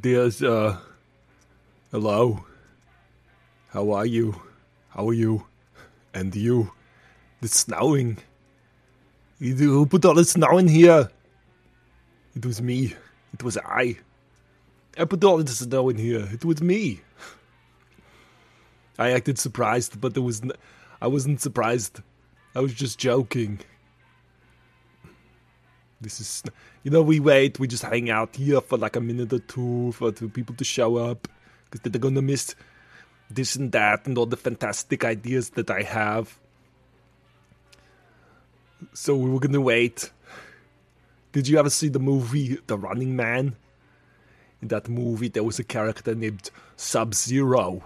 There's, 0.00 0.44
uh, 0.44 0.78
hello. 1.90 2.44
How 3.70 3.90
are 3.90 4.06
you? 4.06 4.40
How 4.90 5.08
are 5.08 5.12
you? 5.12 5.44
And 6.14 6.32
you? 6.36 6.70
It's 7.42 7.56
snowing. 7.56 8.18
You- 9.40 9.56
Who 9.56 9.86
put 9.86 10.04
all 10.04 10.14
the 10.14 10.24
snow 10.24 10.56
in 10.58 10.68
here? 10.68 11.10
It 12.36 12.46
was 12.46 12.62
me. 12.62 12.94
It 13.34 13.42
was 13.42 13.58
I. 13.58 13.96
I 14.96 15.04
put 15.04 15.24
all 15.24 15.38
the 15.42 15.50
snow 15.50 15.88
in 15.88 15.98
here. 15.98 16.28
It 16.32 16.44
was 16.44 16.62
me. 16.62 17.00
I 19.00 19.10
acted 19.10 19.36
surprised, 19.40 20.00
but 20.00 20.14
there 20.14 20.22
was 20.22 20.42
n- 20.42 20.52
I 21.02 21.08
wasn't 21.08 21.40
surprised. 21.40 22.02
I 22.54 22.60
was 22.60 22.72
just 22.72 23.00
joking. 23.00 23.58
This 26.00 26.20
is, 26.20 26.42
you 26.84 26.90
know, 26.90 27.02
we 27.02 27.18
wait, 27.18 27.58
we 27.58 27.66
just 27.66 27.82
hang 27.82 28.08
out 28.08 28.36
here 28.36 28.60
for 28.60 28.78
like 28.78 28.94
a 28.94 29.00
minute 29.00 29.32
or 29.32 29.40
two 29.40 29.92
for 29.92 30.10
the 30.12 30.28
people 30.28 30.54
to 30.54 30.64
show 30.64 30.96
up 30.96 31.26
because 31.64 31.90
they're 31.90 32.00
gonna 32.00 32.22
miss 32.22 32.54
this 33.30 33.56
and 33.56 33.72
that 33.72 34.06
and 34.06 34.16
all 34.16 34.26
the 34.26 34.36
fantastic 34.36 35.04
ideas 35.04 35.50
that 35.50 35.70
I 35.70 35.82
have. 35.82 36.38
So 38.92 39.16
we 39.16 39.28
were 39.28 39.40
gonna 39.40 39.60
wait. 39.60 40.12
Did 41.32 41.48
you 41.48 41.58
ever 41.58 41.70
see 41.70 41.88
the 41.88 41.98
movie 41.98 42.58
The 42.66 42.78
Running 42.78 43.16
Man? 43.16 43.56
In 44.62 44.68
that 44.68 44.88
movie, 44.88 45.28
there 45.28 45.44
was 45.44 45.58
a 45.58 45.64
character 45.64 46.14
named 46.14 46.50
Sub 46.76 47.14
Zero. 47.14 47.82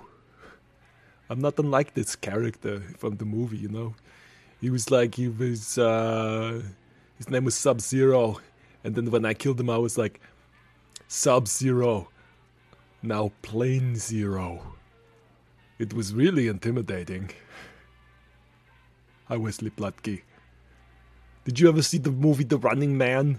I'm 1.28 1.40
not 1.40 1.58
unlike 1.58 1.94
this 1.94 2.14
character 2.14 2.82
from 2.98 3.16
the 3.16 3.24
movie, 3.24 3.56
you 3.56 3.68
know. 3.68 3.94
He 4.60 4.70
was 4.70 4.90
like 4.90 5.14
he 5.16 5.28
was 5.28 5.76
uh 5.78 6.62
his 7.22 7.30
name 7.30 7.44
was 7.44 7.54
Sub 7.54 7.80
Zero. 7.80 8.40
And 8.82 8.96
then 8.96 9.08
when 9.12 9.24
I 9.24 9.32
killed 9.32 9.60
him 9.60 9.70
I 9.70 9.78
was 9.78 9.96
like 9.96 10.20
Sub 11.06 11.46
Zero. 11.46 12.08
Now 13.00 13.30
plain 13.42 13.94
zero. 13.94 14.74
It 15.78 15.94
was 15.94 16.12
really 16.12 16.48
intimidating. 16.48 17.30
Hi 19.26 19.36
Wesley 19.36 19.70
Plutke. 19.70 20.22
Did 21.44 21.60
you 21.60 21.68
ever 21.68 21.82
see 21.82 21.98
the 21.98 22.10
movie 22.10 22.42
The 22.42 22.58
Running 22.58 22.98
Man? 22.98 23.38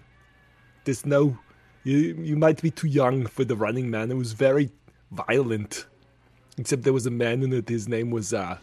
There's 0.86 1.06
no 1.06 1.38
you 1.84 1.97
you 1.97 2.38
might 2.38 2.62
be 2.62 2.72
too 2.72 2.88
young 2.88 3.25
for 3.25 3.44
The 3.44 3.58
Running 3.58 3.92
Man. 3.92 4.12
It 4.12 4.16
was 4.16 4.31
very 4.31 4.72
violent. 5.12 5.88
Except 6.58 6.84
there 6.84 6.94
was 6.94 7.06
a 7.06 7.12
man 7.12 7.44
in 7.44 7.52
it, 7.52 7.68
his 7.68 7.90
name 7.90 8.12
was 8.12 8.34
uh 8.34 8.59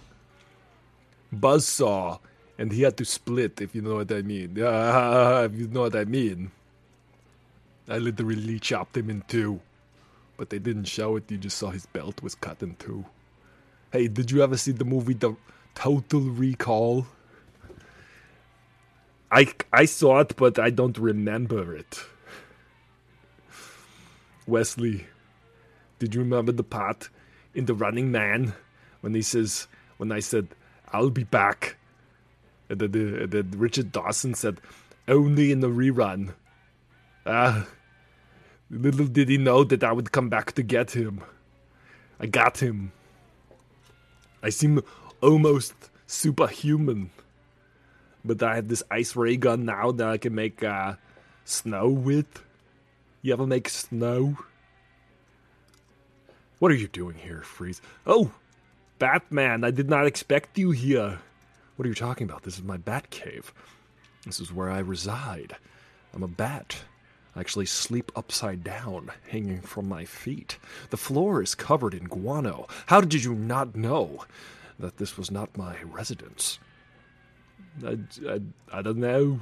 Buzzsaw, 1.34 2.20
and 2.60 2.72
he 2.72 2.82
had 2.82 2.98
to 2.98 3.06
split, 3.06 3.62
if 3.62 3.74
you 3.74 3.80
know 3.80 3.94
what 3.94 4.12
I 4.12 4.20
mean. 4.20 4.62
Uh, 4.62 5.48
if 5.50 5.58
you 5.58 5.66
know 5.66 5.80
what 5.80 5.96
I 5.96 6.04
mean. 6.04 6.50
I 7.88 7.96
literally 7.96 8.58
chopped 8.58 8.98
him 8.98 9.08
in 9.08 9.24
two. 9.26 9.60
But 10.36 10.50
they 10.50 10.58
didn't 10.58 10.84
show 10.84 11.16
it, 11.16 11.30
you 11.30 11.38
just 11.38 11.56
saw 11.56 11.70
his 11.70 11.86
belt 11.86 12.22
was 12.22 12.34
cut 12.34 12.62
in 12.62 12.74
two. 12.74 13.06
Hey, 13.90 14.08
did 14.08 14.30
you 14.30 14.42
ever 14.42 14.58
see 14.58 14.72
the 14.72 14.84
movie 14.84 15.14
The 15.14 15.34
Total 15.74 16.20
Recall? 16.20 17.06
I, 19.32 19.46
I 19.72 19.86
saw 19.86 20.20
it, 20.20 20.36
but 20.36 20.58
I 20.58 20.68
don't 20.68 20.98
remember 20.98 21.74
it. 21.74 22.04
Wesley, 24.46 25.06
did 25.98 26.14
you 26.14 26.20
remember 26.20 26.52
the 26.52 26.62
part 26.62 27.08
in 27.54 27.64
The 27.64 27.74
Running 27.74 28.12
Man 28.12 28.52
when 29.00 29.14
he 29.14 29.22
says, 29.22 29.66
when 29.96 30.12
I 30.12 30.20
said, 30.20 30.48
I'll 30.92 31.08
be 31.08 31.24
back? 31.24 31.78
And 32.70 32.78
then 32.78 33.52
Richard 33.56 33.92
Dawson 33.92 34.34
said, 34.34 34.60
only 35.08 35.50
in 35.50 35.60
the 35.60 35.68
rerun. 35.68 36.34
Ah, 37.26 37.66
little 38.70 39.06
did 39.06 39.28
he 39.28 39.36
know 39.36 39.64
that 39.64 39.82
I 39.82 39.92
would 39.92 40.12
come 40.12 40.28
back 40.28 40.52
to 40.52 40.62
get 40.62 40.92
him. 40.92 41.22
I 42.20 42.26
got 42.26 42.62
him. 42.62 42.92
I 44.42 44.50
seem 44.50 44.82
almost 45.20 45.74
superhuman. 46.06 47.10
But 48.24 48.42
I 48.42 48.54
have 48.54 48.68
this 48.68 48.82
ice 48.90 49.16
ray 49.16 49.36
gun 49.36 49.64
now 49.64 49.90
that 49.92 50.06
I 50.06 50.18
can 50.18 50.34
make 50.34 50.62
uh, 50.62 50.94
snow 51.44 51.88
with. 51.88 52.42
You 53.22 53.32
ever 53.32 53.46
make 53.46 53.68
snow? 53.68 54.38
What 56.58 56.70
are 56.70 56.76
you 56.76 56.88
doing 56.88 57.16
here, 57.16 57.40
Freeze? 57.42 57.80
Oh, 58.06 58.32
Batman, 58.98 59.64
I 59.64 59.70
did 59.70 59.88
not 59.88 60.06
expect 60.06 60.58
you 60.58 60.70
here. 60.70 61.20
What 61.80 61.86
are 61.86 61.88
you 61.88 61.94
talking 61.94 62.28
about? 62.28 62.42
This 62.42 62.58
is 62.58 62.62
my 62.62 62.76
bat 62.76 63.08
cave. 63.08 63.54
This 64.26 64.38
is 64.38 64.52
where 64.52 64.68
I 64.68 64.80
reside. 64.80 65.56
I'm 66.12 66.22
a 66.22 66.28
bat. 66.28 66.76
I 67.34 67.40
actually 67.40 67.64
sleep 67.64 68.12
upside 68.14 68.62
down, 68.62 69.10
hanging 69.30 69.62
from 69.62 69.88
my 69.88 70.04
feet. 70.04 70.58
The 70.90 70.98
floor 70.98 71.42
is 71.42 71.54
covered 71.54 71.94
in 71.94 72.04
guano. 72.04 72.66
How 72.88 73.00
did 73.00 73.24
you 73.24 73.34
not 73.34 73.76
know 73.76 74.26
that 74.78 74.98
this 74.98 75.16
was 75.16 75.30
not 75.30 75.56
my 75.56 75.74
residence? 75.84 76.58
I, 77.82 77.96
I, 78.28 78.40
I 78.70 78.82
don't 78.82 78.98
know. 78.98 79.40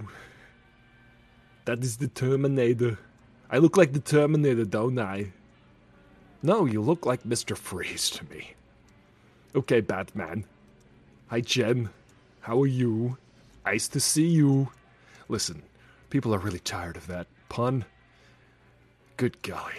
That 1.65 1.83
is 1.83 1.97
the 1.97 2.07
Terminator. 2.07 3.01
I 3.51 3.59
look 3.59 3.77
like 3.77 3.95
the 3.95 3.99
Terminator, 3.99 4.65
don't 4.65 5.01
I? 5.01 5.33
No, 6.45 6.67
you 6.67 6.83
look 6.83 7.05
like 7.05 7.25
Mr. 7.25 7.57
Freeze 7.57 8.09
to 8.11 8.25
me. 8.27 8.53
Okay, 9.57 9.81
Batman. 9.81 10.45
Hi, 11.31 11.41
Jen. 11.41 11.91
How 12.41 12.61
are 12.63 12.67
you? 12.67 13.19
Nice 13.65 13.89
to 13.89 14.01
see 14.01 14.27
you. 14.27 14.71
Listen, 15.29 15.63
people 16.11 16.35
are 16.35 16.39
really 16.39 16.59
tired 16.59 16.97
of 16.97 17.07
that 17.09 17.27
pun. 17.49 17.85
Good 19.17 19.41
golly. 19.43 19.73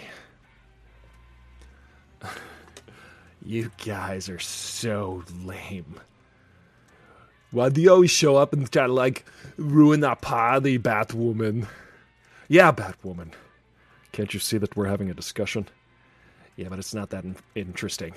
You 3.42 3.70
guys 3.84 4.28
are 4.28 4.38
so 4.38 5.24
lame. 5.42 5.98
Why 7.52 7.70
do 7.70 7.80
you 7.80 7.90
always 7.90 8.10
show 8.10 8.36
up 8.36 8.52
and 8.52 8.70
try 8.70 8.86
to, 8.86 8.92
like, 8.92 9.24
ruin 9.56 10.04
our 10.04 10.14
party, 10.14 10.78
Batwoman? 10.78 11.66
Yeah, 12.48 12.70
Batwoman. 12.70 13.32
Can't 14.12 14.34
you 14.34 14.40
see 14.40 14.58
that 14.58 14.76
we're 14.76 14.88
having 14.88 15.08
a 15.08 15.14
discussion? 15.14 15.66
Yeah, 16.56 16.68
but 16.68 16.78
it's 16.78 16.92
not 16.94 17.08
that 17.10 17.24
in- 17.24 17.36
interesting. 17.54 18.12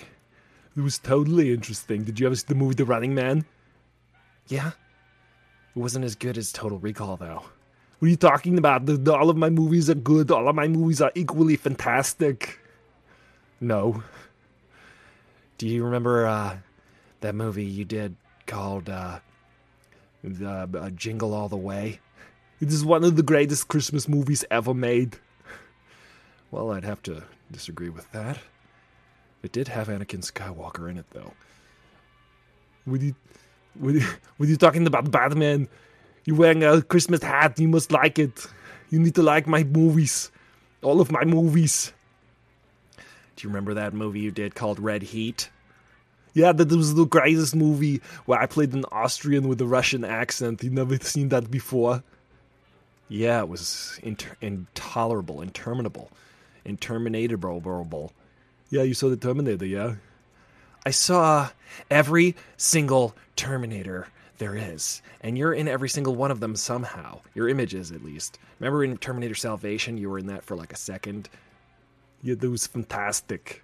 It 0.76 0.82
was 0.82 1.00
totally 1.00 1.54
interesting. 1.54 2.04
Did 2.04 2.20
you 2.20 2.26
ever 2.26 2.36
see 2.36 2.46
the 2.48 2.56
movie 2.56 2.76
The 2.76 2.84
Running 2.86 3.16
Man? 3.16 3.46
Yeah. 4.48 4.72
It 5.76 5.80
wasn't 5.80 6.06
as 6.06 6.16
good 6.16 6.38
as 6.38 6.52
Total 6.52 6.78
Recall, 6.78 7.18
though. 7.18 7.44
What 8.00 8.06
are 8.08 8.10
you 8.10 8.18
talking 8.18 8.58
about? 8.58 8.86
The, 8.86 8.98
the- 8.98 9.14
all 9.16 9.30
of 9.30 9.38
my 9.38 9.50
movies 9.50 9.90
are 9.90 9.96
good. 9.96 10.30
All 10.32 10.48
of 10.48 10.56
my 10.56 10.68
movies 10.68 11.02
are 11.02 11.12
equally 11.16 11.56
fantastic. 11.56 12.60
No. 13.62 14.04
Do 15.58 15.68
you 15.68 15.84
remember 15.86 16.28
uh, 16.28 16.58
that 17.22 17.34
movie 17.36 17.64
you 17.64 17.86
did 17.86 18.16
called 18.46 18.90
uh, 18.90 19.20
the, 20.24 20.70
uh, 20.78 20.90
Jingle 20.92 21.34
All 21.34 21.48
the 21.48 21.56
Way? 21.58 22.00
It 22.60 22.68
is 22.70 22.84
one 22.86 23.04
of 23.04 23.16
the 23.16 23.24
greatest 23.24 23.68
Christmas 23.68 24.08
movies 24.08 24.44
ever 24.52 24.74
made. 24.74 25.18
Well, 26.52 26.72
I'd 26.72 26.84
have 26.84 27.02
to 27.04 27.24
disagree 27.52 27.90
with 27.90 28.12
that. 28.12 28.38
It 29.42 29.52
did 29.52 29.68
have 29.70 29.88
Anakin 29.88 30.30
Skywalker 30.30 30.90
in 30.90 30.98
it, 30.98 31.06
though. 31.12 31.34
Are 32.90 32.96
you, 32.98 33.16
what 33.76 33.96
are 33.96 33.98
you, 34.00 34.08
what 34.38 34.48
are 34.48 34.50
you 34.50 34.58
talking 34.58 34.88
about, 34.88 35.12
Batman? 35.12 35.68
You're 36.26 36.38
wearing 36.38 36.64
a 36.64 36.82
Christmas 36.82 37.22
hat. 37.22 37.60
You 37.60 37.68
must 37.68 37.92
like 37.92 38.18
it. 38.20 38.46
You 38.90 39.00
need 39.00 39.16
to 39.16 39.24
like 39.24 39.48
my 39.48 39.64
movies. 39.64 40.32
All 40.82 41.02
of 41.02 41.12
my 41.12 41.24
movies. 41.26 41.92
Do 43.36 43.48
you 43.48 43.50
remember 43.50 43.74
that 43.74 43.94
movie 43.94 44.20
you 44.20 44.32
did 44.32 44.56
called 44.56 44.80
Red 44.80 45.02
Heat? 45.02 45.50
Yeah, 46.34 46.52
that 46.52 46.72
was 46.72 46.96
the 46.96 47.06
greatest 47.06 47.56
movie 47.56 48.02
where 48.26 48.40
I 48.40 48.48
played 48.48 48.74
an 48.74 48.86
Austrian 48.92 49.48
with 49.48 49.62
a 49.62 49.68
Russian 49.68 50.04
accent. 50.04 50.64
You've 50.64 50.74
never 50.74 50.98
seen 50.98 51.30
that 51.30 51.52
before? 51.52 52.04
Yeah, 53.08 53.42
it 53.42 53.50
was 53.50 54.00
inter- 54.02 54.36
intolerable, 54.42 55.42
interminable, 55.42 56.10
interminatable. 56.66 58.10
Yeah, 58.70 58.82
you 58.84 58.96
saw 58.96 59.10
the 59.10 59.18
Terminator, 59.18 59.66
yeah? 59.66 59.96
I 60.86 60.92
saw 60.92 61.50
every 61.90 62.36
single 62.58 63.16
Terminator 63.36 64.08
there 64.38 64.56
is, 64.56 65.02
and 65.22 65.38
you're 65.38 65.54
in 65.54 65.68
every 65.68 65.90
single 65.90 66.16
one 66.16 66.32
of 66.32 66.40
them 66.40 66.56
somehow. 66.56 67.22
Your 67.34 67.48
images, 67.48 67.92
at 67.92 68.04
least. 68.04 68.40
Remember 68.60 68.84
in 68.84 68.98
Terminator 68.98 69.36
Salvation, 69.36 69.98
you 69.98 70.10
were 70.10 70.20
in 70.20 70.28
that 70.28 70.44
for 70.44 70.56
like 70.56 70.74
a 70.74 70.78
second? 70.78 71.30
Yeah, 72.22 72.36
that 72.36 72.50
was 72.50 72.68
fantastic. 72.68 73.64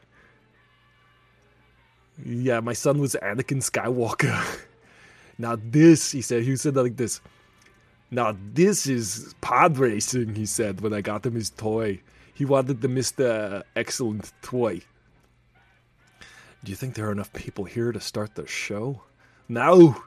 Yeah, 2.25 2.59
my 2.59 2.73
son 2.73 2.99
was 2.99 3.15
Anakin 3.21 3.61
Skywalker. 3.61 4.41
now 5.37 5.57
this, 5.61 6.11
he 6.11 6.21
said, 6.21 6.43
he 6.43 6.55
said 6.55 6.73
that 6.73 6.83
like 6.83 6.97
this. 6.97 7.21
Now 8.11 8.35
this 8.53 8.87
is 8.87 9.35
pod 9.41 9.77
racing, 9.77 10.35
he 10.35 10.45
said 10.45 10.81
when 10.81 10.93
I 10.93 11.01
got 11.01 11.25
him 11.25 11.35
his 11.35 11.49
toy. 11.49 12.01
He 12.33 12.45
wanted 12.45 12.81
the 12.81 12.87
Mr. 12.87 13.63
Excellent 13.75 14.31
toy. 14.41 14.81
Do 16.63 16.71
you 16.71 16.75
think 16.75 16.95
there 16.95 17.07
are 17.07 17.11
enough 17.11 17.31
people 17.33 17.65
here 17.65 17.91
to 17.91 17.99
start 18.01 18.35
the 18.35 18.45
show? 18.45 19.01
No. 19.47 20.03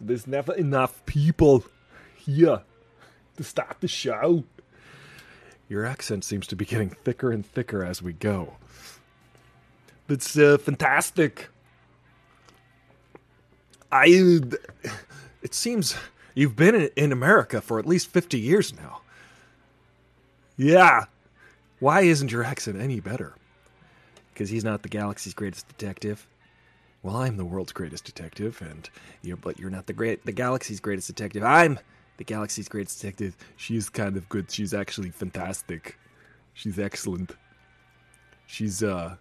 There's 0.00 0.26
never 0.26 0.52
enough 0.54 1.04
people 1.06 1.64
here 2.16 2.62
to 3.36 3.44
start 3.44 3.76
the 3.80 3.88
show. 3.88 4.44
Your 5.68 5.86
accent 5.86 6.24
seems 6.24 6.46
to 6.48 6.56
be 6.56 6.64
getting 6.64 6.90
thicker 6.90 7.30
and 7.30 7.46
thicker 7.46 7.84
as 7.84 8.02
we 8.02 8.12
go. 8.12 8.56
It's 10.08 10.36
uh, 10.36 10.58
fantastic. 10.58 11.48
I. 13.92 14.40
It 15.42 15.54
seems 15.54 15.96
you've 16.34 16.56
been 16.56 16.90
in 16.96 17.12
America 17.12 17.60
for 17.60 17.78
at 17.78 17.86
least 17.86 18.08
50 18.08 18.38
years 18.38 18.74
now. 18.74 19.00
Yeah. 20.56 21.04
Why 21.78 22.02
isn't 22.02 22.30
your 22.30 22.44
accent 22.44 22.78
any 22.78 23.00
better? 23.00 23.36
Because 24.32 24.48
he's 24.48 24.64
not 24.64 24.82
the 24.82 24.88
galaxy's 24.88 25.34
greatest 25.34 25.68
detective. 25.68 26.26
Well, 27.02 27.16
I'm 27.16 27.36
the 27.36 27.44
world's 27.44 27.72
greatest 27.72 28.04
detective, 28.04 28.60
and 28.60 28.88
you're, 29.22 29.36
but 29.36 29.58
you're 29.58 29.70
not 29.70 29.86
the 29.86 29.92
great, 29.92 30.24
the 30.26 30.32
galaxy's 30.32 30.80
greatest 30.80 31.06
detective. 31.06 31.42
I'm 31.42 31.78
the 32.18 32.24
galaxy's 32.24 32.68
greatest 32.68 33.00
detective. 33.00 33.36
She's 33.56 33.88
kind 33.88 34.16
of 34.16 34.28
good. 34.28 34.50
She's 34.50 34.74
actually 34.74 35.10
fantastic. 35.10 35.98
She's 36.52 36.78
excellent. 36.78 37.36
She's 38.46 38.82
uh, 38.82 39.16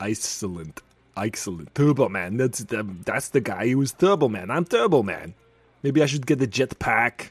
excellent, 0.00 0.82
excellent. 1.16 1.74
Turbo 1.74 2.08
Man. 2.10 2.36
That's 2.36 2.58
the, 2.64 2.82
that's 3.04 3.30
the 3.30 3.40
guy 3.40 3.68
who 3.68 3.78
was 3.78 3.92
Turbo 3.92 4.28
Man. 4.28 4.50
I'm 4.50 4.66
Turbo 4.66 5.02
Man. 5.02 5.34
Maybe 5.82 6.02
I 6.02 6.06
should 6.06 6.26
get 6.26 6.38
the 6.38 6.48
jetpack, 6.48 7.30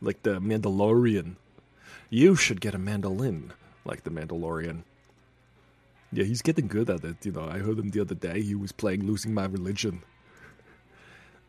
like 0.00 0.22
the 0.22 0.38
Mandalorian. 0.38 1.36
You 2.10 2.36
should 2.36 2.60
get 2.60 2.74
a 2.74 2.78
mandolin, 2.78 3.52
like 3.84 4.04
the 4.04 4.10
Mandalorian. 4.10 4.82
Yeah, 6.12 6.24
he's 6.24 6.42
getting 6.42 6.68
good 6.68 6.88
at 6.88 7.04
it. 7.04 7.24
You 7.24 7.32
know, 7.32 7.48
I 7.48 7.58
heard 7.58 7.78
him 7.78 7.90
the 7.90 8.00
other 8.00 8.14
day. 8.14 8.40
He 8.42 8.54
was 8.54 8.72
playing 8.72 9.06
"Losing 9.06 9.34
My 9.34 9.44
Religion." 9.44 10.02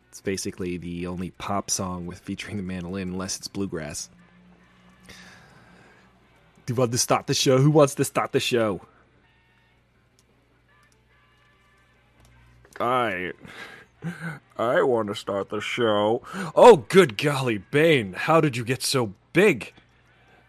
It's 0.08 0.20
basically 0.20 0.76
the 0.76 1.06
only 1.06 1.30
pop 1.30 1.70
song 1.70 2.04
with 2.04 2.18
featuring 2.18 2.56
the 2.56 2.62
mandolin, 2.62 3.10
unless 3.10 3.36
it's 3.36 3.48
bluegrass. 3.48 4.10
Do 6.66 6.74
you 6.74 6.74
want 6.74 6.92
to 6.92 6.98
start 6.98 7.26
the 7.26 7.34
show? 7.34 7.58
Who 7.58 7.70
wants 7.70 7.94
to 7.94 8.04
start 8.04 8.32
the 8.32 8.40
show? 8.40 8.80
I, 12.78 13.32
I 14.56 14.82
want 14.82 15.08
to 15.08 15.14
start 15.14 15.50
the 15.50 15.60
show. 15.60 16.22
Oh, 16.54 16.78
good 16.88 17.16
golly, 17.16 17.58
Bane! 17.58 18.14
How 18.14 18.40
did 18.40 18.56
you 18.56 18.64
get 18.64 18.82
so 18.82 19.14
big? 19.32 19.72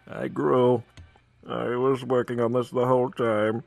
I 0.08 0.28
grew. 0.28 0.82
I 1.48 1.76
was 1.76 2.04
working 2.04 2.40
on 2.40 2.52
this 2.52 2.70
the 2.70 2.86
whole 2.86 3.10
time. 3.10 3.62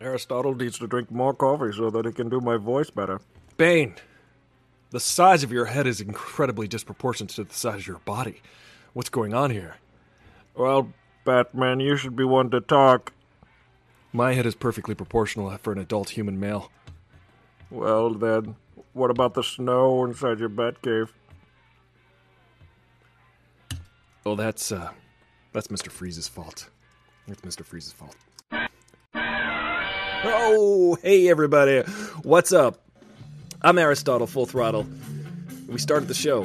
Aristotle 0.00 0.54
needs 0.54 0.78
to 0.78 0.86
drink 0.86 1.10
more 1.10 1.34
coffee 1.34 1.72
so 1.76 1.90
that 1.90 2.06
he 2.06 2.12
can 2.12 2.28
do 2.28 2.40
my 2.40 2.56
voice 2.56 2.90
better. 2.90 3.20
Bane, 3.56 3.96
the 4.90 5.00
size 5.00 5.42
of 5.42 5.52
your 5.52 5.66
head 5.66 5.86
is 5.86 6.00
incredibly 6.00 6.66
disproportionate 6.66 7.34
to 7.34 7.44
the 7.44 7.54
size 7.54 7.80
of 7.80 7.86
your 7.86 7.98
body. 8.00 8.40
What's 8.94 9.10
going 9.10 9.34
on 9.34 9.50
here? 9.50 9.76
Well, 10.54 10.92
Batman, 11.24 11.80
you 11.80 11.96
should 11.96 12.16
be 12.16 12.24
one 12.24 12.50
to 12.50 12.60
talk. 12.60 13.12
My 14.12 14.32
head 14.32 14.46
is 14.46 14.54
perfectly 14.54 14.94
proportional 14.94 15.56
for 15.58 15.72
an 15.72 15.78
adult 15.78 16.10
human 16.10 16.40
male. 16.40 16.70
Well, 17.70 18.14
then, 18.14 18.56
what 18.94 19.10
about 19.10 19.34
the 19.34 19.42
snow 19.42 20.04
inside 20.04 20.40
your 20.40 20.48
Batcave? 20.48 21.10
Oh, 24.26 24.34
that's, 24.34 24.72
uh, 24.72 24.90
that's 25.52 25.68
Mr. 25.68 25.90
Freeze's 25.90 26.26
fault. 26.26 26.68
That's 27.28 27.42
Mr. 27.42 27.64
Freeze's 27.64 27.92
fault. 27.92 28.16
Oh, 30.22 30.98
hey 31.02 31.30
everybody. 31.30 31.80
What's 32.24 32.52
up? 32.52 32.78
I'm 33.62 33.78
Aristotle 33.78 34.26
Full 34.26 34.44
Throttle. 34.44 34.86
We 35.66 35.78
started 35.78 36.08
the 36.08 36.14
show. 36.14 36.44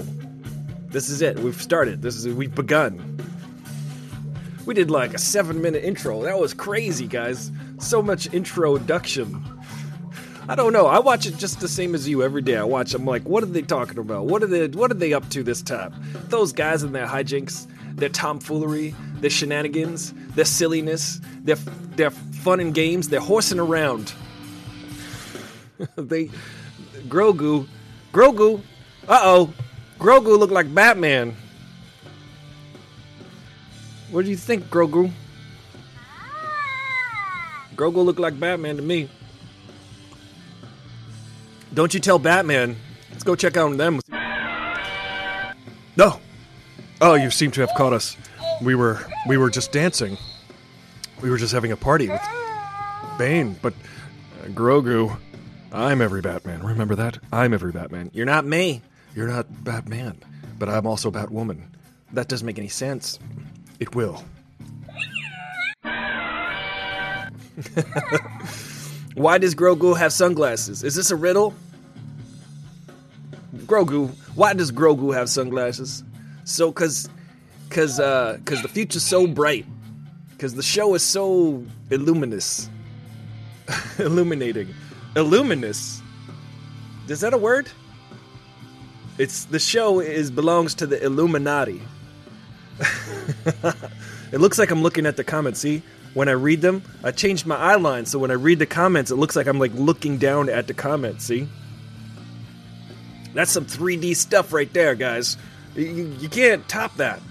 This 0.88 1.10
is 1.10 1.22
it. 1.22 1.40
We've 1.40 1.62
started. 1.62 2.02
This 2.02 2.16
is 2.16 2.26
we've 2.30 2.56
begun. 2.56 3.20
We 4.66 4.76
did 4.76 4.90
like 4.90 5.12
a 5.12 5.18
7-minute 5.18 5.84
intro. 5.84 6.24
That 6.24 6.40
was 6.40 6.54
crazy, 6.54 7.06
guys. 7.06 7.52
So 7.78 8.02
much 8.02 8.28
introduction. 8.28 9.44
I 10.48 10.56
don't 10.56 10.72
know. 10.72 10.86
I 10.86 11.00
watch 11.00 11.26
it 11.26 11.36
just 11.36 11.60
the 11.60 11.68
same 11.68 11.96
as 11.96 12.08
you 12.08 12.24
every 12.24 12.42
day. 12.42 12.56
I 12.56 12.64
watch. 12.64 12.94
I'm 12.94 13.06
like, 13.06 13.24
what 13.24 13.44
are 13.44 13.48
they 13.48 13.62
talking 13.62 13.98
about? 13.98 14.28
What 14.28 14.42
are 14.42 14.48
they? 14.48 14.68
What 14.68 14.90
are 14.90 14.96
they 14.96 15.12
up 15.12 15.28
to 15.32 15.44
this 15.44 15.62
time? 15.62 15.94
Those 16.30 16.54
guys 16.54 16.82
and 16.82 16.96
their 16.96 17.08
hijinks, 17.08 17.68
their 17.98 18.08
tomfoolery, 18.08 18.96
their 19.16 19.30
shenanigans, 19.30 20.14
their 20.36 20.46
silliness, 20.46 21.20
their 21.44 21.56
their 21.96 22.12
fun 22.12 22.60
and 22.60 22.74
games. 22.74 23.10
They're 23.10 23.20
horsing 23.20 23.60
around. 23.60 24.14
they, 25.96 26.30
Grogu, 27.08 27.68
Grogu, 28.14 28.62
uh 29.08 29.20
oh, 29.24 29.54
Grogu 30.00 30.38
looked 30.38 30.54
like 30.54 30.74
Batman. 30.74 31.36
What 34.12 34.26
do 34.26 34.32
you 34.32 34.38
think, 34.38 34.66
Grogu? 34.66 35.12
Grogu 37.76 38.06
looked 38.06 38.20
like 38.20 38.40
Batman 38.40 38.78
to 38.78 38.82
me. 38.82 39.10
Don't 41.74 41.94
you 41.94 42.00
tell 42.00 42.20
Batman. 42.20 42.78
Let's 43.12 43.24
go 43.24 43.36
check 43.36 43.58
out 43.58 43.76
them. 43.76 44.00
No. 45.98 46.20
Oh, 47.02 47.16
you 47.16 47.30
seem 47.30 47.52
to 47.52 47.62
have 47.62 47.72
caught 47.76 47.92
us. 47.92 48.16
We 48.62 48.76
were 48.76 49.00
we 49.28 49.38
were 49.38 49.50
just 49.50 49.72
dancing. 49.72 50.18
We 51.22 51.30
were 51.30 51.38
just 51.38 51.54
having 51.54 51.72
a 51.72 51.78
party 51.78 52.10
with 52.10 52.22
Bane, 53.18 53.56
but 53.62 53.74
uh, 54.44 54.48
Grogu. 54.50 55.18
I'm 55.72 56.02
every 56.02 56.22
Batman. 56.22 56.64
Remember 56.64 56.96
that? 56.96 57.18
I'm 57.34 57.54
every 57.54 57.72
Batman. 57.74 58.10
You're 58.14 58.26
not 58.26 58.46
me. 58.46 58.82
You're 59.14 59.28
not 59.28 59.64
Batman, 59.64 60.18
but 60.58 60.70
I'm 60.70 60.88
also 60.88 61.12
Batwoman. 61.12 61.62
That 62.14 62.30
doesn't 62.30 62.46
make 62.46 62.58
any 62.58 62.70
sense. 62.70 63.20
It 63.80 63.94
will. 63.94 64.24
Why 69.16 69.38
does 69.38 69.56
Grogu 69.56 69.98
have 69.98 70.12
sunglasses? 70.14 70.84
Is 70.84 70.96
this 70.96 71.12
a 71.12 71.16
riddle? 71.16 71.54
Grogu, 73.66 74.10
why 74.36 74.54
does 74.54 74.72
Grogu 74.72 75.14
have 75.14 75.30
sunglasses? 75.30 76.04
So 76.44 76.72
cuz 76.72 77.08
cuz 77.70 78.00
uh 78.00 78.38
cuz 78.46 78.62
the 78.62 78.68
future's 78.68 79.04
so 79.04 79.28
bright. 79.28 79.66
Cuz 80.38 80.54
the 80.54 80.64
show 80.64 80.94
is 80.96 81.04
so 81.04 81.64
illuminous. 81.90 82.70
Illuminating. 84.00 84.74
Illuminous. 85.16 86.02
Is 87.08 87.22
that 87.22 87.34
a 87.34 87.38
word? 87.38 87.70
It's 89.18 89.46
the 89.46 89.60
show 89.60 90.00
is 90.00 90.30
belongs 90.30 90.76
to 90.76 90.88
the 90.88 91.04
Illuminati. 91.04 91.82
it 94.32 94.40
looks 94.40 94.60
like 94.60 94.72
I'm 94.72 94.82
looking 94.82 95.06
at 95.06 95.16
the 95.16 95.24
comments. 95.24 95.62
See, 95.62 95.82
when 96.14 96.28
I 96.28 96.34
read 96.34 96.62
them, 96.62 96.82
I 97.04 97.12
changed 97.12 97.46
my 97.46 97.56
eye 97.56 97.76
line 97.76 98.06
so 98.06 98.20
when 98.20 98.32
I 98.32 98.36
read 98.36 98.60
the 98.60 98.66
comments, 98.66 99.12
it 99.12 99.16
looks 99.16 99.36
like 99.36 99.48
I'm 99.48 99.60
like 99.60 99.74
looking 99.74 100.18
down 100.18 100.50
at 100.50 100.68
the 100.68 100.74
comments. 100.74 101.26
See, 101.26 101.48
that's 103.34 103.52
some 103.52 103.66
3D 103.66 104.16
stuff 104.16 104.52
right 104.52 104.72
there, 104.74 104.96
guys. 104.96 105.38
You, 105.76 106.14
you 106.20 106.30
can't 106.30 106.68
top 106.68 106.96
that. 106.98 107.22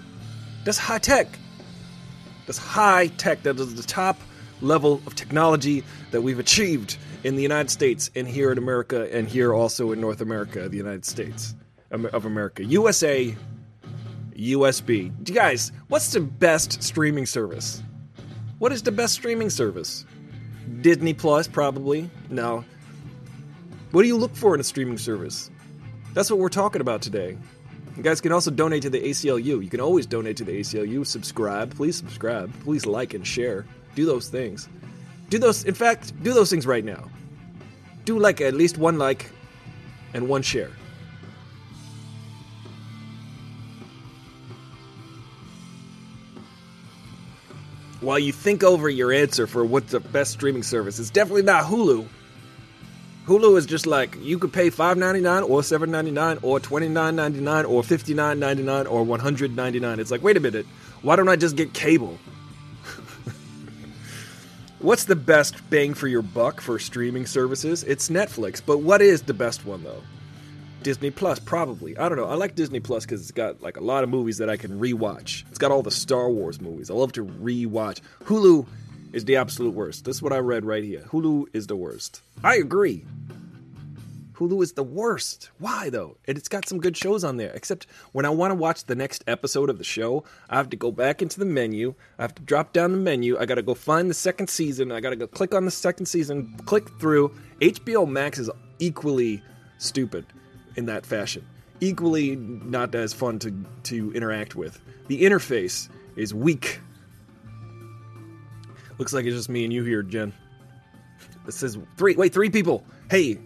That's 0.65 0.79
high 0.79 0.99
tech. 0.99 1.29
That's 2.47 2.59
high 2.59 3.09
tech. 3.09 3.43
That 3.43 3.59
is 3.59 3.75
the 3.75 3.83
top 3.83 4.19
level 4.61 5.01
of 5.07 5.15
technology 5.15 5.85
that 6.11 6.23
we've 6.23 6.39
achieved 6.39 6.97
in 7.23 7.37
the 7.37 7.43
United 7.43 7.71
States 7.71 8.11
and 8.15 8.27
here 8.27 8.51
in 8.53 8.59
America 8.59 9.09
and 9.15 9.29
here 9.29 9.53
also 9.55 9.93
in 9.93 10.01
North 10.01 10.21
America, 10.21 10.69
the 10.69 10.77
United 10.77 11.05
States 11.05 11.55
of 11.91 12.25
America. 12.25 12.65
USA 12.65 13.35
USB. 14.35 15.13
Guys, 15.33 15.73
what's 15.89 16.13
the 16.13 16.21
best 16.21 16.83
streaming 16.83 17.27
service? 17.27 17.83
What 18.59 18.73
is 18.73 18.83
the 18.83 18.93
best 18.93 19.15
streaming 19.15 19.51
service? 19.51 20.05
Disney 20.81 21.15
Plus, 21.15 21.47
probably. 21.47 22.11
No. 22.31 22.65
What 23.91 24.03
do 24.03 24.09
you 24.09 24.17
look 24.17 24.35
for 24.35 24.55
in 24.55 24.61
a 24.61 24.65
streaming 24.65 24.99
service? 24.99 25.51
That's 26.15 26.31
what 26.31 26.39
we're 26.39 26.49
talking 26.49 26.81
about 26.81 27.03
today. 27.03 27.37
You 27.97 28.03
guys 28.03 28.21
can 28.21 28.33
also 28.33 28.51
donate 28.51 28.83
to 28.83 28.91
the 28.91 29.01
ACLU. 29.01 29.63
You 29.63 29.69
can 29.69 29.81
always 29.81 30.07
donate 30.07 30.37
to 30.39 30.45
the 30.45 30.61
ACLU. 30.61 31.07
Subscribe. 31.07 31.75
Please 31.75 31.97
subscribe. 31.97 32.53
Please 32.65 32.87
like 32.87 33.15
and 33.15 33.27
share. 33.27 33.67
Do 33.95 34.05
those 34.05 34.29
things. 34.29 34.69
Do 35.29 35.39
those, 35.39 35.65
in 35.65 35.75
fact, 35.75 36.13
do 36.23 36.33
those 36.33 36.51
things 36.51 36.67
right 36.67 36.85
now. 36.85 37.09
Do 38.05 38.19
like 38.19 38.41
at 38.41 38.55
least 38.55 38.79
one 38.79 38.99
like 38.99 39.31
and 40.13 40.29
one 40.29 40.43
share. 40.43 40.71
while 48.05 48.19
you 48.19 48.33
think 48.33 48.63
over 48.63 48.89
your 48.89 49.13
answer 49.13 49.47
for 49.47 49.65
what's 49.65 49.91
the 49.93 50.01
best 50.01 50.33
streaming 50.33 50.63
service. 50.63 50.99
It's 50.99 51.11
definitely 51.11 51.43
not 51.43 51.65
Hulu. 51.65 52.07
Hulu 53.27 53.57
is 53.57 53.65
just 53.65 53.87
like 53.87 54.17
you 54.21 54.39
could 54.39 54.53
pay 54.53 54.69
five 54.69 54.99
ninety 54.99 55.21
nine 55.21 55.45
or 55.45 55.63
seven 55.63 55.91
ninety 55.91 56.11
nine 56.11 56.39
or 56.43 56.61
twenty 56.61 56.89
nine 56.89 57.17
ninety 57.17 57.41
nine 57.41 57.65
or 57.65 57.83
fifty 57.83 58.13
nine 58.13 58.39
ninety 58.39 58.63
nine 58.63 58.87
or 58.87 59.03
one 59.03 59.21
hundred 59.21 59.57
ninety 59.57 59.81
nine. 59.81 59.99
It's 59.99 60.11
like 60.11 60.23
wait 60.23 60.37
a 60.37 60.41
minute, 60.41 60.67
why 61.01 61.17
don't 61.17 61.29
I 61.29 61.37
just 61.37 61.57
get 61.57 61.73
cable? 61.73 62.19
What's 64.81 65.05
the 65.05 65.17
best 65.17 65.71
bang 65.71 65.95
for 65.95 66.07
your 66.07 66.21
buck 66.21 66.61
for 66.61 66.79
streaming 66.79 67.25
services? 67.25 67.83
It's 67.85 68.11
Netflix, 68.11 68.61
but 68.65 68.79
what 68.79 69.01
is 69.01 69.23
the 69.23 69.35
best 69.35 69.65
one 69.65 69.83
though? 69.85 70.03
Disney 70.83 71.11
Plus, 71.11 71.39
probably. 71.39 71.97
I 71.97 72.11
don't 72.11 72.19
know. 72.19 72.27
I 72.27 72.35
like 72.35 72.55
Disney 72.55 72.79
Plus 72.79 73.07
because 73.07 73.23
it's 73.23 73.31
got 73.31 73.63
like 73.63 73.79
a 73.79 73.83
lot 73.83 74.05
of 74.05 74.11
movies 74.11 74.37
that 74.37 74.51
I 74.51 74.59
can 74.59 74.79
rewatch. 74.79 75.45
It's 75.49 75.57
got 75.57 75.73
all 75.73 75.83
the 75.83 75.91
Star 75.91 76.29
Wars 76.29 76.61
movies. 76.61 76.91
I 76.91 76.95
love 76.95 77.13
to 77.13 77.25
rewatch. 77.25 78.03
Hulu 78.25 78.67
is 79.15 79.25
the 79.25 79.37
absolute 79.37 79.75
worst. 79.75 80.05
This 80.05 80.17
is 80.17 80.23
what 80.23 80.33
I 80.33 80.39
read 80.39 80.65
right 80.65 80.85
here. 80.85 81.05
Hulu 81.11 81.47
is 81.53 81.67
the 81.67 81.77
worst. 81.77 82.21
I 82.43 82.57
agree. 82.57 83.05
Hulu 84.35 84.63
is 84.63 84.73
the 84.73 84.83
worst. 84.83 85.51
Why 85.59 85.91
though? 85.91 86.17
And 86.27 86.37
it's 86.37 86.49
got 86.49 86.67
some 86.67 86.81
good 86.81 86.97
shows 86.97 87.23
on 87.23 87.37
there. 87.37 87.53
Except 87.53 87.87
when 88.13 88.27
I 88.27 88.31
want 88.31 88.51
to 88.51 88.57
watch 88.57 88.85
the 88.85 88.97
next 88.97 89.23
episode 89.27 89.71
of 89.71 89.79
the 89.79 89.85
show, 89.85 90.25
I 90.51 90.57
have 90.57 90.71
to 90.71 90.77
go 90.77 90.91
back 90.91 91.23
into 91.23 91.39
the 91.39 91.45
menu. 91.45 91.95
I 92.19 92.23
have 92.23 92.35
to 92.35 92.43
drop 92.43 92.73
down 92.73 92.93
the 92.93 92.99
menu. 92.99 93.39
I 93.39 93.47
got 93.47 93.55
to 93.55 93.63
go 93.63 93.75
find 93.75 94.11
the 94.11 94.15
second 94.15 94.49
season. 94.51 94.91
I 94.91 95.01
got 95.01 95.11
to 95.11 95.17
go 95.17 95.29
click 95.29 95.55
on 95.55 95.65
the 95.65 95.71
second 95.71 96.07
season, 96.07 96.57
click 96.67 96.89
through. 96.99 97.33
HBO 97.61 98.09
Max 98.09 98.39
is 98.39 98.51
equally 98.81 99.43
stupid 99.79 100.27
in 100.77 100.87
that 100.87 101.07
fashion. 101.07 101.47
Equally 101.81 102.35
not 102.37 102.95
as 102.95 103.13
fun 103.13 103.39
to 103.41 103.55
to 103.85 104.13
interact 104.13 104.57
with. 104.57 104.81
The 105.07 105.23
interface 105.23 105.89
is 106.17 106.35
weak. 106.35 106.81
Looks 108.99 109.13
like 109.13 109.25
it's 109.25 109.35
just 109.35 109.49
me 109.49 109.65
and 109.65 109.73
you 109.73 109.83
here, 109.85 110.03
Jen. 110.03 110.33
This 111.45 111.57
says 111.57 111.79
three. 111.97 112.15
Wait, 112.15 112.33
three 112.33 112.51
people. 112.51 112.85
Hey, 113.11 113.39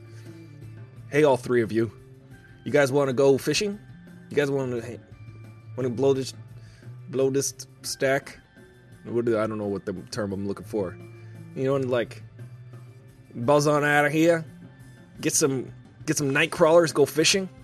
hey, 1.10 1.24
all 1.24 1.36
three 1.36 1.62
of 1.62 1.72
you. 1.72 1.90
You 2.64 2.72
guys 2.72 2.92
want 2.92 3.08
to 3.08 3.14
go 3.14 3.38
fishing? 3.38 3.78
You 4.30 4.36
guys 4.36 4.50
want 4.50 4.72
to 4.72 5.00
want 5.76 5.84
to 5.84 5.90
blow 5.90 6.12
this 6.12 6.34
blow 7.08 7.30
this 7.30 7.54
stack? 7.82 8.38
What 9.04 9.24
do, 9.24 9.38
I 9.38 9.46
don't 9.46 9.58
know 9.58 9.66
what 9.66 9.86
the 9.86 9.94
term 10.10 10.32
I'm 10.32 10.46
looking 10.46 10.66
for. 10.66 10.96
You 11.56 11.64
know, 11.64 11.76
and 11.76 11.90
like 11.90 12.22
buzz 13.34 13.66
on 13.66 13.84
out 13.84 14.04
of 14.04 14.12
here. 14.12 14.44
Get 15.20 15.32
some 15.32 15.72
get 16.04 16.18
some 16.18 16.30
night 16.30 16.50
crawlers. 16.50 16.92
Go 16.92 17.06
fishing. 17.06 17.48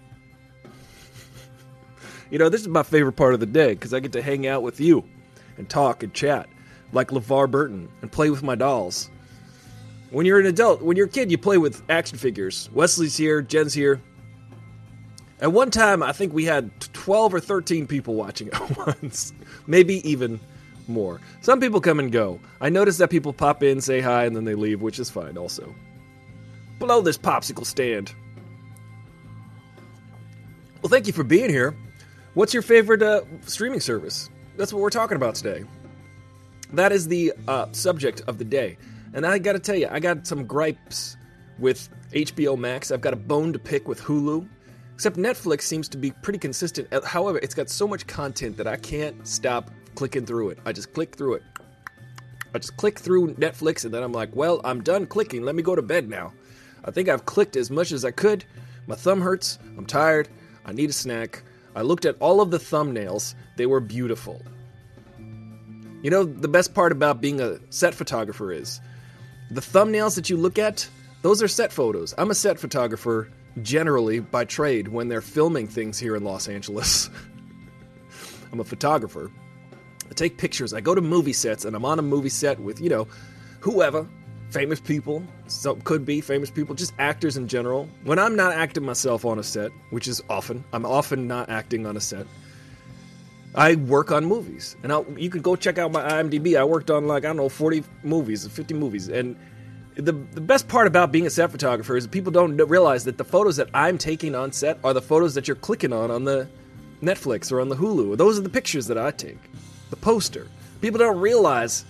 You 2.30 2.38
know, 2.38 2.48
this 2.48 2.62
is 2.62 2.68
my 2.68 2.82
favorite 2.82 3.12
part 3.12 3.34
of 3.34 3.38
the 3.38 3.46
day 3.46 3.74
because 3.74 3.94
I 3.94 4.00
get 4.00 4.12
to 4.12 4.22
hang 4.22 4.46
out 4.46 4.64
with 4.64 4.80
you 4.80 5.04
and 5.56 5.68
talk 5.68 6.02
and 6.02 6.12
chat 6.12 6.48
like 6.94 7.08
LeVar 7.08 7.50
Burton 7.50 7.88
and 8.00 8.10
play 8.10 8.30
with 8.30 8.42
my 8.42 8.54
dolls. 8.54 9.10
When 10.10 10.26
you're 10.26 10.38
an 10.38 10.46
adult, 10.46 10.80
when 10.80 10.96
you're 10.96 11.06
a 11.06 11.10
kid, 11.10 11.30
you 11.30 11.38
play 11.38 11.58
with 11.58 11.82
action 11.90 12.18
figures. 12.18 12.70
Wesley's 12.72 13.16
here, 13.16 13.42
Jen's 13.42 13.74
here. 13.74 14.00
At 15.40 15.52
one 15.52 15.70
time, 15.70 16.02
I 16.02 16.12
think 16.12 16.32
we 16.32 16.44
had 16.44 16.70
12 16.92 17.34
or 17.34 17.40
13 17.40 17.86
people 17.86 18.14
watching 18.14 18.48
at 18.52 18.76
once, 18.76 19.32
maybe 19.66 20.08
even 20.08 20.38
more. 20.86 21.20
Some 21.40 21.60
people 21.60 21.80
come 21.80 21.98
and 21.98 22.12
go. 22.12 22.40
I 22.60 22.68
notice 22.68 22.98
that 22.98 23.10
people 23.10 23.32
pop 23.32 23.62
in, 23.62 23.80
say 23.80 24.00
hi, 24.00 24.24
and 24.24 24.36
then 24.36 24.44
they 24.44 24.54
leave, 24.54 24.80
which 24.80 24.98
is 24.98 25.10
fine 25.10 25.36
also. 25.36 25.74
Below 26.78 27.00
this 27.00 27.18
popsicle 27.18 27.66
stand. 27.66 28.14
Well, 30.82 30.90
thank 30.90 31.06
you 31.06 31.12
for 31.12 31.24
being 31.24 31.50
here. 31.50 31.74
What's 32.34 32.52
your 32.52 32.62
favorite 32.62 33.02
uh, 33.02 33.22
streaming 33.46 33.80
service? 33.80 34.28
That's 34.56 34.72
what 34.72 34.82
we're 34.82 34.90
talking 34.90 35.16
about 35.16 35.34
today. 35.34 35.64
That 36.72 36.92
is 36.92 37.08
the 37.08 37.32
uh, 37.46 37.66
subject 37.72 38.22
of 38.26 38.38
the 38.38 38.44
day. 38.44 38.78
And 39.12 39.26
I 39.26 39.38
gotta 39.38 39.58
tell 39.58 39.76
you, 39.76 39.88
I 39.90 40.00
got 40.00 40.26
some 40.26 40.46
gripes 40.46 41.16
with 41.58 41.88
HBO 42.12 42.58
Max. 42.58 42.90
I've 42.90 43.00
got 43.00 43.12
a 43.12 43.16
bone 43.16 43.52
to 43.52 43.58
pick 43.58 43.86
with 43.86 44.00
Hulu. 44.00 44.48
Except 44.94 45.16
Netflix 45.16 45.62
seems 45.62 45.88
to 45.88 45.98
be 45.98 46.10
pretty 46.10 46.38
consistent. 46.38 46.92
Uh, 46.92 47.00
However, 47.02 47.38
it's 47.42 47.54
got 47.54 47.68
so 47.68 47.86
much 47.86 48.06
content 48.06 48.56
that 48.56 48.66
I 48.66 48.76
can't 48.76 49.26
stop 49.26 49.70
clicking 49.94 50.24
through 50.24 50.50
it. 50.50 50.58
I 50.64 50.72
just 50.72 50.92
click 50.92 51.16
through 51.16 51.34
it. 51.34 51.42
I 52.54 52.58
just 52.58 52.76
click 52.76 53.00
through 53.00 53.34
Netflix 53.34 53.84
and 53.84 53.92
then 53.92 54.04
I'm 54.04 54.12
like, 54.12 54.34
well, 54.34 54.60
I'm 54.64 54.82
done 54.82 55.06
clicking. 55.06 55.42
Let 55.42 55.56
me 55.56 55.62
go 55.62 55.74
to 55.74 55.82
bed 55.82 56.08
now. 56.08 56.32
I 56.84 56.92
think 56.92 57.08
I've 57.08 57.24
clicked 57.24 57.56
as 57.56 57.70
much 57.70 57.90
as 57.90 58.04
I 58.04 58.12
could. 58.12 58.44
My 58.86 58.94
thumb 58.94 59.20
hurts. 59.20 59.58
I'm 59.76 59.86
tired. 59.86 60.28
I 60.64 60.72
need 60.72 60.90
a 60.90 60.92
snack. 60.92 61.42
I 61.74 61.82
looked 61.82 62.04
at 62.04 62.16
all 62.20 62.40
of 62.40 62.52
the 62.52 62.58
thumbnails. 62.58 63.34
They 63.56 63.66
were 63.66 63.80
beautiful. 63.80 64.40
You 66.04 66.10
know, 66.10 66.22
the 66.22 66.48
best 66.48 66.74
part 66.74 66.92
about 66.92 67.22
being 67.22 67.40
a 67.40 67.58
set 67.70 67.94
photographer 67.94 68.52
is 68.52 68.78
the 69.50 69.62
thumbnails 69.62 70.16
that 70.16 70.28
you 70.28 70.36
look 70.36 70.58
at, 70.58 70.86
those 71.22 71.42
are 71.42 71.48
set 71.48 71.72
photos. 71.72 72.12
I'm 72.18 72.30
a 72.30 72.34
set 72.34 72.58
photographer 72.58 73.30
generally 73.62 74.20
by 74.20 74.44
trade 74.44 74.88
when 74.88 75.08
they're 75.08 75.22
filming 75.22 75.66
things 75.66 75.98
here 75.98 76.14
in 76.14 76.22
Los 76.22 76.46
Angeles. 76.46 77.08
I'm 78.52 78.60
a 78.60 78.64
photographer. 78.64 79.30
I 80.10 80.12
take 80.12 80.36
pictures. 80.36 80.74
I 80.74 80.82
go 80.82 80.94
to 80.94 81.00
movie 81.00 81.32
sets 81.32 81.64
and 81.64 81.74
I'm 81.74 81.86
on 81.86 81.98
a 81.98 82.02
movie 82.02 82.28
set 82.28 82.60
with, 82.60 82.82
you 82.82 82.90
know, 82.90 83.08
whoever, 83.60 84.06
famous 84.50 84.80
people, 84.80 85.24
could 85.84 86.04
be 86.04 86.20
famous 86.20 86.50
people, 86.50 86.74
just 86.74 86.92
actors 86.98 87.38
in 87.38 87.48
general. 87.48 87.88
When 88.02 88.18
I'm 88.18 88.36
not 88.36 88.52
acting 88.52 88.84
myself 88.84 89.24
on 89.24 89.38
a 89.38 89.42
set, 89.42 89.72
which 89.88 90.06
is 90.06 90.22
often, 90.28 90.64
I'm 90.74 90.84
often 90.84 91.26
not 91.26 91.48
acting 91.48 91.86
on 91.86 91.96
a 91.96 92.00
set. 92.00 92.26
I 93.54 93.76
work 93.76 94.10
on 94.10 94.24
movies, 94.24 94.76
and 94.82 94.92
I'll, 94.92 95.06
you 95.16 95.30
can 95.30 95.40
go 95.40 95.54
check 95.54 95.78
out 95.78 95.92
my 95.92 96.02
IMDb. 96.02 96.58
I 96.58 96.64
worked 96.64 96.90
on 96.90 97.06
like 97.06 97.24
I 97.24 97.28
don't 97.28 97.36
know, 97.36 97.48
forty 97.48 97.84
movies, 98.02 98.46
fifty 98.48 98.74
movies, 98.74 99.08
and 99.08 99.36
the 99.94 100.12
the 100.12 100.40
best 100.40 100.66
part 100.66 100.86
about 100.86 101.12
being 101.12 101.26
a 101.26 101.30
set 101.30 101.50
photographer 101.50 101.96
is 101.96 102.06
people 102.06 102.32
don't 102.32 102.56
realize 102.56 103.04
that 103.04 103.16
the 103.16 103.24
photos 103.24 103.56
that 103.56 103.68
I'm 103.72 103.96
taking 103.96 104.34
on 104.34 104.52
set 104.52 104.78
are 104.82 104.92
the 104.92 105.02
photos 105.02 105.34
that 105.34 105.46
you're 105.46 105.56
clicking 105.56 105.92
on 105.92 106.10
on 106.10 106.24
the 106.24 106.48
Netflix 107.00 107.52
or 107.52 107.60
on 107.60 107.68
the 107.68 107.76
Hulu. 107.76 108.16
Those 108.16 108.38
are 108.38 108.42
the 108.42 108.48
pictures 108.48 108.88
that 108.88 108.98
I 108.98 109.12
take, 109.12 109.38
the 109.90 109.96
poster. 109.96 110.48
People 110.80 110.98
don't 110.98 111.20
realize 111.20 111.84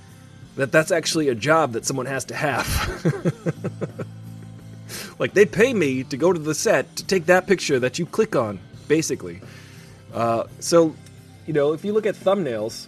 that 0.57 0.71
that's 0.71 0.91
actually 0.91 1.29
a 1.29 1.35
job 1.35 1.73
that 1.73 1.85
someone 1.87 2.07
has 2.07 2.27
to 2.27 2.35
have. 2.35 2.69
like 5.19 5.33
they 5.33 5.47
pay 5.47 5.73
me 5.73 6.05
to 6.05 6.17
go 6.17 6.33
to 6.33 6.39
the 6.39 6.55
set 6.55 6.97
to 6.97 7.07
take 7.07 7.27
that 7.27 7.47
picture 7.47 7.81
that 7.81 7.99
you 7.99 8.07
click 8.07 8.37
on, 8.37 8.61
basically. 8.87 9.41
Uh, 10.13 10.45
so 10.61 10.95
you 11.47 11.53
know, 11.53 11.73
if 11.73 11.85
you 11.85 11.93
look 11.93 12.07
at 12.07 12.15
thumbnails, 12.15 12.87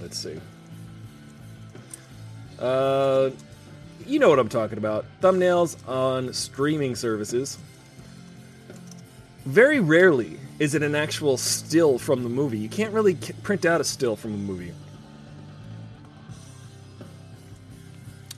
let's 0.00 0.18
see. 0.18 0.38
Uh, 2.58 3.30
you 4.06 4.18
know 4.18 4.28
what 4.28 4.38
I'm 4.38 4.48
talking 4.48 4.78
about. 4.78 5.04
Thumbnails 5.20 5.76
on 5.88 6.32
streaming 6.32 6.94
services. 6.94 7.58
Very 9.44 9.80
rarely 9.80 10.38
is 10.58 10.74
it 10.74 10.82
an 10.82 10.94
actual 10.94 11.36
still 11.36 11.98
from 11.98 12.22
the 12.22 12.28
movie. 12.28 12.58
You 12.58 12.68
can't 12.68 12.92
really 12.92 13.14
print 13.14 13.66
out 13.66 13.80
a 13.80 13.84
still 13.84 14.14
from 14.14 14.34
a 14.34 14.36
movie. 14.36 14.72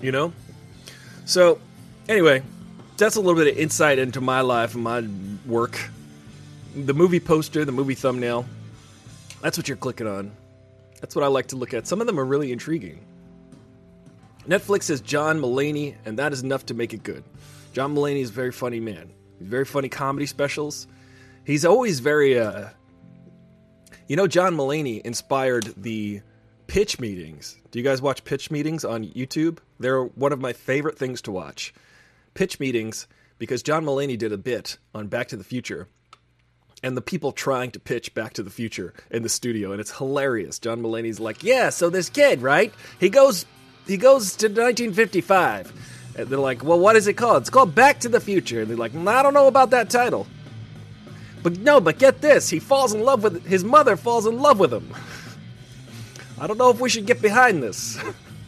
You 0.00 0.12
know? 0.12 0.32
So, 1.26 1.58
anyway, 2.08 2.42
that's 2.96 3.16
a 3.16 3.20
little 3.20 3.42
bit 3.42 3.52
of 3.52 3.58
insight 3.58 3.98
into 3.98 4.20
my 4.20 4.42
life 4.42 4.74
and 4.74 4.84
my 4.84 5.04
work 5.46 5.78
the 6.74 6.94
movie 6.94 7.20
poster, 7.20 7.64
the 7.64 7.72
movie 7.72 7.94
thumbnail. 7.94 8.46
That's 9.40 9.56
what 9.56 9.68
you're 9.68 9.76
clicking 9.76 10.06
on. 10.06 10.32
That's 11.00 11.14
what 11.14 11.24
I 11.24 11.28
like 11.28 11.48
to 11.48 11.56
look 11.56 11.74
at. 11.74 11.86
Some 11.86 12.00
of 12.00 12.06
them 12.06 12.18
are 12.18 12.24
really 12.24 12.50
intriguing. 12.50 13.04
Netflix 14.48 14.84
says 14.84 15.00
John 15.00 15.40
Mulaney, 15.40 15.94
and 16.04 16.18
that 16.18 16.32
is 16.32 16.42
enough 16.42 16.66
to 16.66 16.74
make 16.74 16.92
it 16.92 17.02
good. 17.02 17.24
John 17.72 17.94
Mulaney 17.94 18.20
is 18.20 18.30
a 18.30 18.32
very 18.32 18.52
funny 18.52 18.80
man. 18.80 19.10
He's 19.38 19.48
very 19.48 19.64
funny 19.64 19.88
comedy 19.88 20.26
specials. 20.26 20.86
He's 21.44 21.64
always 21.64 22.00
very, 22.00 22.38
uh, 22.38 22.68
you 24.08 24.16
know, 24.16 24.26
John 24.26 24.56
Mulaney 24.56 25.00
inspired 25.02 25.72
the 25.76 26.22
pitch 26.66 26.98
meetings. 26.98 27.56
Do 27.70 27.78
you 27.78 27.84
guys 27.84 28.02
watch 28.02 28.24
pitch 28.24 28.50
meetings 28.50 28.84
on 28.84 29.04
YouTube? 29.04 29.58
They're 29.78 30.04
one 30.04 30.32
of 30.32 30.40
my 30.40 30.52
favorite 30.52 30.98
things 30.98 31.22
to 31.22 31.32
watch. 31.32 31.74
Pitch 32.34 32.58
meetings 32.58 33.06
because 33.38 33.62
John 33.62 33.84
Mulaney 33.84 34.18
did 34.18 34.32
a 34.32 34.38
bit 34.38 34.78
on 34.94 35.08
Back 35.08 35.28
to 35.28 35.36
the 35.36 35.44
Future 35.44 35.88
and 36.84 36.98
the 36.98 37.02
people 37.02 37.32
trying 37.32 37.70
to 37.70 37.80
pitch 37.80 38.12
Back 38.12 38.34
to 38.34 38.42
the 38.42 38.50
Future 38.50 38.92
in 39.10 39.22
the 39.22 39.28
studio, 39.30 39.72
and 39.72 39.80
it's 39.80 39.96
hilarious. 39.96 40.58
John 40.58 40.82
Mulaney's 40.82 41.18
like, 41.18 41.42
"Yeah, 41.42 41.70
so 41.70 41.88
this 41.88 42.10
kid, 42.10 42.42
right? 42.42 42.74
He 43.00 43.08
goes, 43.08 43.46
he 43.86 43.96
goes 43.96 44.36
to 44.36 44.48
1955." 44.48 45.72
And 46.16 46.28
they're 46.28 46.38
like, 46.38 46.62
"Well, 46.62 46.78
what 46.78 46.94
is 46.94 47.06
it 47.06 47.14
called?" 47.14 47.40
It's 47.40 47.50
called 47.50 47.74
Back 47.74 48.00
to 48.00 48.10
the 48.10 48.20
Future. 48.20 48.60
And 48.60 48.70
they're 48.70 48.76
like, 48.76 48.94
"I 48.94 49.22
don't 49.22 49.32
know 49.32 49.46
about 49.46 49.70
that 49.70 49.88
title." 49.88 50.26
But 51.42 51.58
no, 51.58 51.80
but 51.80 51.98
get 51.98 52.20
this: 52.20 52.50
he 52.50 52.58
falls 52.58 52.92
in 52.92 53.00
love 53.00 53.22
with 53.22 53.46
his 53.46 53.64
mother. 53.64 53.96
Falls 53.96 54.26
in 54.26 54.38
love 54.38 54.58
with 54.58 54.72
him. 54.72 54.92
I 56.38 56.46
don't 56.46 56.58
know 56.58 56.68
if 56.68 56.80
we 56.80 56.90
should 56.90 57.06
get 57.06 57.22
behind 57.22 57.62
this. 57.62 57.98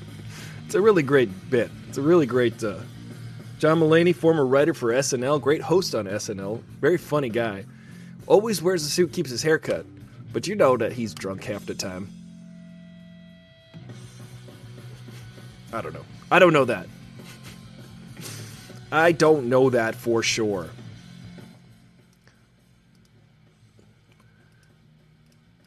it's 0.66 0.74
a 0.74 0.80
really 0.80 1.02
great 1.02 1.30
bit. 1.48 1.70
It's 1.88 1.96
a 1.96 2.02
really 2.02 2.26
great. 2.26 2.62
Uh, 2.62 2.80
John 3.58 3.80
Mulaney, 3.80 4.14
former 4.14 4.44
writer 4.44 4.74
for 4.74 4.92
SNL, 4.92 5.40
great 5.40 5.62
host 5.62 5.94
on 5.94 6.04
SNL, 6.04 6.60
very 6.82 6.98
funny 6.98 7.30
guy. 7.30 7.64
Always 8.26 8.60
wears 8.60 8.84
a 8.84 8.90
suit, 8.90 9.12
keeps 9.12 9.30
his 9.30 9.42
hair 9.42 9.58
cut. 9.58 9.86
But 10.32 10.46
you 10.46 10.54
know 10.54 10.76
that 10.76 10.92
he's 10.92 11.14
drunk 11.14 11.44
half 11.44 11.64
the 11.64 11.74
time. 11.74 12.10
I 15.72 15.80
don't 15.80 15.94
know. 15.94 16.04
I 16.30 16.38
don't 16.38 16.52
know 16.52 16.64
that. 16.64 16.86
I 18.92 19.12
don't 19.12 19.48
know 19.48 19.70
that 19.70 19.94
for 19.94 20.22
sure. 20.22 20.68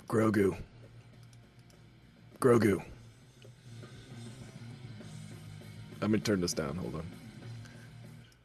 Grogu. 0.08 0.58
Grogu. 2.40 2.84
Let 6.02 6.10
me 6.10 6.20
turn 6.20 6.42
this 6.42 6.54
down. 6.54 6.78
Hold 6.78 6.96
on. 6.96 7.06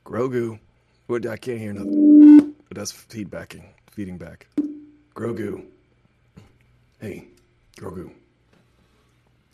Grogu. 0.04 0.58
I 1.10 1.36
can't 1.36 1.58
hear 1.58 1.72
nothing. 1.72 2.54
But 2.68 2.76
that's 2.78 2.92
feedbacking, 2.92 3.64
feeding 3.94 4.18
back. 4.18 4.48
Grogu. 5.14 5.64
Hey, 7.00 7.28
Grogu. 7.76 8.10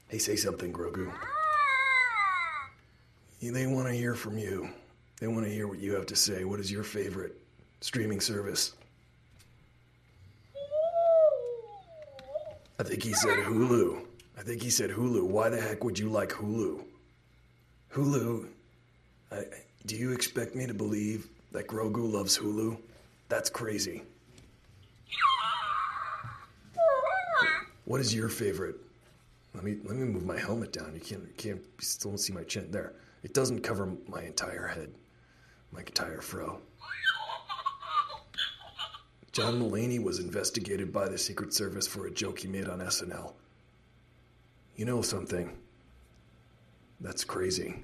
Hey, 0.08 0.16
say 0.16 0.34
something, 0.34 0.72
Grogu. 0.72 1.12
Ah! 1.12 2.70
They 3.42 3.66
want 3.66 3.86
to 3.86 3.92
hear 3.92 4.14
from 4.14 4.38
you. 4.38 4.70
They 5.20 5.26
want 5.26 5.44
to 5.44 5.52
hear 5.52 5.68
what 5.68 5.78
you 5.78 5.94
have 5.94 6.06
to 6.06 6.16
say. 6.16 6.44
What 6.44 6.58
is 6.58 6.72
your 6.72 6.82
favorite 6.82 7.38
streaming 7.82 8.20
service? 8.20 8.72
I 12.78 12.82
think 12.82 13.02
he 13.02 13.12
said 13.12 13.36
Hulu. 13.40 14.02
I 14.38 14.42
think 14.42 14.62
he 14.62 14.70
said 14.70 14.88
Hulu. 14.88 15.26
Why 15.26 15.50
the 15.50 15.60
heck 15.60 15.84
would 15.84 15.98
you 15.98 16.08
like 16.08 16.30
Hulu? 16.30 16.82
Hulu. 17.92 18.46
I, 19.30 19.42
do 19.84 19.96
you 19.96 20.12
expect 20.12 20.54
me 20.54 20.66
to 20.66 20.72
believe 20.72 21.28
that 21.52 21.66
Grogu 21.66 22.10
loves 22.10 22.38
Hulu? 22.38 22.78
That's 23.28 23.50
crazy. 23.50 24.02
What 27.84 28.00
is 28.00 28.14
your 28.14 28.28
favorite? 28.28 28.76
Let 29.52 29.64
me 29.64 29.78
let 29.84 29.96
me 29.96 30.04
move 30.04 30.24
my 30.24 30.38
helmet 30.38 30.72
down. 30.72 30.92
You 30.94 31.00
can't 31.00 31.22
you 31.22 31.34
can't 31.36 31.60
you 31.60 31.84
still 31.84 32.12
don't 32.12 32.18
see 32.18 32.32
my 32.32 32.44
chin 32.44 32.70
there. 32.70 32.94
It 33.24 33.34
doesn't 33.34 33.62
cover 33.62 33.92
my 34.06 34.22
entire 34.22 34.68
head, 34.68 34.94
my 35.72 35.80
entire 35.80 36.20
fro. 36.20 36.60
John 39.32 39.60
Mulaney 39.60 40.02
was 40.02 40.18
investigated 40.18 40.92
by 40.92 41.08
the 41.08 41.18
Secret 41.18 41.52
Service 41.52 41.86
for 41.86 42.06
a 42.06 42.10
joke 42.10 42.38
he 42.38 42.48
made 42.48 42.68
on 42.68 42.80
SNL. 42.80 43.32
You 44.76 44.84
know 44.84 45.02
something? 45.02 45.56
That's 47.00 47.24
crazy. 47.24 47.82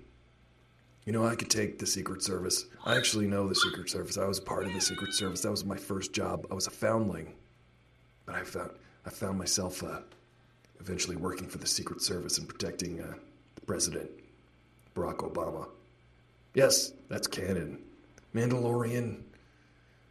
You 1.06 1.12
know, 1.12 1.24
I 1.24 1.36
could 1.36 1.50
take 1.50 1.78
the 1.78 1.86
Secret 1.86 2.20
Service. 2.20 2.66
I 2.84 2.96
actually 2.96 3.28
know 3.28 3.46
the 3.46 3.54
Secret 3.54 3.88
Service. 3.88 4.18
I 4.18 4.26
was 4.26 4.40
part 4.40 4.66
of 4.66 4.72
the 4.72 4.80
Secret 4.80 5.14
Service. 5.14 5.40
That 5.42 5.52
was 5.52 5.64
my 5.64 5.76
first 5.76 6.12
job. 6.12 6.48
I 6.50 6.54
was 6.54 6.66
a 6.66 6.70
foundling. 6.70 7.32
But 8.26 8.34
I 8.34 8.42
found, 8.42 8.72
I 9.06 9.10
found 9.10 9.38
myself 9.38 9.84
uh, 9.84 10.00
eventually 10.80 11.14
working 11.14 11.46
for 11.46 11.58
the 11.58 11.66
Secret 11.66 12.02
Service 12.02 12.38
and 12.38 12.48
protecting 12.48 13.00
uh, 13.00 13.14
the 13.54 13.60
president, 13.60 14.10
Barack 14.96 15.18
Obama. 15.18 15.68
Yes, 16.54 16.92
that's 17.08 17.28
canon. 17.28 17.78
Mandalorian. 18.34 19.22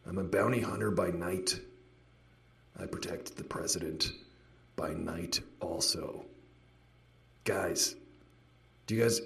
I'm 0.08 0.18
a 0.18 0.24
bounty 0.24 0.62
hunter 0.62 0.92
by 0.92 1.10
night. 1.10 1.60
I 2.80 2.86
protect 2.86 3.36
the 3.36 3.44
president 3.44 4.14
by 4.78 4.94
night 4.94 5.42
also. 5.60 6.24
Guys, 7.44 7.96
do 8.88 8.96
you 8.96 9.02
guys 9.02 9.20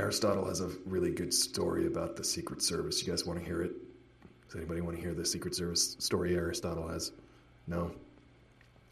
Aristotle 0.00 0.46
has 0.46 0.62
a 0.62 0.70
really 0.86 1.10
good 1.10 1.32
story 1.32 1.86
about 1.86 2.16
the 2.16 2.24
Secret 2.24 2.62
Service. 2.62 3.02
You 3.02 3.12
guys 3.12 3.26
want 3.26 3.38
to 3.38 3.44
hear 3.44 3.60
it? 3.60 3.72
Does 4.46 4.56
anybody 4.56 4.80
want 4.80 4.96
to 4.96 5.02
hear 5.02 5.12
the 5.12 5.26
Secret 5.26 5.54
Service 5.54 5.94
story 5.98 6.34
Aristotle 6.34 6.88
has? 6.88 7.12
No? 7.66 7.92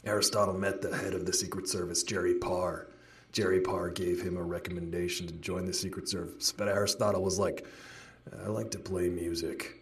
Aristotle 0.05 0.53
met 0.53 0.83
the 0.83 0.95
head 0.95 1.15
of 1.15 1.25
the 1.25 1.33
Secret 1.33 1.67
Service, 1.67 2.03
Jerry 2.03 2.35
Parr. 2.35 2.89
Jerry 3.33 3.63
Parr 3.63 3.89
gave 3.89 4.21
him 4.21 4.37
a 4.37 4.43
recommendation 4.43 5.27
to 5.27 5.33
join 5.35 5.65
the 5.65 5.73
Secret 5.73 6.11
Service, 6.11 6.53
but 6.53 6.69
Aristotle 6.69 7.23
was 7.23 7.39
like, 7.39 7.67
I 8.45 8.49
like 8.49 8.71
to 8.73 8.79
play 8.79 9.09
music. 9.09 9.79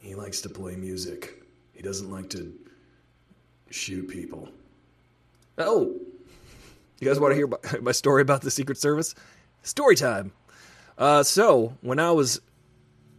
He 0.00 0.16
likes 0.16 0.40
to 0.40 0.48
play 0.48 0.74
music. 0.74 1.44
He 1.74 1.80
doesn't 1.80 2.10
like 2.10 2.28
to 2.30 2.52
shoot 3.70 4.08
people. 4.08 4.48
Oh, 5.58 5.94
you 6.98 7.06
guys 7.06 7.20
want 7.20 7.32
to 7.32 7.36
hear 7.36 7.48
my 7.82 7.92
story 7.92 8.22
about 8.22 8.42
the 8.42 8.50
Secret 8.50 8.78
Service? 8.78 9.14
Story 9.62 9.96
time. 9.96 10.32
Uh, 10.98 11.22
so 11.22 11.74
when 11.80 11.98
I 11.98 12.10
was 12.10 12.40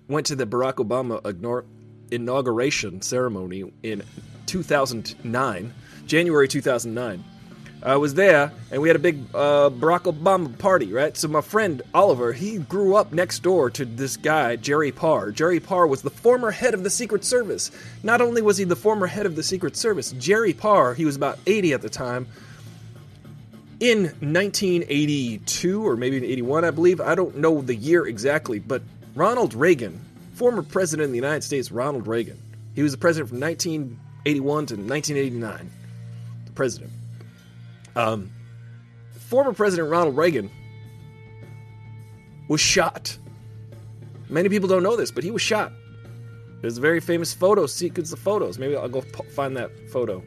went 0.08 0.28
to 0.28 0.36
the 0.36 0.46
Barack 0.46 0.76
Obama 0.76 1.64
inauguration 2.12 3.02
ceremony 3.02 3.72
in 3.82 4.04
2009, 4.46 5.74
January 6.06 6.48
2009. 6.48 7.24
I 7.82 7.98
was 7.98 8.14
there, 8.14 8.54
and 8.72 8.82
we 8.82 8.88
had 8.88 8.96
a 8.96 9.00
big 9.00 9.20
uh, 9.34 9.70
Barack 9.70 10.04
Obama 10.04 10.58
party, 10.58 10.94
right? 10.94 11.18
So 11.18 11.28
my 11.28 11.42
friend 11.42 11.82
Oliver, 11.94 12.32
he 12.32 12.60
grew 12.60 12.96
up 12.96 13.12
next 13.12 13.40
door 13.40 13.70
to 13.72 13.84
this 13.84 14.16
guy, 14.16 14.56
Jerry 14.56 14.94
Parr. 14.94 15.32
Jerry 15.32 15.60
Parr 15.60 15.86
was 15.86 16.02
the 16.02 16.10
former 16.10 16.52
head 16.52 16.74
of 16.74 16.84
the 16.84 16.90
Secret 16.90 17.26
Service. 17.26 17.72
Not 18.02 18.22
only 18.22 18.42
was 18.42 18.58
he 18.58 18.64
the 18.64 18.78
former 18.78 19.08
head 19.08 19.26
of 19.26 19.36
the 19.36 19.44
Secret 19.44 19.76
Service, 19.76 20.14
Jerry 20.14 20.54
Parr, 20.54 20.94
he 20.94 21.04
was 21.04 21.18
about 21.18 21.40
80 21.46 21.74
at 21.74 21.82
the 21.82 21.90
time, 21.90 22.28
in 23.84 24.04
1982 24.04 25.86
or 25.86 25.98
maybe 25.98 26.15
81, 26.26 26.63
I 26.63 26.72
believe. 26.72 27.02
I 27.02 27.15
don't 27.15 27.36
know 27.36 27.62
the 27.62 27.76
year 27.76 28.08
exactly, 28.08 28.60
but 28.60 28.82
Ronald 29.13 29.54
Reagan, 29.54 30.00
former 30.36 30.63
president 30.63 31.08
of 31.08 31.12
the 31.12 31.17
United 31.17 31.43
States, 31.43 31.69
Ronald 31.69 32.08
Reagan, 32.08 32.39
he 32.76 32.82
was 32.82 32.93
the 32.93 32.98
president 32.98 33.30
from 33.30 33.41
1981 33.41 34.65
to 34.67 34.76
1989. 34.76 35.69
The 36.46 36.52
president. 36.54 36.91
Um, 37.98 38.32
former 39.19 39.52
President 39.52 39.89
Ronald 39.89 40.15
Reagan 40.15 40.50
was 42.48 42.62
shot. 42.62 43.17
Many 44.30 44.48
people 44.48 44.69
don't 44.69 44.84
know 44.84 44.96
this, 44.96 45.12
but 45.12 45.26
he 45.26 45.32
was 45.32 45.41
shot. 45.41 45.74
There's 46.62 46.78
a 46.78 46.82
very 46.82 47.02
famous 47.02 47.34
photo 47.34 47.65
sequence 47.65 48.13
of 48.13 48.19
photos. 48.19 48.58
Maybe 48.58 48.78
I'll 48.78 48.88
go 48.88 49.02
find 49.02 49.58
that 49.58 49.72
photo. 49.89 50.24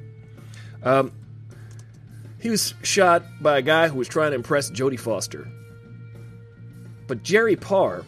Um, 0.82 1.10
he 2.46 2.50
was 2.50 2.74
shot 2.84 3.24
by 3.40 3.58
a 3.58 3.62
guy 3.62 3.88
who 3.88 3.98
was 3.98 4.06
trying 4.06 4.30
to 4.30 4.36
impress 4.36 4.70
Jodie 4.70 5.00
Foster. 5.00 5.48
But 7.08 7.24
Jerry 7.24 7.56
Parr 7.56 8.04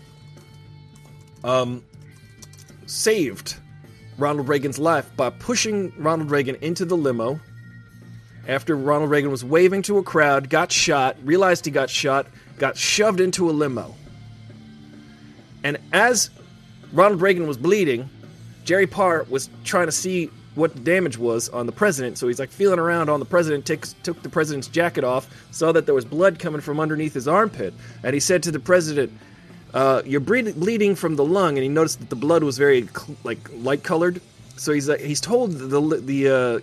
um, 1.42 1.82
saved 2.86 3.56
Ronald 4.16 4.46
Reagan's 4.46 4.78
life 4.78 5.10
by 5.16 5.30
pushing 5.30 5.92
Ronald 5.98 6.30
Reagan 6.30 6.54
into 6.60 6.84
the 6.84 6.96
limo 6.96 7.40
after 8.46 8.76
Ronald 8.76 9.10
Reagan 9.10 9.32
was 9.32 9.44
waving 9.44 9.82
to 9.82 9.98
a 9.98 10.04
crowd, 10.04 10.48
got 10.48 10.70
shot, 10.70 11.16
realized 11.24 11.64
he 11.64 11.72
got 11.72 11.90
shot, 11.90 12.28
got 12.58 12.76
shoved 12.76 13.18
into 13.18 13.50
a 13.50 13.52
limo. 13.52 13.96
And 15.64 15.78
as 15.92 16.30
Ronald 16.92 17.20
Reagan 17.20 17.48
was 17.48 17.56
bleeding, 17.56 18.08
Jerry 18.64 18.86
Parr 18.86 19.26
was 19.28 19.50
trying 19.64 19.86
to 19.86 19.92
see 19.92 20.30
what 20.58 20.74
the 20.74 20.80
damage 20.80 21.16
was 21.16 21.48
on 21.48 21.66
the 21.66 21.72
president. 21.72 22.18
So 22.18 22.26
he's 22.26 22.38
like 22.38 22.50
feeling 22.50 22.78
around 22.78 23.08
on 23.08 23.20
the 23.20 23.26
president, 23.26 23.64
took 23.64 24.22
the 24.22 24.28
president's 24.28 24.68
jacket 24.68 25.04
off, 25.04 25.28
saw 25.52 25.72
that 25.72 25.86
there 25.86 25.94
was 25.94 26.04
blood 26.04 26.38
coming 26.38 26.60
from 26.60 26.80
underneath 26.80 27.14
his 27.14 27.28
armpit, 27.28 27.72
and 28.02 28.12
he 28.12 28.20
said 28.20 28.42
to 28.42 28.50
the 28.50 28.58
president, 28.58 29.12
uh, 29.72 30.02
"You're 30.04 30.20
bleeding 30.20 30.94
from 30.94 31.16
the 31.16 31.24
lung." 31.24 31.56
And 31.56 31.62
he 31.62 31.68
noticed 31.68 32.00
that 32.00 32.10
the 32.10 32.16
blood 32.16 32.42
was 32.42 32.58
very 32.58 32.88
like 33.24 33.38
light 33.54 33.82
colored. 33.82 34.20
So 34.56 34.72
he's 34.72 34.88
like, 34.88 35.00
he's 35.00 35.20
told 35.20 35.52
the 35.52 35.80
the 35.80 36.28
uh, 36.28 36.60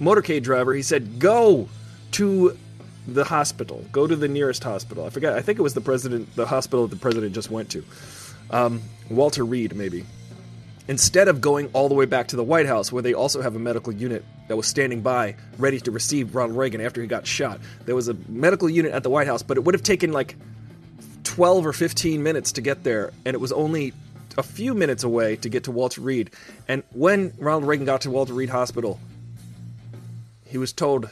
motorcade 0.00 0.42
driver. 0.42 0.74
He 0.74 0.82
said, 0.82 1.18
"Go 1.18 1.68
to 2.12 2.58
the 3.06 3.24
hospital. 3.24 3.84
Go 3.92 4.06
to 4.06 4.16
the 4.16 4.28
nearest 4.28 4.64
hospital." 4.64 5.06
I 5.06 5.10
forget. 5.10 5.34
I 5.34 5.42
think 5.42 5.58
it 5.58 5.62
was 5.62 5.74
the 5.74 5.80
president, 5.80 6.34
the 6.34 6.46
hospital 6.46 6.86
that 6.88 6.94
the 6.94 7.00
president 7.00 7.34
just 7.34 7.50
went 7.50 7.70
to. 7.70 7.84
Um, 8.50 8.82
Walter 9.08 9.44
Reed, 9.44 9.74
maybe 9.76 10.04
instead 10.88 11.28
of 11.28 11.40
going 11.40 11.70
all 11.72 11.88
the 11.88 11.94
way 11.94 12.06
back 12.06 12.28
to 12.28 12.36
the 12.36 12.44
White 12.44 12.66
House, 12.66 12.90
where 12.90 13.02
they 13.02 13.14
also 13.14 13.40
have 13.40 13.54
a 13.54 13.58
medical 13.58 13.92
unit 13.92 14.24
that 14.48 14.56
was 14.56 14.66
standing 14.66 15.00
by 15.00 15.36
ready 15.58 15.80
to 15.80 15.90
receive 15.90 16.34
Ronald 16.34 16.58
Reagan 16.58 16.80
after 16.80 17.00
he 17.00 17.06
got 17.06 17.26
shot. 17.26 17.60
There 17.86 17.94
was 17.94 18.08
a 18.08 18.16
medical 18.28 18.68
unit 18.68 18.92
at 18.92 19.02
the 19.02 19.10
White 19.10 19.26
House, 19.26 19.42
but 19.42 19.56
it 19.56 19.64
would 19.64 19.74
have 19.74 19.82
taken 19.82 20.12
like 20.12 20.36
12 21.24 21.66
or 21.66 21.72
15 21.72 22.22
minutes 22.22 22.52
to 22.52 22.60
get 22.60 22.82
there, 22.84 23.12
and 23.24 23.34
it 23.34 23.40
was 23.40 23.52
only 23.52 23.92
a 24.36 24.42
few 24.42 24.74
minutes 24.74 25.04
away 25.04 25.36
to 25.36 25.48
get 25.48 25.64
to 25.64 25.70
Walter 25.70 26.00
Reed. 26.00 26.30
And 26.68 26.82
when 26.90 27.32
Ronald 27.38 27.64
Reagan 27.64 27.86
got 27.86 28.02
to 28.02 28.10
Walter 28.10 28.32
Reed 28.32 28.50
Hospital, 28.50 28.98
he 30.46 30.58
was 30.58 30.72
told 30.72 31.08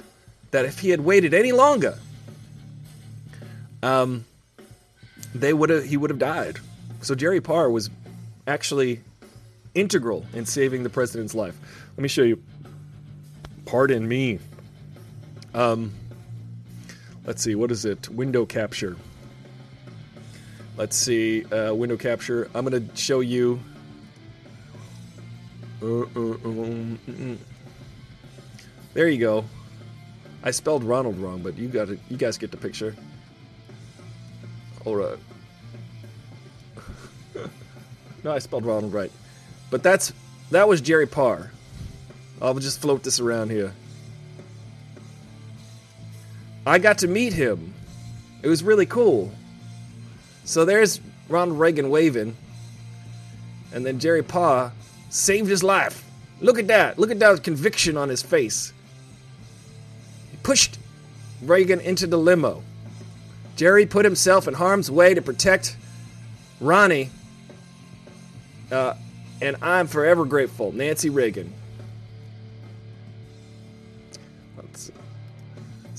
that 0.50 0.64
if 0.64 0.80
he 0.80 0.90
had 0.90 1.00
waited 1.00 1.32
any 1.32 1.52
longer, 1.52 1.98
um, 3.82 4.24
they 5.34 5.52
would 5.52 5.70
have 5.70 5.84
he 5.84 5.96
would 5.96 6.10
have 6.10 6.18
died. 6.18 6.58
So 7.02 7.14
Jerry 7.14 7.40
Parr 7.40 7.70
was 7.70 7.88
actually 8.46 9.00
integral 9.74 10.26
in 10.32 10.46
saving 10.46 10.82
the 10.82 10.90
president's 10.90 11.34
life. 11.34 11.58
Let 11.96 12.02
me 12.02 12.08
show 12.08 12.22
you. 12.22 12.42
Pardon 13.66 14.06
me. 14.06 14.38
Um, 15.54 15.92
let's 17.24 17.42
see, 17.42 17.54
what 17.54 17.70
is 17.70 17.84
it? 17.84 18.08
Window 18.08 18.46
capture. 18.46 18.96
Let's 20.76 20.96
see, 20.96 21.44
uh, 21.46 21.74
window 21.74 21.96
capture. 21.96 22.50
I'm 22.54 22.64
going 22.64 22.88
to 22.88 22.96
show 22.96 23.20
you. 23.20 23.60
Uh, 25.82 26.00
uh, 26.00 26.36
um, 26.44 27.38
there 28.94 29.08
you 29.08 29.18
go. 29.18 29.44
I 30.42 30.50
spelled 30.52 30.84
Ronald 30.84 31.18
wrong, 31.18 31.42
but 31.42 31.56
you 31.58 31.68
got 31.68 31.90
it. 31.90 32.00
You 32.08 32.16
guys 32.16 32.38
get 32.38 32.50
the 32.50 32.56
picture. 32.56 32.94
All 34.84 34.96
right. 34.96 35.18
no, 38.24 38.32
I 38.32 38.38
spelled 38.38 38.64
Ronald 38.64 38.92
right. 38.92 39.12
But 39.70 39.82
that's 39.82 40.12
that 40.50 40.68
was 40.68 40.80
Jerry 40.80 41.06
Parr. 41.06 41.52
I'll 42.42 42.54
just 42.54 42.80
float 42.80 43.02
this 43.02 43.20
around 43.20 43.50
here. 43.50 43.72
I 46.66 46.78
got 46.78 46.98
to 46.98 47.08
meet 47.08 47.32
him. 47.32 47.74
It 48.42 48.48
was 48.48 48.62
really 48.62 48.86
cool. 48.86 49.32
So 50.44 50.64
there's 50.64 51.00
Ronald 51.28 51.58
Reagan 51.58 51.90
waving. 51.90 52.36
And 53.72 53.86
then 53.86 53.98
Jerry 53.98 54.22
Parr 54.22 54.72
saved 55.10 55.48
his 55.48 55.62
life. 55.62 56.04
Look 56.40 56.58
at 56.58 56.66
that. 56.68 56.98
Look 56.98 57.10
at 57.10 57.18
that 57.18 57.42
conviction 57.44 57.96
on 57.96 58.08
his 58.08 58.22
face. 58.22 58.72
He 60.30 60.36
pushed 60.42 60.78
Reagan 61.42 61.80
into 61.80 62.06
the 62.06 62.18
limo. 62.18 62.62
Jerry 63.56 63.86
put 63.86 64.04
himself 64.04 64.48
in 64.48 64.54
harm's 64.54 64.90
way 64.90 65.14
to 65.14 65.22
protect 65.22 65.76
Ronnie. 66.60 67.10
Uh, 68.72 68.94
and 69.40 69.56
I'm 69.62 69.86
forever 69.86 70.24
grateful. 70.24 70.72
Nancy 70.72 71.10
Reagan. 71.10 71.52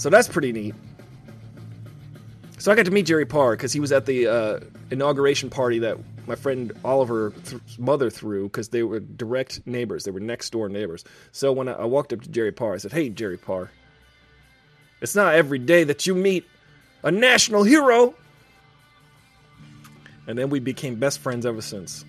So 0.01 0.09
that's 0.09 0.27
pretty 0.27 0.51
neat. 0.51 0.73
So 2.57 2.71
I 2.71 2.75
got 2.75 2.85
to 2.85 2.91
meet 2.91 3.05
Jerry 3.05 3.27
Parr 3.27 3.51
because 3.51 3.71
he 3.71 3.79
was 3.79 3.91
at 3.91 4.07
the 4.07 4.25
uh, 4.25 4.59
inauguration 4.89 5.51
party 5.51 5.77
that 5.77 5.97
my 6.25 6.33
friend 6.33 6.71
Oliver's 6.83 7.33
mother 7.77 8.09
threw 8.09 8.45
because 8.45 8.69
they 8.69 8.81
were 8.81 8.99
direct 8.99 9.61
neighbors. 9.67 10.03
They 10.05 10.09
were 10.09 10.19
next 10.19 10.49
door 10.49 10.69
neighbors. 10.69 11.03
So 11.31 11.51
when 11.51 11.67
I, 11.67 11.73
I 11.73 11.85
walked 11.85 12.13
up 12.13 12.21
to 12.21 12.29
Jerry 12.29 12.51
Parr, 12.51 12.73
I 12.73 12.77
said, 12.77 12.91
Hey, 12.91 13.09
Jerry 13.09 13.37
Parr, 13.37 13.69
it's 15.01 15.15
not 15.15 15.35
every 15.35 15.59
day 15.59 15.83
that 15.83 16.07
you 16.07 16.15
meet 16.15 16.45
a 17.03 17.11
national 17.11 17.61
hero. 17.61 18.15
And 20.25 20.35
then 20.35 20.49
we 20.49 20.59
became 20.59 20.95
best 20.95 21.19
friends 21.19 21.45
ever 21.45 21.61
since. 21.61 22.05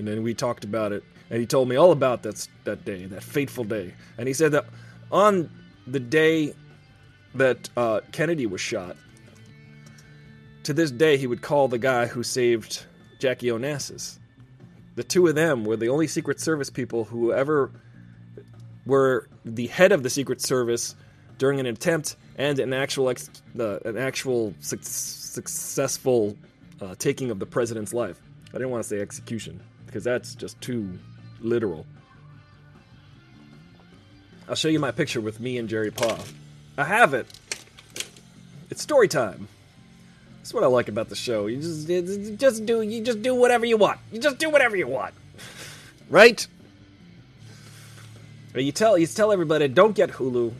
And 0.00 0.08
then 0.08 0.22
we 0.22 0.32
talked 0.32 0.64
about 0.64 0.92
it. 0.92 1.04
And 1.28 1.40
he 1.40 1.46
told 1.46 1.68
me 1.68 1.76
all 1.76 1.92
about 1.92 2.22
that, 2.22 2.48
that 2.64 2.86
day, 2.86 3.04
that 3.04 3.22
fateful 3.22 3.64
day. 3.64 3.92
And 4.16 4.26
he 4.26 4.32
said 4.32 4.52
that 4.52 4.64
on 5.12 5.50
the 5.86 6.00
day 6.00 6.54
that 7.34 7.68
uh, 7.76 8.00
Kennedy 8.10 8.46
was 8.46 8.62
shot, 8.62 8.96
to 10.62 10.72
this 10.72 10.90
day, 10.90 11.18
he 11.18 11.26
would 11.26 11.42
call 11.42 11.68
the 11.68 11.78
guy 11.78 12.06
who 12.06 12.22
saved 12.22 12.84
Jackie 13.18 13.48
Onassis. 13.48 14.18
The 14.94 15.04
two 15.04 15.26
of 15.26 15.34
them 15.34 15.64
were 15.64 15.76
the 15.76 15.90
only 15.90 16.06
Secret 16.06 16.40
Service 16.40 16.70
people 16.70 17.04
who 17.04 17.30
ever 17.32 17.70
were 18.86 19.28
the 19.44 19.66
head 19.66 19.92
of 19.92 20.02
the 20.02 20.10
Secret 20.10 20.40
Service 20.40 20.94
during 21.36 21.60
an 21.60 21.66
attempt 21.66 22.16
and 22.36 22.58
an 22.58 22.72
actual 22.72 23.10
ex- 23.10 23.30
uh, 23.58 23.78
an 23.80 23.98
actual 23.98 24.54
su- 24.60 24.78
successful 24.80 26.36
uh, 26.80 26.94
taking 26.98 27.30
of 27.30 27.38
the 27.38 27.46
president's 27.46 27.92
life. 27.92 28.18
I 28.48 28.52
didn't 28.52 28.70
want 28.70 28.82
to 28.82 28.88
say 28.88 29.00
execution 29.00 29.60
because 29.90 30.04
that's 30.04 30.36
just 30.36 30.60
too 30.60 30.98
literal. 31.40 31.84
I'll 34.48 34.54
show 34.54 34.68
you 34.68 34.78
my 34.78 34.92
picture 34.92 35.20
with 35.20 35.40
me 35.40 35.58
and 35.58 35.68
Jerry 35.68 35.90
Parr. 35.90 36.18
I 36.78 36.84
have 36.84 37.12
it. 37.12 37.26
It's 38.70 38.82
story 38.82 39.08
time. 39.08 39.48
That's 40.38 40.54
what 40.54 40.62
I 40.62 40.68
like 40.68 40.88
about 40.88 41.08
the 41.08 41.16
show. 41.16 41.48
You 41.48 41.60
just 41.60 41.88
you 41.88 42.36
just 42.36 42.64
do 42.66 42.82
you 42.82 43.02
just 43.02 43.20
do 43.20 43.34
whatever 43.34 43.66
you 43.66 43.76
want. 43.76 43.98
You 44.12 44.20
just 44.20 44.38
do 44.38 44.48
whatever 44.48 44.76
you 44.76 44.86
want. 44.86 45.12
right? 46.08 46.46
You 48.54 48.72
tell 48.72 48.96
you 48.96 49.08
tell 49.08 49.32
everybody 49.32 49.66
don't 49.66 49.94
get 49.94 50.10
Hulu, 50.10 50.52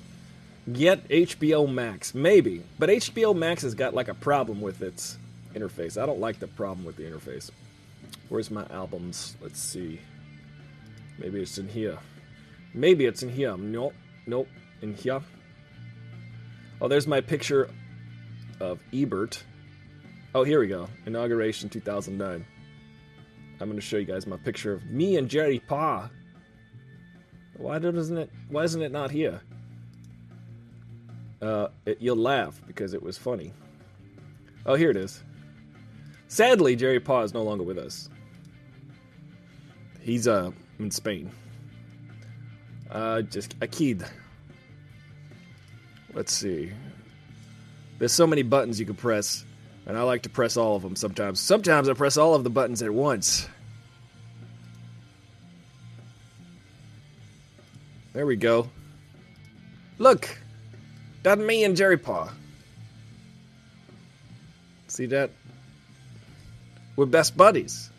get 0.73 1.09
HBO 1.09 1.73
Max. 1.73 2.15
Maybe. 2.15 2.65
But 2.81 2.91
HBO 2.91 3.35
Max 3.35 3.63
has 3.63 3.75
got 3.75 3.95
like 3.95 4.09
a 4.09 4.15
problem 4.15 4.61
with 4.61 4.83
its 4.83 5.17
interface. 5.55 6.01
I 6.01 6.05
don't 6.05 6.21
like 6.21 6.41
the 6.41 6.49
problem 6.49 6.85
with 6.85 6.97
the 6.97 7.05
interface. 7.05 7.51
Where's 8.31 8.51
my 8.51 8.65
albums? 8.71 9.37
Let's 9.43 9.61
see. 9.61 10.01
Maybe 11.19 11.43
it's 11.43 11.59
in 11.59 11.69
here. 11.69 11.99
Maybe 12.73 13.07
it's 13.07 13.25
in 13.25 13.29
here. 13.29 13.57
Nope. 13.57 13.93
Nope. 14.25 14.49
In 14.83 14.95
here. 14.95 15.21
Oh, 16.81 16.87
there's 16.87 17.09
my 17.09 17.21
picture 17.21 17.69
of 18.61 18.79
Ebert. 18.95 19.43
Oh, 20.33 20.45
here 20.45 20.61
we 20.61 20.69
go. 20.69 20.89
Inauguration 21.07 21.69
2009. 21.69 22.47
I'm 23.61 23.69
going 23.69 23.75
to 23.77 23.85
show 23.85 23.97
you 23.97 24.05
guys 24.05 24.29
my 24.29 24.37
picture 24.37 24.73
of 24.73 24.87
me 24.87 25.17
and 25.17 25.29
Jerry 25.29 25.59
Parr. 25.59 26.09
Why 27.57 27.81
doesn't 27.81 28.17
it? 28.17 28.31
Why 28.49 28.63
isn't 28.63 28.81
it 28.81 28.93
not 28.93 29.11
here? 29.11 29.41
Uh, 31.43 31.69
it, 31.85 31.99
you'll 32.01 32.17
laugh 32.17 32.61
because 32.69 32.95
it 32.95 33.03
was 33.03 33.19
funny. 33.19 33.53
Oh, 34.67 34.77
here 34.77 34.91
it 34.91 34.97
is. 34.97 35.25
Sadly, 36.29 36.77
Jerry 36.77 37.01
Parr 37.01 37.25
is 37.25 37.35
no 37.35 37.43
longer 37.43 37.65
with 37.65 37.77
us. 37.77 38.09
He's 40.01 40.27
uh 40.27 40.51
in 40.79 40.91
Spain. 40.91 41.31
Uh, 42.91 43.23
just 43.23 43.55
a 43.61 43.67
kid. 43.67 44.05
Let's 46.13 46.33
see. 46.33 46.73
There's 47.99 48.13
so 48.13 48.27
many 48.27 48.43
buttons 48.43 48.81
you 48.81 48.87
can 48.87 48.97
press, 48.97 49.45
and 49.87 49.97
I 49.97 50.03
like 50.03 50.23
to 50.23 50.31
press 50.31 50.57
all 50.57 50.75
of 50.75 50.83
them 50.83 50.97
sometimes. 50.97 51.39
Sometimes 51.39 51.89
I 51.89 51.93
press 51.93 52.17
all 52.17 52.35
of 52.35 52.43
the 52.43 52.51
buttons 52.51 52.83
at 52.83 52.91
once. 52.91 53.49
There 58.13 58.27
we 58.27 58.37
go. 58.37 58.69
Look, 59.99 60.37
that's 61.23 61.41
me 61.41 61.63
and 61.65 61.77
Jerry 61.77 61.99
Parr. 61.99 62.33
See 64.89 65.07
that? 65.07 65.31
We're 66.97 67.07
best 67.07 67.37
buddies. 67.37 67.90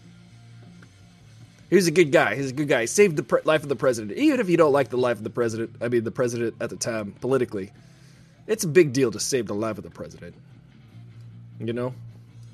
He's 1.72 1.88
a 1.88 1.92
good 1.92 2.12
guy. 2.12 2.36
He's 2.36 2.52
a 2.52 2.54
good 2.54 2.68
guy. 2.68 2.82
He 2.82 2.88
saved 2.88 3.16
the 3.16 3.24
pre- 3.24 3.40
life 3.46 3.64
of 3.64 3.70
the 3.70 3.78
president. 3.78 4.18
Even 4.18 4.42
if 4.42 4.50
you 4.50 4.58
don't 4.58 4.74
like 4.74 4.90
the 4.90 4.98
life 4.98 5.18
of 5.18 5.24
the 5.24 5.30
president, 5.30 5.74
I 5.82 5.88
mean, 5.88 6.04
the 6.04 6.12
president 6.12 6.56
at 6.60 6.70
the 6.70 6.76
time, 6.76 7.14
politically, 7.22 7.72
it's 8.46 8.66
a 8.66 8.68
big 8.68 8.92
deal 8.92 9.10
to 9.10 9.22
save 9.22 9.48
the 9.48 9.56
life 9.56 9.78
of 9.78 9.86
the 9.86 9.90
president. 9.90 10.36
You 11.62 11.72
know? 11.72 11.94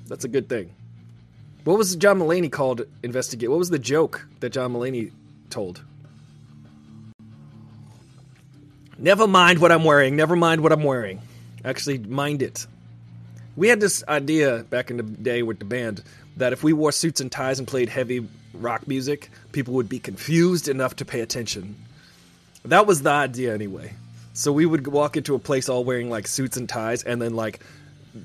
That's 0.06 0.24
a 0.24 0.28
good 0.28 0.48
thing. 0.48 0.70
What 1.64 1.76
was 1.76 1.96
John 1.96 2.20
Mulaney 2.20 2.50
called 2.50 2.82
investigate? 3.02 3.50
What 3.50 3.58
was 3.58 3.70
the 3.70 3.78
joke 3.80 4.24
that 4.38 4.50
John 4.50 4.72
Mulaney 4.72 5.10
told? 5.50 5.82
Never 8.96 9.26
mind 9.26 9.58
what 9.58 9.72
I'm 9.72 9.82
wearing. 9.82 10.14
Never 10.14 10.36
mind 10.36 10.60
what 10.62 10.70
I'm 10.70 10.84
wearing. 10.84 11.20
Actually, 11.64 11.98
mind 11.98 12.40
it. 12.40 12.68
We 13.56 13.66
had 13.66 13.80
this 13.80 14.04
idea 14.06 14.64
back 14.70 14.92
in 14.92 14.96
the 14.96 15.02
day 15.02 15.42
with 15.42 15.58
the 15.58 15.64
band 15.64 16.04
that 16.36 16.52
if 16.52 16.62
we 16.62 16.72
wore 16.72 16.92
suits 16.92 17.20
and 17.20 17.32
ties 17.32 17.58
and 17.58 17.66
played 17.66 17.88
heavy 17.88 18.28
rock 18.54 18.88
music, 18.88 19.30
people 19.52 19.74
would 19.74 19.88
be 19.88 19.98
confused 19.98 20.68
enough 20.68 20.96
to 20.96 21.04
pay 21.04 21.20
attention. 21.20 21.76
That 22.64 22.86
was 22.86 23.02
the 23.02 23.10
idea 23.10 23.54
anyway. 23.54 23.94
So 24.32 24.52
we 24.52 24.66
would 24.66 24.86
walk 24.86 25.16
into 25.16 25.34
a 25.34 25.38
place 25.38 25.68
all 25.68 25.84
wearing 25.84 26.10
like 26.10 26.26
suits 26.26 26.56
and 26.56 26.68
ties 26.68 27.02
and 27.02 27.20
then 27.20 27.34
like 27.34 27.60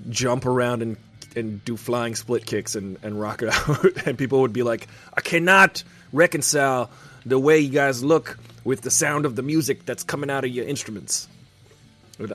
jump 0.09 0.45
around 0.45 0.81
and 0.81 0.97
and 1.35 1.65
do 1.65 1.75
flying 1.75 2.13
split 2.13 2.45
kicks 2.45 2.75
and, 2.75 2.97
and 3.01 3.19
rock 3.19 3.41
it 3.41 3.49
out 3.51 4.05
and 4.05 4.17
people 4.17 4.41
would 4.41 4.53
be 4.53 4.63
like, 4.63 4.87
I 5.15 5.21
cannot 5.21 5.83
reconcile 6.11 6.91
the 7.25 7.39
way 7.39 7.59
you 7.59 7.71
guys 7.71 8.03
look 8.03 8.37
with 8.63 8.81
the 8.81 8.91
sound 8.91 9.25
of 9.25 9.35
the 9.35 9.41
music 9.41 9.85
that's 9.85 10.03
coming 10.03 10.29
out 10.29 10.43
of 10.43 10.51
your 10.51 10.65
instruments. 10.65 11.27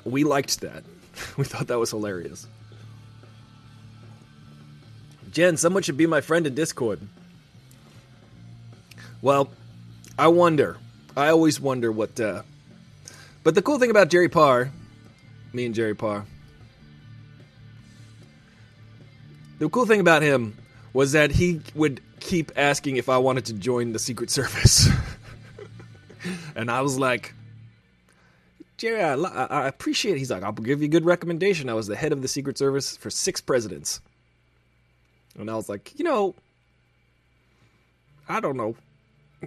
We 0.04 0.24
liked 0.24 0.60
that. 0.60 0.84
We 1.36 1.44
thought 1.44 1.66
that 1.66 1.78
was 1.78 1.90
hilarious. 1.90 2.46
Jen, 5.32 5.56
someone 5.56 5.82
should 5.82 5.96
be 5.96 6.06
my 6.06 6.20
friend 6.20 6.46
in 6.46 6.54
Discord. 6.54 7.00
Well, 9.20 9.50
I 10.18 10.28
wonder. 10.28 10.78
I 11.16 11.28
always 11.28 11.60
wonder 11.60 11.90
what. 11.90 12.18
Uh... 12.20 12.42
But 13.42 13.54
the 13.54 13.62
cool 13.62 13.78
thing 13.78 13.90
about 13.90 14.08
Jerry 14.08 14.28
Parr, 14.28 14.70
me 15.52 15.66
and 15.66 15.74
Jerry 15.74 15.94
Parr, 15.94 16.24
the 19.58 19.68
cool 19.68 19.86
thing 19.86 20.00
about 20.00 20.22
him 20.22 20.56
was 20.92 21.12
that 21.12 21.30
he 21.30 21.60
would 21.74 22.00
keep 22.20 22.52
asking 22.56 22.96
if 22.96 23.08
I 23.08 23.18
wanted 23.18 23.46
to 23.46 23.52
join 23.54 23.92
the 23.92 23.98
Secret 23.98 24.30
Service. 24.30 24.88
and 26.56 26.70
I 26.70 26.80
was 26.80 26.98
like, 26.98 27.34
Jerry, 28.76 29.02
I, 29.02 29.14
I, 29.14 29.66
appreciate 29.66 30.14
it. 30.14 30.18
He's 30.18 30.30
like, 30.30 30.44
I'll 30.44 30.52
give 30.52 30.80
you 30.80 30.86
a 30.86 30.90
good 30.90 31.04
recommendation. 31.04 31.68
I 31.68 31.74
was 31.74 31.88
the 31.88 31.96
head 31.96 32.12
of 32.12 32.22
the 32.22 32.28
Secret 32.28 32.56
Service 32.56 32.96
for 32.96 33.10
six 33.10 33.40
presidents. 33.40 34.00
And 35.36 35.50
I 35.50 35.56
was 35.56 35.68
like, 35.68 35.98
you 35.98 36.04
know, 36.04 36.36
I 38.28 38.40
don't 38.40 38.56
know. 38.56 38.76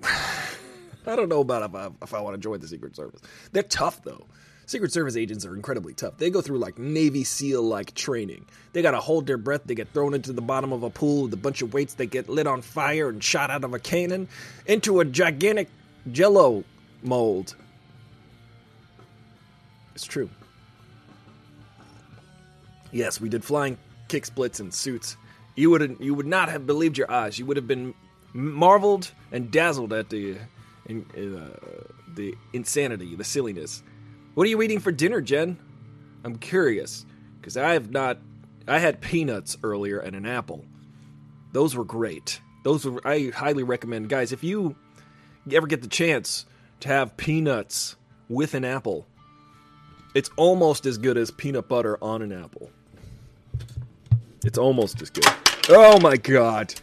I 0.03 1.15
don't 1.15 1.29
know 1.29 1.41
about 1.41 1.63
if 1.63 1.75
I, 1.75 1.89
if 2.01 2.13
I 2.13 2.21
want 2.21 2.35
to 2.35 2.39
join 2.39 2.59
the 2.59 2.67
Secret 2.67 2.95
Service. 2.95 3.21
They're 3.51 3.63
tough, 3.63 4.03
though. 4.03 4.25
Secret 4.65 4.93
Service 4.93 5.17
agents 5.17 5.45
are 5.45 5.53
incredibly 5.53 5.93
tough. 5.93 6.17
They 6.17 6.29
go 6.29 6.41
through 6.41 6.59
like 6.59 6.77
Navy 6.79 7.23
SEAL 7.23 7.63
like 7.63 7.93
training. 7.93 8.45
They 8.71 8.81
got 8.81 8.91
to 8.91 8.99
hold 8.99 9.27
their 9.27 9.37
breath. 9.37 9.63
They 9.65 9.75
get 9.75 9.89
thrown 9.89 10.13
into 10.13 10.31
the 10.31 10.41
bottom 10.41 10.71
of 10.71 10.83
a 10.83 10.89
pool 10.89 11.23
with 11.23 11.33
a 11.33 11.37
bunch 11.37 11.61
of 11.61 11.73
weights. 11.73 11.95
They 11.95 12.05
get 12.05 12.29
lit 12.29 12.47
on 12.47 12.61
fire 12.61 13.09
and 13.09 13.21
shot 13.21 13.49
out 13.49 13.63
of 13.63 13.73
a 13.73 13.79
cannon 13.79 14.29
into 14.67 15.01
a 15.01 15.05
gigantic 15.05 15.67
jello 16.11 16.63
mold. 17.03 17.55
It's 19.93 20.05
true. 20.05 20.29
Yes, 22.91 23.19
we 23.19 23.27
did 23.27 23.43
flying 23.43 23.77
kick 24.07 24.25
splits 24.25 24.59
in 24.59 24.71
suits. 24.71 25.17
You 25.55 25.69
would 25.71 25.97
you 25.99 26.13
would 26.13 26.25
not 26.25 26.49
have 26.49 26.65
believed 26.65 26.97
your 26.97 27.11
eyes. 27.11 27.37
You 27.37 27.45
would 27.45 27.57
have 27.57 27.67
been 27.67 27.93
marveled 28.33 29.11
and 29.31 29.51
dazzled 29.51 29.93
at 29.93 30.09
the 30.09 30.37
in, 30.85 31.05
uh, 31.15 31.57
the 32.15 32.35
insanity, 32.53 33.15
the 33.15 33.23
silliness. 33.23 33.83
What 34.33 34.45
are 34.45 34.49
you 34.49 34.61
eating 34.61 34.79
for 34.79 34.91
dinner, 34.91 35.21
Jen? 35.21 35.57
I'm 36.23 36.37
curious 36.37 37.05
because 37.39 37.57
I 37.57 37.73
have 37.73 37.91
not. 37.91 38.19
I 38.67 38.79
had 38.79 39.01
peanuts 39.01 39.57
earlier 39.63 39.99
and 39.99 40.15
an 40.15 40.25
apple. 40.25 40.65
Those 41.51 41.75
were 41.75 41.83
great. 41.83 42.39
Those 42.63 42.85
are, 42.85 43.05
I 43.05 43.31
highly 43.33 43.63
recommend, 43.63 44.07
guys. 44.07 44.31
If 44.31 44.43
you 44.43 44.75
ever 45.51 45.67
get 45.67 45.81
the 45.81 45.87
chance 45.87 46.45
to 46.81 46.87
have 46.87 47.17
peanuts 47.17 47.95
with 48.29 48.53
an 48.53 48.63
apple, 48.63 49.07
it's 50.13 50.29
almost 50.37 50.85
as 50.85 50.97
good 50.97 51.17
as 51.17 51.31
peanut 51.31 51.67
butter 51.67 51.97
on 52.01 52.21
an 52.21 52.31
apple. 52.31 52.69
It's 54.45 54.57
almost 54.57 55.01
as 55.01 55.09
good. 55.09 55.25
Oh 55.69 55.99
my 55.99 56.17
god. 56.17 56.73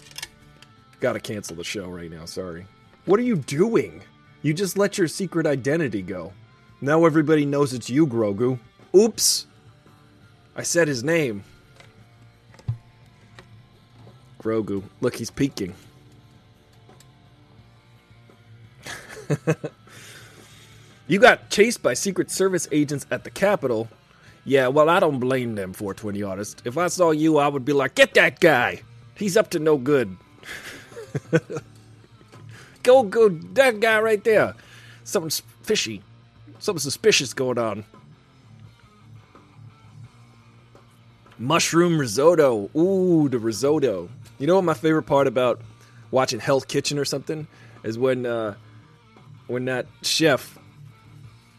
Gotta 1.01 1.21
cancel 1.21 1.57
the 1.57 1.65
show 1.65 1.89
right 1.89 2.11
now, 2.11 2.25
sorry. 2.25 2.67
What 3.05 3.21
are 3.21 3.25
you 3.25 3.37
doing? 3.37 4.03
You 4.43 4.53
just 4.53 4.77
let 4.77 4.99
your 4.99 5.09
secret 5.09 5.47
identity 5.47 6.03
go. 6.03 6.33
Now 6.81 7.05
everybody 7.05 7.45
knows 7.45 7.73
it's 7.73 7.91
you, 7.91 8.07
Grogu. 8.07 8.59
Oops. 8.95 9.47
I 10.57 10.63
said 10.63 10.89
his 10.89 11.05
name. 11.05 11.45
Grogu. 14.43 14.83
Look, 15.01 15.17
he's 15.17 15.31
peeking. 15.31 15.75
you 21.09 21.19
got 21.19 21.51
chased 21.51 21.83
by 21.83 21.95
Secret 21.95 22.31
Service 22.31 22.67
agents 22.73 23.07
at 23.11 23.25
the 23.25 23.31
Capitol. 23.31 23.89
Yeah, 24.45 24.69
well, 24.69 24.89
I 24.89 25.01
don't 25.01 25.19
blame 25.19 25.55
them, 25.55 25.73
420 25.73 26.23
artist. 26.23 26.63
If 26.65 26.79
I 26.79 26.89
saw 26.89 27.11
you, 27.11 27.39
I 27.39 27.49
would 27.49 27.65
be 27.65 27.73
like, 27.73 27.95
get 27.95 28.15
that 28.15 28.41
guy. 28.41 28.83
He's 29.15 29.37
up 29.37 29.51
to 29.51 29.59
no 29.59 29.77
good. 29.77 30.17
go, 32.83 33.03
go, 33.03 33.29
that 33.29 33.81
guy 33.81 34.01
right 34.01 34.23
there. 34.25 34.55
Something 35.05 35.45
fishy. 35.63 36.03
Something 36.59 36.81
suspicious 36.81 37.35
going 37.35 37.59
on. 37.59 37.85
Mushroom 41.39 41.99
risotto. 41.99 42.69
Ooh, 42.77 43.29
the 43.29 43.39
risotto. 43.39 44.09
You 44.39 44.47
know 44.47 44.57
what 44.57 44.65
my 44.65 44.75
favorite 44.75 45.05
part 45.05 45.27
about 45.27 45.61
watching 46.11 46.41
Hell's 46.41 46.65
Kitchen 46.65 46.99
or 46.99 47.05
something 47.05 47.47
is 47.85 47.99
when 47.99 48.27
uh, 48.27 48.55
when 49.47 49.65
that 49.67 49.87
chef 50.03 50.59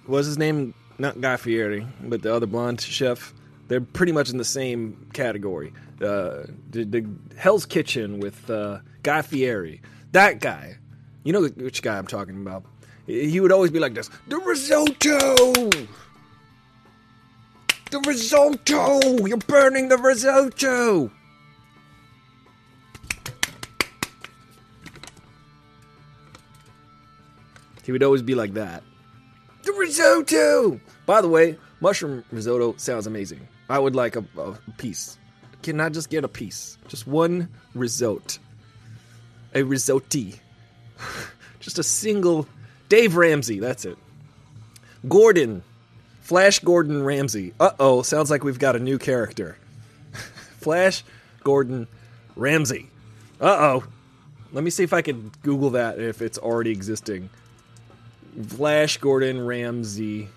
was 0.07 0.25
his 0.25 0.37
name 0.37 0.73
not 0.97 1.19
Guy 1.21 1.37
Fieri, 1.37 1.87
but 2.01 2.21
the 2.21 2.33
other 2.33 2.45
blonde 2.45 2.81
chef. 2.81 3.33
They're 3.69 3.79
pretty 3.81 4.11
much 4.11 4.31
in 4.31 4.37
the 4.37 4.43
same 4.43 5.07
category. 5.13 5.71
Uh, 6.01 6.47
the, 6.71 6.83
the 6.85 7.05
Hell's 7.37 7.67
Kitchen 7.67 8.19
with 8.19 8.49
uh, 8.49 8.79
Guy 9.03 9.21
Fieri. 9.21 9.81
That 10.11 10.41
guy. 10.41 10.77
You 11.23 11.33
know 11.33 11.43
which 11.43 11.83
guy 11.83 11.97
I'm 11.97 12.07
talking 12.07 12.35
about. 12.41 12.65
He 13.05 13.39
would 13.39 13.51
always 13.51 13.69
be 13.71 13.79
like 13.79 13.93
this 13.93 14.09
The 14.27 14.37
risotto! 14.37 15.69
The 17.91 17.99
risotto! 18.07 19.27
You're 19.27 19.37
burning 19.37 19.89
the 19.89 19.97
risotto! 19.97 21.11
He 27.83 27.91
would 27.91 28.03
always 28.03 28.23
be 28.23 28.33
like 28.33 28.55
that. 28.55 28.81
The 29.61 29.73
risotto! 29.73 30.79
By 31.05 31.21
the 31.21 31.29
way, 31.29 31.57
mushroom 31.81 32.23
risotto 32.31 32.75
sounds 32.77 33.05
amazing. 33.05 33.47
I 33.69 33.77
would 33.77 33.95
like 33.95 34.15
a, 34.15 34.25
a 34.37 34.57
piece. 34.77 35.17
Can 35.61 35.79
I 35.79 35.89
just 35.89 36.09
get 36.09 36.23
a 36.23 36.27
piece? 36.27 36.77
Just 36.87 37.05
one 37.05 37.49
risotto. 37.75 38.39
A 39.53 39.61
risotti. 39.61 40.39
just 41.59 41.79
a 41.79 41.83
single. 41.83 42.47
Dave 42.87 43.15
Ramsey, 43.15 43.59
that's 43.59 43.85
it. 43.85 43.97
Gordon. 45.07 45.63
Flash 46.21 46.59
Gordon 46.59 47.03
Ramsay. 47.03 47.53
Uh 47.59 47.71
oh, 47.79 48.01
sounds 48.01 48.29
like 48.29 48.43
we've 48.43 48.59
got 48.59 48.75
a 48.75 48.79
new 48.79 48.97
character. 48.97 49.57
Flash 50.59 51.03
Gordon 51.43 51.87
Ramsay. 52.35 52.87
Uh 53.39 53.57
oh. 53.59 53.83
Let 54.51 54.63
me 54.63 54.71
see 54.71 54.83
if 54.83 54.93
I 54.93 55.01
can 55.01 55.31
Google 55.43 55.71
that 55.71 55.99
if 55.99 56.21
it's 56.21 56.37
already 56.37 56.71
existing. 56.71 57.29
Flash 58.47 58.97
Gordon 58.97 59.45
Ramsay. 59.45 60.29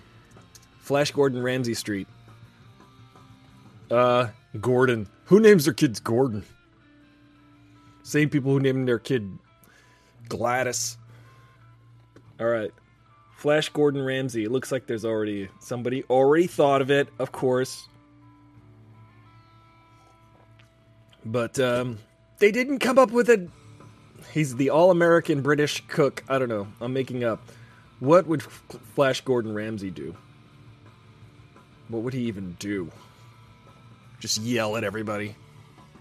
Flash 0.79 1.11
Gordon 1.11 1.41
Ramsay 1.41 1.73
Street. 1.73 2.07
Uh, 3.93 4.29
Gordon. 4.59 5.07
Who 5.25 5.39
names 5.39 5.65
their 5.65 5.73
kids 5.73 5.99
Gordon? 5.99 6.43
Same 8.01 8.27
people 8.27 8.51
who 8.51 8.59
named 8.59 8.87
their 8.87 8.97
kid 8.97 9.37
Gladys. 10.27 10.97
All 12.39 12.47
right. 12.47 12.71
Flash 13.37 13.69
Gordon 13.69 14.01
Ramsay. 14.01 14.45
It 14.45 14.51
looks 14.51 14.71
like 14.71 14.87
there's 14.87 15.05
already 15.05 15.49
somebody 15.59 16.03
already 16.09 16.47
thought 16.47 16.81
of 16.81 16.89
it, 16.89 17.07
of 17.19 17.31
course. 17.31 17.87
But 21.23 21.59
um, 21.59 21.99
they 22.39 22.51
didn't 22.51 22.79
come 22.79 22.97
up 22.97 23.11
with 23.11 23.29
it. 23.29 23.47
He's 24.31 24.55
the 24.55 24.71
all-American 24.71 25.41
British 25.41 25.83
cook. 25.87 26.23
I 26.27 26.39
don't 26.39 26.49
know. 26.49 26.67
I'm 26.81 26.93
making 26.93 27.23
up. 27.23 27.47
What 27.99 28.25
would 28.25 28.41
Flash 28.41 29.21
Gordon 29.21 29.53
Ramsay 29.53 29.91
do? 29.91 30.15
What 31.89 32.01
would 32.01 32.13
he 32.13 32.23
even 32.23 32.55
do? 32.59 32.91
Just 34.23 34.41
yell 34.41 34.77
at 34.77 34.85
everybody. 34.85 35.35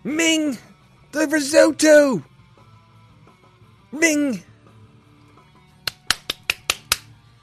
Ming! 0.05 0.57
The 1.11 1.27
risotto! 1.27 2.23
Ming! 3.91 4.45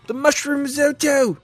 The 0.08 0.14
mushroom 0.14 0.62
risotto! 0.62 1.38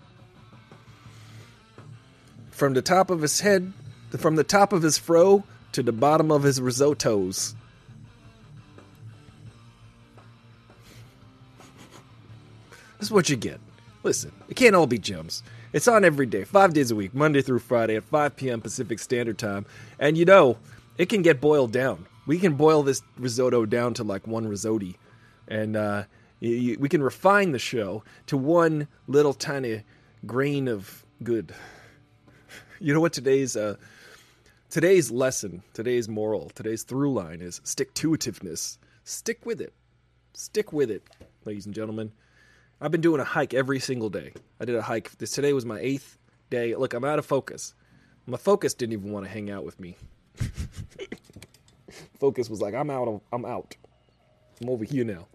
From 2.51 2.75
the 2.75 2.81
top 2.81 3.09
of 3.09 3.21
his 3.21 3.41
head, 3.41 3.73
from 4.17 4.37
the 4.37 4.45
top 4.45 4.71
of 4.71 4.81
his 4.81 4.97
fro 4.97 5.43
to 5.73 5.83
the 5.83 5.91
bottom 5.91 6.31
of 6.31 6.43
his 6.43 6.61
risottos. 6.61 7.55
This 12.99 13.09
is 13.09 13.11
what 13.11 13.27
you 13.27 13.35
get. 13.35 13.59
Listen, 14.01 14.31
it 14.47 14.55
can't 14.55 14.75
all 14.75 14.87
be 14.87 14.97
gems. 14.97 15.43
It's 15.75 15.89
on 15.89 16.05
every 16.05 16.25
day, 16.25 16.45
five 16.45 16.73
days 16.73 16.89
a 16.89 16.95
week, 16.95 17.13
Monday 17.13 17.41
through 17.41 17.59
Friday 17.59 17.97
at 17.97 18.05
5 18.05 18.37
p.m. 18.37 18.61
Pacific 18.61 18.97
Standard 18.97 19.37
Time. 19.37 19.65
And 19.99 20.17
you 20.17 20.23
know, 20.23 20.57
it 20.97 21.09
can 21.09 21.21
get 21.21 21.41
boiled 21.41 21.73
down. 21.73 22.05
We 22.25 22.39
can 22.39 22.53
boil 22.53 22.81
this 22.81 23.01
risotto 23.17 23.65
down 23.65 23.93
to 23.95 24.05
like 24.05 24.25
one 24.25 24.47
risotto. 24.47 24.93
And 25.49 25.75
uh, 25.75 26.05
we 26.39 26.87
can 26.87 27.03
refine 27.03 27.51
the 27.51 27.59
show 27.59 28.05
to 28.27 28.37
one 28.37 28.87
little 29.07 29.33
tiny 29.33 29.83
grain 30.25 30.69
of 30.69 31.05
good. 31.21 31.53
You 32.79 32.93
know 32.93 33.01
what 33.01 33.11
today's 33.11 33.57
uh, 33.57 33.75
today's 34.69 35.11
lesson, 35.11 35.61
today's 35.73 36.07
moral, 36.07 36.51
today's 36.55 36.83
through 36.83 37.11
line 37.13 37.41
is 37.41 37.59
stick 37.65 37.93
to 37.95 38.11
itiveness. 38.11 38.77
Stick 39.03 39.45
with 39.45 39.59
it. 39.59 39.73
Stick 40.33 40.71
with 40.71 40.89
it, 40.89 41.03
ladies 41.43 41.65
and 41.65 41.75
gentlemen. 41.75 42.13
I've 42.81 42.91
been 42.91 43.01
doing 43.01 43.21
a 43.21 43.25
hike 43.25 43.53
every 43.53 43.79
single 43.79 44.09
day. 44.09 44.33
I 44.59 44.65
did 44.65 44.75
a 44.75 44.81
hike. 44.81 45.17
This 45.17 45.31
today 45.31 45.53
was 45.53 45.65
my 45.65 45.79
eighth 45.79 46.17
day. 46.49 46.75
Look, 46.75 46.93
I'm 46.93 47.05
out 47.05 47.19
of 47.19 47.25
focus. 47.25 47.73
My 48.25 48.37
focus 48.37 48.73
didn't 48.73 48.93
even 48.93 49.11
want 49.11 49.25
to 49.25 49.31
hang 49.31 49.49
out 49.49 49.63
with 49.63 49.79
me. 49.79 49.95
focus 52.19 52.49
was 52.49 52.61
like, 52.61 52.73
I'm 52.73 52.89
out. 52.89 53.07
Of, 53.07 53.21
I'm 53.31 53.45
out. 53.45 53.75
I'm 54.61 54.69
over 54.69 54.83
here 54.83 55.05
now. 55.05 55.27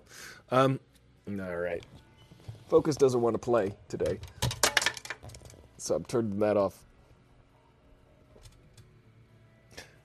Um, 0.50 0.80
all 1.28 1.56
right. 1.56 1.84
Focus 2.68 2.96
doesn't 2.96 3.20
want 3.20 3.34
to 3.34 3.38
play 3.38 3.74
today, 3.88 4.20
so 5.76 5.94
I'm 5.94 6.04
turning 6.04 6.38
that 6.40 6.56
off. 6.56 6.84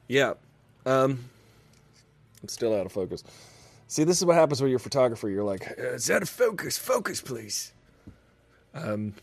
Yeah. 0.07 0.33
Um, 0.85 1.19
I'm 2.41 2.49
still 2.49 2.73
out 2.73 2.85
of 2.85 2.91
focus. 2.91 3.23
See, 3.95 4.03
this 4.03 4.17
is 4.17 4.25
what 4.25 4.35
happens 4.35 4.61
when 4.61 4.69
you're 4.69 4.75
a 4.75 4.81
photographer. 4.81 5.29
You're 5.29 5.45
like, 5.45 5.73
it's 5.77 6.09
out 6.09 6.21
of 6.21 6.27
focus. 6.27 6.77
Focus, 6.77 7.21
please. 7.21 7.71
Um, 8.73 9.13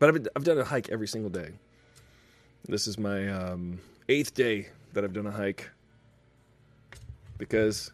but 0.00 0.08
I've, 0.08 0.26
I've 0.34 0.42
done 0.42 0.58
a 0.58 0.64
hike 0.64 0.88
every 0.88 1.06
single 1.06 1.30
day. 1.30 1.50
This 2.66 2.88
is 2.88 2.98
my 2.98 3.28
um, 3.28 3.78
eighth 4.08 4.34
day 4.34 4.70
that 4.92 5.04
I've 5.04 5.12
done 5.12 5.28
a 5.28 5.30
hike 5.30 5.70
because 7.38 7.92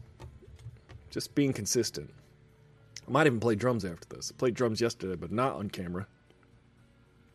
just 1.10 1.34
being 1.34 1.52
consistent. 1.52 2.08
I 3.06 3.10
might 3.10 3.26
even 3.26 3.38
play 3.38 3.54
drums 3.54 3.84
after 3.84 4.08
this. 4.16 4.32
I 4.34 4.38
played 4.38 4.54
drums 4.54 4.80
yesterday, 4.80 5.16
but 5.16 5.30
not 5.30 5.56
on 5.56 5.68
camera. 5.68 6.06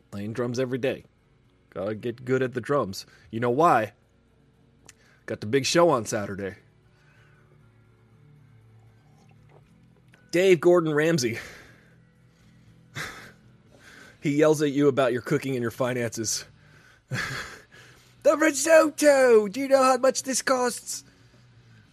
Playing 0.09 0.33
drums 0.33 0.59
every 0.59 0.79
day. 0.79 1.03
Gotta 1.75 1.93
get 1.93 2.25
good 2.25 2.41
at 2.41 2.55
the 2.55 2.61
drums. 2.61 3.05
You 3.29 3.39
know 3.39 3.51
why? 3.51 3.93
Got 5.27 5.41
the 5.41 5.45
big 5.45 5.67
show 5.67 5.91
on 5.91 6.07
Saturday. 6.07 6.55
Dave 10.35 10.59
Gordon 10.59 10.93
Ramsay. 10.93 11.39
he 14.21 14.35
yells 14.35 14.61
at 14.61 14.73
you 14.73 14.89
about 14.89 15.13
your 15.13 15.21
cooking 15.21 15.53
and 15.53 15.61
your 15.61 15.71
finances. 15.71 16.43
the 18.23 18.35
risotto! 18.35 19.47
Do 19.47 19.61
you 19.61 19.69
know 19.69 19.81
how 19.81 19.95
much 19.95 20.23
this 20.23 20.41
costs? 20.41 21.05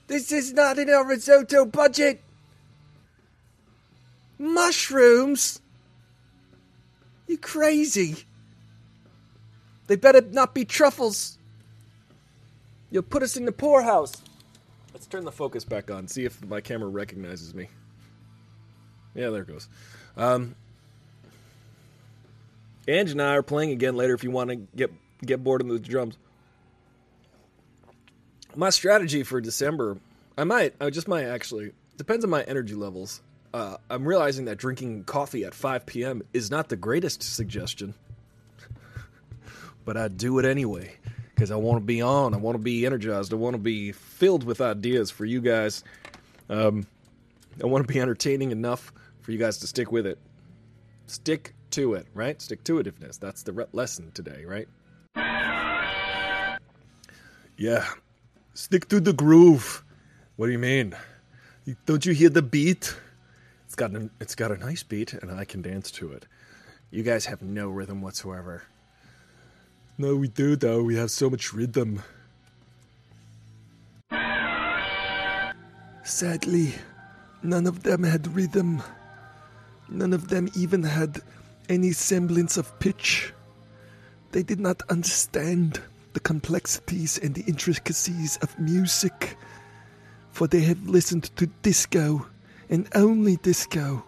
This 0.09 0.33
is 0.33 0.52
not 0.52 0.76
in 0.81 0.90
our 0.90 1.07
risotto 1.07 1.64
budget! 1.64 2.20
Mushrooms? 4.40 5.61
You 7.28 7.38
crazy? 7.38 8.24
They 9.87 9.94
better 9.94 10.20
not 10.20 10.52
be 10.52 10.64
truffles. 10.64 11.38
You'll 12.90 13.05
put 13.05 13.22
us 13.22 13.37
in 13.37 13.44
the 13.44 13.52
poorhouse. 13.52 14.14
Let's 14.92 15.07
turn 15.07 15.24
the 15.24 15.31
focus 15.31 15.64
back 15.64 15.92
on. 15.92 16.09
See 16.09 16.24
if 16.24 16.44
my 16.44 16.61
camera 16.61 16.88
recognizes 16.88 17.55
me. 17.55 17.68
Yeah, 19.14 19.31
there 19.31 19.42
it 19.42 19.48
goes. 19.48 19.68
Um, 20.16 20.55
Ange 22.88 23.12
and 23.12 23.22
I 23.22 23.37
are 23.37 23.42
playing 23.42 23.70
again 23.70 23.96
later 23.96 24.14
if 24.14 24.25
you 24.25 24.31
want 24.31 24.51
to 24.51 24.57
get 24.57 24.92
get 25.25 25.44
bored 25.44 25.61
of 25.61 25.68
the 25.68 25.79
drums. 25.79 26.16
My 28.55 28.70
strategy 28.70 29.22
for 29.22 29.40
December, 29.40 29.98
I 30.37 30.44
might, 30.44 30.75
I 30.81 30.90
just 30.90 31.09
might 31.09 31.25
actually, 31.25 31.72
depends 31.96 32.25
on 32.25 32.31
my 32.31 32.42
energy 32.42 32.75
levels. 32.75 33.22
Uh, 33.55 33.77
I'm 33.88 34.07
realizing 34.07 34.46
that 34.46 34.57
drinking 34.57 35.05
coffee 35.05 35.44
at 35.44 35.55
5 35.55 35.87
p.m. 35.87 36.22
is 36.33 36.51
not 36.51 36.68
the 36.68 36.77
greatest 36.77 37.22
suggestion, 37.22 37.94
but 39.85 39.96
I 39.96 40.09
do 40.09 40.38
it 40.38 40.44
anyway 40.44 40.96
because 41.35 41.51
I 41.51 41.57
want 41.57 41.81
to 41.81 41.85
be 41.85 42.03
on. 42.03 42.35
I 42.35 42.38
want 42.38 42.57
to 42.57 42.62
be 42.62 42.85
energized. 42.85 43.33
I 43.33 43.37
want 43.37 43.55
to 43.55 43.62
be 43.62 43.92
filled 43.92 44.44
with 44.44 44.61
ideas 44.61 45.11
for 45.11 45.25
you 45.25 45.40
guys. 45.40 45.83
Um, 46.51 46.87
I 47.62 47.66
want 47.66 47.87
to 47.87 47.92
be 47.92 48.01
entertaining 48.01 48.53
enough 48.53 48.92
for 49.22 49.32
you 49.32 49.38
guys 49.38 49.58
to 49.58 49.66
stick 49.66 49.90
with 49.90 50.06
it. 50.06 50.18
Stick 51.06 51.54
to 51.70 51.94
it, 51.94 52.06
right? 52.14 52.40
Stick 52.40 52.62
to 52.64 52.82
itiveness. 52.82 53.18
That's 53.18 53.42
the 53.42 53.52
re- 53.52 53.66
lesson 53.72 54.12
today, 54.12 54.44
right? 54.44 54.68
Yeah. 57.56 57.87
Stick 58.54 58.88
to 58.88 59.00
the 59.00 59.12
groove. 59.12 59.85
What 60.37 60.46
do 60.46 60.52
you 60.52 60.58
mean? 60.58 60.94
Don't 61.87 62.04
you 62.04 62.12
hear 62.12 62.28
the 62.28 62.42
beat? 62.42 62.94
It's 63.66 63.74
got 63.74 63.92
an, 63.92 64.11
it's 64.20 64.35
got 64.35 64.50
a 64.50 64.56
nice 64.56 64.82
beat, 64.82 65.14
and 65.14 65.30
I 65.30 65.44
can 65.44 65.62
dance 65.62 65.90
to 65.92 66.12
it. 66.12 66.26
You 66.90 67.02
guys 67.02 67.24
have 67.26 67.40
no 67.40 67.70
rhythm 67.70 68.02
whatsoever. 68.02 68.64
No, 69.96 70.16
we 70.16 70.28
do 70.28 70.56
though. 70.56 70.82
We 70.82 70.96
have 70.96 71.11
so 71.11 71.30
much 71.30 71.52
rhythm. 71.52 72.02
Sadly, 76.04 76.74
none 77.42 77.66
of 77.66 77.82
them 77.82 78.02
had 78.02 78.35
rhythm. 78.35 78.82
None 79.88 80.12
of 80.12 80.29
them 80.29 80.49
even 80.57 80.83
had 80.83 81.21
any 81.68 81.92
semblance 81.92 82.57
of 82.57 82.79
pitch. 82.79 83.33
They 84.33 84.42
did 84.42 84.61
not 84.61 84.83
understand 84.90 85.81
the 86.12 86.21
complexities 86.21 87.18
and 87.18 87.35
the 87.35 87.45
intricacies 87.45 88.38
of 88.42 88.59
music, 88.59 89.37
for 90.31 90.47
they 90.47 90.61
have 90.61 90.88
listened 90.88 91.25
to 91.37 91.47
disco 91.62 92.27
and 92.68 92.88
only 92.95 93.37
disco. 93.37 94.05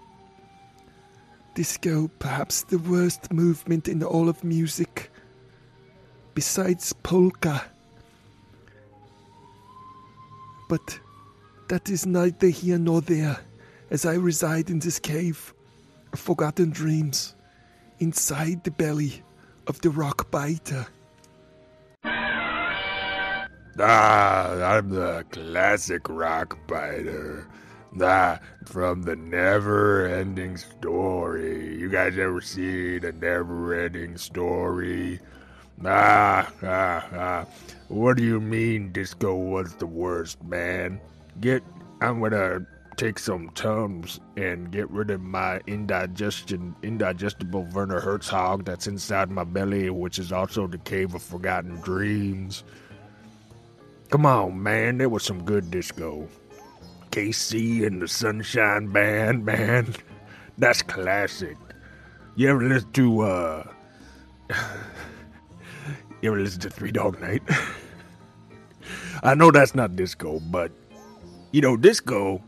Disco, 1.54 2.10
perhaps 2.18 2.62
the 2.62 2.78
worst 2.78 3.32
movement 3.32 3.88
in 3.88 4.02
all 4.02 4.28
of 4.28 4.42
music, 4.42 5.10
besides 6.34 6.92
polka. 6.92 7.64
But 10.68 10.98
that 11.68 11.88
is 11.88 12.06
neither 12.06 12.48
here 12.48 12.78
nor 12.78 13.00
there, 13.00 13.38
as 13.90 14.04
I 14.04 14.14
reside 14.14 14.68
in 14.68 14.80
this 14.80 14.98
cave 14.98 15.53
forgotten 16.18 16.70
dreams, 16.70 17.34
inside 17.98 18.64
the 18.64 18.70
belly 18.70 19.22
of 19.66 19.80
the 19.80 19.90
rock 19.90 20.30
biter. 20.30 20.86
Ah, 23.78 24.76
I'm 24.76 24.90
the 24.90 25.24
classic 25.30 26.08
rock 26.08 26.58
biter. 26.68 27.46
Ah, 28.00 28.38
from 28.66 29.02
the 29.02 29.16
never 29.16 30.06
ending 30.06 30.56
story. 30.56 31.76
You 31.78 31.88
guys 31.88 32.18
ever 32.18 32.40
seen 32.40 33.04
a 33.04 33.12
never 33.12 33.74
ending 33.74 34.16
story? 34.16 35.20
Ah, 35.84 36.50
ah, 36.62 37.08
ah. 37.12 37.46
What 37.88 38.16
do 38.16 38.22
you 38.24 38.40
mean 38.40 38.92
disco 38.92 39.34
was 39.34 39.74
the 39.74 39.86
worst, 39.86 40.42
man? 40.44 41.00
Get, 41.40 41.62
I'm 42.00 42.20
gonna 42.20 42.66
take 42.94 43.18
some 43.18 43.50
Tums 43.50 44.20
and 44.36 44.70
get 44.70 44.90
rid 44.90 45.10
of 45.10 45.20
my 45.20 45.60
indigestion, 45.66 46.74
indigestible 46.82 47.64
Werner 47.72 48.00
Herzog 48.00 48.64
that's 48.64 48.86
inside 48.86 49.30
my 49.30 49.44
belly, 49.44 49.90
which 49.90 50.18
is 50.18 50.32
also 50.32 50.66
the 50.66 50.78
cave 50.78 51.14
of 51.14 51.22
forgotten 51.22 51.76
dreams. 51.80 52.64
Come 54.10 54.26
on, 54.26 54.62
man, 54.62 54.98
there 54.98 55.08
was 55.08 55.24
some 55.24 55.44
good 55.44 55.70
disco. 55.70 56.28
KC 57.10 57.86
and 57.86 58.00
the 58.00 58.08
Sunshine 58.08 58.88
Band, 58.92 59.44
man, 59.46 59.94
that's 60.58 60.82
classic. 60.82 61.56
You 62.36 62.50
ever 62.50 62.62
listen 62.62 62.92
to, 62.92 63.20
uh, 63.20 63.72
you 66.22 66.30
ever 66.30 66.40
listen 66.40 66.60
to 66.62 66.70
Three 66.70 66.92
Dog 66.92 67.20
Night? 67.20 67.42
I 69.22 69.34
know 69.34 69.50
that's 69.50 69.74
not 69.74 69.96
disco, 69.96 70.40
but, 70.40 70.72
you 71.52 71.60
know, 71.60 71.76
disco 71.76 72.42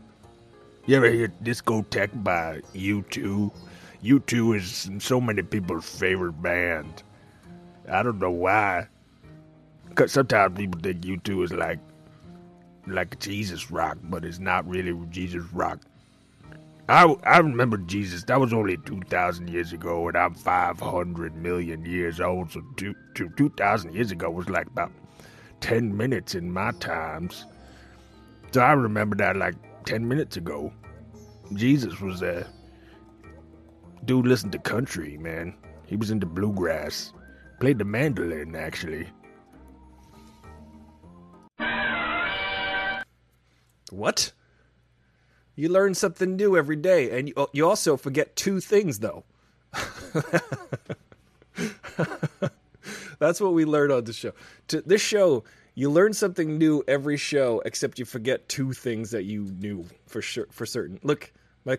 you 0.87 0.95
ever 0.95 1.09
hear 1.09 1.27
Discotheque 1.43 2.23
by 2.23 2.61
U2? 2.73 3.51
U2 4.03 4.55
is 4.55 4.89
so 5.03 5.19
many 5.19 5.41
people's 5.41 5.87
favorite 5.87 6.41
band. 6.41 7.03
I 7.91 8.03
don't 8.03 8.19
know 8.19 8.31
why. 8.31 8.87
Cause 9.95 10.13
sometimes 10.13 10.57
people 10.57 10.79
think 10.79 11.01
U2 11.01 11.43
is 11.43 11.51
like 11.51 11.79
like 12.85 13.19
Jesus 13.19 13.69
rock, 13.69 13.97
but 14.03 14.23
it's 14.23 14.39
not 14.39 14.65
really 14.65 14.97
Jesus 15.09 15.43
rock. 15.51 15.81
I 16.87 17.03
I 17.23 17.39
remember 17.39 17.77
Jesus. 17.77 18.23
That 18.23 18.39
was 18.39 18.53
only 18.53 18.77
two 18.77 19.01
thousand 19.09 19.49
years 19.49 19.73
ago, 19.73 20.07
and 20.07 20.15
I'm 20.15 20.35
five 20.35 20.79
hundred 20.79 21.35
million 21.35 21.83
years 21.83 22.21
old. 22.21 22.51
So 22.51 22.61
two 22.77 22.95
two 23.13 23.29
two 23.35 23.49
thousand 23.49 23.93
years 23.93 24.11
ago 24.11 24.29
was 24.29 24.47
like 24.47 24.67
about 24.67 24.91
ten 25.59 25.97
minutes 25.97 26.33
in 26.33 26.49
my 26.49 26.71
times. 26.71 27.45
So 28.51 28.61
I 28.61 28.71
remember 28.71 29.17
that 29.17 29.35
like 29.35 29.55
10 29.87 30.05
minutes 30.05 30.35
ago. 30.35 30.73
Jesus 31.53 32.01
was 32.01 32.19
there. 32.19 32.45
Dude 34.03 34.27
listened 34.27 34.51
to 34.51 34.59
country, 34.59 35.17
man. 35.17 35.55
He 35.85 35.95
was 35.95 36.11
into 36.11 36.25
bluegrass. 36.25 37.13
Played 37.61 37.79
the 37.79 37.85
mandolin, 37.85 38.53
actually. 38.53 39.07
What? 43.89 44.33
You 45.55 45.69
learn 45.69 45.93
something 45.93 46.35
new 46.35 46.57
every 46.57 46.75
day, 46.75 47.17
and 47.17 47.29
you, 47.29 47.33
oh, 47.37 47.47
you 47.53 47.65
also 47.65 47.95
forget 47.95 48.35
two 48.35 48.59
things, 48.59 48.99
though. 48.99 49.23
That's 53.19 53.39
what 53.39 53.53
we 53.53 53.63
learned 53.63 53.93
on 53.93 54.03
the 54.03 54.11
show. 54.11 54.33
To 54.67 54.81
this 54.81 55.01
show, 55.01 55.45
you 55.77 55.91
learn 55.91 56.11
something 56.11 56.57
new 56.57 56.83
every 56.87 57.17
show, 57.17 57.61
except 57.63 57.99
you 57.99 58.05
forget 58.05 58.49
two 58.49 58.73
things 58.73 59.11
that 59.11 59.25
you 59.25 59.43
knew 59.59 59.85
for 60.07 60.23
sure, 60.23 60.47
for 60.49 60.65
certain. 60.65 60.99
Look, 61.03 61.31
my 61.65 61.77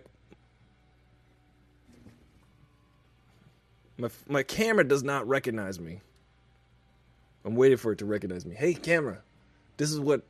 my 3.97 4.09
my 4.29 4.45
camera 4.45 4.85
does 4.85 5.03
not 5.03 5.27
recognize 5.27 5.81
me. 5.81 6.01
I'm 7.45 7.57
waiting 7.57 7.77
for 7.77 7.91
it 7.91 7.99
to 7.99 8.05
recognize 8.05 8.47
me. 8.47 8.55
Hey, 8.55 8.73
camera, 8.73 9.19
this 9.79 9.91
is 9.91 9.99
what 9.99 10.23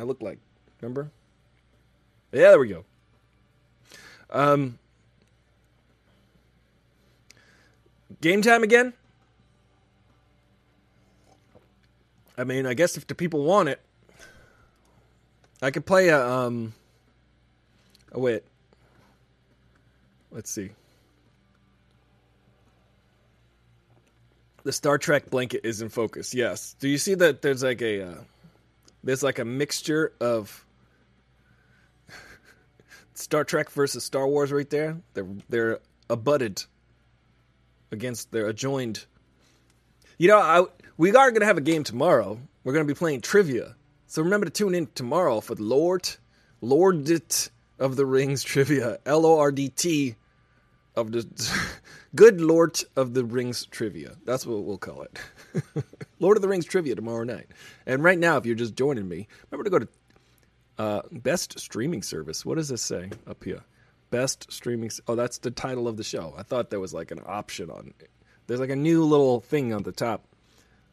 I 0.00 0.02
look 0.02 0.20
like. 0.20 0.40
Remember? 0.80 1.12
Yeah, 2.32 2.48
there 2.48 2.58
we 2.58 2.66
go. 2.66 2.84
Um, 4.30 4.80
game 8.20 8.42
time 8.42 8.64
again. 8.64 8.94
I 12.42 12.44
mean, 12.44 12.66
I 12.66 12.74
guess 12.74 12.96
if 12.96 13.06
the 13.06 13.14
people 13.14 13.44
want 13.44 13.68
it, 13.68 13.80
I 15.62 15.70
could 15.70 15.86
play 15.86 16.08
a 16.08 16.20
um. 16.26 16.74
Oh 18.12 18.18
wait. 18.18 18.42
Let's 20.32 20.50
see. 20.50 20.70
The 24.64 24.72
Star 24.72 24.98
Trek 24.98 25.30
blanket 25.30 25.60
is 25.62 25.82
in 25.82 25.88
focus. 25.88 26.34
Yes. 26.34 26.74
Do 26.80 26.88
you 26.88 26.98
see 26.98 27.14
that? 27.14 27.42
There's 27.42 27.62
like 27.62 27.80
a 27.80 28.08
uh, 28.08 28.14
there's 29.04 29.22
like 29.22 29.38
a 29.38 29.44
mixture 29.44 30.12
of 30.20 30.66
Star 33.14 33.44
Trek 33.44 33.70
versus 33.70 34.02
Star 34.02 34.26
Wars 34.26 34.50
right 34.50 34.68
there. 34.68 34.96
They're 35.14 35.28
they're 35.48 35.78
abutted 36.10 36.64
against 37.92 38.32
they're 38.32 38.48
adjoined. 38.48 39.06
You 40.22 40.28
know, 40.28 40.38
I 40.38 40.64
we 40.98 41.10
are 41.16 41.32
going 41.32 41.40
to 41.40 41.46
have 41.46 41.58
a 41.58 41.60
game 41.60 41.82
tomorrow. 41.82 42.38
We're 42.62 42.72
going 42.72 42.86
to 42.86 42.94
be 42.94 42.96
playing 42.96 43.22
trivia. 43.22 43.74
So 44.06 44.22
remember 44.22 44.44
to 44.44 44.52
tune 44.52 44.72
in 44.72 44.86
tomorrow 44.94 45.40
for 45.40 45.56
the 45.56 45.64
Lord, 45.64 46.08
Lordet 46.62 47.50
of 47.80 47.96
the 47.96 48.06
Rings 48.06 48.44
trivia. 48.44 48.98
L 49.04 49.26
O 49.26 49.40
R 49.40 49.50
D 49.50 49.68
T 49.70 50.14
of 50.94 51.10
the 51.10 51.26
Good 52.14 52.40
Lord 52.40 52.80
of 52.94 53.14
the 53.14 53.24
Rings 53.24 53.66
trivia. 53.66 54.14
That's 54.24 54.46
what 54.46 54.62
we'll 54.62 54.78
call 54.78 55.02
it. 55.02 55.18
Lord 56.20 56.36
of 56.36 56.42
the 56.42 56.48
Rings 56.48 56.66
trivia 56.66 56.94
tomorrow 56.94 57.24
night. 57.24 57.48
And 57.84 58.04
right 58.04 58.16
now, 58.16 58.36
if 58.36 58.46
you're 58.46 58.54
just 58.54 58.76
joining 58.76 59.08
me, 59.08 59.26
remember 59.50 59.64
to 59.64 59.70
go 59.70 59.78
to 59.80 59.88
uh, 60.78 61.02
best 61.10 61.58
streaming 61.58 62.04
service. 62.04 62.46
What 62.46 62.58
does 62.58 62.68
this 62.68 62.82
say 62.82 63.10
up 63.26 63.42
here? 63.42 63.62
Best 64.12 64.52
streaming. 64.52 64.92
Oh, 65.08 65.16
that's 65.16 65.38
the 65.38 65.50
title 65.50 65.88
of 65.88 65.96
the 65.96 66.04
show. 66.04 66.32
I 66.38 66.44
thought 66.44 66.70
there 66.70 66.78
was 66.78 66.94
like 66.94 67.10
an 67.10 67.22
option 67.26 67.72
on. 67.72 67.92
There's 68.52 68.60
like 68.60 68.68
a 68.68 68.76
new 68.76 69.04
little 69.04 69.40
thing 69.40 69.72
on 69.72 69.82
the 69.82 69.92
top 69.92 70.26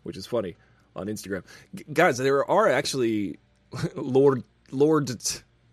which 0.03 0.15
is 0.15 0.25
funny 0.25 0.55
on 0.95 1.07
Instagram. 1.07 1.43
G- 1.75 1.83
guys, 1.91 2.17
there 2.17 2.49
are 2.49 2.69
actually 2.69 3.37
Lord 3.95 4.43
Lord 4.71 5.09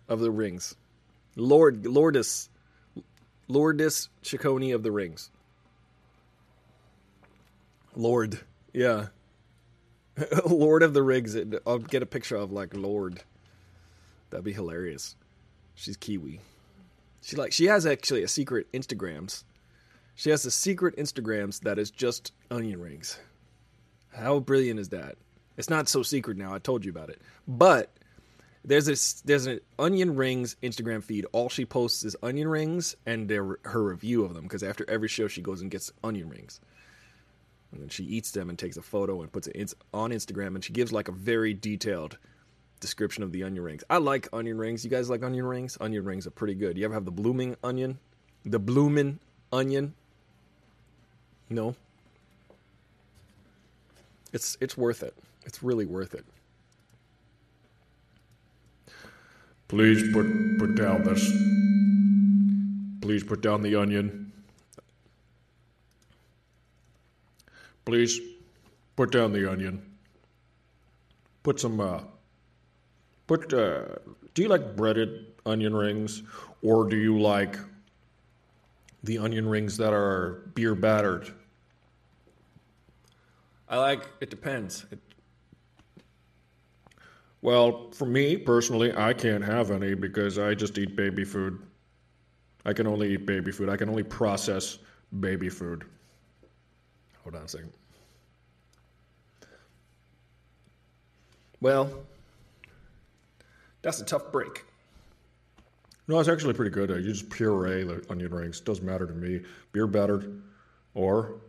of 0.09 0.19
the 0.19 0.29
Rings. 0.29 0.75
Lord 1.37 1.85
Lordis 1.85 2.49
Lordis 3.47 4.09
Ciccone 4.21 4.75
of 4.75 4.83
the 4.83 4.91
Rings. 4.91 5.29
Lord. 7.95 8.41
Yeah. 8.73 9.07
Lord 10.45 10.83
of 10.83 10.93
the 10.93 11.03
Rings. 11.03 11.37
I'll 11.65 11.79
get 11.79 12.03
a 12.03 12.07
picture 12.07 12.35
of 12.35 12.51
like 12.51 12.75
Lorde. 12.75 13.23
That'd 14.29 14.43
be 14.43 14.51
hilarious. 14.51 15.15
She's 15.73 15.95
Kiwi. 15.95 16.41
She 17.21 17.35
like 17.37 17.53
she 17.53 17.65
has 17.65 17.85
actually 17.85 18.23
a 18.23 18.27
secret 18.27 18.71
Instagrams. 18.73 19.45
She 20.17 20.31
has 20.31 20.43
a 20.47 20.51
secret 20.51 20.97
Instagrams 20.97 21.59
that 21.59 21.77
is 21.77 21.91
just 21.91 22.33
onion 22.49 22.81
rings. 22.81 23.19
How 24.15 24.39
brilliant 24.39 24.79
is 24.79 24.89
that? 24.89 25.15
It's 25.57 25.69
not 25.69 25.87
so 25.87 26.01
secret 26.01 26.37
now. 26.37 26.55
I 26.55 26.57
told 26.57 26.83
you 26.83 26.89
about 26.89 27.11
it. 27.11 27.21
But 27.47 27.93
there's 28.65 28.87
this 28.87 29.21
there's 29.21 29.45
an 29.45 29.59
onion 29.77 30.15
rings 30.15 30.55
Instagram 30.63 31.03
feed. 31.03 31.27
All 31.33 31.49
she 31.49 31.65
posts 31.65 32.03
is 32.03 32.15
onion 32.23 32.47
rings 32.47 32.95
and 33.05 33.29
their, 33.29 33.59
her 33.63 33.83
review 33.83 34.25
of 34.25 34.33
them 34.33 34.41
because 34.41 34.63
after 34.63 34.89
every 34.89 35.07
show 35.07 35.27
she 35.27 35.43
goes 35.43 35.61
and 35.61 35.69
gets 35.69 35.93
onion 36.03 36.29
rings. 36.29 36.61
And 37.71 37.79
then 37.79 37.89
she 37.89 38.03
eats 38.03 38.31
them 38.31 38.49
and 38.49 38.57
takes 38.57 38.75
a 38.75 38.81
photo 38.81 39.21
and 39.21 39.31
puts 39.31 39.45
it 39.45 39.73
on 39.93 40.09
Instagram 40.09 40.55
and 40.55 40.63
she 40.63 40.73
gives 40.73 40.91
like 40.91 41.09
a 41.09 41.11
very 41.11 41.53
detailed 41.53 42.17
description 42.79 43.21
of 43.21 43.31
the 43.31 43.43
onion 43.43 43.63
rings. 43.63 43.83
I 43.87 43.97
like 43.97 44.29
onion 44.33 44.57
rings. 44.57 44.83
You 44.83 44.89
guys 44.89 45.11
like 45.11 45.21
onion 45.21 45.45
rings? 45.45 45.77
Onion 45.79 46.03
rings 46.05 46.25
are 46.25 46.31
pretty 46.31 46.55
good. 46.55 46.75
You 46.75 46.85
ever 46.85 46.95
have 46.95 47.05
the 47.05 47.11
blooming 47.11 47.55
onion? 47.63 47.99
The 48.45 48.57
blooming 48.57 49.19
onion? 49.53 49.93
No. 51.49 51.75
It's 54.33 54.57
it's 54.59 54.77
worth 54.77 55.03
it. 55.03 55.13
It's 55.45 55.63
really 55.63 55.85
worth 55.85 56.13
it. 56.13 56.25
Please 59.67 60.03
put 60.13 60.27
put 60.59 60.75
down 60.75 61.03
this. 61.03 61.31
Please 63.01 63.23
put 63.23 63.41
down 63.41 63.61
the 63.61 63.75
onion. 63.75 64.31
Please 67.85 68.19
put 68.97 69.11
down 69.11 69.31
the 69.31 69.49
onion. 69.49 69.81
Put 71.43 71.59
some 71.59 71.79
uh 71.79 72.01
put 73.27 73.53
uh 73.53 73.85
do 74.33 74.41
you 74.41 74.49
like 74.49 74.75
breaded 74.75 75.27
onion 75.45 75.73
rings 75.73 76.23
or 76.61 76.89
do 76.89 76.97
you 76.97 77.17
like 77.19 77.57
the 79.07 79.17
onion 79.17 79.47
rings 79.47 79.77
that 79.77 79.93
are 79.93 80.43
beer 80.53 80.75
battered? 80.75 81.33
I 83.67 83.77
like 83.77 84.07
it 84.21 84.29
depends. 84.29 84.85
It, 84.91 84.99
well, 87.41 87.89
for 87.91 88.05
me 88.05 88.37
personally, 88.37 88.95
I 88.95 89.13
can't 89.13 89.43
have 89.43 89.71
any 89.71 89.95
because 89.95 90.37
I 90.37 90.53
just 90.53 90.77
eat 90.77 90.95
baby 90.95 91.23
food. 91.23 91.59
I 92.65 92.73
can 92.73 92.85
only 92.85 93.13
eat 93.13 93.25
baby 93.25 93.51
food. 93.51 93.69
I 93.69 93.77
can 93.77 93.89
only 93.89 94.03
process 94.03 94.79
baby 95.19 95.49
food. 95.49 95.85
Hold 97.23 97.35
on 97.35 97.43
a 97.43 97.47
second. 97.47 97.71
Well, 101.61 101.89
that's 103.81 104.01
a 104.01 104.05
tough 104.05 104.31
break. 104.31 104.66
No, 106.07 106.19
it's 106.19 106.29
actually 106.29 106.53
pretty 106.53 106.71
good. 106.71 106.89
You 106.89 107.01
just 107.03 107.29
puree 107.29 107.83
the 107.83 108.05
onion 108.09 108.33
rings. 108.33 108.61
Doesn't 108.61 108.85
matter 108.85 109.05
to 109.05 109.13
me. 109.13 109.41
Beer 109.73 109.87
battered 109.87 110.41
or 110.93 111.41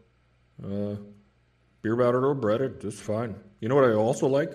uh, 0.65 0.97
beer 1.83 1.95
battered 1.95 2.25
or 2.25 2.35
breaded, 2.35 2.81
just 2.81 3.01
fine. 3.01 3.37
You 3.61 3.69
know 3.69 3.77
what 3.77 3.85
I 3.85 3.93
also 3.93 4.27
like? 4.27 4.51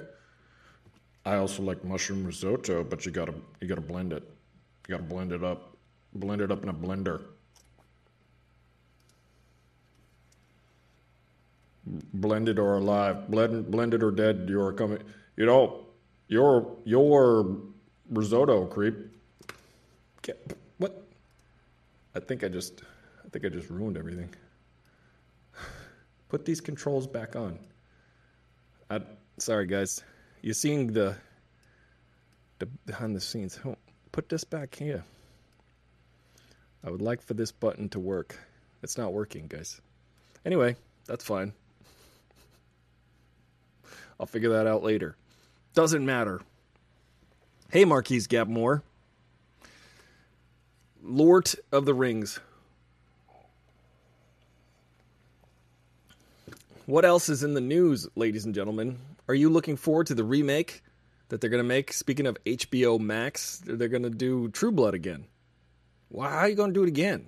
I 1.25 1.35
also 1.35 1.63
like 1.63 1.83
mushroom 1.85 2.25
risotto, 2.25 2.83
but 2.83 3.05
you 3.05 3.11
gotta 3.11 3.33
you 3.61 3.67
gotta 3.67 3.81
blend 3.81 4.11
it. 4.11 4.23
You 4.87 4.95
gotta 4.95 5.03
blend 5.03 5.31
it 5.31 5.43
up. 5.43 5.77
Blend 6.13 6.41
it 6.41 6.51
up 6.51 6.63
in 6.63 6.69
a 6.69 6.73
blender. 6.73 7.21
Blended 12.13 12.59
or 12.59 12.77
alive, 12.77 13.29
blended, 13.29 13.71
blended 13.71 14.03
or 14.03 14.11
dead. 14.11 14.47
You're 14.49 14.73
coming. 14.73 14.99
You 15.37 15.45
know, 15.45 15.85
your 16.27 16.77
your 16.83 17.57
risotto 18.09 18.65
creep. 18.65 18.95
What? 20.78 21.07
I 22.15 22.19
think 22.19 22.43
I 22.43 22.47
just, 22.47 22.82
I 23.26 23.30
think 23.30 23.45
I 23.45 23.49
just 23.49 23.69
ruined 23.69 23.97
everything. 23.97 24.30
Put 26.30 26.45
these 26.45 26.61
controls 26.61 27.07
back 27.07 27.36
on. 27.36 27.59
I, 28.89 29.01
sorry 29.38 29.65
guys. 29.65 30.03
You're 30.41 30.53
seeing 30.53 30.91
the 30.91 31.15
the 32.59 32.65
behind 32.86 33.15
the 33.15 33.21
scenes. 33.21 33.59
Put 34.11 34.30
this 34.30 34.43
back 34.43 34.76
here. 34.76 35.03
I 36.84 36.91
would 36.91 37.01
like 37.01 37.21
for 37.21 37.34
this 37.34 37.51
button 37.51 37.89
to 37.89 37.99
work. 37.99 38.38
It's 38.84 38.97
not 38.97 39.13
working, 39.13 39.47
guys. 39.47 39.80
Anyway, 40.45 40.76
that's 41.05 41.24
fine. 41.24 41.53
I'll 44.19 44.26
figure 44.26 44.49
that 44.49 44.67
out 44.67 44.84
later. 44.84 45.15
Doesn't 45.74 46.05
matter. 46.05 46.41
Hey, 47.71 47.86
Marquise 47.86 48.28
Gapmore. 48.28 48.84
Lord 51.03 51.51
of 51.71 51.85
the 51.85 51.93
Rings. 51.93 52.39
What 56.85 57.03
else 57.03 57.27
is 57.27 57.43
in 57.43 57.53
the 57.53 57.61
news, 57.61 58.07
ladies 58.15 58.45
and 58.45 58.55
gentlemen? 58.55 58.99
Are 59.27 59.33
you 59.33 59.49
looking 59.49 59.75
forward 59.75 60.07
to 60.07 60.15
the 60.15 60.23
remake 60.23 60.81
that 61.27 61.41
they're 61.41 61.49
going 61.49 61.63
to 61.63 61.67
make? 61.67 61.91
Speaking 61.91 62.25
of 62.25 62.37
HBO 62.45 62.99
Max, 62.99 63.61
they're 63.65 63.89
going 63.89 64.03
to 64.03 64.09
do 64.09 64.49
True 64.49 64.71
Blood 64.71 64.93
again. 64.93 65.25
Why 66.07 66.29
are 66.29 66.47
you 66.47 66.55
going 66.55 66.69
to 66.69 66.73
do 66.73 66.83
it 66.83 66.89
again? 66.89 67.27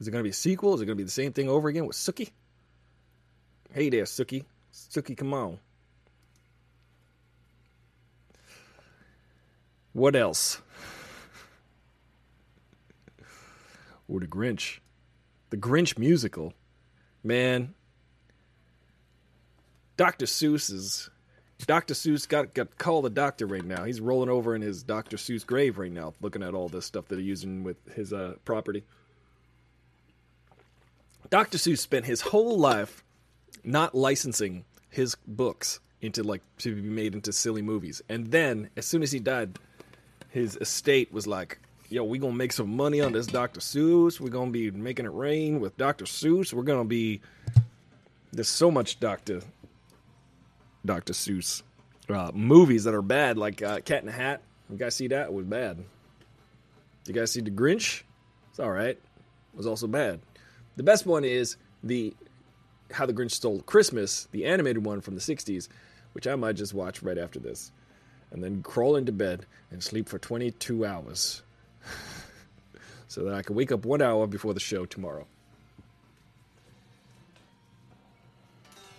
Is 0.00 0.08
it 0.08 0.10
going 0.10 0.20
to 0.20 0.26
be 0.26 0.30
a 0.30 0.34
sequel? 0.34 0.74
Is 0.74 0.80
it 0.80 0.86
going 0.86 0.96
to 0.96 1.02
be 1.02 1.04
the 1.04 1.10
same 1.10 1.32
thing 1.32 1.48
over 1.48 1.68
again 1.68 1.86
with 1.86 1.96
Sookie? 1.96 2.30
Hey 3.72 3.90
there, 3.90 4.04
Sookie. 4.04 4.44
Sookie, 4.72 5.16
come 5.16 5.34
on. 5.34 5.58
What 9.92 10.16
else? 10.16 10.62
Or 14.12 14.20
the 14.20 14.26
Grinch. 14.26 14.78
The 15.50 15.56
Grinch 15.56 15.98
musical. 15.98 16.52
Man, 17.24 17.74
Dr. 19.96 20.26
Seuss 20.26 20.70
is 20.72 21.10
Dr. 21.66 21.94
Seuss 21.94 22.28
got 22.28 22.54
got 22.54 22.76
call 22.76 23.02
the 23.02 23.10
doctor 23.10 23.46
right 23.46 23.64
now. 23.64 23.84
He's 23.84 24.00
rolling 24.00 24.28
over 24.28 24.54
in 24.54 24.62
his 24.62 24.82
Dr. 24.82 25.16
Seuss 25.16 25.46
grave 25.46 25.78
right 25.78 25.92
now, 25.92 26.14
looking 26.20 26.42
at 26.42 26.54
all 26.54 26.68
this 26.68 26.84
stuff 26.84 27.08
that 27.08 27.18
he's 27.18 27.28
using 27.28 27.62
with 27.62 27.76
his 27.94 28.12
uh, 28.12 28.34
property. 28.44 28.82
Dr. 31.30 31.56
Seuss 31.56 31.78
spent 31.78 32.04
his 32.04 32.20
whole 32.20 32.58
life 32.58 33.04
not 33.64 33.94
licensing 33.94 34.64
his 34.90 35.16
books 35.26 35.80
into 36.00 36.22
like 36.22 36.42
to 36.58 36.74
be 36.74 36.82
made 36.82 37.14
into 37.14 37.32
silly 37.32 37.62
movies, 37.62 38.02
and 38.08 38.30
then 38.32 38.68
as 38.76 38.84
soon 38.84 39.02
as 39.02 39.12
he 39.12 39.20
died, 39.20 39.58
his 40.28 40.56
estate 40.56 41.12
was 41.12 41.26
like, 41.26 41.60
"Yo, 41.92 42.02
we 42.04 42.18
gonna 42.18 42.32
make 42.32 42.54
some 42.54 42.74
money 42.74 43.02
on 43.02 43.12
this 43.12 43.26
Dr. 43.26 43.60
Seuss. 43.60 44.18
We're 44.18 44.30
gonna 44.30 44.50
be 44.50 44.70
making 44.70 45.04
it 45.04 45.12
rain 45.12 45.60
with 45.60 45.76
Dr. 45.76 46.06
Seuss. 46.06 46.50
We're 46.50 46.62
gonna 46.62 46.86
be 46.86 47.20
there's 48.32 48.48
so 48.48 48.70
much 48.70 48.98
Dr. 48.98 49.42
Dr. 50.86 51.12
Seuss 51.12 51.62
uh, 52.08 52.30
movies 52.32 52.84
that 52.84 52.94
are 52.94 53.02
bad, 53.02 53.36
like 53.36 53.60
uh, 53.60 53.80
Cat 53.80 54.00
in 54.00 54.06
the 54.06 54.12
Hat. 54.12 54.40
You 54.70 54.78
guys 54.78 54.94
see 54.94 55.08
that? 55.08 55.26
It 55.26 55.32
was 55.34 55.44
bad. 55.44 55.84
You 57.06 57.12
guys 57.12 57.30
see 57.30 57.42
The 57.42 57.50
Grinch? 57.50 58.04
It's 58.48 58.58
all 58.58 58.70
right. 58.70 58.96
It 58.96 59.00
was 59.54 59.66
also 59.66 59.86
bad. 59.86 60.20
The 60.76 60.82
best 60.82 61.04
one 61.04 61.26
is 61.26 61.58
the 61.84 62.14
How 62.90 63.04
the 63.04 63.12
Grinch 63.12 63.32
Stole 63.32 63.60
Christmas, 63.60 64.28
the 64.32 64.46
animated 64.46 64.82
one 64.86 65.02
from 65.02 65.14
the 65.14 65.20
'60s, 65.20 65.68
which 66.14 66.26
I 66.26 66.36
might 66.36 66.56
just 66.56 66.72
watch 66.72 67.02
right 67.02 67.18
after 67.18 67.38
this, 67.38 67.70
and 68.30 68.42
then 68.42 68.62
crawl 68.62 68.96
into 68.96 69.12
bed 69.12 69.44
and 69.70 69.82
sleep 69.82 70.08
for 70.08 70.18
22 70.18 70.86
hours, 70.86 71.42
so 73.12 73.24
that 73.24 73.34
I 73.34 73.42
can 73.42 73.54
wake 73.54 73.70
up 73.70 73.84
one 73.84 74.00
hour 74.00 74.26
before 74.26 74.54
the 74.54 74.60
show 74.60 74.86
tomorrow. 74.86 75.26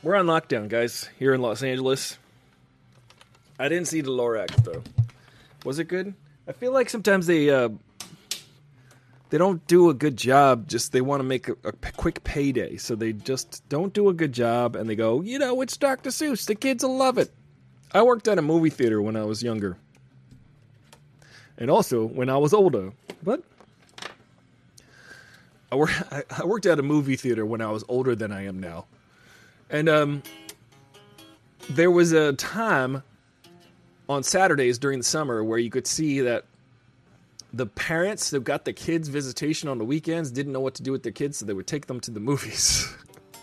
We're 0.03 0.15
on 0.15 0.27
lockdown, 0.27 0.69
guys, 0.69 1.09
here 1.17 1.33
in 1.33 1.41
Los 1.41 1.63
Angeles. 1.63 2.19
I 3.57 3.69
didn't 3.69 3.87
see 3.87 4.01
the 4.01 4.11
Lorax 4.11 4.63
though. 4.63 4.83
Was 5.65 5.79
it 5.79 5.85
good? 5.85 6.13
I 6.47 6.51
feel 6.51 6.71
like 6.73 6.91
sometimes 6.91 7.25
they 7.25 7.49
uh, 7.49 7.69
they 9.31 9.39
don't 9.39 9.65
do 9.65 9.89
a 9.89 9.95
good 9.95 10.15
job. 10.15 10.67
Just 10.67 10.91
they 10.91 11.01
want 11.01 11.21
to 11.21 11.23
make 11.23 11.47
a, 11.47 11.55
a 11.63 11.71
quick 11.71 12.23
payday, 12.23 12.77
so 12.77 12.93
they 12.93 13.13
just 13.13 13.67
don't 13.67 13.93
do 13.93 14.09
a 14.09 14.13
good 14.13 14.31
job, 14.31 14.75
and 14.75 14.87
they 14.87 14.95
go, 14.95 15.21
you 15.21 15.39
know, 15.39 15.59
it's 15.61 15.75
Dr. 15.75 16.11
Seuss. 16.11 16.45
The 16.45 16.53
kids 16.53 16.83
will 16.83 16.97
love 16.97 17.17
it. 17.17 17.31
I 17.91 18.03
worked 18.03 18.27
at 18.27 18.37
a 18.37 18.43
movie 18.43 18.69
theater 18.69 19.01
when 19.01 19.15
I 19.15 19.23
was 19.23 19.41
younger, 19.41 19.77
and 21.57 21.71
also 21.71 22.05
when 22.05 22.29
I 22.29 22.37
was 22.37 22.53
older. 22.53 22.91
But 23.23 23.41
I, 25.73 25.75
wor- 25.75 25.89
I 26.29 26.45
worked 26.45 26.67
at 26.67 26.79
a 26.79 26.83
movie 26.83 27.15
theater 27.15 27.45
when 27.45 27.59
I 27.59 27.71
was 27.71 27.83
older 27.87 28.15
than 28.15 28.31
I 28.31 28.45
am 28.45 28.59
now. 28.59 28.85
And 29.71 29.89
um, 29.89 30.23
there 31.71 31.89
was 31.89 32.11
a 32.11 32.33
time 32.33 33.01
on 34.07 34.21
Saturdays 34.21 34.77
during 34.77 34.99
the 34.99 35.03
summer 35.03 35.43
where 35.43 35.57
you 35.57 35.71
could 35.71 35.87
see 35.87 36.21
that 36.21 36.45
the 37.51 37.65
parents 37.65 38.29
that 38.29 38.43
got 38.43 38.65
the 38.65 38.73
kids 38.73 39.07
visitation 39.07 39.67
on 39.67 39.79
the 39.79 39.85
weekends 39.85 40.29
didn't 40.29 40.53
know 40.53 40.59
what 40.59 40.75
to 40.75 40.83
do 40.83 40.91
with 40.91 41.01
their 41.01 41.11
kids, 41.11 41.37
so 41.37 41.45
they 41.45 41.53
would 41.53 41.67
take 41.67 41.87
them 41.87 41.99
to 42.01 42.11
the 42.11 42.19
movies 42.19 42.93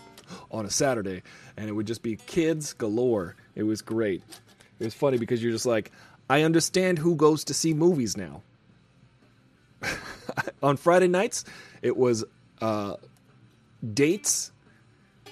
on 0.51 0.65
a 0.65 0.69
Saturday, 0.69 1.23
and 1.57 1.67
it 1.67 1.73
would 1.73 1.87
just 1.87 2.01
be 2.01 2.15
kids 2.15 2.71
galore. 2.73 3.35
It 3.55 3.63
was 3.63 3.81
great. 3.81 4.23
It 4.79 4.85
was 4.85 4.93
funny 4.93 5.17
because 5.17 5.43
you're 5.43 5.51
just 5.51 5.65
like, 5.65 5.91
I 6.29 6.43
understand 6.43 6.99
who 6.99 7.15
goes 7.15 7.43
to 7.45 7.53
see 7.53 7.73
movies 7.73 8.15
now. 8.15 8.41
On 10.61 10.77
Friday 10.77 11.07
nights, 11.07 11.45
it 11.81 11.95
was 11.95 12.23
uh, 12.61 12.95
dates, 13.93 14.51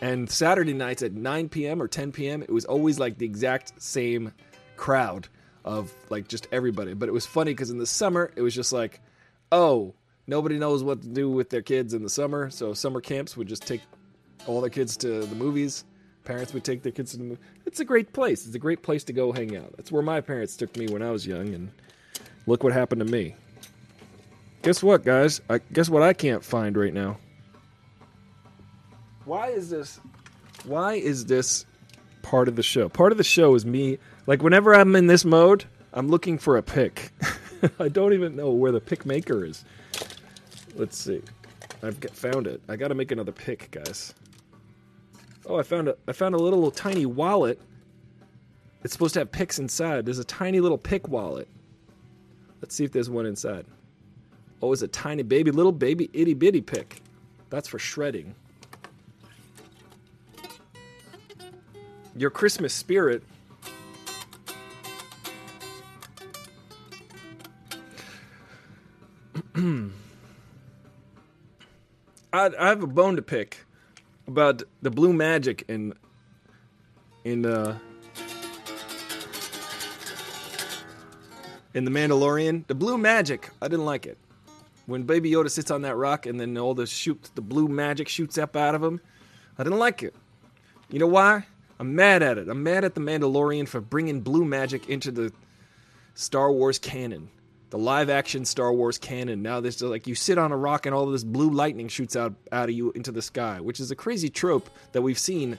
and 0.01 0.29
Saturday 0.29 0.73
nights 0.73 1.03
at 1.03 1.13
9 1.13 1.49
p.m. 1.49 1.81
or 1.81 1.87
10 1.87 2.11
p.m., 2.11 2.41
it 2.41 2.51
was 2.51 2.65
always 2.65 2.99
like 2.99 3.17
the 3.17 3.25
exact 3.25 3.81
same 3.81 4.33
crowd 4.77 5.27
of 5.65 5.93
like 6.09 6.27
just 6.27 6.47
everybody. 6.51 6.93
But 6.93 7.09
it 7.09 7.11
was 7.11 7.25
funny 7.25 7.51
because 7.51 7.69
in 7.69 7.77
the 7.77 7.85
summer, 7.85 8.31
it 8.35 8.41
was 8.41 8.55
just 8.55 8.71
like, 8.71 9.01
oh, 9.51 9.93
nobody 10.25 10.57
knows 10.57 10.83
what 10.83 11.01
to 11.01 11.07
do 11.07 11.29
with 11.29 11.49
their 11.49 11.61
kids 11.61 11.93
in 11.93 12.03
the 12.03 12.09
summer. 12.09 12.49
So 12.49 12.73
summer 12.73 13.01
camps 13.01 13.35
would 13.35 13.47
just 13.47 13.67
take 13.67 13.81
all 14.47 14.61
their 14.61 14.69
kids 14.69 14.95
to 14.97 15.25
the 15.25 15.35
movies. 15.35 15.83
Parents 16.23 16.53
would 16.53 16.63
take 16.63 16.83
their 16.83 16.91
kids 16.91 17.11
to 17.11 17.17
the 17.17 17.23
movies. 17.23 17.43
It's 17.65 17.79
a 17.79 17.85
great 17.85 18.13
place. 18.13 18.45
It's 18.45 18.55
a 18.55 18.59
great 18.59 18.83
place 18.83 19.03
to 19.05 19.13
go 19.13 19.31
hang 19.31 19.57
out. 19.57 19.73
That's 19.75 19.91
where 19.91 20.03
my 20.03 20.21
parents 20.21 20.55
took 20.55 20.75
me 20.77 20.87
when 20.87 21.01
I 21.01 21.11
was 21.11 21.25
young, 21.25 21.53
and 21.53 21.71
look 22.45 22.63
what 22.63 22.71
happened 22.71 22.99
to 22.99 23.05
me. 23.05 23.35
Guess 24.61 24.83
what, 24.83 25.05
guys? 25.05 25.41
I 25.49 25.59
guess 25.71 25.89
what 25.89 26.03
I 26.03 26.13
can't 26.13 26.43
find 26.43 26.75
right 26.77 26.93
now. 26.93 27.17
Why 29.25 29.49
is 29.49 29.69
this? 29.69 29.99
Why 30.65 30.95
is 30.95 31.25
this 31.25 31.65
part 32.21 32.47
of 32.47 32.55
the 32.55 32.63
show? 32.63 32.89
Part 32.89 33.11
of 33.11 33.17
the 33.17 33.23
show 33.23 33.55
is 33.55 33.65
me. 33.65 33.99
Like 34.27 34.41
whenever 34.43 34.75
I'm 34.75 34.95
in 34.95 35.07
this 35.07 35.23
mode, 35.23 35.65
I'm 35.93 36.09
looking 36.09 36.37
for 36.37 36.57
a 36.57 36.63
pick. 36.63 37.11
I 37.79 37.87
don't 37.87 38.13
even 38.13 38.35
know 38.35 38.51
where 38.51 38.71
the 38.71 38.81
pick 38.81 39.05
maker 39.05 39.45
is. 39.45 39.63
Let's 40.75 40.97
see. 40.97 41.21
I've 41.81 41.97
found 42.11 42.47
it. 42.47 42.61
I 42.67 42.75
got 42.75 42.89
to 42.89 42.95
make 42.95 43.11
another 43.11 43.31
pick, 43.31 43.71
guys. 43.71 44.13
Oh, 45.45 45.57
I 45.57 45.63
found 45.63 45.87
a 45.87 45.95
I 46.07 46.11
found 46.11 46.35
a 46.35 46.37
little 46.37 46.69
tiny 46.69 47.05
wallet. 47.05 47.61
It's 48.83 48.93
supposed 48.93 49.13
to 49.13 49.21
have 49.21 49.31
picks 49.31 49.59
inside. 49.59 50.05
There's 50.05 50.19
a 50.19 50.23
tiny 50.23 50.59
little 50.59 50.77
pick 50.77 51.07
wallet. 51.07 51.47
Let's 52.61 52.75
see 52.75 52.83
if 52.83 52.91
there's 52.91 53.09
one 53.09 53.25
inside. 53.25 53.65
Oh, 54.61 54.73
it's 54.73 54.81
a 54.81 54.87
tiny 54.87 55.23
baby, 55.23 55.51
little 55.51 55.71
baby 55.71 56.09
itty 56.13 56.33
bitty 56.33 56.61
pick. 56.61 57.01
That's 57.49 57.67
for 57.67 57.79
shredding. 57.79 58.35
Your 62.15 62.29
Christmas 62.29 62.73
spirit. 62.73 63.23
I, 69.55 69.91
I 72.33 72.67
have 72.67 72.83
a 72.83 72.87
bone 72.87 73.15
to 73.15 73.21
pick 73.21 73.65
about 74.27 74.63
the 74.81 74.91
blue 74.91 75.13
magic 75.13 75.63
in 75.67 75.93
in 77.23 77.45
uh 77.45 77.77
in 81.73 81.85
the 81.85 81.91
Mandalorian. 81.91 82.67
The 82.67 82.75
blue 82.75 82.97
magic, 82.97 83.49
I 83.61 83.67
didn't 83.67 83.85
like 83.85 84.05
it. 84.05 84.17
When 84.89 85.03
Baby 85.03 85.31
Yoda 85.31 85.49
sits 85.49 85.71
on 85.71 85.83
that 85.83 85.95
rock 85.95 86.25
and 86.25 86.39
then 86.39 86.57
all 86.57 86.73
the 86.73 86.85
the 87.35 87.41
blue 87.41 87.67
magic 87.67 88.07
shoots 88.07 88.37
up 88.37 88.55
out 88.55 88.75
of 88.75 88.83
him, 88.83 88.99
I 89.57 89.63
didn't 89.63 89.79
like 89.79 90.03
it. 90.03 90.15
You 90.89 90.99
know 90.99 91.07
why? 91.07 91.45
I'm 91.79 91.95
mad 91.95 92.23
at 92.23 92.37
it. 92.37 92.49
I'm 92.49 92.63
mad 92.63 92.83
at 92.83 92.95
the 92.95 93.01
Mandalorian 93.01 93.67
for 93.67 93.79
bringing 93.79 94.21
blue 94.21 94.43
magic 94.43 94.89
into 94.89 95.11
the 95.11 95.31
Star 96.13 96.51
Wars 96.51 96.77
canon 96.77 97.29
the 97.69 97.77
live 97.77 98.09
action 98.09 98.45
Star 98.45 98.73
Wars 98.73 98.97
canon. 98.97 99.41
Now 99.41 99.59
this 99.59 99.81
like 99.81 100.07
you 100.07 100.15
sit 100.15 100.37
on 100.37 100.51
a 100.51 100.57
rock 100.57 100.85
and 100.85 100.95
all 100.95 101.05
this 101.05 101.23
blue 101.23 101.51
lightning 101.51 101.87
shoots 101.87 102.15
out 102.15 102.33
out 102.51 102.69
of 102.69 102.75
you 102.75 102.91
into 102.93 103.11
the 103.11 103.21
sky, 103.21 103.59
which 103.59 103.79
is 103.79 103.91
a 103.91 103.95
crazy 103.95 104.29
trope 104.29 104.69
that 104.91 105.01
we've 105.01 105.19
seen 105.19 105.57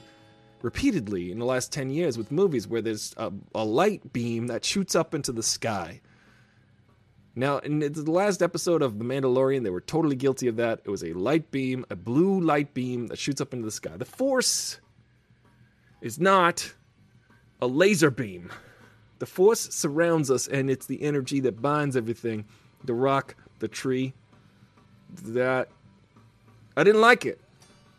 repeatedly 0.61 1.31
in 1.31 1.39
the 1.39 1.45
last 1.45 1.71
10 1.71 1.89
years 1.89 2.17
with 2.17 2.31
movies 2.31 2.67
where 2.67 2.81
there's 2.81 3.15
a, 3.17 3.31
a 3.55 3.65
light 3.65 4.13
beam 4.13 4.47
that 4.47 4.63
shoots 4.63 4.93
up 4.93 5.15
into 5.15 5.31
the 5.31 5.41
sky. 5.41 6.01
Now, 7.33 7.59
in 7.59 7.79
the 7.79 8.11
last 8.11 8.41
episode 8.41 8.81
of 8.81 8.99
The 8.99 9.05
Mandalorian, 9.05 9.63
they 9.63 9.69
were 9.69 9.81
totally 9.81 10.17
guilty 10.17 10.47
of 10.47 10.57
that. 10.57 10.81
It 10.83 10.89
was 10.89 11.03
a 11.03 11.13
light 11.13 11.49
beam, 11.49 11.85
a 11.89 11.95
blue 11.95 12.41
light 12.41 12.73
beam 12.73 13.07
that 13.07 13.17
shoots 13.17 13.39
up 13.39 13.53
into 13.53 13.65
the 13.65 13.71
sky. 13.71 13.95
The 13.95 14.05
Force 14.05 14.79
is 16.01 16.19
not 16.19 16.73
a 17.61 17.67
laser 17.67 18.11
beam. 18.11 18.51
The 19.19 19.25
force 19.27 19.69
surrounds 19.73 20.31
us, 20.31 20.47
and 20.47 20.69
it's 20.69 20.87
the 20.87 21.03
energy 21.03 21.39
that 21.41 21.61
binds 21.61 21.95
everything 21.95 22.45
the 22.83 22.95
rock, 22.95 23.35
the 23.59 23.67
tree. 23.67 24.13
That. 25.23 25.69
I 26.75 26.83
didn't 26.83 27.01
like 27.01 27.25
it. 27.25 27.39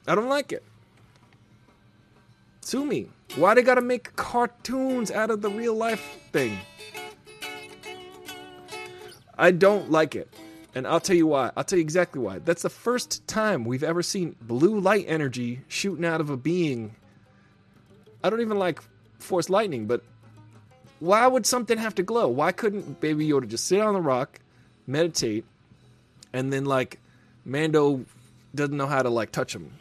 I 0.08 0.16
don't 0.16 0.28
like 0.28 0.52
it. 0.52 0.64
Sue 2.62 2.84
me. 2.84 3.08
Why 3.36 3.54
they 3.54 3.62
gotta 3.62 3.80
make 3.80 4.16
cartoons 4.16 5.10
out 5.10 5.30
of 5.30 5.42
the 5.42 5.50
real 5.50 5.74
life 5.74 6.18
thing? 6.32 6.58
I 9.43 9.51
don't 9.51 9.90
like 9.90 10.14
it. 10.14 10.32
And 10.72 10.86
I'll 10.86 11.01
tell 11.01 11.16
you 11.16 11.26
why. 11.26 11.51
I'll 11.57 11.64
tell 11.64 11.76
you 11.76 11.82
exactly 11.82 12.20
why. 12.20 12.38
That's 12.38 12.62
the 12.62 12.70
first 12.70 13.26
time 13.26 13.64
we've 13.64 13.82
ever 13.82 14.01
seen 14.01 14.36
blue 14.40 14.78
light 14.78 15.05
energy 15.09 15.62
shooting 15.66 16.05
out 16.05 16.20
of 16.20 16.30
a 16.30 16.36
being. 16.36 16.95
I 18.22 18.30
don't 18.30 18.40
even 18.40 18.57
like 18.57 18.80
force 19.18 19.51
lightning, 19.51 19.86
but 19.86 20.05
why 21.01 21.26
would 21.26 21.45
something 21.45 21.76
have 21.76 21.97
to 21.97 22.05
glow? 22.05 22.28
Why 22.28 22.53
couldn't 22.53 23.01
Baby 23.01 23.28
Yoda 23.28 23.49
just 23.49 23.66
sit 23.66 23.80
on 23.80 23.95
the 23.95 24.01
rock, 24.01 24.38
meditate, 24.86 25.45
and 26.32 26.53
then 26.53 26.64
like 26.64 27.01
Mando 27.45 28.05
doesn't 28.55 28.76
know 28.76 28.86
how 28.86 29.03
to 29.03 29.11
like 29.11 29.32
touch 29.32 29.57
him? 29.57 29.72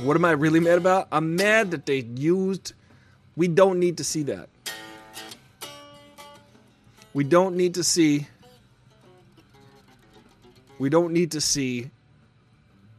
What 0.00 0.16
am 0.16 0.24
I 0.24 0.30
really 0.30 0.60
mad 0.60 0.78
about? 0.78 1.08
I'm 1.10 1.34
mad 1.34 1.72
that 1.72 1.86
they 1.86 1.98
used. 1.98 2.72
We 3.34 3.48
don't 3.48 3.80
need 3.80 3.96
to 3.96 4.04
see 4.04 4.22
that. 4.24 4.48
We 7.14 7.24
don't 7.24 7.56
need 7.56 7.74
to 7.74 7.84
see. 7.84 8.26
We 10.78 10.88
don't 10.88 11.12
need 11.12 11.32
to 11.32 11.40
see 11.40 11.90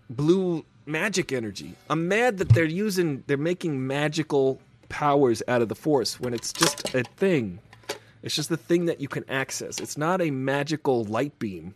blue 0.09 0.65
magic 0.85 1.31
energy. 1.31 1.75
I'm 1.89 2.07
mad 2.07 2.37
that 2.37 2.49
they're 2.49 2.65
using. 2.65 3.23
They're 3.27 3.37
making 3.37 3.85
magical 3.87 4.59
powers 4.89 5.41
out 5.47 5.61
of 5.61 5.69
the 5.69 5.75
force 5.75 6.19
when 6.19 6.33
it's 6.33 6.53
just 6.53 6.93
a 6.93 7.03
thing. 7.03 7.59
It's 8.21 8.35
just 8.35 8.51
a 8.51 8.57
thing 8.57 8.85
that 8.85 9.01
you 9.01 9.07
can 9.07 9.29
access. 9.29 9.79
It's 9.79 9.97
not 9.97 10.21
a 10.21 10.31
magical 10.31 11.03
light 11.05 11.37
beam. 11.39 11.73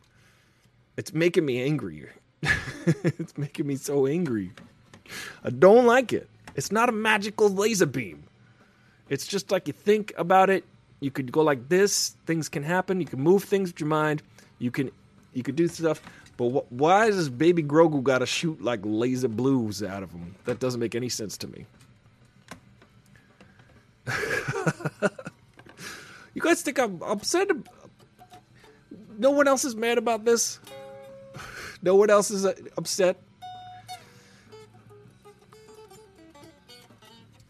It's 0.96 1.14
making 1.14 1.46
me 1.46 1.62
angry. 1.62 2.08
it's 3.04 3.38
making 3.38 3.68
me 3.68 3.76
so 3.76 4.08
angry. 4.08 4.52
I 5.44 5.50
don't 5.50 5.86
like 5.86 6.14
it. 6.14 6.30
It's 6.56 6.72
not 6.72 6.90
a 6.90 6.92
magical 6.92 7.50
laser 7.50 7.86
beam. 7.86 8.24
It's 9.10 9.28
just 9.28 9.52
like 9.52 9.68
you 9.68 9.74
think 9.74 10.14
about 10.18 10.50
it. 10.50 10.64
You 11.00 11.12
could 11.12 11.32
go 11.32 11.42
like 11.42 11.70
this. 11.70 12.16
Things 12.26 12.50
can 12.50 12.64
happen. 12.64 13.00
You 13.00 13.06
can 13.06 13.20
move 13.20 13.44
things 13.44 13.70
with 13.72 13.80
your 13.80 13.90
mind. 13.90 14.24
You 14.60 14.72
can, 14.72 14.92
you 15.34 15.44
could 15.44 15.56
do 15.56 15.68
stuff. 15.68 16.02
But 16.38 16.50
wh- 16.50 16.72
why 16.72 17.08
does 17.08 17.30
Baby 17.30 17.64
Grogu 17.64 18.02
got 18.04 18.20
to 18.20 18.26
shoot 18.26 18.62
like 18.62 18.80
laser 18.84 19.28
blues 19.28 19.84
out 19.84 20.04
of 20.04 20.12
him? 20.12 20.36
That 20.46 20.60
doesn't 20.60 20.80
make 20.80 20.96
any 20.96 21.10
sense 21.10 21.38
to 21.38 21.48
me. 21.48 21.66
you 26.34 26.42
guys 26.42 26.62
think 26.62 26.80
I'm 26.80 27.02
upset? 27.04 27.50
No 29.18 29.32
one 29.32 29.48
else 29.48 29.66
is 29.66 29.76
mad 29.76 29.98
about 29.98 30.26
this? 30.26 30.60
No 31.84 31.94
one 31.94 32.10
else 32.10 32.32
is 32.32 32.44
uh, 32.44 32.54
upset? 32.76 33.22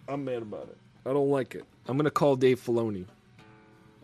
I'm 0.06 0.26
mad 0.26 0.42
about 0.42 0.68
it. 0.68 0.78
I 1.06 1.14
don't 1.14 1.30
like 1.30 1.56
it. 1.56 1.64
I'm 1.88 1.96
gonna 1.96 2.12
call 2.12 2.36
Dave 2.36 2.60
Filoni. 2.62 3.06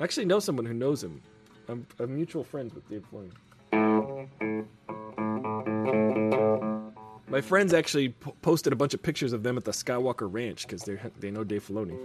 I 0.04 0.06
actually 0.06 0.26
know 0.26 0.40
someone 0.40 0.66
who 0.66 0.74
knows 0.74 1.02
him. 1.02 1.22
I'm, 1.70 1.88
I'm 1.98 2.14
mutual 2.14 2.44
friend 2.44 2.70
with 2.74 2.90
Dave 2.90 3.06
Filoni. 3.10 3.32
My 7.30 7.40
friends 7.40 7.74
actually 7.74 8.10
posted 8.42 8.74
a 8.74 8.76
bunch 8.76 8.94
of 8.94 9.02
pictures 9.02 9.32
of 9.32 9.44
them 9.44 9.56
at 9.56 9.64
the 9.64 9.72
Skywalker 9.72 10.28
Ranch 10.30 10.68
because 10.68 10.84
they 10.84 11.00
they 11.22 11.32
know 11.32 11.46
Dave 11.46 11.66
Filoni. 11.66 11.98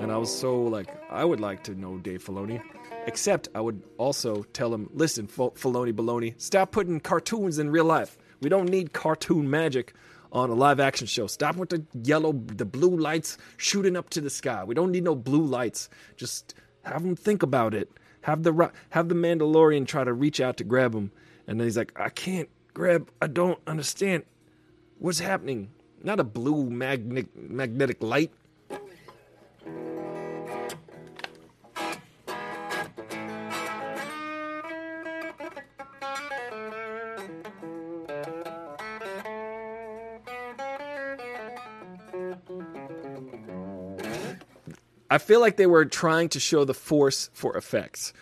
And 0.00 0.12
I 0.12 0.16
was 0.18 0.32
so 0.32 0.62
like, 0.62 0.96
I 1.10 1.24
would 1.24 1.40
like 1.40 1.64
to 1.64 1.74
know 1.74 1.98
Dave 1.98 2.24
Filoni. 2.24 2.62
Except 3.08 3.48
I 3.56 3.60
would 3.60 3.82
also 3.98 4.44
tell 4.52 4.72
him, 4.72 4.88
listen, 4.94 5.24
F- 5.24 5.54
Filoni 5.60 5.92
Baloney, 5.92 6.40
stop 6.40 6.70
putting 6.70 7.00
cartoons 7.00 7.58
in 7.58 7.70
real 7.70 7.86
life. 7.86 8.18
We 8.40 8.48
don't 8.48 8.68
need 8.68 8.92
cartoon 8.92 9.50
magic 9.50 9.94
on 10.30 10.48
a 10.48 10.54
live 10.54 10.78
action 10.78 11.08
show. 11.08 11.26
Stop 11.26 11.56
with 11.56 11.70
the 11.70 11.84
yellow, 12.04 12.32
the 12.32 12.64
blue 12.64 12.96
lights 12.96 13.36
shooting 13.56 13.96
up 13.96 14.10
to 14.10 14.20
the 14.20 14.30
sky. 14.30 14.62
We 14.62 14.76
don't 14.76 14.92
need 14.92 15.02
no 15.02 15.16
blue 15.16 15.42
lights. 15.44 15.90
Just 16.16 16.54
have 16.84 17.04
him 17.04 17.16
think 17.16 17.42
about 17.42 17.74
it. 17.74 17.90
Have 18.22 18.42
the 18.42 18.70
have 18.90 19.08
the 19.08 19.14
Mandalorian 19.14 19.86
try 19.86 20.04
to 20.04 20.12
reach 20.12 20.40
out 20.40 20.56
to 20.58 20.64
grab 20.64 20.94
him, 20.94 21.10
and 21.46 21.58
then 21.58 21.66
he's 21.66 21.76
like, 21.76 21.92
I 21.98 22.10
can't 22.10 22.48
grab. 22.74 23.10
I 23.20 23.26
don't 23.26 23.58
understand 23.66 24.24
what's 24.98 25.20
happening. 25.20 25.70
Not 26.02 26.20
a 26.20 26.24
blue 26.24 26.68
magnetic 26.68 27.34
magnetic 27.34 28.02
light. 28.02 28.32
I 45.10 45.18
feel 45.18 45.40
like 45.40 45.56
they 45.56 45.66
were 45.66 45.84
trying 45.84 46.28
to 46.30 46.40
show 46.40 46.64
the 46.64 46.72
force 46.72 47.30
for 47.34 47.56
effects. 47.56 48.12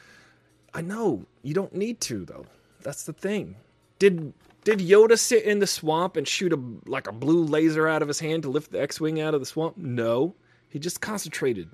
I 0.72 0.80
know 0.80 1.26
you 1.43 1.53
don't 1.53 1.74
need 1.74 2.01
to 2.03 2.24
though. 2.24 2.47
That's 2.82 3.05
the 3.05 3.12
thing. 3.12 3.57
Did 3.99 4.32
did 4.64 4.78
Yoda 4.80 5.18
sit 5.18 5.45
in 5.45 5.59
the 5.59 5.66
swamp 5.66 6.16
and 6.16 6.26
shoot 6.26 6.53
a 6.53 6.61
like 6.86 7.07
a 7.07 7.12
blue 7.12 7.45
laser 7.45 7.86
out 7.86 8.03
of 8.03 8.09
his 8.09 8.20
hand 8.20 8.45
to 8.45 8.51
lift 8.51 8.72
the 8.72 8.80
X-wing 8.80 9.20
out 9.20 9.34
of 9.34 9.41
the 9.41 9.47
swamp? 9.47 9.76
No. 9.76 10.34
He 10.70 10.78
just 10.78 11.01
concentrated. 11.01 11.68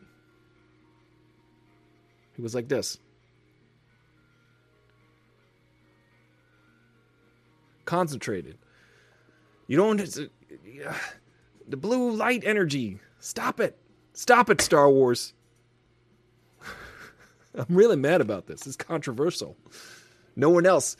He 2.34 2.42
was 2.42 2.54
like 2.54 2.68
this. 2.68 2.98
Concentrated. 7.84 8.58
You 9.66 9.76
don't 9.76 10.00
uh, 10.00 10.92
the 11.68 11.76
blue 11.76 12.10
light 12.10 12.42
energy. 12.44 12.98
Stop 13.20 13.60
it. 13.60 13.78
Stop 14.14 14.48
it, 14.48 14.60
Star 14.60 14.88
Wars. 14.88 15.34
I'm 17.54 17.66
really 17.68 17.96
mad 17.96 18.20
about 18.20 18.46
this. 18.46 18.66
It's 18.66 18.76
controversial. 18.76 19.56
No 20.36 20.50
one 20.50 20.66
else, 20.66 20.96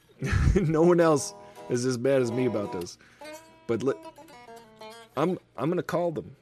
no 0.54 0.82
one 0.82 1.00
else 1.00 1.34
is 1.68 1.84
as 1.84 1.96
bad 1.96 2.22
as 2.22 2.32
me 2.32 2.46
about 2.46 2.72
this. 2.72 2.98
But 3.66 3.82
li- 3.82 3.94
I'm 5.16 5.38
I'm 5.56 5.68
gonna 5.68 5.82
call 5.82 6.12
them. 6.12 6.36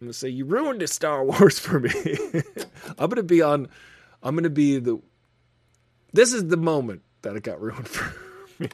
I'm 0.00 0.06
gonna 0.06 0.12
say 0.12 0.28
you 0.28 0.44
ruined 0.44 0.80
the 0.80 0.86
Star 0.86 1.24
Wars 1.24 1.58
for 1.60 1.80
me. 1.80 1.90
I'm 2.98 3.08
gonna 3.10 3.22
be 3.22 3.42
on. 3.42 3.68
I'm 4.22 4.34
gonna 4.34 4.50
be 4.50 4.78
the. 4.78 5.00
This 6.12 6.32
is 6.32 6.46
the 6.48 6.56
moment 6.56 7.02
that 7.22 7.36
it 7.36 7.42
got 7.42 7.60
ruined 7.60 7.88
for 7.88 8.12
me. 8.58 8.68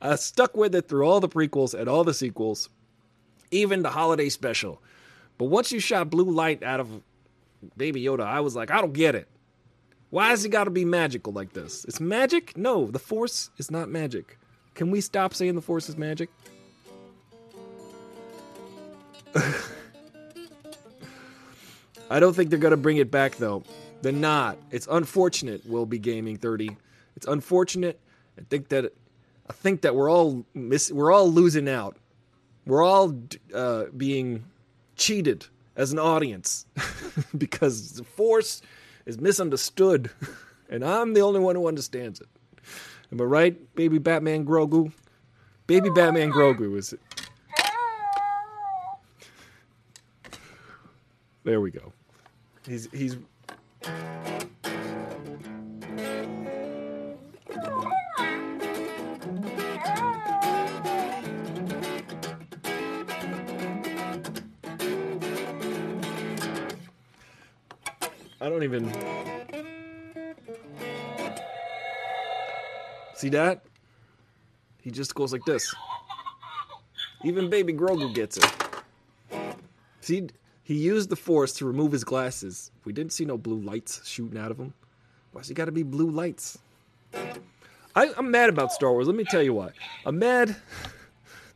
I 0.00 0.16
stuck 0.16 0.56
with 0.56 0.74
it 0.74 0.88
through 0.88 1.06
all 1.06 1.20
the 1.20 1.28
prequels 1.28 1.78
and 1.78 1.88
all 1.88 2.04
the 2.04 2.14
sequels, 2.14 2.68
even 3.50 3.82
the 3.82 3.90
holiday 3.90 4.28
special. 4.28 4.82
But 5.40 5.46
once 5.46 5.72
you 5.72 5.80
shot 5.80 6.10
blue 6.10 6.30
light 6.30 6.62
out 6.62 6.80
of 6.80 7.00
Baby 7.74 8.02
Yoda, 8.02 8.20
I 8.20 8.40
was 8.40 8.54
like, 8.54 8.70
I 8.70 8.82
don't 8.82 8.92
get 8.92 9.14
it. 9.14 9.26
Why 10.10 10.28
has 10.28 10.44
it 10.44 10.50
got 10.50 10.64
to 10.64 10.70
be 10.70 10.84
magical 10.84 11.32
like 11.32 11.54
this? 11.54 11.86
It's 11.86 11.98
magic? 11.98 12.58
No, 12.58 12.90
the 12.90 12.98
Force 12.98 13.48
is 13.56 13.70
not 13.70 13.88
magic. 13.88 14.36
Can 14.74 14.90
we 14.90 15.00
stop 15.00 15.32
saying 15.32 15.54
the 15.54 15.62
Force 15.62 15.88
is 15.88 15.96
magic? 15.96 16.28
I 22.10 22.20
don't 22.20 22.36
think 22.36 22.50
they're 22.50 22.58
going 22.58 22.72
to 22.72 22.76
bring 22.76 22.98
it 22.98 23.10
back, 23.10 23.36
though. 23.36 23.62
They're 24.02 24.12
not. 24.12 24.58
It's 24.70 24.88
unfortunate, 24.90 25.62
we'll 25.64 25.86
Be 25.86 25.98
Gaming 25.98 26.36
30. 26.36 26.76
It's 27.16 27.26
unfortunate. 27.26 27.98
I 28.38 28.42
think 28.50 28.68
that 28.68 28.92
I 29.48 29.54
think 29.54 29.80
that 29.80 29.94
we're 29.94 30.10
all 30.10 30.44
miss, 30.52 30.92
we're 30.92 31.10
all 31.10 31.32
losing 31.32 31.66
out. 31.66 31.96
We're 32.66 32.82
all 32.84 33.18
uh, 33.54 33.84
being 33.96 34.44
cheated 35.00 35.46
as 35.76 35.92
an 35.92 35.98
audience 35.98 36.66
because 37.38 37.92
the 37.92 38.04
Force 38.04 38.62
is 39.06 39.18
misunderstood, 39.18 40.10
and 40.70 40.84
I'm 40.84 41.14
the 41.14 41.22
only 41.22 41.40
one 41.40 41.56
who 41.56 41.66
understands 41.66 42.20
it. 42.20 42.28
Am 43.10 43.20
I 43.20 43.24
right, 43.24 43.74
baby 43.74 43.98
Batman 43.98 44.44
Grogu? 44.44 44.92
Baby 45.66 45.90
Batman 45.90 46.30
Grogu 46.30 46.76
is 46.76 46.92
it? 46.92 47.00
There 51.42 51.60
we 51.60 51.70
go. 51.70 51.92
He's 52.66 52.88
he's 52.92 53.16
don't 68.60 68.74
even 68.74 68.92
see 73.14 73.30
that. 73.30 73.62
He 74.82 74.90
just 74.90 75.14
goes 75.14 75.32
like 75.32 75.44
this. 75.44 75.74
Even 77.24 77.48
baby 77.50 77.72
Grogu 77.72 78.14
gets 78.14 78.36
it. 78.38 78.52
See, 80.00 80.28
he 80.62 80.74
used 80.74 81.10
the 81.10 81.16
force 81.16 81.52
to 81.54 81.66
remove 81.66 81.92
his 81.92 82.04
glasses. 82.04 82.70
We 82.84 82.92
didn't 82.92 83.12
see 83.12 83.24
no 83.24 83.36
blue 83.36 83.60
lights 83.60 84.06
shooting 84.06 84.38
out 84.38 84.50
of 84.50 84.58
him. 84.58 84.74
Why's 85.32 85.48
he 85.48 85.54
got 85.54 85.66
to 85.66 85.72
be 85.72 85.82
blue 85.82 86.10
lights? 86.10 86.58
I, 87.94 88.12
I'm 88.16 88.30
mad 88.30 88.48
about 88.48 88.72
Star 88.72 88.92
Wars. 88.92 89.06
Let 89.06 89.16
me 89.16 89.24
tell 89.24 89.42
you 89.42 89.54
why. 89.54 89.70
I'm 90.04 90.18
mad. 90.18 90.56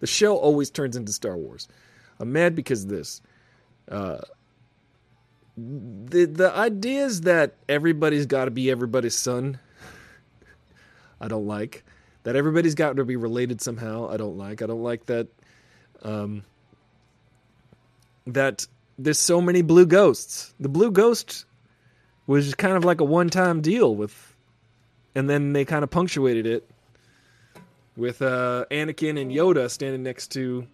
The 0.01 0.09
show 0.09 0.37
always 0.37 0.69
turns 0.69 0.97
into 0.97 1.13
Star 1.13 1.35
Wars. 1.35 1.67
I'm 2.21 2.31
mad 2.31 2.55
because 2.55 2.83
of 2.83 2.91
this. 2.91 3.23
Uh, 3.91 4.19
the 5.57 6.25
the 6.25 6.53
ideas 6.55 7.23
that 7.23 7.55
everybody's 7.69 8.27
got 8.27 8.47
to 8.47 8.51
be 8.51 8.71
everybody's 8.71 9.15
son. 9.15 9.59
I 11.21 11.29
don't 11.29 11.47
like 11.47 11.85
that. 12.25 12.37
Everybody's 12.37 12.75
got 12.75 12.97
to 12.97 13.05
be 13.05 13.17
related 13.17 13.61
somehow. 13.61 14.09
I 14.11 14.17
don't 14.17 14.37
like. 14.37 14.63
I 14.63 14.67
don't 14.67 14.83
like 14.83 15.07
that. 15.07 15.29
Um, 16.03 16.43
that 18.27 18.67
there's 18.99 19.19
so 19.19 19.41
many 19.41 19.63
blue 19.63 19.87
ghosts. 19.87 20.53
The 20.59 20.69
blue 20.69 20.91
ghost 20.91 21.45
was 22.27 22.55
kind 22.55 22.77
of 22.77 22.85
like 22.85 23.01
a 23.01 23.05
one-time 23.05 23.61
deal 23.61 23.95
with, 23.95 24.35
and 25.15 25.29
then 25.29 25.53
they 25.53 25.65
kind 25.65 25.85
of 25.85 25.91
punctuated 25.91 26.47
it 26.47 26.69
with 27.97 28.23
uh, 28.23 28.65
Anakin 28.71 29.21
and 29.21 29.31
Yoda 29.31 29.71
standing 29.71 30.03
next 30.03 30.29
to 30.33 30.67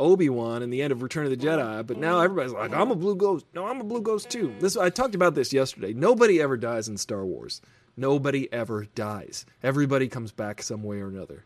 Obi 0.00 0.30
Wan 0.30 0.62
in 0.62 0.70
the 0.70 0.80
end 0.82 0.92
of 0.92 1.02
Return 1.02 1.26
of 1.26 1.30
the 1.30 1.36
Jedi. 1.36 1.86
But 1.86 1.98
now 1.98 2.20
everybody's 2.20 2.52
like, 2.52 2.72
"I'm 2.72 2.90
a 2.90 2.96
blue 2.96 3.14
ghost." 3.14 3.44
No, 3.54 3.66
I'm 3.66 3.80
a 3.80 3.84
blue 3.84 4.00
ghost 4.00 4.30
too. 4.30 4.52
This 4.58 4.76
I 4.76 4.88
talked 4.88 5.14
about 5.14 5.34
this 5.34 5.52
yesterday. 5.52 5.92
Nobody 5.92 6.40
ever 6.40 6.56
dies 6.56 6.88
in 6.88 6.96
Star 6.96 7.24
Wars. 7.24 7.60
Nobody 7.96 8.50
ever 8.52 8.86
dies. 8.94 9.44
Everybody 9.62 10.08
comes 10.08 10.32
back 10.32 10.62
some 10.62 10.82
way 10.82 11.00
or 11.00 11.08
another. 11.08 11.44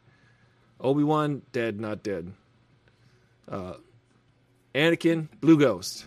Obi 0.80 1.02
Wan 1.02 1.42
dead, 1.52 1.80
not 1.80 2.02
dead. 2.02 2.32
Uh, 3.48 3.74
Anakin, 4.74 5.28
blue 5.40 5.58
ghost. 5.58 6.06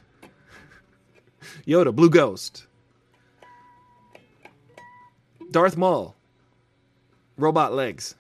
Yoda, 1.68 1.94
blue 1.94 2.10
ghost. 2.10 2.66
Darth 5.52 5.78
Maul, 5.78 6.16
robot 7.38 7.74
legs, 7.74 8.16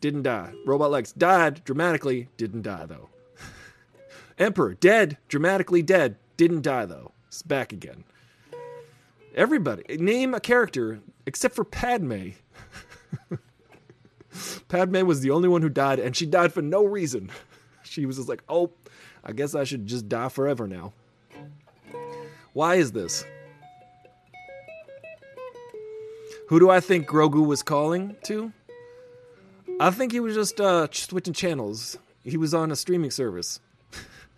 didn't 0.00 0.22
die. 0.22 0.52
Robot 0.64 0.90
legs 0.90 1.12
died 1.12 1.64
dramatically, 1.64 2.28
didn't 2.36 2.62
die 2.62 2.86
though. 2.86 3.08
Emperor, 4.38 4.74
dead, 4.74 5.16
dramatically 5.28 5.82
dead, 5.82 6.16
didn't 6.36 6.62
die 6.62 6.84
though. 6.84 7.12
It's 7.28 7.42
back 7.42 7.72
again. 7.72 8.04
Everybody, 9.34 9.96
name 9.98 10.34
a 10.34 10.40
character 10.40 11.00
except 11.26 11.54
for 11.54 11.64
Padme. 11.64 12.30
Padme 14.68 15.06
was 15.06 15.20
the 15.20 15.30
only 15.30 15.48
one 15.48 15.62
who 15.62 15.68
died, 15.68 15.98
and 15.98 16.16
she 16.16 16.26
died 16.26 16.52
for 16.52 16.62
no 16.62 16.84
reason. 16.84 17.30
She 17.88 18.04
was 18.04 18.16
just 18.16 18.28
like, 18.28 18.42
oh, 18.48 18.72
I 19.24 19.32
guess 19.32 19.54
I 19.54 19.62
should 19.62 19.86
just 19.86 20.08
die 20.08 20.28
forever 20.28 20.66
now. 20.66 20.92
Why 22.52 22.74
is 22.74 22.92
this? 22.92 23.24
Who 26.48 26.58
do 26.58 26.68
I 26.68 26.80
think 26.80 27.08
Grogu 27.08 27.46
was 27.46 27.62
calling 27.62 28.16
to? 28.24 28.52
I 29.80 29.90
think 29.90 30.12
he 30.12 30.20
was 30.20 30.34
just 30.34 30.60
uh, 30.60 30.88
switching 30.90 31.32
channels. 31.32 31.96
He 32.24 32.36
was 32.36 32.52
on 32.54 32.70
a 32.70 32.76
streaming 32.76 33.12
service. 33.12 33.60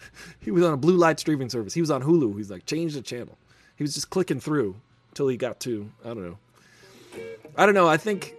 he 0.40 0.50
was 0.50 0.64
on 0.64 0.72
a 0.72 0.76
blue 0.76 0.96
light 0.96 1.20
streaming 1.20 1.48
service. 1.48 1.74
He 1.74 1.80
was 1.80 1.90
on 1.90 2.02
Hulu. 2.02 2.36
He's 2.36 2.50
like, 2.50 2.66
change 2.66 2.94
the 2.94 3.02
channel. 3.02 3.38
He 3.76 3.84
was 3.84 3.94
just 3.94 4.10
clicking 4.10 4.40
through 4.40 4.76
until 5.10 5.28
he 5.28 5.36
got 5.36 5.60
to, 5.60 5.90
I 6.04 6.08
don't 6.08 6.22
know. 6.24 6.38
I 7.56 7.66
don't 7.66 7.74
know. 7.74 7.88
I 7.88 7.96
think 7.96 8.34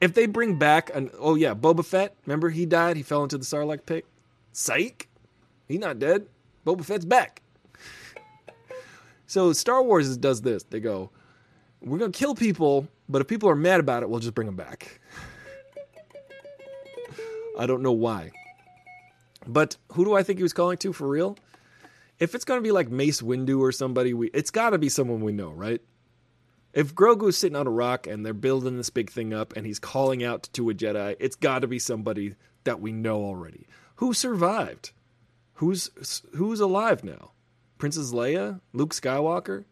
if 0.00 0.14
they 0.14 0.26
bring 0.26 0.56
back 0.56 0.94
an, 0.94 1.10
oh 1.18 1.34
yeah, 1.34 1.54
Boba 1.54 1.84
Fett, 1.84 2.14
remember 2.26 2.50
he 2.50 2.66
died? 2.66 2.96
He 2.96 3.02
fell 3.02 3.22
into 3.22 3.38
the 3.38 3.44
Sarlacc 3.44 3.86
pit. 3.86 4.06
Psych. 4.52 5.08
He's 5.68 5.78
not 5.78 5.98
dead. 5.98 6.26
Boba 6.66 6.84
Fett's 6.84 7.04
back. 7.04 7.42
So 9.26 9.52
Star 9.52 9.82
Wars 9.82 10.16
does 10.16 10.42
this. 10.42 10.64
They 10.64 10.80
go, 10.80 11.10
we're 11.80 11.98
going 11.98 12.10
to 12.10 12.18
kill 12.18 12.34
people, 12.34 12.88
but 13.08 13.20
if 13.20 13.28
people 13.28 13.48
are 13.48 13.54
mad 13.54 13.78
about 13.78 14.02
it, 14.02 14.10
we'll 14.10 14.20
just 14.20 14.34
bring 14.34 14.46
them 14.46 14.56
back. 14.56 15.00
I 17.58 17.66
don't 17.66 17.82
know 17.82 17.92
why. 17.92 18.32
But 19.46 19.76
who 19.92 20.04
do 20.04 20.14
I 20.14 20.22
think 20.22 20.38
he 20.38 20.42
was 20.42 20.52
calling 20.52 20.78
to 20.78 20.92
for 20.92 21.08
real? 21.08 21.36
If 22.18 22.34
it's 22.34 22.44
going 22.44 22.58
to 22.58 22.62
be 22.62 22.72
like 22.72 22.90
Mace 22.90 23.22
Windu 23.22 23.60
or 23.60 23.72
somebody, 23.72 24.12
we 24.12 24.28
it's 24.28 24.50
got 24.50 24.70
to 24.70 24.78
be 24.78 24.88
someone 24.88 25.22
we 25.22 25.32
know, 25.32 25.50
right? 25.50 25.80
If 26.72 26.94
Grogu's 26.94 27.36
sitting 27.36 27.56
on 27.56 27.66
a 27.66 27.70
rock 27.70 28.06
and 28.06 28.24
they're 28.24 28.32
building 28.32 28.76
this 28.76 28.90
big 28.90 29.10
thing 29.10 29.34
up 29.34 29.56
and 29.56 29.66
he's 29.66 29.78
calling 29.78 30.22
out 30.22 30.48
to 30.52 30.70
a 30.70 30.74
Jedi, 30.74 31.16
it's 31.18 31.34
got 31.34 31.60
to 31.60 31.66
be 31.66 31.78
somebody 31.78 32.34
that 32.64 32.80
we 32.80 32.92
know 32.92 33.22
already. 33.24 33.66
Who 33.96 34.12
survived? 34.12 34.92
Who's 35.54 35.90
who's 36.36 36.60
alive 36.60 37.02
now? 37.02 37.32
Princess 37.78 38.12
Leia, 38.12 38.60
Luke 38.72 38.94
Skywalker. 38.94 39.64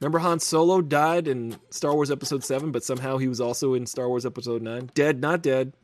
Remember 0.00 0.20
Han 0.20 0.40
Solo 0.40 0.80
died 0.80 1.28
in 1.28 1.56
Star 1.68 1.94
Wars 1.94 2.10
Episode 2.10 2.42
Seven, 2.42 2.72
but 2.72 2.82
somehow 2.82 3.18
he 3.18 3.28
was 3.28 3.40
also 3.40 3.74
in 3.74 3.84
Star 3.86 4.08
Wars 4.08 4.24
Episode 4.24 4.62
Nine. 4.62 4.90
Dead, 4.94 5.20
not 5.20 5.42
dead. 5.42 5.74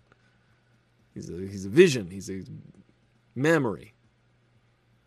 He's 1.17 1.31
a 1.31 1.33
he's 1.33 1.65
a 1.65 1.71
vision. 1.71 2.11
He's 2.11 2.29
a 2.29 2.43
memory. 3.35 3.95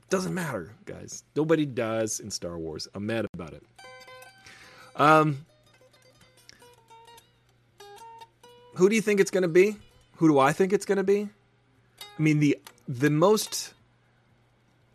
Doesn't 0.10 0.34
matter, 0.34 0.74
guys. 0.86 1.24
Nobody 1.36 1.68
dies 1.68 2.20
in 2.20 2.32
Star 2.32 2.58
Wars. 2.58 2.88
I'm 2.96 3.06
mad 3.06 3.28
about 3.32 3.54
it. 3.54 3.64
Um, 4.96 5.46
who 8.74 8.90
do 8.90 8.96
you 8.96 9.04
think 9.04 9.20
it's 9.20 9.30
going 9.30 9.44
to 9.44 9.48
be? 9.48 9.76
Who 10.16 10.28
do 10.28 10.40
I 10.40 10.52
think 10.52 10.74
it's 10.74 10.86
going 10.86 10.98
to 10.98 11.04
be? 11.04 11.30
I 12.02 12.22
mean, 12.22 12.40
the 12.40 12.58
the 12.88 13.12
most 13.12 13.76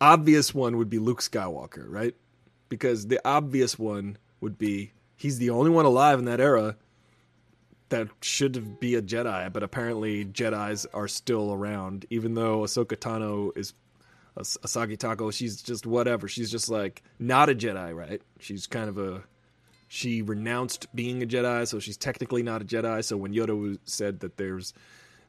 obvious 0.01 0.53
one 0.53 0.75
would 0.75 0.89
be 0.89 0.99
Luke 0.99 1.21
Skywalker, 1.21 1.85
right? 1.87 2.13
Because 2.67 3.07
the 3.07 3.25
obvious 3.25 3.79
one 3.79 4.17
would 4.41 4.57
be 4.57 4.91
he's 5.15 5.37
the 5.37 5.49
only 5.49 5.71
one 5.71 5.85
alive 5.85 6.19
in 6.19 6.25
that 6.25 6.41
era 6.41 6.75
that 7.89 8.07
should 8.21 8.79
be 8.79 8.95
a 8.95 9.01
Jedi, 9.01 9.51
but 9.53 9.63
apparently 9.63 10.25
Jedi's 10.25 10.85
are 10.87 11.07
still 11.07 11.53
around, 11.53 12.05
even 12.09 12.33
though 12.33 12.61
Ahsoka 12.61 12.97
Tano 12.97 13.55
is 13.55 13.73
As- 14.37 14.57
Asagi 14.63 14.97
Tako. 14.97 15.31
She's 15.31 15.61
just 15.61 15.85
whatever. 15.85 16.27
She's 16.27 16.49
just 16.51 16.69
like 16.69 17.03
not 17.19 17.49
a 17.49 17.55
Jedi, 17.55 17.95
right? 17.95 18.21
She's 18.39 18.67
kind 18.67 18.89
of 18.89 18.97
a 18.97 19.23
she 19.87 20.21
renounced 20.21 20.93
being 20.95 21.21
a 21.21 21.27
Jedi, 21.27 21.67
so 21.67 21.79
she's 21.79 21.97
technically 21.97 22.41
not 22.43 22.61
a 22.61 22.65
Jedi. 22.65 23.03
So 23.03 23.17
when 23.17 23.33
Yoda 23.33 23.77
said 23.85 24.19
that 24.21 24.37
there's 24.37 24.73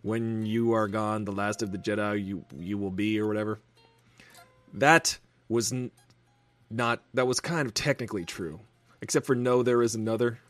when 0.03 0.47
you 0.47 0.73
are 0.73 0.89
gone, 0.89 1.25
the 1.25 1.33
last 1.33 1.63
of 1.63 1.73
the 1.73 1.79
Jedi 1.79 2.25
you 2.25 2.45
you 2.59 2.79
will 2.79 2.91
be 2.91 3.21
or 3.21 3.27
whatever, 3.27 3.61
that 4.75 5.19
was 5.49 5.73
n- 5.73 5.91
not 6.71 7.03
that 7.15 7.27
was 7.27 7.39
kind 7.39 7.67
of 7.67 7.75
technically 7.75 8.25
true, 8.25 8.61
except 9.03 9.27
for 9.27 9.35
no, 9.35 9.63
there 9.63 9.83
is 9.83 9.95
another. 9.95 10.41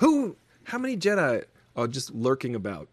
Who? 0.00 0.36
How 0.64 0.78
many 0.78 0.96
Jedi 0.96 1.44
are 1.76 1.86
just 1.86 2.14
lurking 2.14 2.54
about? 2.54 2.88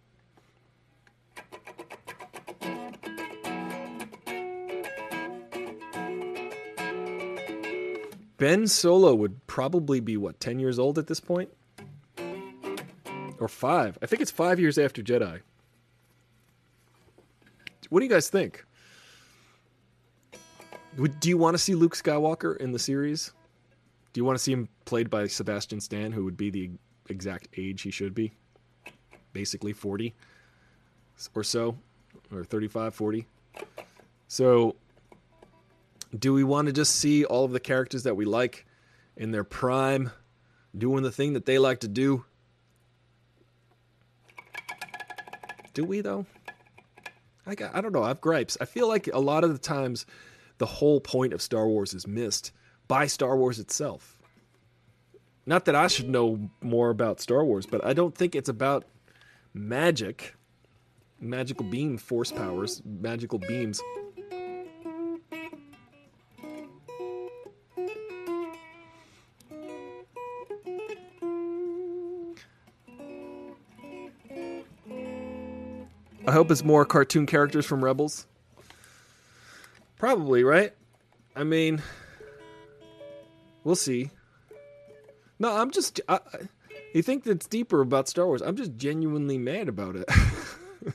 Ben 8.37 8.67
Solo 8.67 9.15
would 9.15 9.47
probably 9.47 10.01
be 10.01 10.17
what 10.17 10.39
ten 10.41 10.59
years 10.59 10.77
old 10.77 10.99
at 10.99 11.07
this 11.07 11.21
point, 11.21 11.49
or 13.39 13.47
five. 13.47 13.97
I 14.01 14.05
think 14.05 14.21
it's 14.21 14.29
five 14.29 14.59
years 14.59 14.77
after 14.77 15.01
Jedi. 15.01 15.39
What 17.89 18.01
do 18.01 18.05
you 18.05 18.11
guys 18.11 18.29
think? 18.29 18.65
Would, 20.97 21.21
do 21.21 21.29
you 21.29 21.37
want 21.37 21.53
to 21.53 21.57
see 21.57 21.73
Luke 21.73 21.95
Skywalker 21.95 22.57
in 22.57 22.73
the 22.73 22.79
series? 22.79 23.31
Do 24.11 24.19
you 24.19 24.25
want 24.25 24.37
to 24.37 24.43
see 24.43 24.51
him 24.51 24.67
played 24.83 25.09
by 25.09 25.27
Sebastian 25.27 25.79
Stan, 25.79 26.11
who 26.11 26.25
would 26.25 26.35
be 26.35 26.49
the 26.49 26.71
exact 27.09 27.49
age 27.57 27.81
he 27.81 27.91
should 27.91 28.13
be? 28.13 28.33
Basically 29.33 29.73
40 29.73 30.15
or 31.33 31.43
so, 31.43 31.77
or 32.31 32.43
35, 32.43 32.93
40. 32.93 33.27
So, 34.27 34.75
do 36.17 36.33
we 36.33 36.43
want 36.43 36.67
to 36.67 36.73
just 36.73 36.95
see 36.95 37.25
all 37.25 37.45
of 37.45 37.51
the 37.51 37.59
characters 37.59 38.03
that 38.03 38.15
we 38.15 38.25
like 38.25 38.65
in 39.15 39.31
their 39.31 39.43
prime 39.43 40.11
doing 40.77 41.03
the 41.03 41.11
thing 41.11 41.33
that 41.33 41.45
they 41.45 41.59
like 41.59 41.79
to 41.79 41.87
do? 41.87 42.25
Do 45.73 45.83
we, 45.83 46.01
though? 46.01 46.25
I, 47.45 47.55
got, 47.55 47.75
I 47.75 47.81
don't 47.81 47.93
know. 47.93 48.03
I 48.03 48.09
have 48.09 48.21
gripes. 48.21 48.57
I 48.59 48.65
feel 48.65 48.87
like 48.87 49.09
a 49.13 49.19
lot 49.19 49.43
of 49.43 49.53
the 49.53 49.59
times 49.59 50.05
the 50.57 50.65
whole 50.65 50.99
point 50.99 51.33
of 51.33 51.41
Star 51.41 51.67
Wars 51.67 51.93
is 51.93 52.07
missed 52.07 52.51
by 52.87 53.07
Star 53.07 53.37
Wars 53.37 53.59
itself. 53.59 54.16
Not 55.47 55.63
that 55.63 55.75
I 55.75 55.87
should 55.87 56.09
know 56.09 56.49
more 56.61 56.89
about 56.89 57.21
Star 57.21 57.43
Wars, 57.43 57.65
but 57.65 57.83
I 57.83 57.93
don't 57.93 58.13
think 58.13 58.35
it's 58.35 58.49
about 58.49 58.83
magic, 59.53 60.35
magical 61.21 61.65
beam 61.65 61.97
force 61.97 62.33
powers, 62.33 62.81
magical 62.85 63.39
beams. 63.39 63.81
I 76.27 76.33
hope 76.33 76.51
it's 76.51 76.65
more 76.65 76.83
cartoon 76.83 77.25
characters 77.25 77.65
from 77.65 77.81
Rebels. 77.81 78.27
Probably, 79.97 80.43
right? 80.43 80.73
I 81.37 81.45
mean, 81.45 81.81
we'll 83.63 83.77
see. 83.77 84.11
No, 85.39 85.55
I'm 85.55 85.71
just. 85.71 86.01
I, 86.07 86.19
you 86.93 87.01
think 87.01 87.23
that's 87.23 87.47
deeper 87.47 87.81
about 87.81 88.07
Star 88.07 88.25
Wars? 88.25 88.41
I'm 88.41 88.55
just 88.55 88.75
genuinely 88.77 89.37
mad 89.37 89.67
about 89.67 89.95
it. 89.95 90.05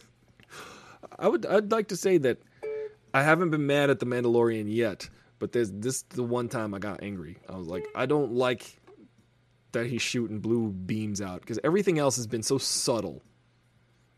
I 1.18 1.28
would. 1.28 1.47
I'd 1.47 1.70
like 1.70 1.88
to 1.88 1.97
say 1.97 2.18
that 2.18 2.38
I 3.14 3.22
haven't 3.22 3.51
been 3.51 3.66
mad 3.66 3.90
at 3.90 4.01
the 4.01 4.07
Mandalorian 4.07 4.72
yet, 4.72 5.09
but 5.38 5.53
there's 5.53 5.70
this 5.70 6.03
the 6.03 6.22
one 6.22 6.49
time 6.49 6.74
I 6.74 6.78
got 6.78 7.03
angry. 7.03 7.38
I 7.49 7.57
was 7.57 7.68
like, 7.68 7.86
I 7.95 8.07
don't 8.07 8.32
like 8.32 8.80
that 9.72 9.86
he's 9.86 10.03
shooting 10.03 10.38
blue 10.40 10.68
beams 10.68 11.20
out 11.20 11.40
because 11.40 11.59
everything 11.64 11.99
else 11.99 12.16
has 12.16 12.26
been 12.26 12.43
so 12.43 12.59
subtle. 12.59 13.22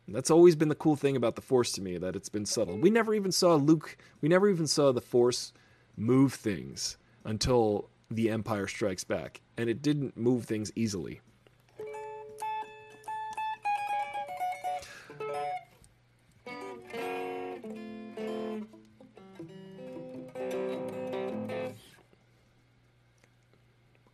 That's 0.07 0.31
always 0.31 0.55
been 0.55 0.69
the 0.69 0.75
cool 0.75 0.97
thing 0.97 1.17
about 1.17 1.35
the 1.35 1.41
Force 1.41 1.73
to 1.73 1.81
me 1.81 1.97
that 1.97 2.15
it's 2.15 2.29
been 2.29 2.45
subtle. 2.45 2.77
We 2.77 2.91
never 2.91 3.15
even 3.15 3.33
saw 3.33 3.55
Luke. 3.55 3.97
We 4.21 4.29
never 4.29 4.51
even 4.51 4.67
saw 4.67 4.93
the 4.93 5.01
Force 5.01 5.53
move 5.97 6.35
things 6.35 6.99
until 7.25 7.89
The 8.15 8.31
Empire 8.31 8.69
Strikes 8.69 9.03
Back, 9.03 9.41
and 9.57 9.69
it 9.69 9.83
didn't 9.83 10.17
move 10.17 10.45
things 10.45 10.71
easily. 10.77 11.21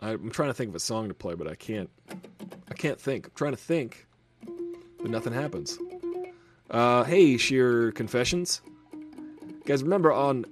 I'm 0.00 0.30
trying 0.30 0.48
to 0.48 0.54
think 0.54 0.70
of 0.70 0.74
a 0.74 0.80
song 0.80 1.08
to 1.08 1.14
play, 1.14 1.34
but 1.34 1.46
I 1.46 1.54
can't. 1.54 1.90
I 2.70 2.74
can't 2.74 2.98
think. 2.98 3.26
I'm 3.26 3.32
trying 3.34 3.52
to 3.52 3.58
think, 3.58 4.06
but 4.98 5.10
nothing 5.10 5.34
happens. 5.34 5.78
Uh, 6.70 7.04
hey, 7.04 7.36
Sheer 7.36 7.92
Confessions. 7.92 8.62
Guys, 9.66 9.82
remember 9.82 10.10
on 10.10 10.46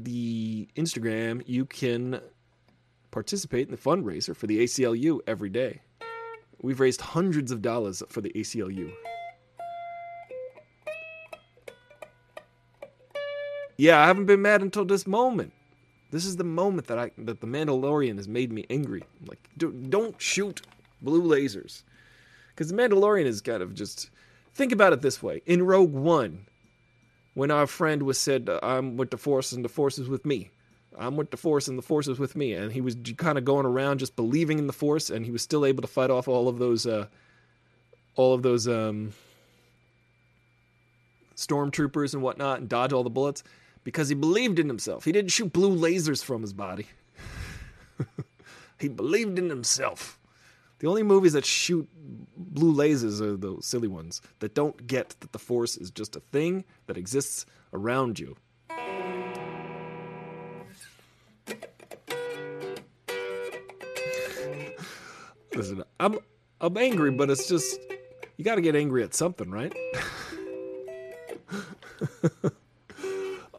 the 0.00 0.68
Instagram, 0.76 1.42
you 1.46 1.64
can 1.64 2.20
participate 3.10 3.68
in 3.68 3.70
the 3.70 3.80
fundraiser 3.80 4.34
for 4.34 4.46
the 4.46 4.62
ACLU 4.62 5.20
every 5.26 5.48
day. 5.48 5.80
We've 6.62 6.80
raised 6.80 7.00
hundreds 7.00 7.52
of 7.52 7.62
dollars 7.62 8.02
for 8.08 8.20
the 8.20 8.30
ACLU. 8.30 8.92
Yeah, 13.76 14.02
I 14.02 14.06
haven't 14.06 14.24
been 14.24 14.42
mad 14.42 14.62
until 14.62 14.84
this 14.84 15.06
moment. 15.06 15.52
This 16.10 16.24
is 16.24 16.36
the 16.36 16.44
moment 16.44 16.86
that 16.86 16.98
I 16.98 17.10
that 17.18 17.40
the 17.40 17.46
Mandalorian 17.46 18.16
has 18.16 18.28
made 18.28 18.52
me 18.52 18.64
angry. 18.70 19.02
Like, 19.26 19.50
do, 19.56 19.70
don't 19.72 20.20
shoot 20.20 20.62
blue 21.02 21.22
lasers, 21.22 21.82
because 22.50 22.68
the 22.68 22.76
Mandalorian 22.76 23.26
is 23.26 23.40
kind 23.40 23.62
of 23.62 23.74
just. 23.74 24.10
Think 24.54 24.72
about 24.72 24.94
it 24.94 25.02
this 25.02 25.22
way: 25.22 25.42
in 25.44 25.66
Rogue 25.66 25.92
One, 25.92 26.46
when 27.34 27.50
our 27.50 27.66
friend 27.66 28.04
was 28.04 28.18
said, 28.18 28.48
uh, 28.48 28.60
"I'm 28.62 28.96
with 28.96 29.10
the 29.10 29.18
Force 29.18 29.52
and 29.52 29.62
the 29.62 29.68
Force 29.68 29.98
is 29.98 30.08
with 30.08 30.24
me," 30.24 30.50
I'm 30.98 31.16
with 31.16 31.30
the 31.30 31.36
Force 31.36 31.68
and 31.68 31.76
the 31.76 31.82
Force 31.82 32.08
is 32.08 32.18
with 32.18 32.36
me, 32.36 32.54
and 32.54 32.72
he 32.72 32.80
was 32.80 32.96
kind 33.16 33.38
of 33.38 33.44
going 33.44 33.66
around 33.66 33.98
just 33.98 34.16
believing 34.16 34.58
in 34.58 34.66
the 34.66 34.72
Force, 34.72 35.10
and 35.10 35.24
he 35.24 35.30
was 35.30 35.42
still 35.42 35.66
able 35.66 35.82
to 35.82 35.88
fight 35.88 36.10
off 36.10 36.28
all 36.28 36.48
of 36.48 36.58
those, 36.58 36.86
uh, 36.86 37.06
all 38.14 38.34
of 38.34 38.42
those 38.42 38.66
um, 38.66 39.12
stormtroopers 41.36 42.14
and 42.14 42.22
whatnot, 42.22 42.60
and 42.60 42.68
dodge 42.68 42.92
all 42.92 43.02
the 43.02 43.10
bullets 43.10 43.42
because 43.84 44.08
he 44.08 44.14
believed 44.14 44.58
in 44.58 44.68
himself. 44.68 45.04
He 45.04 45.12
didn't 45.12 45.30
shoot 45.30 45.52
blue 45.52 45.76
lasers 45.76 46.24
from 46.24 46.42
his 46.42 46.52
body. 46.52 46.86
he 48.80 48.88
believed 48.88 49.38
in 49.38 49.48
himself. 49.48 50.18
The 50.78 50.88
only 50.88 51.02
movies 51.02 51.32
that 51.34 51.44
shoot 51.44 51.88
blue 52.36 52.74
lasers 52.74 53.20
are 53.20 53.36
the 53.36 53.56
silly 53.60 53.88
ones 53.88 54.20
that 54.40 54.54
don't 54.54 54.86
get 54.86 55.14
that 55.20 55.32
the 55.32 55.38
Force 55.38 55.76
is 55.76 55.90
just 55.90 56.16
a 56.16 56.20
thing 56.20 56.64
that 56.86 56.96
exists 56.96 57.46
around 57.72 58.18
you. 58.18 58.36
Listen, 65.56 65.82
I'm 65.98 66.18
I'm 66.60 66.76
angry, 66.76 67.10
but 67.10 67.30
it's 67.30 67.48
just 67.48 67.80
you 68.36 68.44
got 68.44 68.56
to 68.56 68.60
get 68.60 68.76
angry 68.76 69.02
at 69.02 69.14
something, 69.14 69.50
right? 69.50 69.74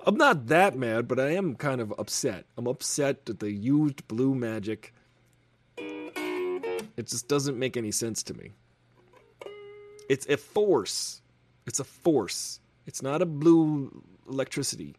I'm 0.05 0.15
not 0.15 0.47
that 0.47 0.77
mad, 0.77 1.07
but 1.07 1.19
I 1.19 1.31
am 1.31 1.55
kind 1.55 1.81
of 1.81 1.93
upset. 1.97 2.45
I'm 2.57 2.67
upset 2.67 3.25
that 3.25 3.39
they 3.39 3.49
used 3.49 4.07
blue 4.07 4.35
magic. 4.35 4.93
It 5.77 7.07
just 7.07 7.27
doesn't 7.27 7.59
make 7.59 7.75
any 7.75 7.91
sense 7.91 8.23
to 8.23 8.33
me. 8.33 8.53
It's 10.07 10.25
a 10.27 10.37
force. 10.37 11.21
It's 11.65 11.79
a 11.79 11.83
force. 11.83 12.59
It's 12.85 13.01
not 13.01 13.21
a 13.21 13.25
blue 13.25 14.01
electricity. 14.29 14.95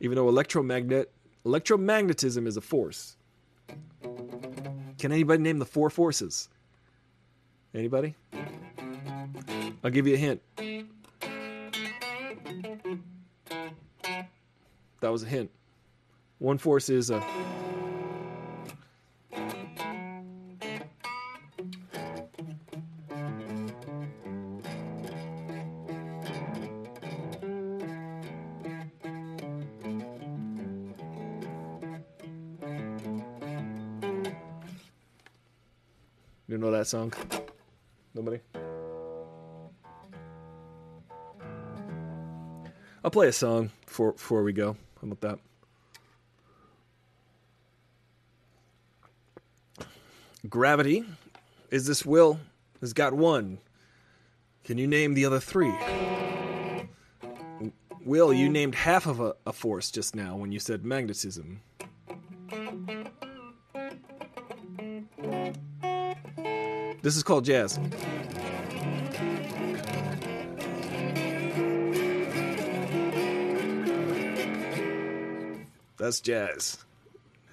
Even 0.00 0.16
though 0.16 0.28
electromagnet 0.28 1.06
electromagnetism 1.44 2.46
is 2.46 2.56
a 2.56 2.60
force. 2.60 3.16
Can 5.06 5.12
anybody 5.12 5.40
name 5.40 5.60
the 5.60 5.64
four 5.64 5.88
forces? 5.88 6.48
Anybody? 7.72 8.16
I'll 9.84 9.92
give 9.92 10.08
you 10.08 10.14
a 10.14 10.16
hint. 10.16 10.42
That 14.98 15.12
was 15.12 15.22
a 15.22 15.26
hint. 15.26 15.52
One 16.38 16.58
force 16.58 16.88
is 16.88 17.10
a 17.10 17.20
that 36.86 36.90
song? 36.90 37.12
Nobody? 38.14 38.40
I'll 43.02 43.10
play 43.10 43.28
a 43.28 43.32
song 43.32 43.70
before 43.84 44.12
before 44.12 44.42
we 44.42 44.52
go. 44.52 44.76
How 45.00 45.08
about 45.08 45.20
that? 45.20 45.38
Gravity 50.48 51.04
is 51.70 51.86
this 51.86 52.06
will 52.06 52.38
has 52.80 52.92
got 52.92 53.12
one. 53.12 53.58
Can 54.64 54.78
you 54.78 54.86
name 54.86 55.14
the 55.14 55.24
other 55.24 55.40
three? 55.40 55.74
Will, 58.04 58.32
you 58.32 58.48
named 58.48 58.76
half 58.76 59.06
of 59.06 59.18
a, 59.18 59.34
a 59.44 59.52
force 59.52 59.90
just 59.90 60.14
now 60.14 60.36
when 60.36 60.52
you 60.52 60.60
said 60.60 60.84
magnetism. 60.84 61.60
This 67.06 67.16
is 67.16 67.22
called 67.22 67.44
jazz. 67.44 67.78
That's 75.98 76.20
jazz. 76.20 76.84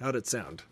How'd 0.00 0.16
it 0.16 0.26
sound? 0.26 0.64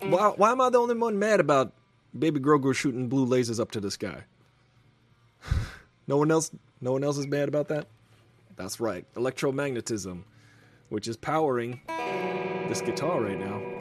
Why, 0.00 0.28
why 0.36 0.52
am 0.52 0.62
I 0.62 0.70
the 0.70 0.78
only 0.78 0.96
one 0.96 1.18
mad 1.18 1.38
about 1.38 1.74
Baby 2.18 2.40
Grogu 2.40 2.74
shooting 2.74 3.10
blue 3.10 3.26
lasers 3.26 3.60
up 3.60 3.70
to 3.72 3.80
the 3.80 3.90
sky? 3.90 4.24
No 6.06 6.16
one 6.16 6.30
else. 6.30 6.50
No 6.80 6.92
one 6.92 7.04
else 7.04 7.18
is 7.18 7.26
mad 7.26 7.48
about 7.48 7.68
that. 7.68 7.88
That's 8.56 8.80
right, 8.80 9.04
electromagnetism, 9.16 10.22
which 10.88 11.08
is 11.08 11.18
powering 11.18 11.82
this 12.68 12.80
guitar 12.80 13.20
right 13.20 13.38
now. 13.38 13.73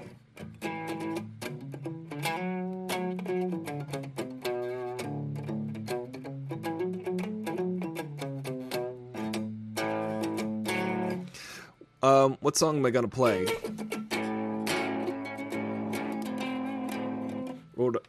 What 12.43 12.57
song 12.57 12.77
am 12.77 12.85
I 12.85 12.91
gonna 12.91 13.07
play? 13.07 13.45
Do 17.77 18.01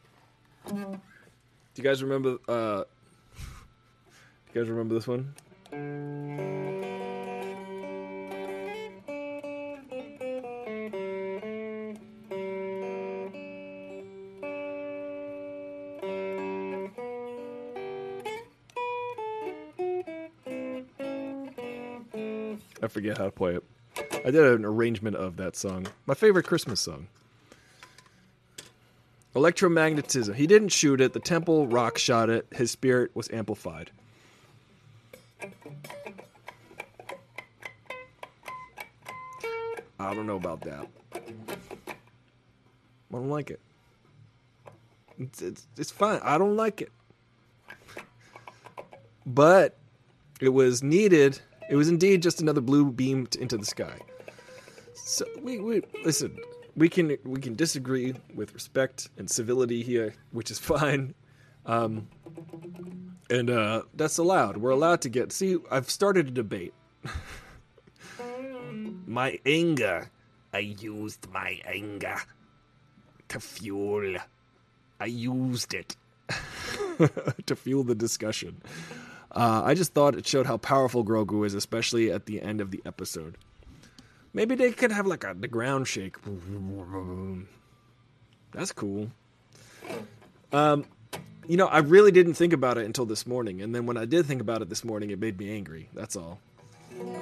you 1.76 1.84
guys 1.84 2.02
remember? 2.02 2.38
Uh, 2.48 2.82
do 2.82 4.52
you 4.52 4.60
guys 4.60 4.68
remember 4.68 4.94
this 4.94 5.06
one? 5.06 5.34
I 22.82 22.88
forget 22.88 23.16
how 23.16 23.26
to 23.26 23.30
play 23.30 23.54
it. 23.54 23.63
I 24.24 24.30
did 24.30 24.42
an 24.42 24.64
arrangement 24.64 25.16
of 25.16 25.36
that 25.36 25.54
song. 25.54 25.86
My 26.06 26.14
favorite 26.14 26.46
Christmas 26.46 26.80
song. 26.80 27.08
Electromagnetism. 29.34 30.34
He 30.34 30.46
didn't 30.46 30.70
shoot 30.70 31.00
it. 31.00 31.12
The 31.12 31.20
temple 31.20 31.66
rock 31.66 31.98
shot 31.98 32.30
it. 32.30 32.46
His 32.52 32.70
spirit 32.70 33.10
was 33.14 33.30
amplified. 33.30 33.90
I 39.98 40.14
don't 40.14 40.26
know 40.26 40.36
about 40.36 40.62
that. 40.62 40.88
I 41.14 41.20
don't 43.12 43.28
like 43.28 43.50
it. 43.50 43.60
It's, 45.18 45.42
it's, 45.42 45.66
it's 45.76 45.90
fine. 45.90 46.20
I 46.22 46.38
don't 46.38 46.56
like 46.56 46.80
it. 46.80 46.92
But 49.26 49.76
it 50.40 50.48
was 50.48 50.82
needed. 50.82 51.40
It 51.68 51.76
was 51.76 51.88
indeed 51.88 52.22
just 52.22 52.40
another 52.40 52.60
blue 52.60 52.90
beam 52.90 53.28
into 53.38 53.58
the 53.58 53.66
sky. 53.66 53.98
So 55.06 55.26
we, 55.42 55.58
we 55.58 55.82
listen. 56.02 56.38
We 56.76 56.88
can 56.88 57.16
we 57.24 57.38
can 57.38 57.54
disagree 57.54 58.14
with 58.34 58.54
respect 58.54 59.10
and 59.18 59.30
civility 59.30 59.82
here, 59.82 60.14
which 60.32 60.50
is 60.50 60.58
fine, 60.72 61.14
um, 61.66 62.08
and 63.28 63.50
uh, 63.50 63.82
that's 63.94 64.16
allowed. 64.16 64.56
We're 64.56 64.70
allowed 64.70 65.02
to 65.02 65.10
get. 65.10 65.30
See, 65.30 65.58
I've 65.70 65.90
started 65.90 66.28
a 66.28 66.30
debate. 66.30 66.72
my 69.06 69.38
anger, 69.44 70.10
I 70.54 70.60
used 70.60 71.30
my 71.30 71.60
anger 71.66 72.16
to 73.28 73.40
fuel. 73.40 74.16
I 75.00 75.04
used 75.04 75.74
it 75.74 75.96
to 77.46 77.54
fuel 77.54 77.84
the 77.84 77.94
discussion. 77.94 78.62
Uh, 79.30 79.60
I 79.64 79.74
just 79.74 79.92
thought 79.92 80.14
it 80.14 80.26
showed 80.26 80.46
how 80.46 80.56
powerful 80.56 81.04
Grogu 81.04 81.44
is, 81.44 81.52
especially 81.52 82.10
at 82.10 82.24
the 82.24 82.40
end 82.40 82.62
of 82.62 82.70
the 82.70 82.80
episode. 82.86 83.36
Maybe 84.34 84.56
they 84.56 84.72
could 84.72 84.90
have 84.90 85.06
like 85.06 85.24
a 85.24 85.34
the 85.38 85.48
ground 85.48 85.86
shake. 85.86 86.16
That's 88.52 88.72
cool. 88.72 89.10
Um, 90.52 90.84
you 91.46 91.56
know, 91.56 91.66
I 91.66 91.78
really 91.78 92.10
didn't 92.10 92.34
think 92.34 92.52
about 92.52 92.76
it 92.76 92.84
until 92.84 93.06
this 93.06 93.26
morning, 93.26 93.62
and 93.62 93.74
then 93.74 93.86
when 93.86 93.96
I 93.96 94.04
did 94.04 94.26
think 94.26 94.40
about 94.40 94.60
it 94.60 94.68
this 94.68 94.84
morning, 94.84 95.10
it 95.10 95.18
made 95.20 95.38
me 95.38 95.54
angry. 95.54 95.88
That's 95.94 96.16
all. 96.16 96.40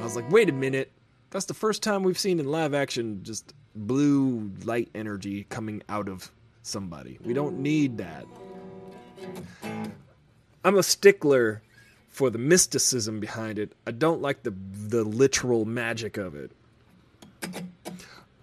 I 0.00 0.02
was 0.02 0.16
like, 0.16 0.30
wait 0.30 0.48
a 0.48 0.52
minute. 0.52 0.90
That's 1.30 1.46
the 1.46 1.54
first 1.54 1.82
time 1.82 2.02
we've 2.02 2.18
seen 2.18 2.40
in 2.40 2.46
live 2.46 2.74
action 2.74 3.20
just 3.22 3.54
blue 3.74 4.50
light 4.64 4.90
energy 4.94 5.44
coming 5.48 5.82
out 5.88 6.08
of 6.08 6.30
somebody. 6.62 7.18
We 7.24 7.32
don't 7.32 7.58
need 7.58 7.98
that. 7.98 8.26
I'm 10.64 10.76
a 10.76 10.82
stickler 10.82 11.62
for 12.08 12.30
the 12.30 12.38
mysticism 12.38 13.18
behind 13.18 13.58
it. 13.58 13.72
I 13.86 13.90
don't 13.90 14.20
like 14.20 14.42
the 14.42 14.54
the 14.88 15.04
literal 15.04 15.64
magic 15.64 16.16
of 16.16 16.34
it. 16.34 16.52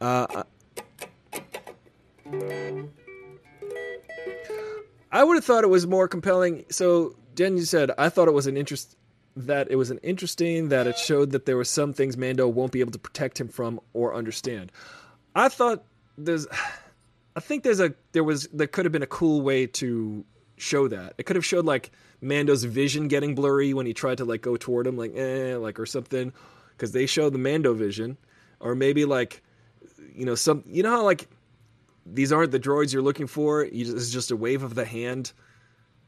Uh, 0.01 0.43
I 5.11 5.23
would 5.23 5.35
have 5.35 5.45
thought 5.45 5.63
it 5.63 5.69
was 5.69 5.87
more 5.87 6.07
compelling. 6.07 6.65
So, 6.69 7.15
Dan, 7.35 7.57
you 7.57 7.65
said 7.65 7.91
I 7.97 8.09
thought 8.09 8.27
it 8.27 8.33
was 8.33 8.47
an 8.47 8.57
interest 8.57 8.95
that 9.35 9.71
it 9.71 9.75
was 9.75 9.91
an 9.91 9.99
interesting 9.99 10.69
that 10.69 10.87
it 10.87 10.97
showed 10.97 11.31
that 11.31 11.45
there 11.45 11.55
were 11.57 11.63
some 11.63 11.93
things 11.93 12.17
Mando 12.17 12.47
won't 12.47 12.71
be 12.71 12.81
able 12.81 12.91
to 12.91 12.99
protect 12.99 13.39
him 13.39 13.47
from 13.47 13.79
or 13.93 14.13
understand. 14.13 14.71
I 15.35 15.49
thought 15.49 15.83
there's, 16.17 16.47
I 17.35 17.39
think 17.39 17.63
there's 17.63 17.79
a 17.79 17.93
there 18.11 18.23
was 18.23 18.47
there 18.53 18.67
could 18.67 18.85
have 18.85 18.91
been 18.91 19.03
a 19.03 19.07
cool 19.07 19.41
way 19.41 19.67
to 19.67 20.25
show 20.57 20.87
that. 20.89 21.13
It 21.17 21.25
could 21.25 21.35
have 21.35 21.45
showed 21.45 21.65
like 21.65 21.91
Mando's 22.21 22.63
vision 22.63 23.07
getting 23.07 23.35
blurry 23.35 23.73
when 23.73 23.85
he 23.85 23.93
tried 23.93 24.17
to 24.17 24.25
like 24.25 24.41
go 24.41 24.57
toward 24.57 24.87
him, 24.87 24.97
like 24.97 25.15
eh, 25.15 25.55
like 25.55 25.79
or 25.79 25.85
something, 25.85 26.33
because 26.71 26.91
they 26.91 27.05
show 27.05 27.29
the 27.29 27.37
Mando 27.37 27.73
vision, 27.73 28.17
or 28.59 28.75
maybe 28.75 29.05
like, 29.05 29.41
you 30.15 30.25
know, 30.25 30.35
some 30.35 30.63
you 30.65 30.83
know 30.83 30.91
how 30.91 31.03
like 31.03 31.27
these 32.05 32.31
aren't 32.31 32.51
the 32.51 32.59
droids 32.59 32.93
you're 32.93 33.01
looking 33.01 33.27
for. 33.27 33.63
You 33.63 33.95
it's 33.95 34.11
just 34.11 34.31
a 34.31 34.35
wave 34.35 34.63
of 34.63 34.75
the 34.75 34.85
hand. 34.85 35.31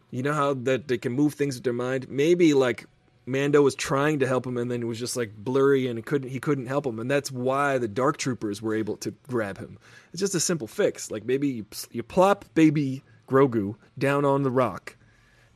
You 0.10 0.24
know 0.24 0.34
how 0.34 0.54
that 0.54 0.88
they 0.88 0.98
can 0.98 1.14
move 1.14 1.34
things 1.34 1.56
with 1.56 1.64
their 1.64 1.74
mind. 1.74 2.10
Maybe 2.10 2.54
like 2.54 2.86
Mando 3.26 3.62
was 3.62 3.76
trying 3.76 4.20
to 4.20 4.28
help 4.28 4.46
him, 4.46 4.58
and 4.58 4.70
then 4.70 4.82
it 4.82 4.86
was 4.86 5.00
just 5.00 5.16
like 5.16 5.36
blurry, 5.36 5.88
and 5.88 5.98
he 5.98 6.04
couldn't 6.04 6.30
he 6.30 6.40
couldn't 6.40 6.66
help 6.66 6.86
him, 6.86 7.00
and 7.00 7.10
that's 7.10 7.32
why 7.32 7.78
the 7.78 7.88
Dark 7.88 8.18
Troopers 8.18 8.62
were 8.62 8.76
able 8.76 8.98
to 8.98 9.12
grab 9.28 9.58
him. 9.58 9.78
It's 10.12 10.20
just 10.20 10.36
a 10.36 10.40
simple 10.40 10.68
fix. 10.68 11.12
Like 11.12 11.26
maybe 11.26 11.48
you, 11.48 11.66
you 11.92 12.04
plop 12.04 12.46
baby 12.56 13.04
Grogu 13.28 13.76
down 13.98 14.26
on 14.26 14.44
the 14.44 14.52
rock. 14.52 14.98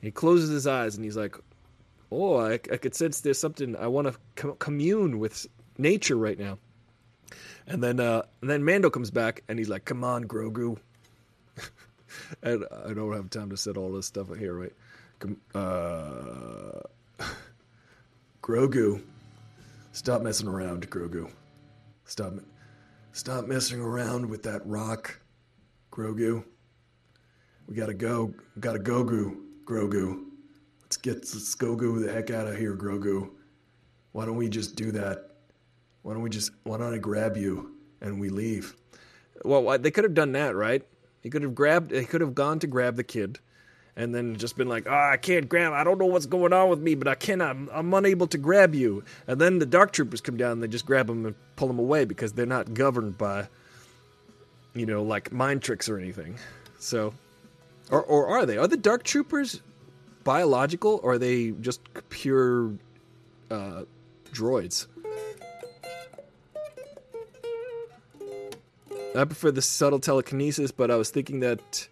He 0.01 0.11
closes 0.11 0.49
his 0.49 0.67
eyes, 0.67 0.95
and 0.95 1.03
he's 1.03 1.17
like, 1.17 1.35
"Oh, 2.11 2.37
I, 2.37 2.53
I 2.53 2.77
could 2.77 2.93
sense 2.93 3.19
there's 3.19 3.39
something 3.39 3.75
I 3.75 3.87
want 3.87 4.07
to 4.07 4.15
com- 4.35 4.55
commune 4.57 5.19
with 5.19 5.47
nature 5.77 6.15
right 6.17 6.37
now." 6.37 6.59
And 7.67 7.83
then 7.83 7.99
uh, 7.99 8.23
and 8.41 8.49
then 8.49 8.63
Mando 8.63 8.89
comes 8.89 9.11
back, 9.11 9.43
and 9.47 9.57
he's 9.57 9.69
like, 9.69 9.85
"Come 9.85 10.03
on, 10.03 10.25
Grogu." 10.25 10.77
and 12.43 12.65
I 12.85 12.93
don't 12.93 13.13
have 13.13 13.29
time 13.29 13.49
to 13.49 13.57
set 13.57 13.77
all 13.77 13.91
this 13.91 14.05
stuff 14.05 14.27
here, 14.37 14.53
right? 14.53 14.73
Com- 15.19 15.41
uh, 15.55 16.79
Grogu, 18.43 19.01
stop 19.93 20.21
messing 20.21 20.47
around, 20.47 20.89
Grogu. 20.89 21.31
Stop, 22.05 22.33
stop 23.13 23.45
messing 23.45 23.79
around 23.79 24.29
with 24.29 24.43
that 24.43 24.65
rock, 24.67 25.19
Grogu. 25.91 26.43
We 27.67 27.75
gotta 27.75 27.95
go. 27.95 28.33
Gotta 28.59 28.79
go, 28.79 29.03
Grogu. 29.03 29.45
Grogu. 29.65 30.25
Let's 30.83 30.97
get 30.97 31.15
let's 31.15 31.55
go, 31.55 31.75
the 31.75 32.11
heck 32.11 32.29
out 32.29 32.47
of 32.47 32.57
here, 32.57 32.75
Grogu. 32.75 33.31
Why 34.11 34.25
don't 34.25 34.37
we 34.37 34.47
just 34.47 34.75
do 34.75 34.91
that? 34.91 35.34
Why 36.05 36.13
don't 36.13 36.21
we 36.21 36.29
just 36.29 36.51
why 36.65 36.77
don't 36.77 36.93
I 36.93 36.99
grab 36.99 37.35
you 37.35 37.71
and 37.99 38.19
we 38.19 38.29
leave? 38.29 38.75
Well, 39.43 39.75
they 39.79 39.89
could 39.89 40.03
have 40.03 40.13
done 40.13 40.33
that, 40.33 40.55
right? 40.55 40.83
He 41.23 41.31
could 41.31 41.41
have 41.41 41.55
grabbed. 41.55 41.89
He 41.89 42.05
could 42.05 42.21
have 42.21 42.35
gone 42.35 42.59
to 42.59 42.67
grab 42.67 42.95
the 42.95 43.03
kid, 43.03 43.39
and 43.95 44.13
then 44.13 44.35
just 44.35 44.55
been 44.55 44.69
like, 44.69 44.85
"Oh, 44.87 44.93
I 44.93 45.17
can't 45.17 45.49
grab. 45.49 45.73
I 45.73 45.83
don't 45.83 45.97
know 45.97 46.05
what's 46.05 46.27
going 46.27 46.53
on 46.53 46.69
with 46.69 46.79
me, 46.79 46.93
but 46.93 47.07
I 47.07 47.15
cannot. 47.15 47.55
I'm, 47.55 47.69
I'm 47.73 47.91
unable 47.91 48.27
to 48.27 48.37
grab 48.37 48.75
you." 48.75 49.03
And 49.25 49.41
then 49.41 49.57
the 49.57 49.65
dark 49.65 49.93
troopers 49.93 50.21
come 50.21 50.37
down 50.37 50.51
and 50.51 50.63
they 50.63 50.67
just 50.67 50.85
grab 50.85 51.09
him 51.09 51.25
and 51.25 51.33
pull 51.55 51.71
him 51.71 51.79
away 51.79 52.05
because 52.05 52.33
they're 52.33 52.45
not 52.45 52.75
governed 52.75 53.17
by, 53.17 53.47
you 54.75 54.85
know, 54.85 55.01
like 55.01 55.31
mind 55.31 55.63
tricks 55.63 55.89
or 55.89 55.97
anything. 55.97 56.37
So, 56.77 57.15
or 57.89 58.03
or 58.03 58.27
are 58.27 58.45
they? 58.45 58.59
Are 58.59 58.67
the 58.67 58.77
dark 58.77 59.01
troopers 59.01 59.63
biological 60.23 60.99
or 61.01 61.13
are 61.13 61.17
they 61.17 61.49
just 61.49 61.81
pure 62.09 62.73
uh, 63.49 63.85
droids? 64.31 64.85
I 69.15 69.25
prefer 69.25 69.51
the 69.51 69.61
subtle 69.61 69.99
telekinesis, 69.99 70.71
but 70.71 70.91
I 70.91 70.95
was 70.95 71.09
thinking 71.09 71.39
that 71.39 71.87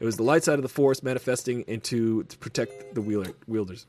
it 0.00 0.04
was 0.04 0.16
the 0.16 0.22
light 0.22 0.44
side 0.44 0.54
of 0.54 0.62
the 0.62 0.68
force 0.68 1.02
manifesting 1.02 1.62
into 1.62 2.22
to 2.24 2.38
protect 2.38 2.94
the 2.94 3.00
wheeler, 3.00 3.32
wielders. 3.46 3.86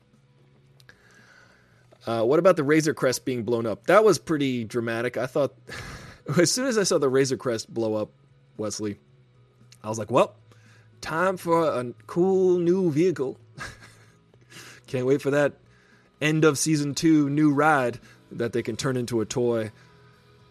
Uh, 2.08 2.24
what 2.24 2.40
about 2.40 2.56
the 2.56 2.64
Razor 2.64 2.94
Crest 2.94 3.26
being 3.26 3.44
blown 3.44 3.66
up? 3.66 3.86
That 3.86 4.04
was 4.04 4.18
pretty 4.18 4.64
dramatic. 4.64 5.18
I 5.18 5.28
thought 5.28 5.54
as 6.38 6.52
soon 6.52 6.66
as 6.66 6.78
I 6.78 6.84
saw 6.84 6.98
the 6.98 7.10
Razor 7.10 7.38
Crest 7.38 7.72
blow 7.72 7.96
up, 7.96 8.10
Wesley, 8.58 9.00
I 9.84 9.90
was 9.90 10.00
like, 10.00 10.12
"Well, 10.12 10.36
time 11.02 11.38
for 11.38 11.68
a 11.68 11.94
cool 12.08 12.58
new 12.58 12.92
vehicle." 12.92 13.38
Can't 14.88 15.06
wait 15.06 15.22
for 15.22 15.32
that 15.32 15.54
end 16.22 16.44
of 16.44 16.58
season 16.58 16.96
two 16.96 17.30
new 17.30 17.54
ride 17.54 18.00
that 18.32 18.54
they 18.54 18.64
can 18.64 18.76
turn 18.76 18.98
into 18.98 19.22
a 19.22 19.26
toy 19.26 19.72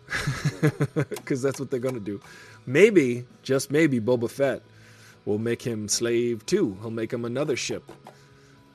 because 1.11 1.43
that's 1.43 1.61
what 1.61 1.71
they're 1.71 1.81
to 1.81 2.01
do. 2.01 2.21
Maybe, 2.67 3.25
just 3.43 3.71
maybe, 3.71 4.01
Boba 4.01 4.31
Fett 4.31 4.63
will 5.25 5.39
make 5.39 5.63
him 5.63 5.89
slave 5.89 6.45
too. 6.47 6.77
He'll 6.81 6.91
make 6.91 7.13
him 7.13 7.25
another 7.25 7.57
ship. 7.57 7.91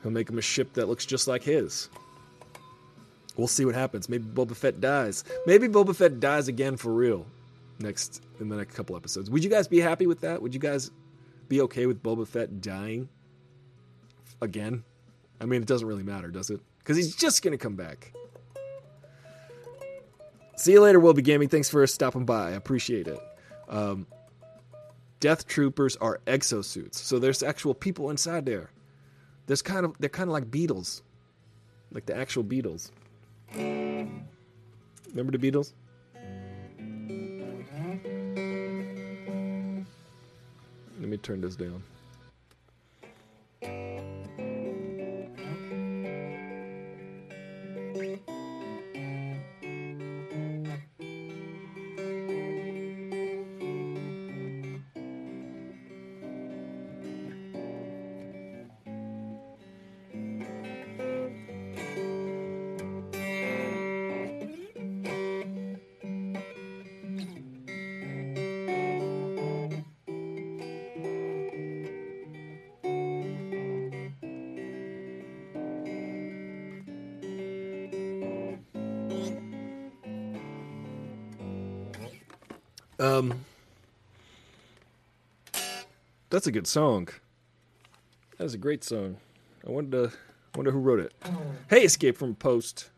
He'll 0.02 0.12
make 0.12 0.30
him 0.30 0.38
a 0.38 0.42
ship 0.42 0.74
that 0.74 0.88
looks 0.88 1.06
just 1.06 1.28
like 1.28 1.44
his. 1.44 1.90
We'll 3.36 3.48
see 3.48 3.66
what 3.66 3.74
happens. 3.74 4.10
Maybe 4.10 4.26
Boba 4.26 4.56
Fett 4.56 4.80
dies. 4.80 5.24
Maybe 5.48 5.68
Boba 5.68 5.96
Fett 5.96 6.20
dies 6.20 6.48
again 6.48 6.78
for 6.78 6.94
real 6.94 7.26
next 7.80 8.22
in 8.40 8.50
the 8.50 8.56
next 8.56 8.76
couple 8.76 8.96
episodes. 8.96 9.30
Would 9.30 9.44
you 9.44 9.50
guys 9.50 9.68
be 9.68 9.80
happy 9.80 10.06
with 10.06 10.22
that? 10.22 10.42
Would 10.42 10.54
you 10.54 10.60
guys 10.60 10.92
be 11.50 11.62
okay 11.62 11.86
with 11.86 12.04
Boba 12.04 12.28
Fett 12.28 12.62
dying 12.62 13.10
again? 14.42 14.84
I 15.42 15.46
mean, 15.46 15.62
it 15.62 15.68
doesn't 15.68 15.88
really 15.88 16.04
matter, 16.04 16.30
does 16.30 16.50
it? 16.50 16.60
Because 16.80 16.98
he's 16.98 17.16
just 17.16 17.42
gonna 17.42 17.58
come 17.58 17.76
back. 17.76 18.14
See 20.56 20.74
you 20.74 20.82
later, 20.82 21.00
Will 21.00 21.14
Be 21.14 21.22
Gaming. 21.22 21.50
Thanks 21.50 21.70
for 21.70 21.86
stopping 21.88 22.26
by. 22.26 22.50
I 22.50 22.52
appreciate 22.52 23.08
it. 23.08 23.20
Um, 23.70 24.08
Death 25.20 25.48
Troopers 25.48 25.96
are 25.98 26.20
exosuits, 26.28 26.96
so 26.96 27.18
there's 27.18 27.42
actual 27.42 27.74
people 27.74 28.10
inside 28.10 28.46
there. 28.46 28.70
There's 29.48 29.62
kind 29.62 29.86
of 29.86 29.96
they're 30.00 30.10
kind 30.10 30.30
of 30.30 30.34
like 30.34 30.52
Beatles, 30.52 31.02
like 31.92 32.06
the 32.06 32.16
actual 32.16 32.44
Beatles. 32.44 32.92
Remember 33.56 35.38
the 35.38 35.38
Beatles? 35.38 35.74
Let 41.00 41.10
me 41.10 41.18
turn 41.18 41.42
this 41.42 41.56
down. 41.56 41.84
That's 86.34 86.48
a 86.48 86.52
good 86.52 86.66
song. 86.66 87.10
That's 88.40 88.56
a 88.56 88.58
great 88.58 88.84
song. 88.84 89.18
I 89.66 89.70
wonder, 89.70 90.12
wonder 90.56 90.72
who 90.72 90.80
wrote 90.80 91.00
it. 91.00 91.14
Hey, 91.70 91.84
Escape 91.84 92.18
from 92.18 92.34
Post. 92.34 92.90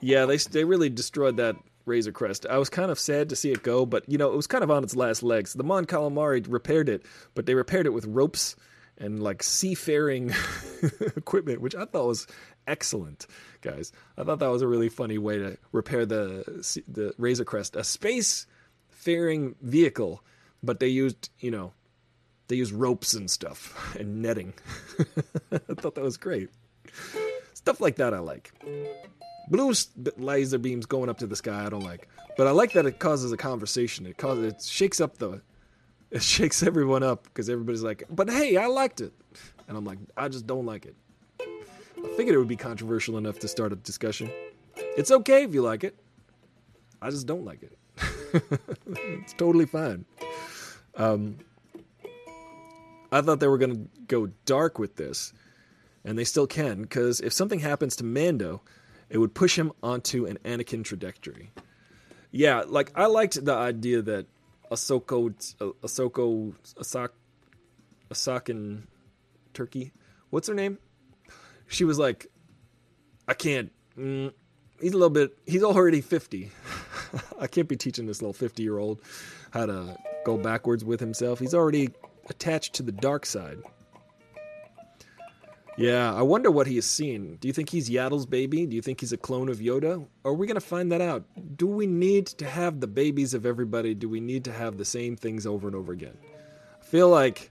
Yeah, 0.00 0.26
they 0.26 0.36
they 0.36 0.64
really 0.64 0.90
destroyed 0.90 1.38
that 1.38 1.56
Razor 1.86 2.12
Crest. 2.12 2.44
I 2.46 2.58
was 2.58 2.68
kind 2.68 2.90
of 2.90 2.98
sad 2.98 3.30
to 3.30 3.36
see 3.36 3.50
it 3.50 3.62
go, 3.62 3.86
but 3.86 4.06
you 4.06 4.18
know 4.18 4.30
it 4.30 4.36
was 4.36 4.46
kind 4.46 4.62
of 4.62 4.70
on 4.70 4.84
its 4.84 4.94
last 4.94 5.22
legs. 5.22 5.54
The 5.54 5.64
Mon 5.64 5.86
Calamari 5.86 6.44
repaired 6.46 6.90
it, 6.90 7.06
but 7.34 7.46
they 7.46 7.54
repaired 7.54 7.86
it 7.86 7.94
with 7.94 8.04
ropes 8.04 8.54
and 8.98 9.22
like 9.22 9.42
seafaring 9.42 10.30
equipment, 11.16 11.62
which 11.62 11.74
I 11.74 11.86
thought 11.86 12.06
was 12.06 12.26
excellent, 12.66 13.26
guys. 13.62 13.92
I 14.18 14.24
thought 14.24 14.40
that 14.40 14.50
was 14.50 14.60
a 14.60 14.68
really 14.68 14.90
funny 14.90 15.16
way 15.16 15.38
to 15.38 15.56
repair 15.72 16.04
the 16.04 16.44
the 16.86 17.14
Razor 17.16 17.46
Crest, 17.46 17.76
a 17.76 17.82
space 17.82 18.46
faring 18.90 19.54
vehicle, 19.62 20.22
but 20.64 20.80
they 20.80 20.88
used 20.88 21.30
you 21.38 21.50
know 21.50 21.72
they 22.48 22.56
used 22.56 22.72
ropes 22.72 23.14
and 23.14 23.30
stuff 23.30 23.94
and 23.98 24.22
netting. 24.22 24.52
I 25.52 25.74
thought 25.74 25.94
that 25.94 26.04
was 26.04 26.16
great. 26.16 26.50
Stuff 27.54 27.80
like 27.80 27.96
that 27.96 28.12
I 28.12 28.18
like. 28.18 28.52
Blue 29.48 29.72
laser 30.16 30.58
beams 30.58 30.86
going 30.86 31.08
up 31.08 31.18
to 31.18 31.26
the 31.26 31.36
sky 31.36 31.66
I 31.66 31.68
don't 31.68 31.82
like, 31.82 32.08
but 32.36 32.46
I 32.46 32.50
like 32.50 32.72
that 32.72 32.86
it 32.86 32.98
causes 32.98 33.32
a 33.32 33.36
conversation. 33.36 34.06
It 34.06 34.16
causes 34.16 34.52
it 34.52 34.62
shakes 34.62 35.00
up 35.00 35.18
the 35.18 35.40
it 36.10 36.22
shakes 36.22 36.62
everyone 36.62 37.02
up 37.02 37.24
because 37.24 37.48
everybody's 37.50 37.82
like, 37.82 38.04
"But 38.10 38.30
hey, 38.30 38.56
I 38.56 38.66
liked 38.66 39.00
it," 39.00 39.12
and 39.68 39.76
I'm 39.76 39.84
like, 39.84 39.98
"I 40.16 40.28
just 40.28 40.46
don't 40.46 40.66
like 40.66 40.86
it." 40.86 40.94
I 41.40 42.16
figured 42.16 42.34
it 42.34 42.38
would 42.38 42.48
be 42.48 42.56
controversial 42.56 43.18
enough 43.18 43.38
to 43.40 43.48
start 43.48 43.72
a 43.72 43.76
discussion. 43.76 44.30
It's 44.76 45.10
okay 45.10 45.44
if 45.44 45.54
you 45.54 45.62
like 45.62 45.84
it. 45.84 45.96
I 47.00 47.10
just 47.10 47.26
don't 47.26 47.44
like 47.44 47.62
it. 47.62 47.78
it's 48.86 49.32
totally 49.34 49.66
fine. 49.66 50.04
Um, 50.96 51.38
I 53.10 53.20
thought 53.20 53.40
they 53.40 53.48
were 53.48 53.58
going 53.58 53.76
to 53.76 53.88
go 54.06 54.30
dark 54.44 54.78
with 54.78 54.96
this, 54.96 55.32
and 56.04 56.18
they 56.18 56.24
still 56.24 56.46
can, 56.46 56.82
because 56.82 57.20
if 57.20 57.32
something 57.32 57.60
happens 57.60 57.96
to 57.96 58.04
Mando, 58.04 58.62
it 59.08 59.18
would 59.18 59.34
push 59.34 59.56
him 59.56 59.72
onto 59.82 60.26
an 60.26 60.38
Anakin 60.44 60.84
trajectory. 60.84 61.52
Yeah, 62.30 62.64
like 62.66 62.90
I 62.96 63.06
liked 63.06 63.44
the 63.44 63.54
idea 63.54 64.02
that 64.02 64.26
Ahsoka, 64.70 65.32
Ahsoka, 65.82 66.54
Ahsoka, 66.76 67.10
Ahsokan 68.10 68.82
Turkey. 69.52 69.92
What's 70.30 70.48
her 70.48 70.54
name? 70.54 70.78
She 71.68 71.84
was 71.84 71.98
like, 71.98 72.26
I 73.28 73.34
can't. 73.34 73.70
Mm, 73.96 74.32
he's 74.80 74.92
a 74.92 74.96
little 74.96 75.10
bit. 75.10 75.38
He's 75.46 75.62
already 75.62 76.00
fifty. 76.00 76.50
I 77.38 77.46
can't 77.46 77.68
be 77.68 77.76
teaching 77.76 78.06
this 78.06 78.20
little 78.20 78.32
fifty-year-old 78.32 79.00
how 79.52 79.66
to 79.66 79.96
go 80.24 80.36
backwards 80.36 80.84
with 80.84 81.00
himself. 81.00 81.38
He's 81.38 81.54
already 81.54 81.90
attached 82.28 82.74
to 82.74 82.82
the 82.82 82.92
dark 82.92 83.26
side. 83.26 83.58
Yeah, 85.76 86.14
I 86.14 86.22
wonder 86.22 86.52
what 86.52 86.68
he 86.68 86.76
has 86.76 86.86
seen. 86.86 87.36
Do 87.40 87.48
you 87.48 87.54
think 87.54 87.68
he's 87.68 87.90
Yaddle's 87.90 88.26
baby? 88.26 88.64
Do 88.64 88.76
you 88.76 88.82
think 88.82 89.00
he's 89.00 89.12
a 89.12 89.16
clone 89.16 89.48
of 89.48 89.58
Yoda? 89.58 90.06
Are 90.24 90.32
we 90.32 90.46
going 90.46 90.54
to 90.54 90.60
find 90.60 90.92
that 90.92 91.00
out? 91.00 91.24
Do 91.56 91.66
we 91.66 91.86
need 91.86 92.26
to 92.26 92.46
have 92.46 92.80
the 92.80 92.86
babies 92.86 93.34
of 93.34 93.44
everybody? 93.44 93.92
Do 93.92 94.08
we 94.08 94.20
need 94.20 94.44
to 94.44 94.52
have 94.52 94.78
the 94.78 94.84
same 94.84 95.16
things 95.16 95.46
over 95.46 95.66
and 95.66 95.74
over 95.74 95.92
again? 95.92 96.16
I 96.80 96.84
feel 96.84 97.08
like 97.08 97.50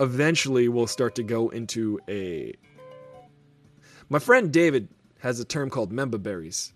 eventually 0.00 0.68
we'll 0.68 0.88
start 0.88 1.14
to 1.16 1.22
go 1.22 1.48
into 1.50 2.00
a. 2.08 2.54
My 4.08 4.18
friend 4.18 4.52
David 4.52 4.88
has 5.20 5.38
a 5.38 5.44
term 5.44 5.70
called 5.70 5.92
member 5.92 6.18
berries. 6.18 6.72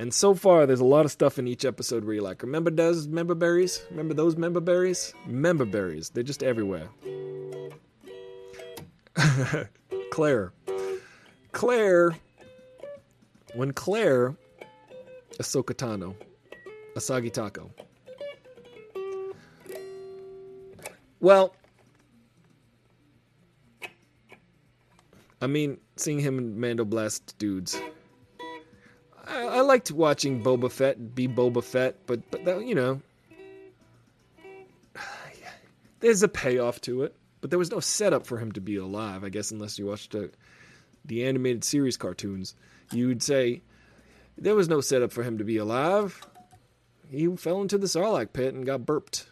And 0.00 0.14
so 0.14 0.34
far, 0.34 0.64
there's 0.64 0.80
a 0.80 0.84
lot 0.86 1.04
of 1.04 1.10
stuff 1.10 1.38
in 1.38 1.46
each 1.46 1.66
episode 1.66 2.06
where 2.06 2.14
you're 2.14 2.24
like, 2.24 2.42
remember 2.42 2.70
those 2.70 3.06
member 3.06 3.34
berries? 3.34 3.82
Remember 3.90 4.14
those 4.14 4.34
member 4.34 4.58
berries? 4.58 5.12
Member 5.26 5.66
berries. 5.66 6.08
They're 6.08 6.22
just 6.22 6.42
everywhere. 6.42 6.88
Claire. 10.10 10.54
Claire. 11.52 12.16
When 13.54 13.74
Claire, 13.74 14.34
Ahsoka 15.38 15.74
Tano, 15.74 16.14
Asagi 16.96 17.30
Taco. 17.30 17.70
Well, 21.20 21.54
I 25.42 25.46
mean, 25.46 25.76
seeing 25.96 26.20
him 26.20 26.38
and 26.38 26.56
Mando 26.56 26.86
blast 26.86 27.36
dudes, 27.36 27.78
liked 29.70 29.92
watching 29.92 30.42
Boba 30.42 30.68
Fett 30.68 31.14
be 31.14 31.28
Boba 31.28 31.62
Fett, 31.62 31.94
but 32.06 32.28
but 32.32 32.44
that, 32.44 32.66
you 32.66 32.74
know, 32.74 33.00
there's 36.00 36.24
a 36.24 36.28
payoff 36.28 36.80
to 36.82 37.04
it. 37.04 37.14
But 37.40 37.50
there 37.50 37.58
was 37.58 37.70
no 37.70 37.78
setup 37.78 38.26
for 38.26 38.38
him 38.38 38.50
to 38.52 38.60
be 38.60 38.76
alive, 38.76 39.22
I 39.22 39.28
guess, 39.28 39.52
unless 39.52 39.78
you 39.78 39.86
watched 39.86 40.10
the, 40.10 40.30
the 41.04 41.24
animated 41.24 41.62
series 41.62 41.96
cartoons. 41.96 42.54
You'd 42.92 43.22
say 43.22 43.62
there 44.36 44.56
was 44.56 44.68
no 44.68 44.80
setup 44.80 45.12
for 45.12 45.22
him 45.22 45.38
to 45.38 45.44
be 45.44 45.56
alive. 45.56 46.20
He 47.08 47.34
fell 47.36 47.62
into 47.62 47.78
the 47.78 47.86
Sarlacc 47.86 48.32
pit 48.32 48.52
and 48.52 48.66
got 48.66 48.84
burped. 48.84 49.30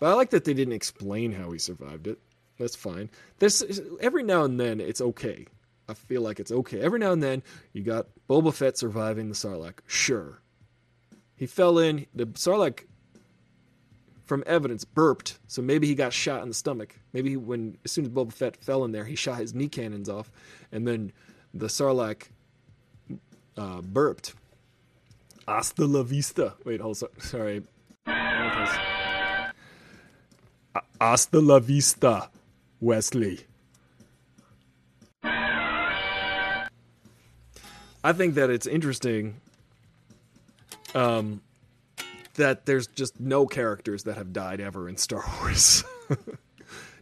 But 0.00 0.06
I 0.08 0.14
like 0.14 0.30
that 0.30 0.44
they 0.44 0.54
didn't 0.54 0.74
explain 0.74 1.30
how 1.30 1.52
he 1.52 1.58
survived 1.58 2.06
it. 2.06 2.18
That's 2.58 2.74
fine. 2.74 3.10
There's 3.38 3.62
every 4.00 4.22
now 4.22 4.44
and 4.44 4.58
then 4.58 4.80
it's 4.80 5.00
okay. 5.00 5.46
I 5.88 5.94
feel 5.94 6.22
like 6.22 6.40
it's 6.40 6.52
okay. 6.52 6.80
Every 6.80 6.98
now 6.98 7.12
and 7.12 7.22
then 7.22 7.42
you 7.72 7.82
got 7.82 8.06
Boba 8.28 8.52
Fett 8.54 8.78
surviving 8.78 9.28
the 9.28 9.34
Sarlacc. 9.34 9.80
Sure. 9.86 10.40
He 11.36 11.46
fell 11.46 11.78
in. 11.78 12.06
The 12.14 12.26
Sarlacc 12.26 12.84
from 14.24 14.42
evidence, 14.46 14.84
burped. 14.84 15.38
So 15.46 15.62
maybe 15.62 15.86
he 15.86 15.94
got 15.94 16.12
shot 16.12 16.42
in 16.42 16.48
the 16.48 16.54
stomach. 16.54 16.96
Maybe 17.12 17.36
when 17.36 17.76
as 17.84 17.92
soon 17.92 18.04
as 18.06 18.10
Boba 18.10 18.32
Fett 18.32 18.56
fell 18.56 18.84
in 18.84 18.92
there, 18.92 19.04
he 19.04 19.14
shot 19.14 19.38
his 19.38 19.54
knee 19.54 19.68
cannons 19.68 20.08
off, 20.08 20.30
and 20.72 20.88
then 20.88 21.12
the 21.52 21.66
Sarlacc 21.66 22.28
uh, 23.56 23.82
burped. 23.82 24.34
Hasta 25.46 25.84
la 25.84 26.02
vista. 26.02 26.54
Wait, 26.64 26.80
hold 26.80 27.02
on. 27.02 27.20
Sorry. 27.20 27.62
Hasta 31.00 31.40
la 31.40 31.58
vista, 31.58 32.30
Wesley. 32.80 33.40
I 38.04 38.12
think 38.12 38.34
that 38.34 38.50
it's 38.50 38.66
interesting 38.66 39.40
um, 40.94 41.40
that 42.34 42.66
there's 42.66 42.86
just 42.86 43.18
no 43.18 43.46
characters 43.46 44.04
that 44.04 44.18
have 44.18 44.30
died 44.34 44.60
ever 44.60 44.90
in 44.90 44.98
Star 44.98 45.24
Wars. 45.40 45.82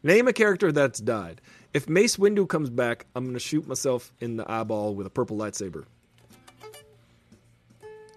Name 0.05 0.29
a 0.29 0.33
character 0.33 0.71
that's 0.71 1.01
died. 1.01 1.41
If 1.75 1.89
Mace 1.89 2.17
Windu 2.17 2.49
comes 2.49 2.71
back, 2.71 3.07
I'm 3.17 3.25
going 3.25 3.35
to 3.35 3.41
shoot 3.41 3.67
myself 3.67 4.13
in 4.21 4.37
the 4.37 4.51
eyeball 4.51 4.95
with 4.95 5.07
a 5.07 5.11
purple 5.11 5.37
lightsaber. 5.37 5.85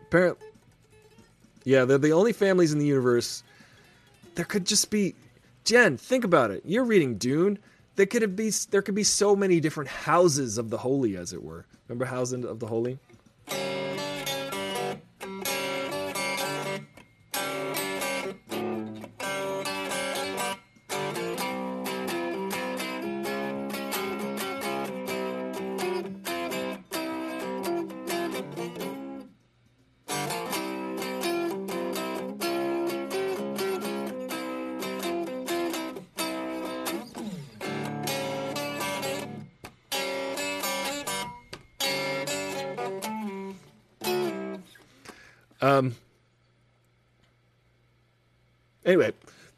Apparently, 0.03 0.47
yeah, 1.63 1.85
they're 1.85 1.97
the 1.97 2.13
only 2.13 2.33
families 2.33 2.71
in 2.71 2.77
the 2.77 2.85
universe. 2.85 3.43
There 4.35 4.45
could 4.45 4.65
just 4.65 4.91
be, 4.91 5.15
Jen. 5.63 5.97
Think 5.97 6.23
about 6.23 6.51
it. 6.51 6.61
You're 6.65 6.83
reading 6.83 7.17
Dune. 7.17 7.57
There 7.95 8.05
could 8.05 8.35
be 8.35 8.49
there 8.71 8.81
could 8.81 8.95
be 8.95 9.03
so 9.03 9.35
many 9.35 9.59
different 9.59 9.89
houses 9.89 10.57
of 10.57 10.69
the 10.69 10.77
holy, 10.77 11.15
as 11.15 11.33
it 11.33 11.43
were. 11.43 11.65
Remember 11.87 12.05
House 12.05 12.31
of 12.31 12.59
the 12.59 12.67
Holy? 12.67 12.99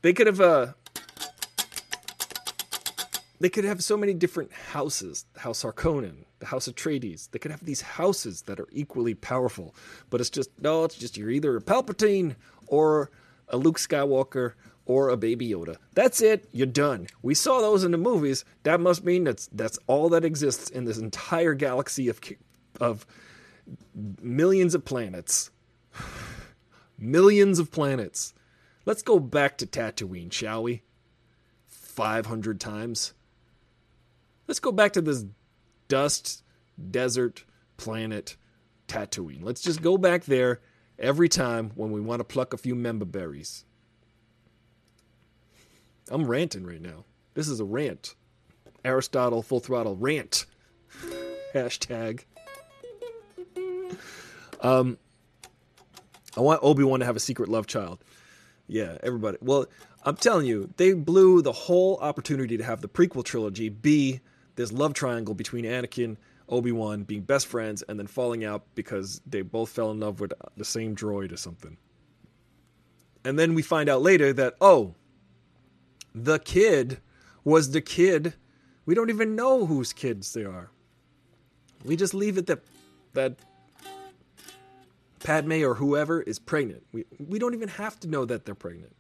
They 0.08 0.14
could 0.14 0.28
have. 0.28 0.40
Uh, 0.40 0.68
they 3.42 3.50
could 3.50 3.66
have 3.66 3.84
so 3.84 3.98
many 3.98 4.14
different 4.14 4.54
houses. 4.54 5.26
House 5.36 5.64
Harkonnen, 5.64 6.24
the 6.40 6.46
House 6.46 6.70
Atreides. 6.70 7.30
They 7.30 7.40
could 7.40 7.52
have 7.52 7.66
these 7.66 7.82
houses 7.82 8.44
that 8.44 8.58
are 8.58 8.70
equally 8.72 9.16
powerful. 9.16 9.76
But 10.10 10.22
it's 10.22 10.30
just 10.30 10.50
no. 10.62 10.86
It's 10.86 10.96
just 10.96 11.18
you're 11.18 11.30
either 11.30 11.58
a 11.58 11.62
Palpatine 11.62 12.38
or 12.68 13.12
a 13.50 13.58
Luke 13.58 13.78
Skywalker 13.78 14.54
or 14.86 15.10
a 15.10 15.18
Baby 15.18 15.50
Yoda. 15.50 15.76
That's 15.94 16.22
it. 16.22 16.48
You're 16.54 16.68
done. 16.68 17.08
We 17.22 17.34
saw 17.34 17.60
those 17.60 17.84
in 17.84 17.92
the 17.92 17.98
movies. 17.98 18.46
That 18.64 18.80
must 18.80 19.04
mean 19.04 19.26
that's 19.26 19.50
that's 19.52 19.78
all 19.88 20.08
that 20.08 20.24
exists 20.24 20.70
in 20.70 20.86
this 20.86 21.00
entire 21.00 21.54
galaxy 21.54 22.08
of 22.08 22.22
of 22.80 23.06
millions 24.22 24.74
of 24.74 24.86
planets. 24.86 25.52
Millions 26.98 27.60
of 27.60 27.72
planets. 27.72 28.34
Let's 28.88 29.02
go 29.02 29.20
back 29.20 29.58
to 29.58 29.66
Tatooine, 29.66 30.32
shall 30.32 30.64
we? 30.64 30.82
500 31.68 32.58
times. 32.58 33.14
Let's 34.48 34.62
go 34.62 34.72
back 34.72 34.94
to 34.94 35.02
this 35.02 35.26
dust, 35.90 36.42
desert, 36.90 37.44
planet, 37.76 38.38
Tatooine. 38.88 39.44
Let's 39.44 39.62
just 39.62 39.82
go 39.82 39.98
back 39.98 40.24
there 40.24 40.62
every 40.98 41.28
time 41.28 41.72
when 41.76 41.92
we 41.92 42.00
want 42.00 42.22
to 42.22 42.24
pluck 42.24 42.54
a 42.54 42.58
few 42.58 42.76
member 42.76 43.04
berries. 43.04 43.66
I'm 46.10 46.26
ranting 46.26 46.66
right 46.66 46.82
now. 46.82 47.04
This 47.34 47.50
is 47.50 47.60
a 47.60 47.66
rant. 47.66 48.16
Aristotle 48.86 49.42
full 49.44 49.60
throttle 49.60 49.98
rant. 49.98 50.46
Hashtag. 51.54 52.24
Um, 54.62 54.98
I 56.38 56.40
want 56.40 56.62
Obi 56.64 56.86
Wan 56.86 57.02
to 57.02 57.06
have 57.06 57.18
a 57.18 57.20
secret 57.20 57.50
love 57.50 57.68
child. 57.68 58.00
Yeah, 58.68 58.98
everybody. 59.02 59.38
Well, 59.42 59.66
I'm 60.04 60.18
telling 60.18 60.46
you, 60.46 60.74
they 60.78 60.94
blew 60.94 61.42
the 61.42 61.54
whole 61.54 61.98
opportunity 61.98 62.58
to 62.58 62.64
have 62.64 62.82
the 62.82 62.90
prequel 62.90 63.24
trilogy 63.24 63.70
be 63.70 64.20
this 64.56 64.72
love 64.72 64.94
triangle 64.94 65.34
between 65.34 65.66
Anakin, 65.66 66.18
Obi 66.50 66.72
Wan 66.72 67.04
being 67.04 67.22
best 67.22 67.48
friends, 67.48 67.82
and 67.84 67.98
then 67.98 68.08
falling 68.08 68.44
out 68.44 68.64
because 68.76 69.22
they 69.26 69.42
both 69.42 69.70
fell 69.70 69.92
in 69.92 70.00
love 70.00 70.20
with 70.20 70.34
the 70.58 70.66
same 70.66 70.96
droid 70.96 71.32
or 71.32 71.38
something. 71.38 71.78
And 73.24 73.38
then 73.38 73.54
we 73.54 73.62
find 73.62 73.90
out 73.90 74.02
later 74.02 74.34
that, 74.34 74.56
oh, 74.60 74.96
the 76.14 76.40
kid 76.40 77.00
was 77.44 77.72
the 77.72 77.82
kid. 77.82 78.34
We 78.86 78.96
don't 78.96 79.10
even 79.10 79.36
know 79.36 79.66
whose 79.66 79.94
kids 79.94 80.34
they 80.34 80.44
are. 80.44 80.72
We 81.86 81.96
just 81.96 82.14
leave 82.14 82.38
it 82.38 82.48
that 82.48 82.64
that 83.14 83.38
Padme 85.20 85.64
or 85.64 85.76
whoever 85.76 86.22
is 86.22 86.40
pregnant. 86.40 86.84
We 86.92 87.06
we 87.20 87.40
don't 87.40 87.54
even 87.54 87.70
have 87.70 88.00
to 88.02 88.08
know 88.08 88.26
that 88.26 88.46
they're 88.46 88.56
pregnant. 88.56 88.96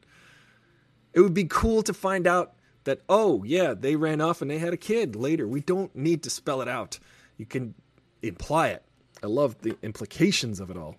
It 1.13 1.21
would 1.21 1.33
be 1.33 1.45
cool 1.45 1.83
to 1.83 1.93
find 1.93 2.27
out 2.27 2.53
that 2.83 3.01
oh 3.09 3.43
yeah, 3.43 3.73
they 3.73 3.95
ran 3.95 4.21
off 4.21 4.41
and 4.41 4.49
they 4.49 4.57
had 4.57 4.73
a 4.73 4.77
kid 4.77 5.15
later. 5.15 5.47
We 5.47 5.61
don't 5.61 5.95
need 5.95 6.23
to 6.23 6.29
spell 6.29 6.61
it 6.61 6.67
out. 6.67 6.99
You 7.37 7.45
can 7.45 7.75
imply 8.21 8.69
it. 8.69 8.83
I 9.23 9.27
love 9.27 9.59
the 9.61 9.75
implications 9.81 10.59
of 10.59 10.69
it 10.69 10.77
all. 10.77 10.95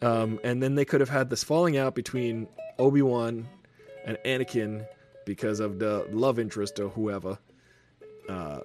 Um, 0.00 0.40
and 0.42 0.62
then 0.62 0.74
they 0.74 0.84
could 0.84 1.00
have 1.00 1.10
had 1.10 1.30
this 1.30 1.44
falling 1.44 1.76
out 1.76 1.94
between 1.94 2.48
Obi 2.78 3.02
Wan 3.02 3.48
and 4.04 4.18
Anakin 4.24 4.84
because 5.24 5.60
of 5.60 5.78
the 5.78 6.06
love 6.10 6.38
interest 6.38 6.80
or 6.80 6.88
whoever. 6.88 7.38
Uh, 8.28 8.60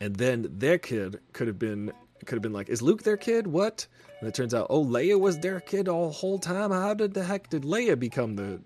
and 0.00 0.16
then 0.16 0.46
their 0.50 0.78
kid 0.78 1.20
could 1.32 1.48
have 1.48 1.58
been 1.58 1.92
could 2.26 2.36
have 2.36 2.42
been 2.42 2.52
like, 2.52 2.68
is 2.68 2.82
Luke 2.82 3.02
their 3.02 3.16
kid? 3.16 3.46
What? 3.46 3.86
And 4.20 4.28
it 4.28 4.34
turns 4.34 4.54
out, 4.54 4.68
oh, 4.70 4.84
Leia 4.84 5.18
was 5.18 5.38
their 5.38 5.60
kid 5.60 5.88
all 5.88 6.10
whole 6.10 6.38
time. 6.38 6.70
How 6.70 6.94
did 6.94 7.14
the 7.14 7.24
heck 7.24 7.50
did 7.50 7.62
Leia 7.62 7.98
become 7.98 8.36
the? 8.36 8.60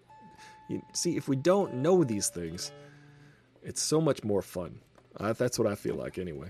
You, 0.69 0.83
see, 0.93 1.17
if 1.17 1.29
we 1.29 1.37
don't 1.37 1.75
know 1.77 2.05
these 2.05 2.29
things, 2.29 2.73
it's 3.63 3.83
so 3.83 4.01
much 4.01 4.23
more 4.23 4.43
fun. 4.43 4.81
Uh, 5.17 5.33
that's 5.33 5.59
what 5.59 5.67
I 5.67 5.75
feel 5.75 5.95
like, 5.95 6.19
anyway. 6.19 6.49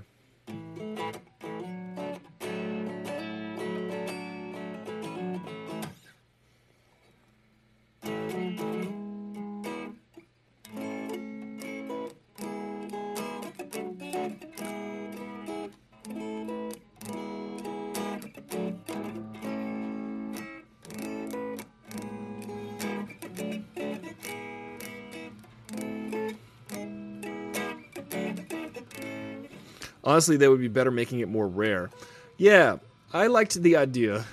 Honestly, 30.18 30.36
they 30.36 30.48
would 30.48 30.58
be 30.58 30.66
better 30.66 30.90
making 30.90 31.20
it 31.20 31.28
more 31.28 31.46
rare. 31.46 31.90
Yeah, 32.38 32.78
I 33.12 33.28
liked 33.28 33.54
the 33.54 33.76
idea. 33.76 34.24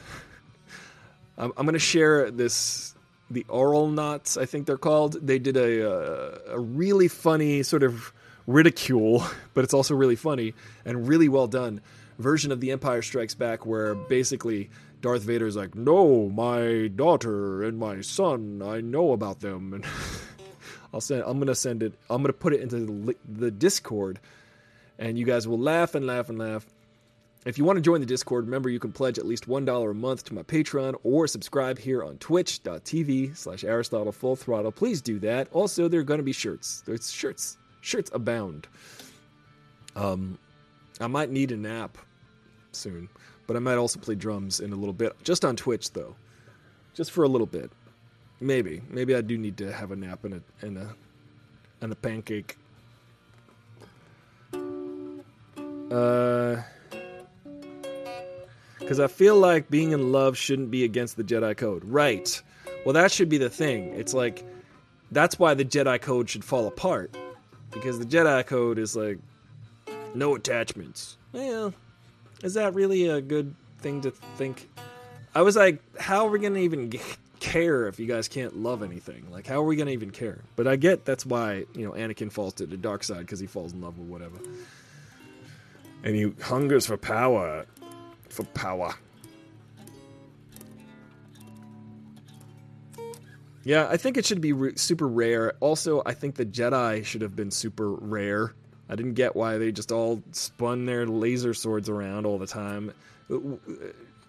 I'm, 1.37 1.53
I'm 1.55 1.63
going 1.67 1.73
to 1.73 1.79
share 1.79 2.31
this. 2.31 2.95
The 3.29 3.43
Auralnauts, 3.43 4.35
I 4.35 4.47
think 4.47 4.65
they're 4.65 4.79
called. 4.79 5.13
They 5.27 5.37
did 5.37 5.55
a, 5.55 5.81
a, 5.81 6.55
a 6.55 6.59
really 6.59 7.07
funny 7.07 7.61
sort 7.61 7.83
of 7.83 8.11
ridicule, 8.47 9.23
but 9.53 9.63
it's 9.63 9.75
also 9.75 9.93
really 9.93 10.15
funny 10.15 10.55
and 10.85 11.07
really 11.07 11.29
well 11.29 11.45
done 11.45 11.81
version 12.17 12.51
of 12.51 12.61
The 12.61 12.71
Empire 12.71 13.03
Strikes 13.03 13.35
Back 13.35 13.67
where 13.67 13.93
basically 13.93 14.71
Darth 15.01 15.21
Vader's 15.21 15.55
like, 15.55 15.75
"No, 15.75 16.29
my 16.29 16.87
daughter 16.87 17.61
and 17.61 17.77
my 17.77 18.01
son, 18.01 18.63
I 18.65 18.81
know 18.81 19.11
about 19.11 19.41
them." 19.41 19.83
And 19.85 19.85
I'll 20.91 21.01
send 21.01 21.21
I'm 21.27 21.45
to 21.45 21.53
send 21.53 21.83
it 21.83 21.93
I'm 22.09 22.23
to 22.23 22.33
put 22.33 22.53
it 22.53 22.61
into 22.61 22.79
the, 22.79 23.15
the 23.27 23.51
Discord 23.51 24.19
and 24.99 25.17
you 25.17 25.25
guys 25.25 25.47
will 25.47 25.59
laugh 25.59 25.95
and 25.95 26.05
laugh 26.05 26.29
and 26.29 26.37
laugh. 26.37 26.65
If 27.45 27.59
you 27.59 27.63
want 27.63 27.77
to 27.77 27.81
join 27.81 27.99
the 27.99 28.07
Discord, 28.07 28.45
remember 28.45 28.69
you 28.69 28.79
can 28.79 28.91
pledge 28.91 29.19
at 29.19 29.25
least 29.25 29.47
$1 29.47 29.91
a 29.91 29.93
month 29.93 30.23
to 30.25 30.33
my 30.33 30.41
Patreon 30.41 30.95
or 31.03 31.27
subscribe 31.27 31.77
here 31.77 32.03
on 32.03 32.17
twitch.tv 32.17 33.37
slash 33.37 33.63
Aristotle 33.63 34.11
Full 34.11 34.35
Throttle. 34.35 34.71
Please 34.71 34.99
do 34.99 35.19
that. 35.19 35.47
Also, 35.51 35.87
there 35.87 35.99
are 35.99 36.03
going 36.03 36.17
to 36.17 36.23
be 36.23 36.31
shirts. 36.31 36.81
There's 36.87 37.11
shirts. 37.11 37.57
Shirts 37.81 38.09
abound. 38.13 38.67
Um, 39.95 40.39
I 40.99 41.05
might 41.05 41.29
need 41.29 41.51
a 41.51 41.57
nap 41.57 41.99
soon, 42.71 43.07
but 43.45 43.55
I 43.55 43.59
might 43.59 43.75
also 43.75 43.99
play 43.99 44.15
drums 44.15 44.59
in 44.59 44.73
a 44.73 44.75
little 44.75 44.93
bit. 44.93 45.13
Just 45.23 45.45
on 45.45 45.55
Twitch, 45.55 45.93
though. 45.93 46.15
Just 46.95 47.11
for 47.11 47.25
a 47.25 47.27
little 47.27 47.45
bit. 47.45 47.71
Maybe. 48.39 48.81
Maybe 48.89 49.13
I 49.13 49.21
do 49.21 49.37
need 49.37 49.55
to 49.57 49.71
have 49.71 49.91
a 49.91 49.95
nap 49.95 50.23
and 50.23 50.33
a, 50.33 50.65
and 50.65 50.79
a, 50.79 50.95
and 51.81 51.91
a 51.91 51.95
pancake. 51.95 52.57
Uh 55.95 56.63
because 58.85 58.99
I 58.99 59.07
feel 59.07 59.35
like 59.35 59.67
being 59.71 59.93
in 59.93 60.11
love 60.11 60.37
shouldn't 60.37 60.69
be 60.69 60.83
against 60.83 61.17
the 61.17 61.23
Jedi 61.23 61.57
Code. 61.57 61.83
Right. 61.85 62.39
Well, 62.85 62.93
that 62.93 63.11
should 63.11 63.29
be 63.29 63.39
the 63.39 63.49
thing. 63.49 63.95
It's 63.95 64.13
like, 64.13 64.43
that's 65.09 65.39
why 65.39 65.55
the 65.55 65.65
Jedi 65.65 65.99
Code 65.99 66.29
should 66.29 66.45
fall 66.45 66.67
apart. 66.67 67.15
Because 67.71 67.97
the 67.97 68.05
Jedi 68.05 68.45
Code 68.45 68.77
is 68.77 68.95
like, 68.95 69.17
no 70.13 70.35
attachments. 70.35 71.17
Well, 71.31 71.73
is 72.43 72.53
that 72.53 72.75
really 72.75 73.07
a 73.07 73.21
good 73.21 73.55
thing 73.79 74.01
to 74.01 74.11
think? 74.11 74.69
I 75.33 75.41
was 75.41 75.55
like, 75.55 75.81
how 75.99 76.27
are 76.27 76.29
we 76.29 76.37
going 76.37 76.53
to 76.53 76.61
even 76.61 76.93
care 77.39 77.87
if 77.87 77.99
you 77.99 78.05
guys 78.05 78.27
can't 78.27 78.55
love 78.55 78.83
anything? 78.83 79.25
Like, 79.31 79.47
how 79.47 79.61
are 79.61 79.65
we 79.65 79.75
going 79.75 79.87
to 79.87 79.93
even 79.93 80.11
care? 80.11 80.41
But 80.55 80.67
I 80.67 80.75
get 80.75 81.05
that's 81.05 81.25
why, 81.25 81.65
you 81.73 81.87
know, 81.87 81.93
Anakin 81.93 82.31
falls 82.31 82.53
to 82.55 82.67
the 82.67 82.77
dark 82.77 83.03
side 83.03 83.21
because 83.21 83.39
he 83.39 83.47
falls 83.47 83.73
in 83.73 83.81
love 83.81 83.97
with 83.97 84.07
whatever. 84.07 84.37
And 86.05 86.15
he 86.15 86.31
hungers 86.41 86.85
for 86.85 86.95
power 86.95 87.65
for 88.29 88.43
power. 88.43 88.93
Yeah, 93.63 93.87
I 93.89 93.97
think 93.97 94.15
it 94.15 94.25
should 94.25 94.41
be 94.41 94.53
super 94.75 95.07
rare. 95.07 95.53
Also, 95.59 96.03
I 96.05 96.13
think 96.13 96.35
the 96.35 96.45
Jedi 96.45 97.03
should 97.03 97.21
have 97.21 97.35
been 97.35 97.49
super 97.49 97.91
rare. 97.91 98.53
I 98.87 98.95
didn't 98.95 99.15
get 99.15 99.35
why 99.35 99.57
they 99.57 99.71
just 99.71 99.91
all 99.91 100.21
spun 100.31 100.85
their 100.85 101.07
laser 101.07 101.55
swords 101.55 101.89
around 101.89 102.27
all 102.27 102.37
the 102.37 102.45
time. 102.45 102.93
Uh, 103.29 103.37
uh, 103.37 103.57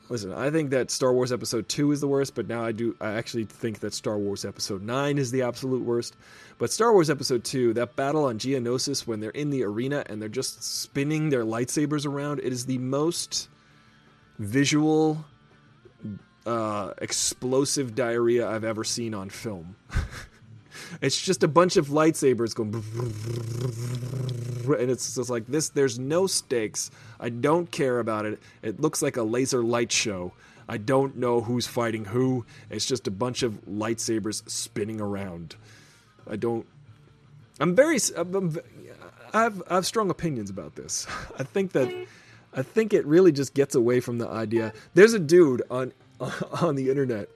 Listen, 0.09 0.33
I 0.33 0.51
think 0.51 0.71
that 0.71 0.91
Star 0.91 1.13
Wars 1.13 1.33
Episode 1.33 1.69
2 1.69 1.91
is 1.93 2.01
the 2.01 2.07
worst, 2.07 2.35
but 2.35 2.47
now 2.47 2.65
I 2.65 2.73
do 2.73 2.95
I 3.01 3.13
actually 3.15 3.45
think 3.45 3.81
that 3.81 3.93
Star 3.93 4.17
Wars 4.19 4.45
Episode 4.45 4.83
9 4.83 5.19
is 5.19 5.31
the 5.31 5.43
absolute 5.43 5.83
worst. 5.83 6.17
But 6.59 6.71
Star 6.71 6.93
Wars 6.93 7.11
Episode 7.11 7.43
2, 7.45 7.75
that 7.75 7.97
battle 7.97 8.25
on 8.25 8.39
Geonosis 8.39 9.07
when 9.07 9.21
they're 9.21 9.31
in 9.31 9.51
the 9.51 9.65
arena 9.65 10.05
and 10.07 10.23
they're 10.23 10.29
just 10.29 10.63
spinning 10.63 11.31
their 11.31 11.45
lightsabers 11.45 12.07
around, 12.07 12.39
it 12.39 12.53
is 12.53 12.67
the 12.67 12.79
most 12.79 13.49
visual 14.39 15.25
uh, 16.47 16.93
explosive 16.99 17.95
diarrhea 17.95 18.49
I've 18.49 18.65
ever 18.65 18.85
seen 18.85 19.13
on 19.13 19.29
film. 19.29 19.77
it's 21.01 21.21
just 21.21 21.43
a 21.43 21.49
bunch 21.49 21.77
of 21.77 21.89
lightsabers 21.89 22.55
going, 22.55 22.75
and 24.81 24.91
it's 24.91 25.15
just 25.15 25.31
like 25.31 25.47
this. 25.47 25.71
There's 25.71 25.99
no 25.99 26.27
stakes. 26.27 26.91
I 27.21 27.29
don't 27.29 27.71
care 27.71 27.99
about 27.99 28.27
it. 28.27 28.41
It 28.63 28.81
looks 28.81 29.03
like 29.03 29.17
a 29.17 29.23
laser 29.23 29.63
light 29.63 29.93
show. 29.93 30.33
I 30.69 30.79
don't 30.79 31.17
know 31.17 31.41
who's 31.41 31.67
fighting 31.67 32.07
who. 32.07 32.45
It's 32.71 32.87
just 32.87 33.07
a 33.07 33.11
bunch 33.11 33.43
of 33.43 33.65
lightsabers 33.67 34.49
spinning 34.49 35.01
around. 35.01 35.57
I 36.29 36.37
don't. 36.37 36.67
I'm 37.61 37.75
very. 37.75 37.99
I'm, 38.17 38.59
I've 39.33 39.63
I 39.69 39.75
have 39.75 39.87
strong 39.87 40.11
opinions 40.11 40.51
about 40.51 40.75
this. 40.75 41.07
I 41.39 41.45
think 41.45 41.73
that 41.73 41.93
I 42.53 42.63
think 42.63 42.93
it 42.93 43.07
really 43.07 43.33
just 43.33 43.55
gets 43.55 43.75
away 43.75 44.01
from 44.01 44.19
the 44.19 44.29
idea. 44.29 44.73
There's 44.95 45.13
a 45.13 45.19
dude 45.19 45.63
on 45.71 45.93
on 46.63 46.75
the 46.75 46.91
internet. 46.91 47.29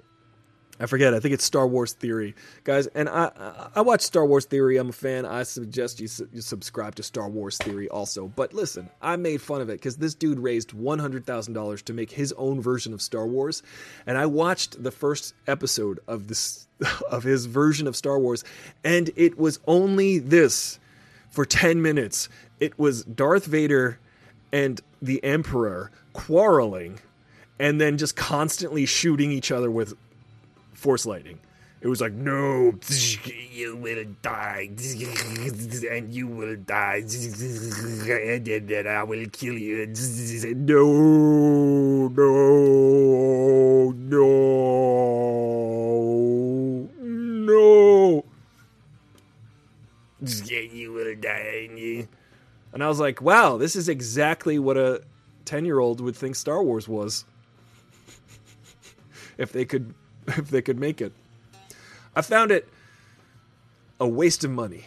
I 0.80 0.86
forget. 0.86 1.12
I 1.12 1.20
think 1.20 1.34
it's 1.34 1.44
Star 1.44 1.66
Wars 1.66 1.92
Theory, 1.92 2.34
guys. 2.64 2.86
And 2.88 3.08
I 3.08 3.30
I 3.74 3.82
watch 3.82 4.00
Star 4.00 4.24
Wars 4.24 4.46
Theory. 4.46 4.78
I'm 4.78 4.88
a 4.88 4.92
fan. 4.92 5.26
I 5.26 5.42
suggest 5.42 6.00
you, 6.00 6.08
su- 6.08 6.28
you 6.32 6.40
subscribe 6.40 6.94
to 6.94 7.02
Star 7.02 7.28
Wars 7.28 7.58
Theory 7.58 7.88
also. 7.90 8.28
But 8.28 8.54
listen, 8.54 8.88
I 9.02 9.16
made 9.16 9.42
fun 9.42 9.60
of 9.60 9.68
it 9.68 9.74
because 9.74 9.98
this 9.98 10.14
dude 10.14 10.38
raised 10.38 10.72
one 10.72 10.98
hundred 10.98 11.26
thousand 11.26 11.52
dollars 11.52 11.82
to 11.82 11.92
make 11.92 12.10
his 12.10 12.32
own 12.32 12.62
version 12.62 12.94
of 12.94 13.02
Star 13.02 13.26
Wars, 13.26 13.62
and 14.06 14.16
I 14.16 14.24
watched 14.24 14.82
the 14.82 14.90
first 14.90 15.34
episode 15.46 16.00
of 16.08 16.28
this 16.28 16.66
of 17.10 17.24
his 17.24 17.44
version 17.44 17.86
of 17.86 17.94
Star 17.94 18.18
Wars, 18.18 18.42
and 18.82 19.10
it 19.16 19.38
was 19.38 19.60
only 19.66 20.18
this 20.18 20.80
for 21.28 21.44
ten 21.44 21.82
minutes. 21.82 22.30
It 22.58 22.78
was 22.78 23.04
Darth 23.04 23.44
Vader 23.44 23.98
and 24.50 24.80
the 25.02 25.22
Emperor 25.22 25.90
quarreling 26.14 26.98
and 27.58 27.78
then 27.80 27.98
just 27.98 28.16
constantly 28.16 28.86
shooting 28.86 29.30
each 29.30 29.52
other 29.52 29.70
with 29.70 29.94
force 30.80 31.04
lightning. 31.04 31.38
It 31.82 31.88
was 31.88 32.00
like, 32.00 32.12
no, 32.12 32.74
you 33.52 33.76
will 33.76 34.04
die, 34.20 34.70
and 34.70 36.12
you 36.14 36.26
will 36.26 36.56
die, 36.56 37.02
and 37.02 38.68
then 38.68 38.86
I 38.86 39.02
will 39.02 39.26
kill 39.30 39.54
you. 39.54 39.86
No, 40.56 42.08
no, 42.08 42.48
no, 43.92 44.30
no. 47.00 48.24
You 50.50 50.92
will 50.92 51.14
die. 51.16 52.06
And 52.72 52.84
I 52.84 52.88
was 52.88 53.00
like, 53.00 53.22
wow, 53.22 53.56
this 53.56 53.74
is 53.74 53.88
exactly 53.88 54.58
what 54.58 54.76
a 54.76 55.02
10 55.46 55.64
year 55.64 55.78
old 55.78 56.02
would 56.02 56.14
think 56.14 56.36
Star 56.36 56.62
Wars 56.62 56.86
was. 56.86 57.24
if 59.38 59.52
they 59.52 59.64
could 59.64 59.94
if 60.38 60.50
they 60.50 60.62
could 60.62 60.78
make 60.78 61.00
it. 61.00 61.12
I 62.14 62.22
found 62.22 62.50
it 62.50 62.68
a 63.98 64.08
waste 64.08 64.44
of 64.44 64.50
money. 64.50 64.84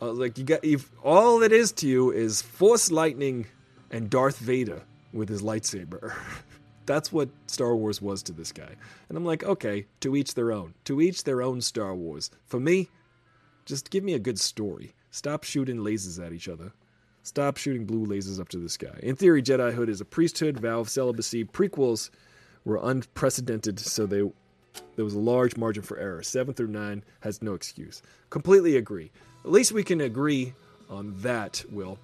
Was 0.00 0.18
like, 0.18 0.36
you 0.36 0.44
got 0.44 0.64
if 0.64 0.90
all 1.02 1.42
it 1.42 1.52
is 1.52 1.70
to 1.72 1.88
you 1.88 2.10
is 2.10 2.42
Force 2.42 2.90
Lightning 2.90 3.46
and 3.90 4.10
Darth 4.10 4.38
Vader 4.38 4.82
with 5.12 5.28
his 5.28 5.42
lightsaber. 5.42 6.14
That's 6.86 7.12
what 7.12 7.28
Star 7.46 7.76
Wars 7.76 8.02
was 8.02 8.22
to 8.24 8.32
this 8.32 8.50
guy. 8.50 8.74
And 9.08 9.16
I'm 9.16 9.24
like, 9.24 9.44
okay, 9.44 9.86
to 10.00 10.16
each 10.16 10.34
their 10.34 10.50
own. 10.50 10.74
To 10.84 11.00
each 11.00 11.22
their 11.22 11.40
own 11.40 11.60
Star 11.60 11.94
Wars. 11.94 12.30
For 12.46 12.58
me, 12.58 12.88
just 13.64 13.90
give 13.90 14.02
me 14.02 14.14
a 14.14 14.18
good 14.18 14.40
story. 14.40 14.94
Stop 15.12 15.44
shooting 15.44 15.78
lasers 15.78 16.24
at 16.24 16.32
each 16.32 16.48
other. 16.48 16.72
Stop 17.22 17.56
shooting 17.56 17.84
blue 17.84 18.04
lasers 18.04 18.40
up 18.40 18.48
to 18.48 18.58
the 18.58 18.68
sky. 18.68 18.98
In 19.00 19.14
theory, 19.14 19.42
Jedihood 19.42 19.88
is 19.88 20.00
a 20.00 20.04
priesthood, 20.04 20.58
vow 20.58 20.80
of 20.80 20.88
celibacy. 20.88 21.44
Prequels 21.44 22.10
were 22.64 22.80
unprecedented, 22.82 23.78
so 23.78 24.06
they 24.06 24.28
there 24.96 25.04
was 25.04 25.14
a 25.14 25.18
large 25.18 25.56
margin 25.56 25.82
for 25.82 25.98
error. 25.98 26.22
Seven 26.22 26.54
through 26.54 26.68
nine 26.68 27.04
has 27.20 27.42
no 27.42 27.54
excuse. 27.54 28.02
Completely 28.30 28.76
agree. 28.76 29.10
At 29.44 29.50
least 29.50 29.72
we 29.72 29.82
can 29.82 30.00
agree 30.00 30.54
on 30.88 31.14
that, 31.22 31.64
Will. 31.70 31.98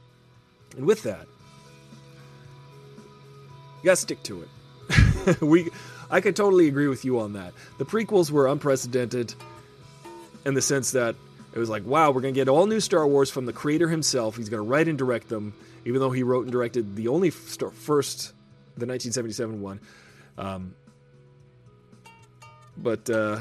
And 0.76 0.86
with 0.86 1.02
that, 1.04 1.26
you 3.78 3.84
gotta 3.84 3.96
stick 3.96 4.22
to 4.24 4.42
it. 4.42 5.40
we, 5.40 5.68
I 6.10 6.20
could 6.20 6.36
totally 6.36 6.68
agree 6.68 6.88
with 6.88 7.04
you 7.04 7.20
on 7.20 7.34
that. 7.34 7.52
The 7.78 7.84
prequels 7.84 8.30
were 8.30 8.46
unprecedented 8.48 9.34
in 10.44 10.54
the 10.54 10.62
sense 10.62 10.92
that 10.92 11.14
it 11.52 11.58
was 11.58 11.68
like, 11.68 11.84
wow, 11.84 12.10
we're 12.10 12.22
to 12.22 12.32
get 12.32 12.48
all 12.48 12.66
new 12.66 12.80
Star 12.80 13.06
Wars 13.06 13.30
from 13.30 13.46
the 13.46 13.52
creator 13.52 13.88
himself. 13.88 14.36
He's 14.36 14.48
to 14.48 14.60
write 14.60 14.88
and 14.88 14.98
direct 14.98 15.28
them, 15.28 15.54
even 15.84 16.00
though 16.00 16.10
he 16.10 16.22
wrote 16.22 16.42
and 16.42 16.52
directed 16.52 16.96
the 16.96 17.08
only 17.08 17.30
st- 17.30 17.72
first, 17.74 18.32
the 18.76 18.86
1977 18.86 19.60
one. 19.60 19.80
Um, 20.36 20.74
but 22.82 23.08
uh, 23.10 23.40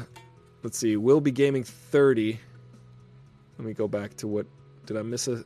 let's 0.62 0.78
see, 0.78 0.96
we'll 0.96 1.20
be 1.20 1.30
gaming 1.30 1.64
30. 1.64 2.38
Let 3.58 3.66
me 3.66 3.74
go 3.74 3.88
back 3.88 4.14
to 4.16 4.28
what. 4.28 4.46
Did 4.86 4.96
I 4.96 5.02
miss 5.02 5.28
a 5.28 5.44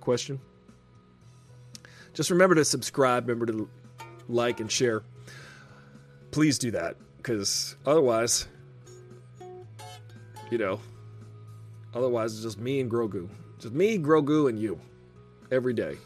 question? 0.00 0.40
Just 2.14 2.30
remember 2.30 2.54
to 2.54 2.64
subscribe, 2.64 3.28
remember 3.28 3.46
to 3.46 3.68
like 4.28 4.60
and 4.60 4.70
share. 4.70 5.02
Please 6.30 6.58
do 6.58 6.70
that, 6.70 6.96
because 7.16 7.76
otherwise, 7.84 8.46
you 10.50 10.58
know, 10.58 10.78
Otherwise, 11.94 12.34
it's 12.34 12.42
just 12.42 12.58
me 12.58 12.80
and 12.80 12.90
Grogu. 12.90 13.28
Just 13.58 13.74
me, 13.74 13.98
Grogu, 13.98 14.48
and 14.48 14.58
you. 14.58 14.80
Every 15.50 15.74
day. 15.74 15.98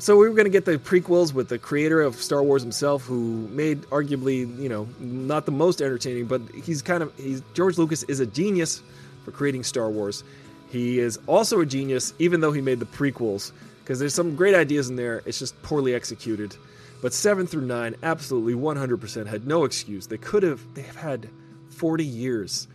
So 0.00 0.16
we 0.16 0.26
were 0.26 0.34
going 0.34 0.46
to 0.46 0.50
get 0.50 0.64
the 0.64 0.78
prequels 0.78 1.34
with 1.34 1.50
the 1.50 1.58
creator 1.58 2.00
of 2.00 2.14
Star 2.14 2.42
Wars 2.42 2.62
himself, 2.62 3.04
who 3.04 3.46
made 3.48 3.82
arguably, 3.90 4.58
you 4.58 4.70
know, 4.70 4.88
not 4.98 5.44
the 5.44 5.52
most 5.52 5.82
entertaining, 5.82 6.24
but 6.24 6.40
he's 6.64 6.80
kind 6.80 7.02
of 7.02 7.12
he's 7.18 7.42
George 7.52 7.76
Lucas 7.76 8.02
is 8.04 8.18
a 8.18 8.24
genius 8.24 8.82
for 9.26 9.30
creating 9.30 9.62
Star 9.62 9.90
Wars. 9.90 10.24
He 10.70 10.98
is 10.98 11.18
also 11.26 11.60
a 11.60 11.66
genius, 11.66 12.14
even 12.18 12.40
though 12.40 12.50
he 12.50 12.62
made 12.62 12.80
the 12.80 12.86
prequels, 12.86 13.52
because 13.80 13.98
there's 13.98 14.14
some 14.14 14.36
great 14.36 14.54
ideas 14.54 14.88
in 14.88 14.96
there. 14.96 15.20
It's 15.26 15.38
just 15.38 15.60
poorly 15.62 15.94
executed. 15.94 16.56
But 17.02 17.12
seven 17.12 17.46
through 17.46 17.66
nine, 17.66 17.94
absolutely 18.02 18.54
100% 18.54 19.26
had 19.26 19.46
no 19.46 19.64
excuse. 19.64 20.06
They 20.06 20.16
could 20.16 20.42
have. 20.44 20.62
They 20.72 20.82
have 20.82 20.96
had 20.96 21.28
40 21.68 22.06
years 22.06 22.68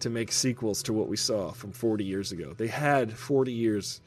to 0.00 0.08
make 0.08 0.32
sequels 0.32 0.82
to 0.84 0.94
what 0.94 1.08
we 1.08 1.18
saw 1.18 1.50
from 1.50 1.72
40 1.72 2.04
years 2.04 2.32
ago. 2.32 2.54
They 2.56 2.68
had 2.68 3.12
40 3.12 3.52
years 3.52 4.00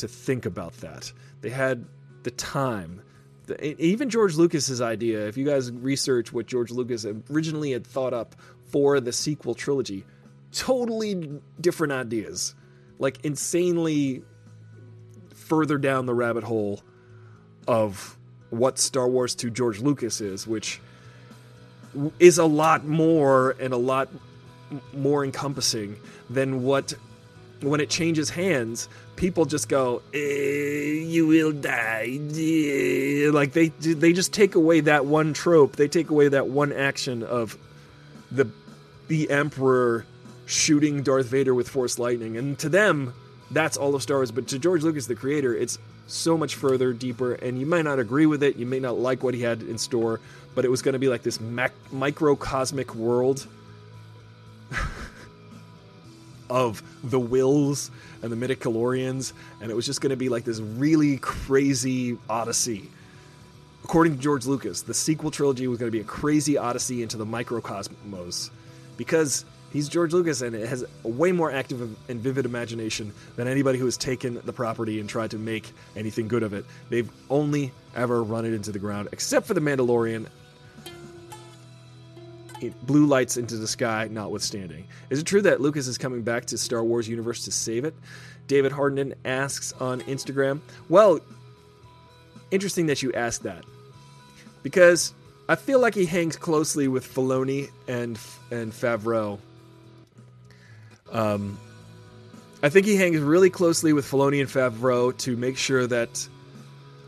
to 0.00 0.08
think 0.08 0.46
about 0.46 0.74
that. 0.80 1.12
They 1.40 1.50
had 1.50 1.86
the 2.22 2.30
time. 2.32 3.02
The, 3.46 3.82
even 3.82 4.10
George 4.10 4.36
Lucas's 4.36 4.80
idea, 4.80 5.26
if 5.26 5.36
you 5.36 5.44
guys 5.44 5.70
research 5.72 6.32
what 6.32 6.46
George 6.46 6.70
Lucas 6.70 7.06
originally 7.30 7.72
had 7.72 7.86
thought 7.86 8.12
up 8.12 8.34
for 8.70 9.00
the 9.00 9.12
sequel 9.12 9.54
trilogy, 9.54 10.04
totally 10.52 11.40
different 11.60 11.92
ideas. 11.92 12.54
Like 12.98 13.24
insanely 13.24 14.22
further 15.34 15.78
down 15.78 16.06
the 16.06 16.14
rabbit 16.14 16.44
hole 16.44 16.82
of 17.66 18.16
what 18.50 18.78
Star 18.78 19.08
Wars 19.08 19.34
to 19.36 19.50
George 19.50 19.80
Lucas 19.80 20.20
is, 20.20 20.46
which 20.46 20.80
is 22.18 22.38
a 22.38 22.44
lot 22.44 22.84
more 22.84 23.56
and 23.60 23.72
a 23.72 23.76
lot 23.76 24.08
more 24.92 25.24
encompassing 25.24 25.96
than 26.28 26.62
what 26.62 26.94
when 27.60 27.80
it 27.80 27.90
changes 27.90 28.30
hands 28.30 28.88
people 29.20 29.44
just 29.44 29.68
go 29.68 30.00
eh, 30.14 30.18
you 30.18 31.26
will 31.26 31.52
die. 31.52 32.18
Like 33.30 33.52
they 33.52 33.68
they 33.68 34.12
just 34.12 34.32
take 34.32 34.54
away 34.54 34.80
that 34.80 35.04
one 35.04 35.34
trope. 35.34 35.76
They 35.76 35.88
take 35.88 36.08
away 36.08 36.28
that 36.28 36.48
one 36.48 36.72
action 36.72 37.22
of 37.22 37.56
the 38.32 38.50
the 39.08 39.30
emperor 39.30 40.06
shooting 40.46 41.02
Darth 41.02 41.26
Vader 41.26 41.54
with 41.54 41.68
force 41.68 41.98
lightning. 41.98 42.38
And 42.38 42.58
to 42.60 42.68
them 42.70 43.12
that's 43.50 43.76
all 43.76 43.94
of 43.94 44.02
Star 44.02 44.18
Wars. 44.18 44.30
But 44.30 44.48
to 44.48 44.58
George 44.58 44.82
Lucas 44.82 45.06
the 45.06 45.14
creator 45.14 45.54
it's 45.54 45.78
so 46.06 46.38
much 46.38 46.54
further 46.54 46.94
deeper. 46.94 47.34
And 47.34 47.60
you 47.60 47.66
might 47.66 47.82
not 47.82 47.98
agree 47.98 48.26
with 48.26 48.42
it. 48.42 48.56
You 48.56 48.64
may 48.64 48.80
not 48.80 48.98
like 48.98 49.22
what 49.22 49.34
he 49.34 49.42
had 49.42 49.62
in 49.62 49.76
store. 49.76 50.18
But 50.54 50.64
it 50.64 50.70
was 50.70 50.80
going 50.82 50.94
to 50.94 50.98
be 50.98 51.08
like 51.08 51.22
this 51.22 51.40
mac- 51.40 51.92
microcosmic 51.92 52.94
world 52.94 53.46
of 56.50 56.82
the 57.02 57.18
Whills 57.18 57.90
and 58.22 58.30
the 58.30 58.36
midichlorians, 58.36 59.32
and 59.62 59.70
it 59.70 59.74
was 59.74 59.86
just 59.86 60.00
going 60.00 60.10
to 60.10 60.16
be 60.16 60.28
like 60.28 60.44
this 60.44 60.60
really 60.60 61.16
crazy 61.18 62.18
odyssey. 62.28 62.90
According 63.84 64.16
to 64.16 64.22
George 64.22 64.44
Lucas, 64.44 64.82
the 64.82 64.94
sequel 64.94 65.30
trilogy 65.30 65.66
was 65.66 65.78
going 65.78 65.90
to 65.90 65.96
be 65.96 66.00
a 66.00 66.04
crazy 66.04 66.58
odyssey 66.58 67.02
into 67.02 67.16
the 67.16 67.24
microcosmos 67.24 68.50
because 68.96 69.44
he's 69.72 69.88
George 69.88 70.12
Lucas 70.12 70.42
and 70.42 70.54
it 70.54 70.68
has 70.68 70.84
a 71.04 71.08
way 71.08 71.32
more 71.32 71.50
active 71.50 71.80
and 72.08 72.20
vivid 72.20 72.44
imagination 72.44 73.12
than 73.36 73.48
anybody 73.48 73.78
who 73.78 73.86
has 73.86 73.96
taken 73.96 74.40
the 74.44 74.52
property 74.52 75.00
and 75.00 75.08
tried 75.08 75.30
to 75.30 75.38
make 75.38 75.72
anything 75.96 76.28
good 76.28 76.42
of 76.42 76.52
it. 76.52 76.66
They've 76.90 77.10
only 77.30 77.72
ever 77.96 78.22
run 78.22 78.44
it 78.44 78.52
into 78.52 78.70
the 78.70 78.78
ground, 78.78 79.08
except 79.12 79.46
for 79.46 79.54
The 79.54 79.60
Mandalorian 79.60 80.26
blue 82.82 83.06
lights 83.06 83.36
into 83.36 83.56
the 83.56 83.66
sky 83.66 84.08
notwithstanding. 84.10 84.86
Is 85.08 85.20
it 85.20 85.26
true 85.26 85.42
that 85.42 85.60
Lucas 85.60 85.86
is 85.86 85.98
coming 85.98 86.22
back 86.22 86.46
to 86.46 86.58
Star 86.58 86.84
Wars 86.84 87.08
universe 87.08 87.44
to 87.44 87.52
save 87.52 87.84
it? 87.84 87.94
David 88.46 88.72
Harden 88.72 89.14
asks 89.24 89.72
on 89.74 90.00
Instagram. 90.02 90.60
Well, 90.88 91.20
interesting 92.50 92.86
that 92.86 93.02
you 93.02 93.12
ask 93.12 93.42
that. 93.42 93.64
Because 94.62 95.14
I 95.48 95.56
feel 95.56 95.80
like 95.80 95.94
he 95.94 96.04
hangs 96.04 96.36
closely 96.36 96.88
with 96.88 97.06
Filoni 97.06 97.70
and 97.88 98.18
and 98.50 98.72
Favreau. 98.72 99.38
Um, 101.10 101.58
I 102.62 102.68
think 102.68 102.86
he 102.86 102.96
hangs 102.96 103.18
really 103.18 103.50
closely 103.50 103.92
with 103.92 104.04
Filoni 104.04 104.40
and 104.40 104.48
Favreau 104.48 105.16
to 105.18 105.36
make 105.36 105.56
sure 105.56 105.86
that. 105.86 106.28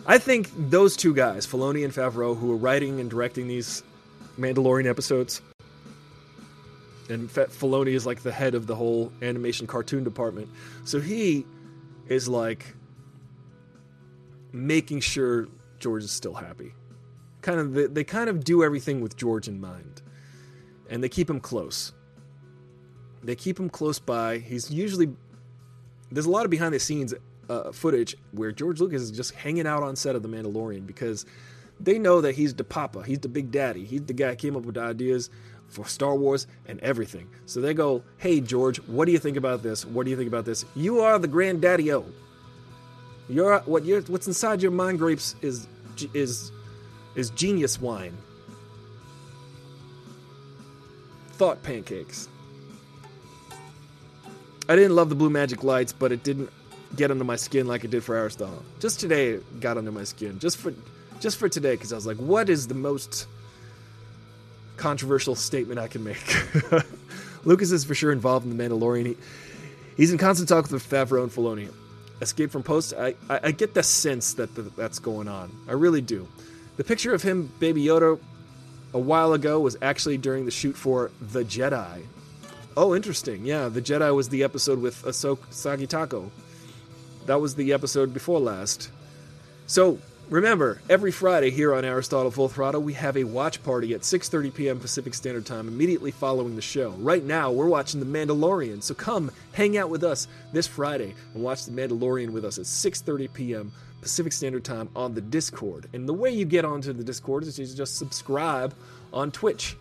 I 0.05 0.19
think 0.19 0.51
those 0.57 0.97
two 0.97 1.15
guys, 1.15 1.47
Filoni 1.47 1.85
and 1.85 1.95
Favreau, 1.95 2.37
who 2.37 2.51
are 2.51 2.57
writing 2.57 2.99
and 2.99 3.09
directing 3.09 3.47
these 3.47 3.85
Mandalorian 4.39 4.89
episodes. 4.89 5.43
And 7.09 7.29
Filoni 7.29 7.95
is 7.95 8.07
like 8.07 8.23
the 8.23 8.33
head 8.33 8.55
of 8.55 8.67
the 8.67 8.75
whole 8.75 9.13
animation 9.21 9.67
cartoon 9.67 10.05
department. 10.05 10.49
So 10.85 11.01
he 11.01 11.45
is 12.09 12.29
like 12.29 12.75
making 14.53 15.01
sure 15.01 15.49
George 15.79 16.05
is 16.05 16.11
still 16.11 16.35
happy. 16.35 16.73
Kind 17.43 17.61
of 17.61 17.75
they, 17.75 17.87
they 17.87 18.05
kind 18.05 18.31
of 18.31 18.45
do 18.45 18.63
everything 18.63 19.01
with 19.01 19.17
George 19.17 19.49
in 19.49 19.61
mind. 19.61 20.01
And 20.89 21.03
they 21.03 21.09
keep 21.09 21.29
him 21.29 21.41
close. 21.41 21.93
They 23.23 23.35
keep 23.35 23.59
him 23.59 23.69
close 23.69 23.99
by. 23.99 24.39
He's 24.39 24.71
usually 24.71 25.11
there's 26.11 26.27
a 26.27 26.31
lot 26.31 26.45
of 26.45 26.51
behind 26.51 26.75
the 26.75 26.81
scenes 26.81 27.15
uh, 27.49 27.73
footage 27.73 28.17
where 28.33 28.53
George 28.53 28.81
Lucas 28.81 29.03
is 29.03 29.11
just 29.11 29.35
hanging 29.35 29.67
out 29.67 29.83
on 29.83 29.97
set 29.97 30.15
of 30.15 30.23
The 30.23 30.29
Mandalorian 30.29 30.87
because 30.87 31.27
they 31.85 31.99
know 31.99 32.21
that 32.21 32.35
he's 32.35 32.55
the 32.55 32.65
papa, 32.65 33.03
he's 33.05 33.21
the 33.21 33.29
big 33.29 33.51
daddy, 33.51 33.85
he's 33.85 34.03
the 34.03 34.13
guy 34.13 34.35
came 34.35 34.57
up 34.57 34.63
with 34.63 34.77
the 34.77 34.83
ideas 34.83 35.31
for 35.69 35.87
Star 35.87 36.15
Wars 36.15 36.47
and 36.67 36.79
everything. 36.81 37.29
So 37.47 37.61
they 37.61 37.75
go, 37.75 38.03
"Hey 38.19 38.41
George, 38.41 38.79
what 38.87 39.07
do 39.07 39.13
you 39.13 39.19
think 39.19 39.37
about 39.37 39.63
this? 39.63 39.85
What 39.85 40.05
do 40.05 40.11
you 40.11 40.17
think 40.17 40.29
about 40.29 40.45
this? 40.45 40.65
You 40.75 41.01
are 41.01 41.19
the 41.19 41.29
granddaddy-o. 41.29 42.05
You're 43.29 43.61
what 43.61 43.85
you're 43.85 44.03
what's 44.03 44.27
inside 44.27 44.63
your 44.63 44.73
mind 44.73 44.99
grapes 44.99 45.35
is 45.43 45.67
is 46.13 46.53
is 47.15 47.31
genius 47.31 47.81
wine. 47.81 48.17
Thought 51.33 51.63
pancakes. 51.63 52.29
I 54.69 54.77
didn't 54.77 54.95
love 54.95 55.09
the 55.09 55.15
blue 55.15 55.31
magic 55.31 55.65
lights, 55.65 55.93
but 55.93 56.13
it 56.13 56.23
didn't 56.23 56.51
get 56.95 57.11
under 57.11 57.25
my 57.25 57.37
skin 57.37 57.67
like 57.67 57.85
it 57.85 57.91
did 57.91 58.05
for 58.05 58.15
Aristotle. 58.15 58.63
Just 58.81 59.01
today, 59.01 59.31
it 59.31 59.61
got 59.61 59.77
under 59.77 59.91
my 59.91 60.05
skin. 60.05 60.39
Just 60.39 60.59
for 60.59 60.73
just 61.23 61.39
for 61.39 61.49
today 61.49 61.73
because 61.73 61.93
I 61.93 61.97
was 61.97 62.07
like, 62.07 62.19
what 62.19 62.51
is 62.51 62.67
the 62.67 62.75
most 62.75 63.27
controversial 64.77 65.35
statement 65.37 65.79
I 65.79 65.89
can 65.89 66.05
make? 66.05 66.23
Lucas 67.45 67.71
is 67.71 67.85
for 67.85 67.95
sure 67.95 68.13
involved 68.13 68.45
in 68.45 68.55
The 68.55 68.63
Mandalorian. 68.63 69.07
He, 69.07 69.17
he's 69.97 70.13
in 70.13 70.19
constant 70.19 70.49
talk 70.49 70.71
with 70.71 70.89
Favreau 70.89 71.23
and 71.23 71.33
Filoni. 71.33 71.73
Escape 72.21 72.51
from 72.53 72.63
Post, 72.63 72.95
I, 72.97 73.15
I, 73.29 73.41
I 73.45 73.51
get 73.51 73.75
the 73.75 73.83
sense 73.83 74.35
that 74.35 74.55
the, 74.55 74.63
that's 74.63 75.01
going 75.01 75.27
on. 75.27 75.51
I 75.69 75.73
really 75.73 76.01
do. 76.01 76.29
The 76.77 76.85
picture 76.85 77.13
of 77.13 77.23
him, 77.23 77.51
Baby 77.59 77.85
Yoda, 77.85 78.19
a 78.95 78.99
while 78.99 79.33
ago 79.33 79.59
was 79.59 79.77
actually 79.83 80.19
during 80.19 80.45
the 80.45 80.51
shoot 80.53 80.77
for 80.77 81.11
The 81.21 81.43
Jedi. 81.43 82.03
Oh, 82.77 82.95
interesting. 82.95 83.45
Yeah, 83.45 83.69
The 83.69 83.83
Jedi 83.83 84.15
was 84.15 84.29
the 84.29 84.45
episode 84.45 84.81
with 84.81 85.03
Ahsoka 85.03 85.47
Sagitako. 85.51 86.31
That 87.27 87.41
was 87.41 87.57
the 87.57 87.73
episode 87.73 88.15
before 88.15 88.39
last. 88.39 88.91
So, 89.67 89.99
Remember, 90.33 90.81
every 90.89 91.11
Friday 91.13 91.51
here 91.51 91.75
on 91.75 91.85
Aristotle 91.85 92.31
Full 92.31 92.49
Throttle, 92.49 92.81
we 92.81 92.95
have 92.95 93.19
a 93.19 93.25
watch 93.25 93.63
party 93.63 93.93
at 93.93 94.01
6:30 94.01 94.55
p.m. 94.55 94.81
Pacific 94.81 95.13
Standard 95.13 95.45
Time 95.45 95.69
immediately 95.69 96.11
following 96.11 96.57
the 96.57 96.63
show. 96.63 96.93
Right 96.93 97.23
now, 97.23 97.53
we're 97.53 97.67
watching 97.67 98.01
The 98.01 98.07
Mandalorian, 98.07 98.83
so 98.83 98.95
come 98.95 99.31
hang 99.53 99.77
out 99.77 99.91
with 99.91 100.03
us 100.03 100.29
this 100.51 100.67
Friday 100.67 101.15
and 101.35 101.43
watch 101.43 101.67
The 101.67 101.73
Mandalorian 101.73 102.31
with 102.31 102.47
us 102.47 102.57
at 102.57 102.65
6:30 102.65 103.31
p.m. 103.35 103.73
Pacific 104.01 104.33
Standard 104.33 104.65
Time 104.65 104.89
on 104.97 105.13
the 105.13 105.21
Discord. 105.21 105.91
And 105.93 106.09
the 106.09 106.15
way 106.15 106.31
you 106.31 106.47
get 106.47 106.65
onto 106.65 106.95
the 106.95 107.05
Discord 107.05 107.43
is 107.43 107.59
you 107.59 107.67
just 107.67 107.99
subscribe 107.99 108.75
on 109.13 109.33
Twitch. 109.33 109.77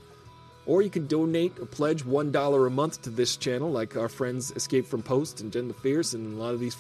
Or 0.65 0.81
you 0.81 0.89
can 0.89 1.07
donate 1.07 1.57
or 1.61 1.65
pledge 1.65 2.03
$1 2.03 2.67
a 2.67 2.69
month 2.69 3.03
to 3.03 3.09
this 3.09 3.37
channel, 3.37 3.71
like 3.71 3.95
our 3.95 4.09
friends 4.09 4.51
Escape 4.51 4.85
from 4.85 5.01
Post 5.01 5.39
and 5.39 5.53
Jen 5.53 5.69
the 5.69 5.73
Fierce 5.75 6.11
and 6.11 6.33
a 6.33 6.43
lot 6.43 6.53
of 6.53 6.59
these 6.59 6.75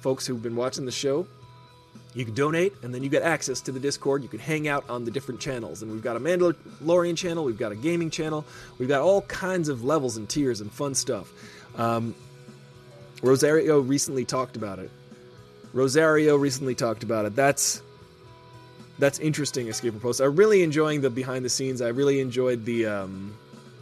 folks 0.00 0.28
who've 0.28 0.40
been 0.40 0.54
watching 0.54 0.84
the 0.84 0.92
show. 0.92 1.26
You 2.16 2.24
can 2.24 2.32
donate, 2.32 2.72
and 2.82 2.94
then 2.94 3.02
you 3.02 3.10
get 3.10 3.22
access 3.22 3.60
to 3.60 3.72
the 3.72 3.78
Discord. 3.78 4.22
You 4.22 4.30
can 4.30 4.38
hang 4.38 4.68
out 4.68 4.88
on 4.88 5.04
the 5.04 5.10
different 5.10 5.38
channels. 5.38 5.82
And 5.82 5.92
we've 5.92 6.02
got 6.02 6.16
a 6.16 6.20
Mandalorian 6.20 7.14
channel, 7.14 7.44
we've 7.44 7.58
got 7.58 7.72
a 7.72 7.76
gaming 7.76 8.08
channel, 8.08 8.46
we've 8.78 8.88
got 8.88 9.02
all 9.02 9.20
kinds 9.20 9.68
of 9.68 9.84
levels 9.84 10.16
and 10.16 10.26
tiers 10.26 10.62
and 10.62 10.72
fun 10.72 10.94
stuff. 10.94 11.30
Um, 11.76 12.14
Rosario 13.22 13.80
recently 13.80 14.24
talked 14.24 14.56
about 14.56 14.78
it. 14.78 14.90
Rosario 15.74 16.36
recently 16.36 16.74
talked 16.74 17.02
about 17.02 17.26
it. 17.26 17.36
That's 17.36 17.82
that's 18.98 19.18
interesting. 19.18 19.68
Escape 19.68 19.92
from 19.92 20.00
Post. 20.00 20.20
I'm 20.20 20.36
really 20.36 20.62
enjoying 20.62 21.02
the 21.02 21.10
behind 21.10 21.44
the 21.44 21.50
scenes. 21.50 21.82
I 21.82 21.88
really 21.88 22.20
enjoyed 22.20 22.64
the. 22.64 22.86
Um, 22.86 23.36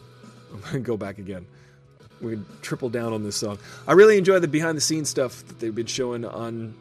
I'm 0.53 0.61
gonna 0.61 0.81
go 0.81 0.97
back 0.97 1.19
again. 1.19 1.47
We 2.21 2.33
can 2.33 2.47
triple 2.63 2.89
down 2.89 3.13
on 3.13 3.23
this 3.23 3.37
song. 3.37 3.59
I 3.87 3.93
really 3.93 4.19
enjoy 4.19 4.41
the 4.41 4.49
behind 4.49 4.77
the 4.77 4.81
scenes 4.81 5.09
stuff 5.09 5.47
that 5.47 5.61
they've 5.61 5.75
been 5.75 5.87
showing 5.87 6.25
on 6.25 6.75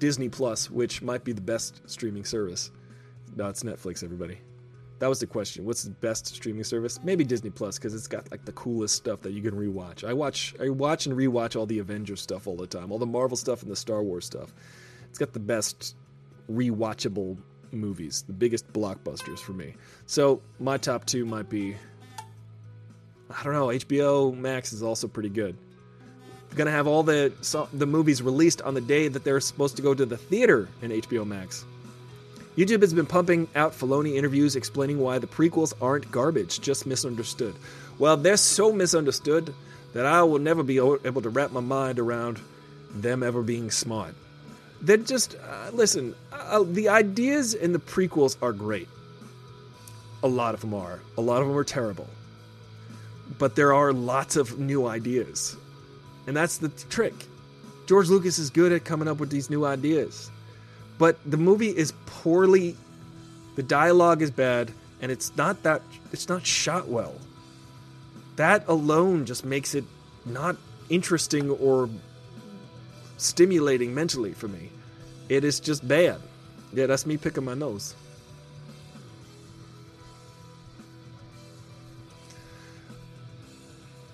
Disney 0.00 0.28
Plus, 0.28 0.70
which 0.70 1.02
might 1.02 1.22
be 1.22 1.32
the 1.32 1.40
best 1.40 1.88
streaming 1.88 2.24
service. 2.24 2.72
No, 3.36 3.48
it's 3.48 3.62
Netflix, 3.62 4.02
everybody. 4.02 4.38
That 4.98 5.08
was 5.08 5.20
the 5.20 5.26
question. 5.26 5.64
What's 5.64 5.84
the 5.84 5.90
best 5.90 6.26
streaming 6.26 6.64
service? 6.64 6.98
Maybe 7.04 7.22
Disney 7.22 7.50
Plus 7.50 7.78
because 7.78 7.94
it's 7.94 8.08
got 8.08 8.30
like 8.30 8.44
the 8.44 8.52
coolest 8.52 8.96
stuff 8.96 9.20
that 9.20 9.32
you 9.32 9.42
can 9.42 9.52
rewatch. 9.52 10.02
I 10.02 10.12
watch, 10.12 10.54
I 10.60 10.68
watch 10.70 11.06
and 11.06 11.16
rewatch 11.16 11.54
all 11.54 11.66
the 11.66 11.78
Avengers 11.78 12.20
stuff 12.20 12.46
all 12.46 12.56
the 12.56 12.66
time, 12.66 12.90
all 12.90 12.98
the 12.98 13.06
Marvel 13.06 13.36
stuff 13.36 13.62
and 13.62 13.70
the 13.70 13.76
Star 13.76 14.02
Wars 14.02 14.24
stuff. 14.24 14.52
It's 15.08 15.18
got 15.18 15.32
the 15.32 15.40
best 15.40 15.96
rewatchable 16.50 17.38
movies, 17.70 18.24
the 18.26 18.32
biggest 18.32 18.70
blockbusters 18.72 19.38
for 19.38 19.52
me. 19.52 19.74
So 20.06 20.42
my 20.58 20.76
top 20.76 21.04
two 21.04 21.24
might 21.24 21.48
be, 21.48 21.76
I 23.30 23.42
don't 23.42 23.52
know. 23.52 23.68
HBO 23.68 24.36
Max 24.36 24.72
is 24.72 24.82
also 24.82 25.08
pretty 25.08 25.30
good. 25.30 25.56
Gonna 26.54 26.70
have 26.70 26.86
all 26.86 27.02
the 27.02 27.32
so, 27.40 27.68
the 27.72 27.86
movies 27.86 28.22
released 28.22 28.62
on 28.62 28.74
the 28.74 28.80
day 28.80 29.08
that 29.08 29.24
they're 29.24 29.40
supposed 29.40 29.76
to 29.76 29.82
go 29.82 29.94
to 29.94 30.06
the 30.06 30.16
theater 30.16 30.68
in 30.82 30.90
HBO 30.90 31.26
Max. 31.26 31.64
YouTube 32.56 32.82
has 32.82 32.92
been 32.92 33.06
pumping 33.06 33.48
out 33.54 33.72
Filoni 33.72 34.16
interviews 34.16 34.56
explaining 34.56 34.98
why 34.98 35.18
the 35.18 35.26
prequels 35.26 35.72
aren't 35.80 36.10
garbage, 36.10 36.60
just 36.60 36.84
misunderstood. 36.84 37.54
Well, 37.98 38.16
they're 38.16 38.36
so 38.36 38.72
misunderstood 38.72 39.54
that 39.92 40.06
I 40.06 40.22
will 40.22 40.38
never 40.38 40.62
be 40.62 40.78
able 40.78 41.22
to 41.22 41.30
wrap 41.30 41.52
my 41.52 41.60
mind 41.60 41.98
around 41.98 42.40
them 42.90 43.22
ever 43.22 43.42
being 43.42 43.70
smart. 43.70 44.14
They're 44.82 44.96
just 44.96 45.36
uh, 45.36 45.70
listen. 45.72 46.14
Uh, 46.32 46.64
the 46.64 46.88
ideas 46.88 47.54
in 47.54 47.72
the 47.72 47.78
prequels 47.78 48.36
are 48.42 48.52
great. 48.52 48.88
A 50.22 50.28
lot 50.28 50.54
of 50.54 50.60
them 50.60 50.74
are. 50.74 51.00
A 51.16 51.20
lot 51.20 51.42
of 51.42 51.48
them 51.48 51.56
are 51.56 51.64
terrible. 51.64 52.08
But 53.38 53.56
there 53.56 53.72
are 53.72 53.92
lots 53.92 54.36
of 54.36 54.58
new 54.58 54.86
ideas. 54.86 55.56
And 56.26 56.36
that's 56.36 56.58
the 56.58 56.68
trick. 56.68 57.14
George 57.86 58.08
Lucas 58.08 58.38
is 58.38 58.50
good 58.50 58.72
at 58.72 58.84
coming 58.84 59.08
up 59.08 59.18
with 59.18 59.30
these 59.30 59.50
new 59.50 59.64
ideas. 59.64 60.30
But 60.98 61.18
the 61.28 61.36
movie 61.36 61.70
is 61.70 61.92
poorly 62.06 62.76
the 63.56 63.62
dialogue 63.62 64.22
is 64.22 64.30
bad 64.30 64.72
and 65.02 65.10
it's 65.10 65.36
not 65.36 65.62
that 65.64 65.82
it's 66.12 66.28
not 66.28 66.46
shot 66.46 66.88
well. 66.88 67.14
That 68.36 68.66
alone 68.68 69.26
just 69.26 69.44
makes 69.44 69.74
it 69.74 69.84
not 70.24 70.56
interesting 70.88 71.50
or 71.50 71.88
stimulating 73.16 73.94
mentally 73.94 74.32
for 74.32 74.48
me. 74.48 74.70
It 75.28 75.44
is 75.44 75.60
just 75.60 75.86
bad. 75.86 76.20
Yeah, 76.72 76.86
that's 76.86 77.04
me 77.04 77.16
picking 77.16 77.44
my 77.44 77.54
nose. 77.54 77.94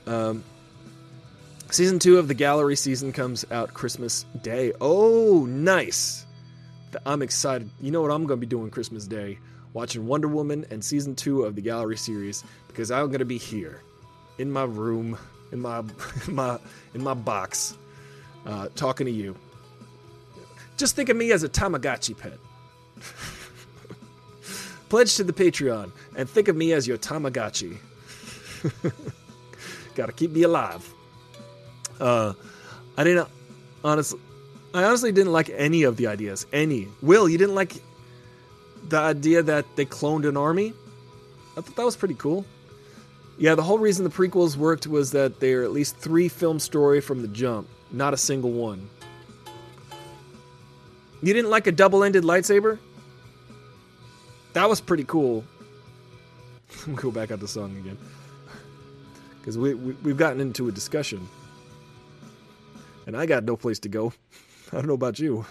Um, 0.06 0.42
season 1.70 1.98
two 1.98 2.18
of 2.18 2.28
the 2.28 2.34
gallery 2.34 2.76
season 2.76 3.12
comes 3.12 3.44
out 3.50 3.74
Christmas 3.74 4.24
Day. 4.42 4.72
Oh, 4.80 5.46
nice! 5.46 6.26
I'm 7.04 7.22
excited. 7.22 7.68
You 7.80 7.90
know 7.90 8.00
what 8.00 8.10
I'm 8.10 8.26
going 8.26 8.40
to 8.40 8.46
be 8.46 8.48
doing 8.48 8.70
Christmas 8.70 9.06
Day? 9.06 9.38
Watching 9.72 10.06
Wonder 10.06 10.28
Woman 10.28 10.64
and 10.70 10.82
season 10.82 11.14
two 11.14 11.42
of 11.42 11.54
the 11.54 11.60
gallery 11.60 11.96
series 11.96 12.44
because 12.68 12.90
I'm 12.90 13.08
going 13.08 13.18
to 13.18 13.26
be 13.26 13.38
here 13.38 13.82
in 14.38 14.50
my 14.50 14.64
room, 14.64 15.18
in 15.52 15.60
my 15.60 15.80
in 16.26 16.34
my 16.34 16.58
in 16.94 17.02
my 17.02 17.14
box, 17.14 17.76
uh, 18.46 18.68
talking 18.74 19.06
to 19.06 19.12
you. 19.12 19.36
Just 20.76 20.94
think 20.96 21.08
of 21.08 21.16
me 21.16 21.32
as 21.32 21.42
a 21.42 21.48
Tamagotchi 21.48 22.16
pet. 22.16 22.38
Pledge 24.88 25.16
to 25.16 25.24
the 25.24 25.32
Patreon 25.32 25.90
and 26.16 26.28
think 26.28 26.48
of 26.48 26.56
me 26.56 26.72
as 26.72 26.86
your 26.86 26.98
Tamagotchi. 26.98 27.78
Gotta 29.94 30.12
keep 30.12 30.30
me 30.30 30.42
alive. 30.42 30.92
Uh, 32.00 32.32
I 32.96 33.04
didn't 33.04 33.28
honestly. 33.84 34.20
I 34.74 34.84
honestly 34.84 35.12
didn't 35.12 35.32
like 35.32 35.48
any 35.50 35.84
of 35.84 35.96
the 35.96 36.06
ideas. 36.06 36.46
Any. 36.52 36.88
Will, 37.00 37.28
you 37.28 37.38
didn't 37.38 37.54
like 37.54 37.72
the 38.88 38.98
idea 38.98 39.42
that 39.42 39.64
they 39.76 39.86
cloned 39.86 40.28
an 40.28 40.36
army? 40.36 40.74
I 41.56 41.62
thought 41.62 41.76
that 41.76 41.84
was 41.84 41.96
pretty 41.96 42.14
cool. 42.14 42.44
Yeah, 43.38 43.54
the 43.54 43.62
whole 43.62 43.78
reason 43.78 44.04
the 44.04 44.10
prequels 44.10 44.56
worked 44.56 44.86
was 44.86 45.12
that 45.12 45.40
they're 45.40 45.62
at 45.62 45.72
least 45.72 45.96
three 45.96 46.28
film 46.28 46.58
story 46.58 47.00
from 47.00 47.22
the 47.22 47.28
jump, 47.28 47.68
not 47.90 48.12
a 48.12 48.16
single 48.16 48.52
one. 48.52 48.88
You 51.22 51.32
didn't 51.32 51.50
like 51.50 51.66
a 51.66 51.72
double-ended 51.72 52.24
lightsaber? 52.24 52.78
That 54.52 54.68
was 54.68 54.80
pretty 54.80 55.04
cool. 55.04 55.44
Let 56.78 56.86
me 56.86 56.94
go 56.94 57.10
back 57.10 57.30
out 57.30 57.40
the 57.40 57.48
song 57.48 57.76
again 57.76 57.98
because 59.46 59.56
we, 59.56 59.74
we 59.74 59.92
we've 60.02 60.16
gotten 60.16 60.40
into 60.40 60.66
a 60.66 60.72
discussion, 60.72 61.28
and 63.06 63.16
I 63.16 63.26
got 63.26 63.44
no 63.44 63.56
place 63.56 63.78
to 63.80 63.88
go. 63.88 64.12
I 64.72 64.76
don't 64.76 64.86
know 64.86 64.94
about 64.94 65.18
you. 65.18 65.46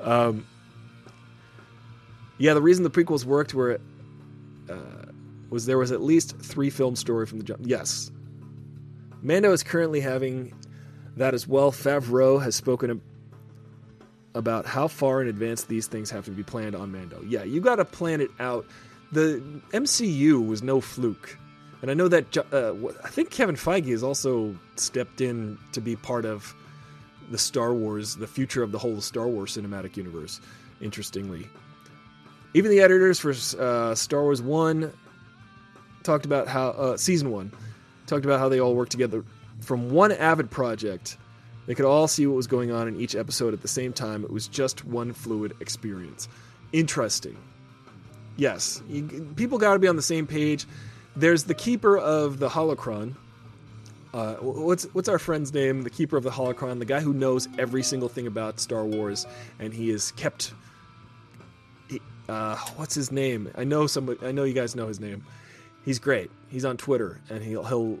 Um, 0.00 0.46
yeah, 2.38 2.54
the 2.54 2.62
reason 2.62 2.84
the 2.84 2.90
prequels 2.90 3.24
worked 3.24 3.54
were 3.54 3.80
uh, 4.68 5.12
was 5.50 5.66
there 5.66 5.78
was 5.78 5.92
at 5.92 6.00
least 6.00 6.36
three 6.38 6.70
film 6.70 6.96
story 6.96 7.26
from 7.26 7.38
the 7.38 7.44
jump. 7.44 7.60
Yes, 7.64 8.10
Mando 9.22 9.52
is 9.52 9.62
currently 9.62 10.00
having 10.00 10.54
that 11.16 11.34
as 11.34 11.46
well. 11.46 11.70
Favreau 11.70 12.42
has 12.42 12.56
spoken 12.56 13.00
about 14.34 14.64
how 14.64 14.88
far 14.88 15.20
in 15.20 15.28
advance 15.28 15.64
these 15.64 15.86
things 15.86 16.10
have 16.10 16.24
to 16.24 16.30
be 16.30 16.42
planned 16.42 16.74
on 16.74 16.92
Mando. 16.92 17.22
Yeah, 17.26 17.44
you 17.44 17.60
got 17.60 17.76
to 17.76 17.84
plan 17.84 18.20
it 18.20 18.30
out. 18.38 18.66
The 19.12 19.42
MCU 19.72 20.46
was 20.46 20.62
no 20.62 20.80
fluke. 20.80 21.36
And 21.82 21.90
I 21.90 21.94
know 21.94 22.08
that 22.08 22.36
uh, 22.52 22.74
I 23.02 23.08
think 23.08 23.30
Kevin 23.30 23.56
Feige 23.56 23.90
has 23.90 24.02
also 24.02 24.54
stepped 24.76 25.20
in 25.20 25.58
to 25.72 25.80
be 25.80 25.96
part 25.96 26.24
of 26.24 26.54
the 27.30 27.38
Star 27.38 27.72
Wars, 27.72 28.16
the 28.16 28.26
future 28.26 28.62
of 28.62 28.72
the 28.72 28.78
whole 28.78 29.00
Star 29.00 29.28
Wars 29.28 29.56
cinematic 29.56 29.96
universe. 29.96 30.40
Interestingly, 30.80 31.46
even 32.54 32.70
the 32.70 32.80
editors 32.80 33.18
for 33.18 33.30
uh, 33.60 33.94
Star 33.94 34.22
Wars 34.22 34.42
One 34.42 34.92
talked 36.02 36.24
about 36.24 36.48
how 36.48 36.70
uh, 36.70 36.96
season 36.96 37.30
one 37.30 37.52
talked 38.06 38.24
about 38.24 38.40
how 38.40 38.48
they 38.48 38.60
all 38.60 38.74
worked 38.74 38.92
together 38.92 39.24
from 39.60 39.90
one 39.90 40.12
avid 40.12 40.50
project. 40.50 41.16
They 41.66 41.74
could 41.74 41.84
all 41.84 42.08
see 42.08 42.26
what 42.26 42.34
was 42.36 42.46
going 42.46 42.72
on 42.72 42.88
in 42.88 42.98
each 42.98 43.14
episode 43.14 43.54
at 43.54 43.62
the 43.62 43.68
same 43.68 43.92
time. 43.92 44.24
It 44.24 44.30
was 44.30 44.48
just 44.48 44.84
one 44.84 45.12
fluid 45.12 45.52
experience. 45.60 46.28
Interesting. 46.72 47.36
Yes, 48.36 48.82
you, 48.88 49.32
people 49.36 49.58
got 49.58 49.74
to 49.74 49.78
be 49.78 49.86
on 49.86 49.96
the 49.96 50.02
same 50.02 50.26
page. 50.26 50.66
There's 51.16 51.44
the 51.44 51.54
keeper 51.54 51.98
of 51.98 52.38
the 52.38 52.48
holocron. 52.48 53.14
Uh, 54.12 54.34
what's 54.36 54.84
what's 54.92 55.08
our 55.08 55.18
friend's 55.18 55.52
name? 55.54 55.82
The 55.82 55.90
keeper 55.90 56.16
of 56.16 56.24
the 56.24 56.30
holocron, 56.30 56.78
the 56.78 56.84
guy 56.84 57.00
who 57.00 57.12
knows 57.12 57.48
every 57.58 57.82
single 57.82 58.08
thing 58.08 58.26
about 58.26 58.58
Star 58.58 58.84
Wars, 58.84 59.26
and 59.58 59.72
he 59.72 59.90
is 59.90 60.12
kept. 60.12 60.52
He, 61.88 62.00
uh, 62.28 62.56
what's 62.76 62.94
his 62.94 63.12
name? 63.12 63.50
I 63.56 63.64
know 63.64 63.86
somebody. 63.86 64.26
I 64.26 64.32
know 64.32 64.44
you 64.44 64.54
guys 64.54 64.74
know 64.74 64.88
his 64.88 65.00
name. 65.00 65.24
He's 65.84 65.98
great. 65.98 66.30
He's 66.48 66.64
on 66.64 66.76
Twitter, 66.76 67.20
and 67.30 67.42
he'll 67.42 67.64
he'll 67.64 68.00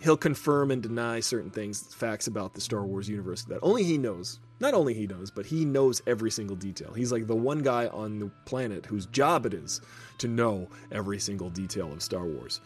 he'll 0.00 0.16
confirm 0.16 0.70
and 0.70 0.82
deny 0.82 1.20
certain 1.20 1.50
things, 1.50 1.82
facts 1.94 2.26
about 2.26 2.54
the 2.54 2.60
Star 2.60 2.84
Wars 2.84 3.08
universe 3.08 3.42
that 3.44 3.58
only 3.62 3.84
he 3.84 3.96
knows. 3.96 4.40
Not 4.60 4.74
only 4.74 4.94
he 4.94 5.06
knows, 5.06 5.30
but 5.30 5.46
he 5.46 5.64
knows 5.64 6.02
every 6.06 6.30
single 6.30 6.56
detail. 6.56 6.92
He's 6.92 7.10
like 7.10 7.26
the 7.26 7.34
one 7.34 7.62
guy 7.62 7.86
on 7.88 8.18
the 8.18 8.30
planet 8.44 8.86
whose 8.86 9.06
job 9.06 9.46
it 9.46 9.54
is 9.54 9.80
to 10.18 10.28
know 10.28 10.68
every 10.92 11.18
single 11.18 11.50
detail 11.50 11.92
of 11.92 12.02
Star 12.02 12.24
Wars. 12.24 12.60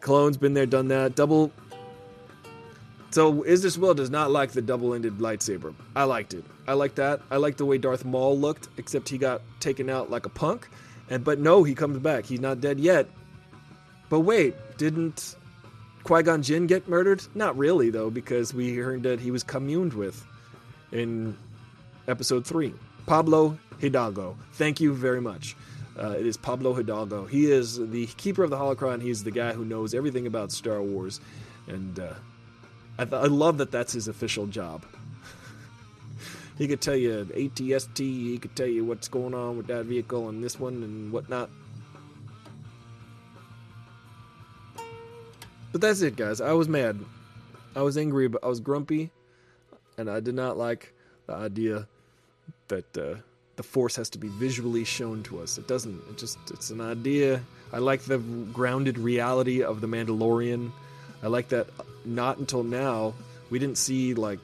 Clone's 0.00 0.36
been 0.36 0.54
there, 0.54 0.66
done 0.66 0.88
that. 0.88 1.14
Double. 1.14 1.52
So 3.10 3.42
Is 3.42 3.62
This 3.62 3.78
Will 3.78 3.94
does 3.94 4.10
not 4.10 4.30
like 4.30 4.52
the 4.52 4.62
double-ended 4.62 5.18
lightsaber. 5.18 5.74
I 5.94 6.04
liked 6.04 6.34
it. 6.34 6.44
I 6.66 6.72
like 6.72 6.94
that. 6.96 7.20
I 7.30 7.36
like 7.36 7.56
the 7.56 7.66
way 7.66 7.78
Darth 7.78 8.04
Maul 8.04 8.38
looked, 8.38 8.68
except 8.78 9.08
he 9.08 9.18
got 9.18 9.42
taken 9.60 9.90
out 9.90 10.10
like 10.10 10.26
a 10.26 10.30
punk. 10.30 10.68
And 11.10 11.22
but 11.22 11.38
no, 11.38 11.62
he 11.62 11.74
comes 11.74 11.98
back. 11.98 12.24
He's 12.24 12.40
not 12.40 12.60
dead 12.60 12.80
yet. 12.80 13.06
But 14.08 14.20
wait, 14.20 14.54
didn't 14.78 15.36
Qui 16.04 16.22
Gon 16.22 16.42
Jinn 16.42 16.66
get 16.66 16.88
murdered? 16.88 17.22
Not 17.34 17.56
really, 17.56 17.90
though, 17.90 18.10
because 18.10 18.52
we 18.52 18.74
heard 18.74 19.02
that 19.04 19.20
he 19.20 19.30
was 19.30 19.42
communed 19.42 19.92
with 19.92 20.24
in 20.90 21.36
episode 22.08 22.46
three. 22.46 22.74
Pablo 23.06 23.58
Hidalgo. 23.82 24.36
Thank 24.52 24.80
you 24.80 24.94
very 24.94 25.20
much. 25.20 25.56
Uh, 25.98 26.14
it 26.16 26.24
is 26.24 26.36
Pablo 26.36 26.72
Hidalgo. 26.72 27.26
He 27.26 27.50
is 27.50 27.76
the 27.90 28.06
keeper 28.06 28.44
of 28.44 28.50
the 28.50 28.56
holocron. 28.56 29.02
He's 29.02 29.24
the 29.24 29.32
guy 29.32 29.52
who 29.52 29.64
knows 29.64 29.92
everything 29.92 30.28
about 30.28 30.52
Star 30.52 30.80
Wars, 30.80 31.20
and 31.66 31.98
uh, 31.98 32.14
I, 32.96 33.04
th- 33.04 33.20
I 33.20 33.26
love 33.26 33.58
that 33.58 33.72
that's 33.72 33.92
his 33.92 34.06
official 34.06 34.46
job. 34.46 34.86
he 36.58 36.68
could 36.68 36.80
tell 36.80 36.94
you 36.94 37.28
ATST. 37.34 37.98
He 37.98 38.38
could 38.38 38.54
tell 38.54 38.68
you 38.68 38.84
what's 38.84 39.08
going 39.08 39.34
on 39.34 39.56
with 39.56 39.66
that 39.66 39.86
vehicle 39.86 40.28
and 40.28 40.44
this 40.44 40.60
one 40.60 40.74
and 40.74 41.10
whatnot. 41.12 41.50
But 45.72 45.80
that's 45.80 46.02
it, 46.02 46.14
guys. 46.14 46.40
I 46.40 46.52
was 46.52 46.68
mad. 46.68 47.00
I 47.74 47.82
was 47.82 47.98
angry, 47.98 48.28
but 48.28 48.44
I 48.44 48.46
was 48.46 48.60
grumpy, 48.60 49.10
and 49.98 50.08
I 50.08 50.20
did 50.20 50.36
not 50.36 50.56
like 50.56 50.94
the 51.26 51.34
idea 51.34 51.88
that 52.68 52.96
uh, 52.96 53.16
the 53.56 53.62
force 53.62 53.96
has 53.96 54.08
to 54.10 54.18
be 54.18 54.28
visually 54.28 54.84
shown 54.84 55.22
to 55.24 55.40
us. 55.40 55.58
It 55.58 55.68
doesn't. 55.68 56.00
It 56.08 56.18
just 56.18 56.38
it's 56.50 56.70
an 56.70 56.80
idea. 56.80 57.42
I 57.72 57.78
like 57.78 58.02
the 58.02 58.18
grounded 58.18 58.98
reality 58.98 59.62
of 59.62 59.80
the 59.80 59.86
Mandalorian. 59.86 60.72
I 61.22 61.28
like 61.28 61.48
that. 61.48 61.68
Not 62.04 62.38
until 62.38 62.64
now, 62.64 63.14
we 63.50 63.58
didn't 63.58 63.78
see 63.78 64.14
like 64.14 64.38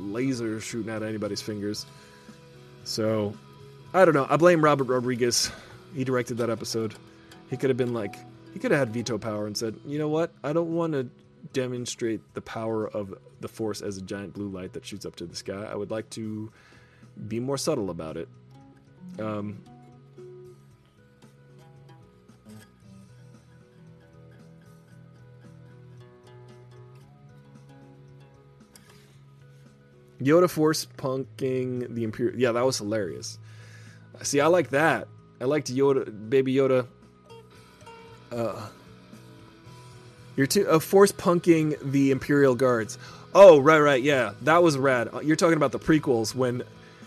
lasers 0.00 0.62
shooting 0.62 0.90
out 0.90 1.02
of 1.02 1.08
anybody's 1.08 1.42
fingers. 1.42 1.86
So 2.84 3.34
I 3.92 4.04
don't 4.04 4.14
know. 4.14 4.26
I 4.28 4.36
blame 4.36 4.64
Robert 4.64 4.84
Rodriguez. 4.84 5.50
He 5.94 6.04
directed 6.04 6.38
that 6.38 6.50
episode. 6.50 6.94
He 7.50 7.56
could 7.56 7.70
have 7.70 7.76
been 7.76 7.92
like 7.92 8.16
he 8.52 8.58
could 8.58 8.70
have 8.70 8.80
had 8.80 8.90
veto 8.90 9.18
power 9.18 9.46
and 9.46 9.56
said, 9.56 9.76
you 9.86 9.98
know 9.98 10.08
what? 10.08 10.32
I 10.42 10.52
don't 10.52 10.74
want 10.74 10.92
to 10.94 11.08
demonstrate 11.52 12.20
the 12.34 12.40
power 12.40 12.88
of 12.88 13.14
the 13.40 13.48
force 13.48 13.80
as 13.80 13.96
a 13.96 14.02
giant 14.02 14.34
blue 14.34 14.48
light 14.48 14.72
that 14.74 14.84
shoots 14.84 15.06
up 15.06 15.16
to 15.16 15.26
the 15.26 15.36
sky. 15.36 15.68
I 15.70 15.74
would 15.74 15.90
like 15.90 16.10
to 16.10 16.52
be 17.28 17.40
more 17.40 17.58
subtle 17.58 17.90
about 17.90 18.16
it. 18.16 18.28
Um, 19.18 19.62
Yoda 30.20 30.48
Force 30.48 30.86
punking 30.96 31.94
the 31.94 32.04
Imperial. 32.04 32.38
Yeah, 32.38 32.52
that 32.52 32.64
was 32.64 32.78
hilarious. 32.78 33.38
See, 34.22 34.40
I 34.40 34.46
like 34.48 34.70
that. 34.70 35.08
I 35.40 35.44
liked 35.44 35.72
Yoda, 35.72 36.28
Baby 36.28 36.54
Yoda. 36.54 36.86
Uh, 38.30 38.68
you're 40.36 40.46
too 40.46 40.68
uh, 40.68 40.78
force 40.78 41.12
punking 41.12 41.76
the 41.90 42.10
Imperial 42.10 42.54
guards. 42.54 42.98
Oh, 43.34 43.58
right, 43.58 43.78
right, 43.78 44.02
yeah, 44.02 44.34
that 44.42 44.62
was 44.62 44.76
rad. 44.76 45.08
You're 45.22 45.36
talking 45.36 45.56
about 45.56 45.72
the 45.72 45.78
prequels 45.78 46.34
when 46.34 46.62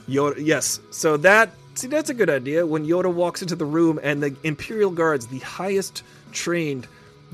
Yoda. 0.08 0.36
Yes, 0.38 0.80
so 0.92 1.18
that 1.18 1.52
see 1.76 1.88
that's 1.88 2.10
a 2.10 2.14
good 2.14 2.30
idea. 2.30 2.66
When 2.66 2.86
Yoda 2.86 3.14
walks 3.14 3.42
into 3.42 3.56
the 3.56 3.66
room 3.66 4.00
and 4.04 4.22
the 4.22 4.36
Imperial 4.44 4.92
guards, 4.92 5.28
the 5.28 5.40
highest 5.40 6.04
trained 6.32 6.88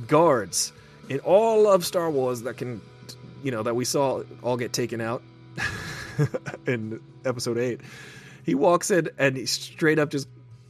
guards 0.08 0.72
in 1.10 1.20
all 1.20 1.68
of 1.68 1.86
Star 1.86 2.10
Wars 2.10 2.44
that 2.44 2.58
can, 2.58 2.82
you 3.44 3.52
know, 3.52 3.64
that 3.64 3.76
we 3.76 3.86
saw 3.86 4.24
all 4.44 4.58
get 4.58 4.74
taken 4.74 5.02
out 5.02 5.22
in 6.68 7.00
Episode 7.26 7.58
Eight. 7.58 7.82
He 8.46 8.56
walks 8.56 8.92
in 8.92 9.10
and 9.18 9.36
he 9.36 9.46
straight 9.46 10.00
up 10.00 10.10
just 10.10 10.28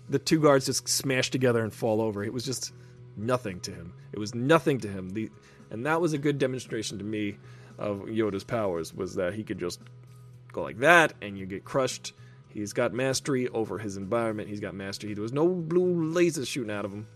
the 0.10 0.20
two 0.20 0.40
guards 0.40 0.66
just 0.66 0.88
smash 0.88 1.30
together 1.30 1.64
and 1.64 1.74
fall 1.74 2.02
over. 2.02 2.24
It 2.24 2.34
was 2.34 2.44
just 2.44 2.74
nothing 3.16 3.60
to 3.62 3.72
him. 3.72 3.94
It 4.12 4.20
was 4.20 4.34
nothing 4.34 4.80
to 4.80 4.88
him. 4.88 5.12
The 5.12 5.30
and 5.70 5.86
that 5.86 6.02
was 6.02 6.14
a 6.14 6.18
good 6.18 6.40
demonstration 6.40 6.98
to 6.98 7.04
me 7.04 7.38
of 7.78 8.00
Yoda's 8.02 8.44
powers 8.44 8.94
was 8.94 9.16
that 9.16 9.34
he 9.34 9.44
could 9.44 9.60
just 9.60 9.80
go 10.52 10.62
like 10.62 10.80
that 10.80 11.14
and 11.22 11.38
you 11.38 11.46
get 11.46 11.64
crushed. 11.64 12.14
He's 12.50 12.74
got 12.74 12.94
mastery 12.94 13.48
over 13.50 13.78
his 13.78 13.98
environment. 13.98 14.50
He's 14.50 14.60
got 14.60 14.74
mastery. 14.74 15.14
There 15.14 15.22
was 15.22 15.34
no 15.34 15.48
blue 15.48 16.14
lasers 16.14 16.48
shooting 16.48 16.72
out 16.72 16.86
of 16.86 16.92
him. 16.92 17.08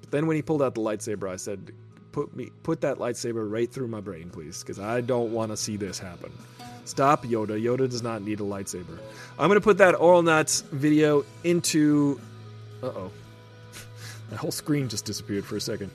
But 0.00 0.10
then 0.10 0.26
when 0.26 0.36
he 0.36 0.42
pulled 0.42 0.62
out 0.62 0.74
the 0.74 0.80
lightsaber, 0.80 1.28
I 1.30 1.36
said, 1.36 1.72
"Put 2.12 2.34
me, 2.34 2.50
put 2.62 2.80
that 2.80 2.98
lightsaber 2.98 3.48
right 3.50 3.70
through 3.70 3.88
my 3.88 4.00
brain, 4.00 4.30
please, 4.30 4.60
because 4.60 4.78
I 4.78 5.00
don't 5.00 5.32
want 5.32 5.52
to 5.52 5.56
see 5.56 5.76
this 5.76 5.98
happen." 5.98 6.32
Stop, 6.84 7.24
Yoda. 7.24 7.60
Yoda 7.60 7.88
does 7.88 8.02
not 8.02 8.22
need 8.22 8.40
a 8.40 8.44
lightsaber. 8.44 8.98
I'm 9.38 9.48
gonna 9.48 9.60
put 9.60 9.78
that 9.78 9.94
Auralnauts 9.94 10.64
video 10.70 11.24
into. 11.44 12.20
Uh 12.82 12.86
oh. 12.86 13.12
That 14.30 14.38
whole 14.38 14.50
screen 14.50 14.88
just 14.88 15.04
disappeared 15.04 15.44
for 15.44 15.56
a 15.56 15.60
second. 15.60 15.90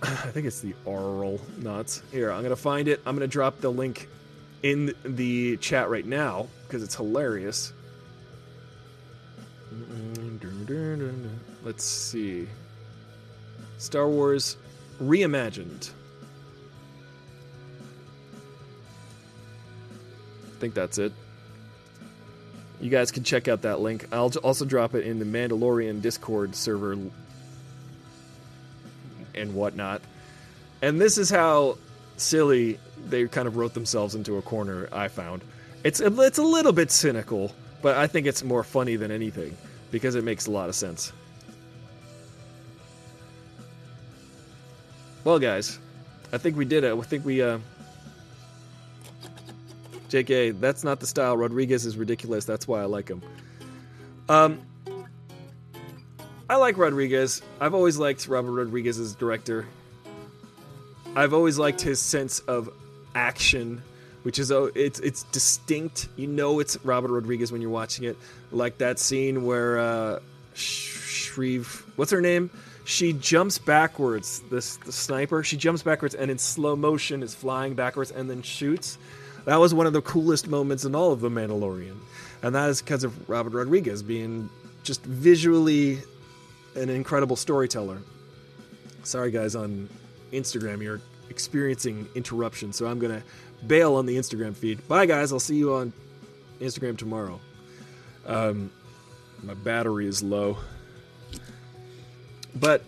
I 0.02 0.06
think 0.06 0.46
it's 0.46 0.60
the 0.60 0.74
Oral 0.84 1.40
Nuts. 1.58 2.02
Here, 2.10 2.32
I'm 2.32 2.42
gonna 2.42 2.56
find 2.56 2.88
it. 2.88 3.00
I'm 3.04 3.14
gonna 3.14 3.26
drop 3.26 3.60
the 3.60 3.70
link 3.70 4.08
in 4.62 4.94
the 5.04 5.56
chat 5.58 5.88
right 5.88 6.06
now 6.06 6.48
because 6.66 6.82
it's 6.82 6.94
hilarious. 6.94 7.72
Let's 11.62 11.84
see. 11.84 12.48
Star 13.78 14.08
Wars 14.08 14.56
Reimagined. 15.00 15.90
I 20.44 20.60
think 20.60 20.74
that's 20.74 20.98
it. 20.98 21.12
You 22.80 22.90
guys 22.90 23.10
can 23.10 23.24
check 23.24 23.48
out 23.48 23.62
that 23.62 23.80
link. 23.80 24.06
I'll 24.12 24.32
also 24.42 24.64
drop 24.64 24.94
it 24.94 25.06
in 25.06 25.18
the 25.18 25.24
Mandalorian 25.24 26.02
Discord 26.02 26.54
server 26.54 26.96
and 29.34 29.54
whatnot. 29.54 30.02
And 30.82 31.00
this 31.00 31.18
is 31.18 31.30
how 31.30 31.78
silly 32.16 32.78
they 33.06 33.26
kind 33.28 33.48
of 33.48 33.56
wrote 33.56 33.74
themselves 33.74 34.14
into 34.14 34.36
a 34.36 34.42
corner. 34.42 34.88
I 34.92 35.08
found 35.08 35.42
it's 35.84 36.00
it's 36.00 36.38
a 36.38 36.42
little 36.42 36.72
bit 36.72 36.90
cynical, 36.90 37.52
but 37.82 37.96
I 37.96 38.06
think 38.06 38.26
it's 38.26 38.44
more 38.44 38.62
funny 38.62 38.96
than 38.96 39.10
anything 39.10 39.56
because 39.90 40.14
it 40.14 40.24
makes 40.24 40.46
a 40.46 40.50
lot 40.50 40.68
of 40.68 40.74
sense. 40.74 41.12
Well, 45.24 45.38
guys, 45.38 45.78
I 46.32 46.38
think 46.38 46.56
we 46.56 46.64
did 46.64 46.84
it. 46.84 46.96
I 46.96 47.00
think 47.02 47.24
we. 47.24 47.42
Uh, 47.42 47.58
JK, 50.08 50.58
that's 50.60 50.82
not 50.82 50.98
the 50.98 51.06
style. 51.06 51.36
Rodriguez 51.36 51.86
is 51.86 51.96
ridiculous. 51.96 52.44
That's 52.44 52.66
why 52.66 52.82
I 52.82 52.86
like 52.86 53.08
him. 53.08 53.22
Um, 54.28 54.60
I 56.48 56.56
like 56.56 56.76
Rodriguez. 56.78 57.42
I've 57.60 57.74
always 57.74 57.96
liked 57.96 58.26
Robert 58.26 58.50
Rodriguez 58.50 58.98
as 58.98 59.14
director. 59.14 59.66
I've 61.14 61.32
always 61.32 61.58
liked 61.58 61.80
his 61.80 62.00
sense 62.00 62.40
of 62.40 62.70
action, 63.14 63.82
which 64.22 64.38
is 64.38 64.52
oh, 64.52 64.70
it's 64.74 65.00
it's 65.00 65.24
distinct. 65.24 66.08
You 66.16 66.26
know 66.26 66.60
it's 66.60 66.82
Robert 66.84 67.10
Rodriguez 67.10 67.52
when 67.52 67.60
you're 67.60 67.70
watching 67.70 68.04
it. 68.04 68.16
Like 68.50 68.78
that 68.78 68.98
scene 68.98 69.44
where 69.44 69.78
uh, 69.78 70.18
Shreve, 70.54 71.84
what's 71.96 72.10
her 72.10 72.20
name? 72.20 72.50
She 72.84 73.12
jumps 73.12 73.58
backwards. 73.58 74.40
This 74.50 74.76
the 74.76 74.92
sniper. 74.92 75.42
She 75.42 75.56
jumps 75.56 75.82
backwards 75.82 76.14
and 76.14 76.30
in 76.30 76.38
slow 76.38 76.76
motion 76.76 77.22
is 77.22 77.34
flying 77.34 77.74
backwards 77.74 78.10
and 78.10 78.28
then 78.28 78.42
shoots. 78.42 78.98
That 79.44 79.56
was 79.56 79.72
one 79.72 79.86
of 79.86 79.92
the 79.92 80.02
coolest 80.02 80.48
moments 80.48 80.84
in 80.84 80.94
all 80.94 81.12
of 81.12 81.20
The 81.20 81.30
Mandalorian, 81.30 81.96
and 82.42 82.54
that 82.54 82.68
is 82.68 82.82
because 82.82 83.04
of 83.04 83.28
Robert 83.28 83.54
Rodriguez 83.54 84.02
being 84.02 84.50
just 84.82 85.02
visually 85.02 85.98
an 86.74 86.90
incredible 86.90 87.36
storyteller. 87.36 87.98
Sorry, 89.02 89.30
guys, 89.30 89.54
on 89.54 89.88
Instagram, 90.32 90.82
you're 90.82 91.00
experiencing 91.30 92.08
interruption, 92.14 92.72
so 92.72 92.86
I'm 92.86 92.98
gonna 92.98 93.22
bail 93.66 93.94
on 93.94 94.06
the 94.06 94.16
Instagram 94.16 94.54
feed. 94.54 94.86
Bye, 94.88 95.06
guys. 95.06 95.32
I'll 95.32 95.40
see 95.40 95.56
you 95.56 95.74
on 95.74 95.92
Instagram 96.60 96.98
tomorrow. 96.98 97.40
Um, 98.26 98.70
my 99.42 99.54
battery 99.54 100.06
is 100.06 100.22
low, 100.22 100.58
but 102.54 102.84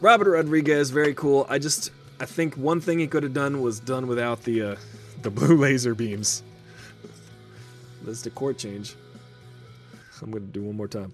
Robert 0.00 0.30
Rodriguez, 0.32 0.90
very 0.90 1.14
cool. 1.14 1.46
I 1.48 1.58
just, 1.58 1.90
I 2.20 2.26
think 2.26 2.56
one 2.56 2.80
thing 2.80 2.98
he 2.98 3.06
could 3.06 3.22
have 3.22 3.34
done 3.34 3.62
was 3.62 3.80
done 3.80 4.06
without 4.06 4.42
the 4.44 4.62
uh, 4.62 4.76
the 5.22 5.30
blue 5.38 5.56
laser 5.56 5.94
beams. 5.94 6.42
That's 8.02 8.22
the 8.22 8.30
chord 8.30 8.58
change. 8.58 8.94
I'm 10.22 10.30
gonna 10.30 10.44
do 10.46 10.62
one 10.62 10.76
more 10.76 10.88
time. 10.88 11.12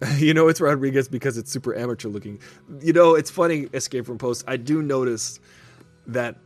you 0.16 0.34
know 0.34 0.48
it's 0.48 0.60
Rodriguez 0.60 1.08
because 1.08 1.38
it's 1.38 1.50
super 1.50 1.74
amateur 1.74 2.08
looking. 2.08 2.40
You 2.80 2.92
know, 2.92 3.14
it's 3.14 3.30
funny, 3.30 3.68
Escape 3.72 4.04
from 4.06 4.18
Post. 4.18 4.44
I 4.46 4.56
do 4.56 4.82
notice 4.82 5.40
that 6.06 6.36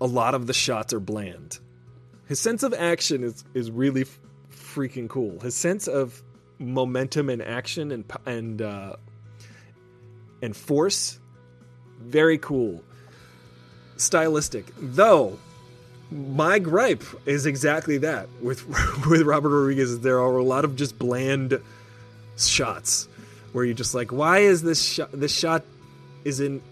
a 0.00 0.06
lot 0.06 0.34
of 0.34 0.46
the 0.46 0.52
shots 0.52 0.92
are 0.92 1.00
bland. 1.00 1.58
His 2.26 2.40
sense 2.40 2.62
of 2.62 2.74
action 2.74 3.24
is 3.24 3.44
is 3.54 3.70
really 3.70 4.02
f- 4.02 4.18
freaking 4.50 5.08
cool. 5.08 5.40
His 5.40 5.54
sense 5.54 5.88
of 5.88 6.22
momentum 6.58 7.30
and 7.30 7.42
action 7.42 7.90
and 7.90 8.04
and 8.26 8.60
uh, 8.60 8.96
and 10.42 10.56
force, 10.56 11.18
very 12.00 12.38
cool. 12.38 12.82
Stylistic, 13.96 14.66
though. 14.78 15.38
My 16.10 16.58
gripe 16.58 17.02
is 17.24 17.46
exactly 17.46 17.98
that 17.98 18.28
with 18.42 18.66
with 19.08 19.22
Robert 19.22 19.48
Rodriguez. 19.48 20.00
There 20.00 20.18
are 20.18 20.36
a 20.36 20.44
lot 20.44 20.64
of 20.66 20.76
just 20.76 20.98
bland 20.98 21.58
shots 22.36 23.08
where 23.52 23.64
you're 23.64 23.74
just 23.74 23.94
like, 23.94 24.12
why 24.12 24.38
is 24.38 24.62
this 24.62 24.82
shot? 24.82 25.10
This 25.12 25.36
shot 25.36 25.64
is 26.24 26.40
in. 26.40 26.62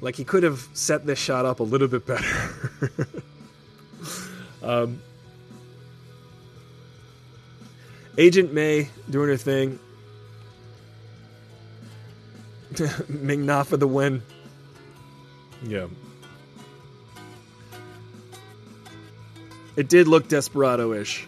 Like 0.00 0.16
he 0.16 0.24
could 0.24 0.42
have 0.42 0.66
set 0.74 1.06
this 1.06 1.18
shot 1.18 1.46
up 1.46 1.60
a 1.60 1.62
little 1.62 1.88
bit 1.88 2.06
better. 2.06 2.58
um, 4.62 5.00
Agent 8.18 8.52
May 8.52 8.88
doing 9.08 9.28
her 9.28 9.36
thing. 9.36 9.78
Ming 13.08 13.46
Na 13.46 13.62
for 13.62 13.76
the 13.76 13.86
win. 13.86 14.22
Yeah. 15.62 15.86
It 19.76 19.88
did 19.88 20.08
look 20.08 20.28
desperado 20.28 20.94
ish. 20.94 21.26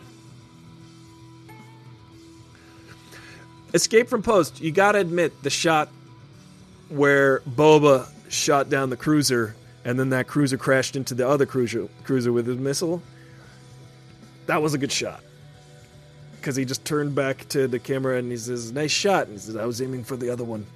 Escape 3.74 4.08
from 4.08 4.22
Post, 4.22 4.60
you 4.60 4.72
gotta 4.72 4.98
admit 4.98 5.42
the 5.42 5.50
shot 5.50 5.88
where 6.88 7.40
Boba 7.40 8.08
shot 8.28 8.70
down 8.70 8.90
the 8.90 8.96
cruiser 8.96 9.54
and 9.84 9.98
then 9.98 10.10
that 10.10 10.26
cruiser 10.26 10.58
crashed 10.58 10.96
into 10.96 11.14
the 11.14 11.26
other 11.28 11.46
cruiser 11.46 11.88
cruiser 12.04 12.32
with 12.32 12.46
his 12.46 12.58
missile. 12.58 13.02
That 14.46 14.62
was 14.62 14.74
a 14.74 14.78
good 14.78 14.92
shot. 14.92 15.22
Because 16.36 16.56
he 16.56 16.64
just 16.64 16.84
turned 16.84 17.14
back 17.14 17.48
to 17.48 17.66
the 17.68 17.78
camera 17.78 18.18
and 18.18 18.30
he 18.30 18.36
says, 18.36 18.72
Nice 18.72 18.90
shot. 18.90 19.24
And 19.24 19.34
he 19.34 19.38
says, 19.38 19.56
I 19.56 19.66
was 19.66 19.82
aiming 19.82 20.04
for 20.04 20.16
the 20.16 20.30
other 20.30 20.44
one. 20.44 20.66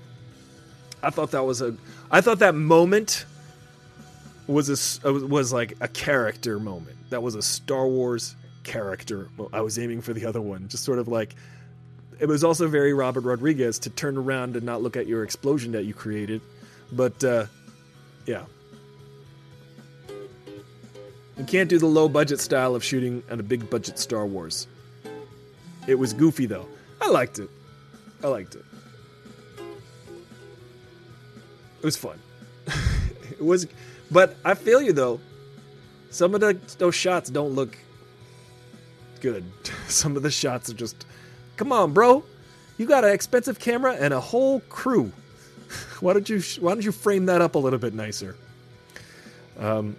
I 1.02 1.10
thought 1.10 1.32
that 1.32 1.44
was 1.44 1.60
a 1.62 1.74
I 2.10 2.20
thought 2.20 2.38
that 2.38 2.54
moment 2.54 3.26
was 4.46 5.00
a 5.04 5.12
was 5.12 5.52
like 5.52 5.76
a 5.80 5.88
character 5.88 6.58
moment. 6.58 6.96
That 7.10 7.22
was 7.22 7.34
a 7.34 7.42
Star 7.42 7.86
Wars 7.86 8.36
character. 8.62 9.28
I 9.52 9.60
was 9.60 9.78
aiming 9.78 10.02
for 10.02 10.12
the 10.12 10.26
other 10.26 10.40
one. 10.40 10.68
Just 10.68 10.84
sort 10.84 10.98
of 10.98 11.08
like 11.08 11.34
it 12.22 12.28
was 12.28 12.44
also 12.44 12.68
very 12.68 12.92
Robert 12.92 13.22
Rodriguez 13.22 13.80
to 13.80 13.90
turn 13.90 14.16
around 14.16 14.54
and 14.54 14.64
not 14.64 14.80
look 14.80 14.96
at 14.96 15.08
your 15.08 15.24
explosion 15.24 15.72
that 15.72 15.86
you 15.86 15.92
created. 15.92 16.40
But 16.92 17.24
uh, 17.24 17.46
yeah, 18.26 18.44
you 21.36 21.44
can't 21.44 21.68
do 21.68 21.80
the 21.80 21.86
low 21.86 22.08
budget 22.08 22.38
style 22.38 22.76
of 22.76 22.84
shooting 22.84 23.24
on 23.28 23.40
a 23.40 23.42
big 23.42 23.68
budget 23.68 23.98
Star 23.98 24.24
Wars. 24.24 24.68
It 25.88 25.96
was 25.96 26.12
goofy 26.12 26.46
though. 26.46 26.68
I 27.00 27.08
liked 27.08 27.40
it. 27.40 27.50
I 28.22 28.28
liked 28.28 28.54
it. 28.54 28.64
It 31.80 31.84
was 31.84 31.96
fun. 31.96 32.20
it 33.32 33.42
was, 33.42 33.66
but 34.12 34.36
I 34.44 34.54
feel 34.54 34.80
you 34.80 34.92
though. 34.92 35.18
Some 36.10 36.36
of 36.36 36.40
the 36.40 36.56
those 36.78 36.94
shots 36.94 37.30
don't 37.30 37.54
look 37.54 37.76
good. 39.20 39.44
Some 39.88 40.16
of 40.16 40.22
the 40.22 40.30
shots 40.30 40.70
are 40.70 40.74
just, 40.74 41.04
come 41.56 41.72
on, 41.72 41.92
bro. 41.92 42.24
You 42.78 42.86
got 42.86 43.04
an 43.04 43.10
expensive 43.10 43.58
camera 43.58 43.94
and 43.94 44.12
a 44.12 44.20
whole 44.20 44.60
crew. 44.68 45.12
why 46.00 46.12
don't 46.12 46.28
you 46.28 46.40
Why 46.60 46.74
don't 46.74 46.84
you 46.84 46.92
frame 46.92 47.26
that 47.26 47.40
up 47.40 47.54
a 47.54 47.58
little 47.58 47.78
bit 47.78 47.94
nicer? 47.94 48.36
Um. 49.58 49.96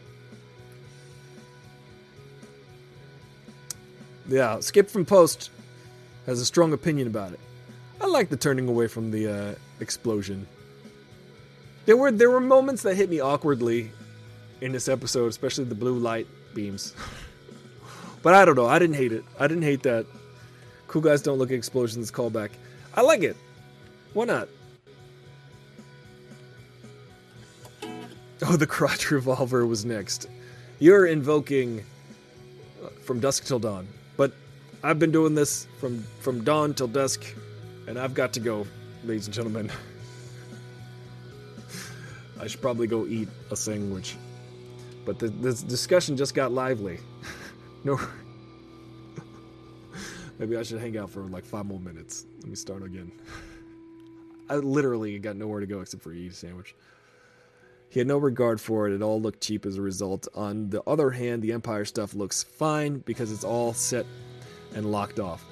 Yeah, 4.28 4.60
Skip 4.62 4.90
from 4.90 5.06
Post 5.06 5.50
has 6.26 6.40
a 6.40 6.46
strong 6.46 6.74
opinion 6.74 7.08
about 7.08 7.34
it. 7.34 7.40
I 8.00 8.08
like 8.08 8.30
the 8.30 8.38
turning 8.38 8.68
away 8.68 8.88
from 8.88 9.12
the 9.12 9.28
uh, 9.28 9.56
explosion. 9.80 10.48
There 11.86 11.98
were 11.98 12.12
there 12.12 12.30
were 12.30 12.40
moments 12.40 12.84
that 12.84 12.96
hit 12.96 13.10
me 13.10 13.20
awkwardly 13.20 13.92
in 14.62 14.72
this 14.72 14.88
episode, 14.88 15.28
especially 15.28 15.66
the 15.66 15.76
blue 15.76 15.98
light 15.98 16.28
beams. 16.54 16.96
but 18.24 18.34
I 18.34 18.46
don't 18.46 18.56
know. 18.56 18.66
I 18.66 18.80
didn't 18.80 18.96
hate 18.96 19.12
it. 19.12 19.24
I 19.40 19.48
didn't 19.48 19.64
hate 19.64 19.84
that. 19.84 20.06
Cool 20.94 21.02
guys 21.02 21.24
don't 21.24 21.40
look 21.40 21.50
at 21.50 21.56
explosions. 21.56 22.12
Callback. 22.12 22.52
I 22.94 23.02
like 23.02 23.24
it. 23.24 23.36
Why 24.14 24.26
not? 24.26 24.48
Oh, 28.44 28.56
the 28.58 28.68
crotch 28.68 29.10
revolver 29.10 29.66
was 29.66 29.86
next. 29.86 30.28
You're 30.78 31.08
invoking 31.08 31.84
uh, 32.86 32.90
from 32.90 33.20
dusk 33.20 33.46
till 33.46 33.58
dawn, 33.58 33.88
but 34.18 34.34
I've 34.84 35.00
been 35.00 35.12
doing 35.12 35.34
this 35.34 35.66
from 35.80 36.04
from 36.20 36.44
dawn 36.44 36.76
till 36.76 36.90
dusk, 36.90 37.26
and 37.88 37.98
I've 37.98 38.14
got 38.14 38.32
to 38.34 38.40
go, 38.40 38.68
ladies 39.04 39.26
and 39.26 39.34
gentlemen. 39.34 39.72
I 42.40 42.46
should 42.46 42.62
probably 42.62 42.86
go 42.86 43.08
eat 43.08 43.30
a 43.50 43.56
sandwich. 43.56 44.16
But 45.06 45.18
the, 45.18 45.30
this 45.30 45.64
discussion 45.64 46.16
just 46.16 46.36
got 46.36 46.52
lively. 46.52 47.00
no. 47.84 48.00
Maybe 50.44 50.58
I 50.58 50.64
should 50.64 50.82
hang 50.82 50.98
out 50.98 51.10
for 51.10 51.22
like 51.22 51.46
five 51.46 51.66
more 51.66 51.80
minutes. 51.80 52.26
Let 52.42 52.50
me 52.50 52.56
start 52.58 52.84
again. 52.84 53.14
I 54.50 54.56
literally 54.56 55.18
got 55.20 55.38
nowhere 55.38 55.62
to 55.62 55.66
go 55.66 55.80
except 55.80 56.04
for 56.04 56.12
a 56.12 56.30
sandwich. 56.32 56.76
He 57.88 58.00
had 58.00 58.10
no 58.10 58.18
regard 58.18 58.60
for 58.60 58.90
it. 58.90 58.94
It 58.94 59.02
all 59.02 59.22
looked 59.22 59.40
cheap 59.40 59.66
as 59.66 59.78
a 59.78 59.82
result. 59.82 60.28
On 60.36 60.70
the 60.70 60.84
other 60.84 61.12
hand, 61.12 61.44
the 61.44 61.54
Empire 61.54 61.86
stuff 61.86 62.14
looks 62.14 62.44
fine 62.44 62.98
because 63.06 63.32
it's 63.32 63.46
all 63.46 63.74
set 63.74 64.06
and 64.76 64.92
locked 64.92 65.18
off. 65.18 65.46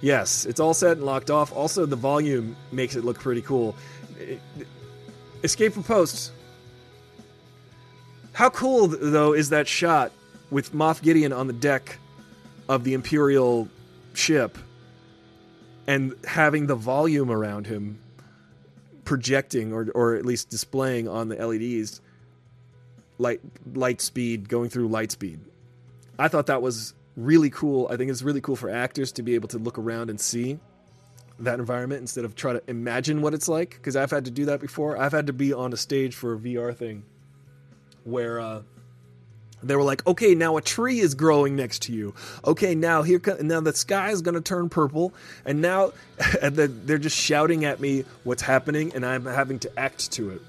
Yes, 0.00 0.46
it's 0.46 0.60
all 0.60 0.72
set 0.72 0.96
and 0.96 1.04
locked 1.04 1.30
off. 1.30 1.52
Also, 1.52 1.84
the 1.84 1.96
volume 1.96 2.56
makes 2.72 2.96
it 2.96 3.04
look 3.04 3.18
pretty 3.18 3.42
cool. 3.42 3.76
Escape 5.44 5.74
from 5.74 5.82
Post 5.82 6.32
how 8.32 8.48
cool, 8.48 8.86
though, 8.86 9.34
is 9.34 9.50
that 9.50 9.68
shot 9.68 10.10
with 10.50 10.72
Moff 10.72 11.02
Gideon 11.02 11.34
on 11.34 11.48
the 11.48 11.52
deck 11.52 11.98
of 12.68 12.84
the 12.84 12.94
Imperial 12.94 13.68
ship 14.18 14.58
and 15.86 16.14
having 16.26 16.66
the 16.66 16.74
volume 16.74 17.30
around 17.30 17.66
him 17.66 17.98
projecting 19.04 19.72
or, 19.72 19.88
or 19.94 20.16
at 20.16 20.26
least 20.26 20.50
displaying 20.50 21.08
on 21.08 21.28
the 21.28 21.36
LEDs 21.36 22.00
light 23.16 23.40
light 23.74 24.00
speed 24.00 24.48
going 24.48 24.68
through 24.68 24.88
light 24.88 25.10
speed. 25.10 25.40
I 26.18 26.28
thought 26.28 26.46
that 26.46 26.60
was 26.60 26.94
really 27.16 27.50
cool. 27.50 27.88
I 27.90 27.96
think 27.96 28.10
it's 28.10 28.22
really 28.22 28.40
cool 28.40 28.56
for 28.56 28.68
actors 28.68 29.12
to 29.12 29.22
be 29.22 29.34
able 29.34 29.48
to 29.48 29.58
look 29.58 29.78
around 29.78 30.10
and 30.10 30.20
see 30.20 30.58
that 31.40 31.58
environment 31.58 32.00
instead 32.00 32.24
of 32.24 32.34
try 32.34 32.52
to 32.52 32.62
imagine 32.68 33.22
what 33.22 33.32
it's 33.32 33.48
like 33.48 33.70
because 33.70 33.96
I've 33.96 34.10
had 34.10 34.24
to 34.26 34.30
do 34.30 34.44
that 34.46 34.60
before. 34.60 34.98
I've 34.98 35.12
had 35.12 35.28
to 35.28 35.32
be 35.32 35.52
on 35.52 35.72
a 35.72 35.76
stage 35.76 36.14
for 36.14 36.34
a 36.34 36.38
VR 36.38 36.74
thing 36.74 37.04
where 38.04 38.40
uh, 38.40 38.62
they 39.62 39.74
were 39.76 39.82
like, 39.82 40.06
okay, 40.06 40.34
now 40.34 40.56
a 40.56 40.62
tree 40.62 41.00
is 41.00 41.14
growing 41.14 41.56
next 41.56 41.82
to 41.82 41.92
you. 41.92 42.14
Okay, 42.44 42.74
now 42.74 43.02
here, 43.02 43.20
now 43.40 43.60
the 43.60 43.72
sky 43.72 44.10
is 44.10 44.22
going 44.22 44.34
to 44.34 44.40
turn 44.40 44.68
purple, 44.68 45.12
and 45.44 45.60
now 45.60 45.92
they're 46.42 46.98
just 46.98 47.16
shouting 47.16 47.64
at 47.64 47.80
me 47.80 48.04
what's 48.24 48.42
happening, 48.42 48.92
and 48.94 49.04
I'm 49.04 49.24
having 49.24 49.58
to 49.60 49.78
act 49.78 50.12
to 50.12 50.30
it. 50.30 50.42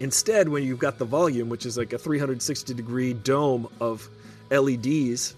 Instead, 0.00 0.48
when 0.48 0.64
you've 0.64 0.78
got 0.78 0.98
the 0.98 1.04
volume, 1.04 1.48
which 1.48 1.66
is 1.66 1.76
like 1.76 1.92
a 1.92 1.98
360 1.98 2.74
degree 2.74 3.12
dome 3.12 3.68
of 3.80 4.08
LEDs 4.50 5.34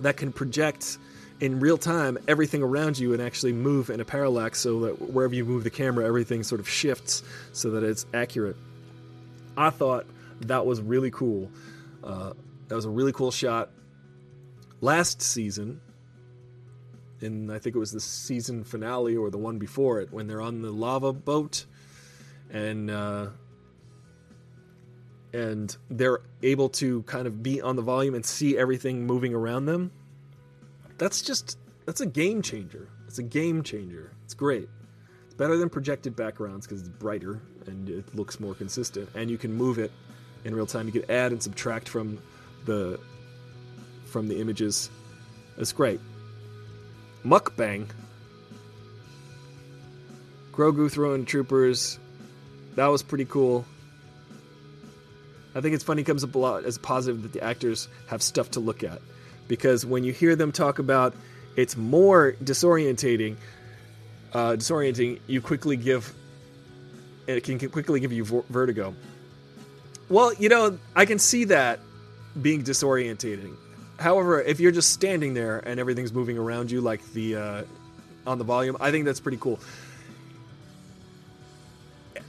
that 0.00 0.16
can 0.16 0.32
project 0.32 0.98
in 1.40 1.60
real 1.60 1.76
time 1.76 2.16
everything 2.28 2.62
around 2.62 2.98
you 2.98 3.12
and 3.12 3.20
actually 3.20 3.52
move 3.52 3.90
in 3.90 4.00
a 4.00 4.04
parallax 4.04 4.60
so 4.60 4.80
that 4.80 5.10
wherever 5.12 5.34
you 5.34 5.44
move 5.44 5.64
the 5.64 5.70
camera, 5.70 6.06
everything 6.06 6.42
sort 6.42 6.60
of 6.60 6.68
shifts 6.68 7.22
so 7.52 7.70
that 7.72 7.82
it's 7.82 8.06
accurate. 8.14 8.56
I 9.56 9.70
thought 9.70 10.06
that 10.42 10.64
was 10.66 10.80
really 10.80 11.10
cool. 11.10 11.50
Uh, 12.06 12.32
that 12.68 12.74
was 12.74 12.84
a 12.84 12.90
really 12.90 13.12
cool 13.12 13.32
shot. 13.32 13.70
Last 14.80 15.20
season, 15.20 15.80
and 17.20 17.50
I 17.50 17.58
think 17.58 17.74
it 17.74 17.78
was 17.78 17.92
the 17.92 18.00
season 18.00 18.62
finale 18.62 19.16
or 19.16 19.30
the 19.30 19.38
one 19.38 19.58
before 19.58 20.00
it, 20.00 20.12
when 20.12 20.26
they're 20.26 20.40
on 20.40 20.62
the 20.62 20.70
lava 20.70 21.12
boat, 21.12 21.66
and 22.50 22.90
uh, 22.90 23.28
and 25.32 25.76
they're 25.90 26.20
able 26.42 26.68
to 26.68 27.02
kind 27.02 27.26
of 27.26 27.42
be 27.42 27.60
on 27.60 27.74
the 27.74 27.82
volume 27.82 28.14
and 28.14 28.24
see 28.24 28.56
everything 28.56 29.06
moving 29.06 29.34
around 29.34 29.66
them. 29.66 29.90
That's 30.98 31.22
just 31.22 31.58
that's 31.86 32.00
a 32.00 32.06
game 32.06 32.42
changer. 32.42 32.88
It's 33.08 33.18
a 33.18 33.22
game 33.24 33.62
changer. 33.62 34.12
It's 34.24 34.34
great. 34.34 34.68
It's 35.24 35.34
better 35.34 35.56
than 35.56 35.70
projected 35.70 36.14
backgrounds 36.14 36.66
because 36.66 36.80
it's 36.80 36.88
brighter 36.88 37.42
and 37.66 37.88
it 37.88 38.14
looks 38.14 38.38
more 38.38 38.54
consistent, 38.54 39.08
and 39.14 39.30
you 39.30 39.38
can 39.38 39.52
move 39.52 39.78
it 39.78 39.90
in 40.46 40.54
real 40.54 40.66
time. 40.66 40.86
You 40.86 40.92
can 40.92 41.10
add 41.10 41.32
and 41.32 41.42
subtract 41.42 41.88
from 41.88 42.18
the 42.64 42.98
from 44.06 44.28
the 44.28 44.40
images. 44.40 44.88
It's 45.58 45.72
great. 45.72 46.00
Mukbang. 47.24 47.88
Grogu 50.52 50.90
throwing 50.90 51.26
troopers. 51.26 51.98
That 52.76 52.86
was 52.86 53.02
pretty 53.02 53.24
cool. 53.24 53.64
I 55.54 55.60
think 55.60 55.74
it's 55.74 55.84
funny 55.84 56.04
comes 56.04 56.22
up 56.22 56.34
a 56.34 56.38
lot 56.38 56.64
as 56.64 56.78
positive 56.78 57.22
that 57.22 57.32
the 57.32 57.42
actors 57.42 57.88
have 58.06 58.22
stuff 58.22 58.52
to 58.52 58.60
look 58.60 58.84
at. 58.84 59.00
Because 59.48 59.84
when 59.84 60.04
you 60.04 60.12
hear 60.12 60.36
them 60.36 60.52
talk 60.52 60.78
about 60.78 61.14
it's 61.56 61.76
more 61.76 62.36
disorientating, 62.44 63.36
uh, 64.34 64.52
disorienting, 64.52 65.20
you 65.26 65.40
quickly 65.40 65.76
give 65.76 66.14
it 67.26 67.42
can 67.42 67.58
quickly 67.58 67.98
give 67.98 68.12
you 68.12 68.24
vertigo. 68.48 68.94
Well, 70.08 70.32
you 70.34 70.48
know, 70.48 70.78
I 70.94 71.04
can 71.04 71.18
see 71.18 71.44
that 71.44 71.80
being 72.40 72.62
disorientating. 72.62 73.56
However, 73.98 74.40
if 74.40 74.60
you're 74.60 74.72
just 74.72 74.92
standing 74.92 75.34
there 75.34 75.58
and 75.58 75.80
everything's 75.80 76.12
moving 76.12 76.38
around 76.38 76.70
you, 76.70 76.80
like 76.80 77.04
the 77.12 77.36
uh, 77.36 77.62
on 78.26 78.38
the 78.38 78.44
volume, 78.44 78.76
I 78.78 78.90
think 78.90 79.04
that's 79.04 79.20
pretty 79.20 79.38
cool. 79.38 79.58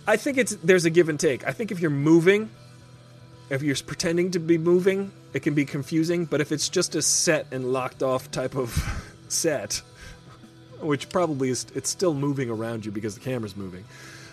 I 0.08 0.18
think 0.18 0.38
it's 0.38 0.56
there's 0.64 0.86
a 0.86 0.90
give 0.90 1.10
and 1.10 1.20
take. 1.20 1.46
I 1.46 1.52
think 1.52 1.72
if 1.72 1.80
you're 1.80 1.92
moving, 1.92 2.50
if 3.50 3.62
you're 3.62 3.76
pretending 3.76 4.32
to 4.32 4.40
be 4.40 4.58
moving, 4.58 5.12
it 5.34 5.42
can 5.42 5.54
be 5.54 5.66
confusing. 5.66 6.26
But 6.26 6.42
if 6.42 6.52
it's 6.52 6.70
just 6.70 6.96
a 6.96 7.02
set 7.02 7.48
and 7.52 7.74
locked 7.74 8.02
off 8.02 8.32
type 8.32 8.56
of 8.56 8.74
set, 9.28 9.82
which 10.80 11.10
probably 11.10 11.50
is, 11.50 11.68
it's 11.76 11.90
still 11.90 12.14
moving 12.14 12.50
around 12.50 12.86
you 12.86 12.92
because 12.92 13.16
the 13.16 13.22
camera's 13.22 13.58
moving 13.58 13.84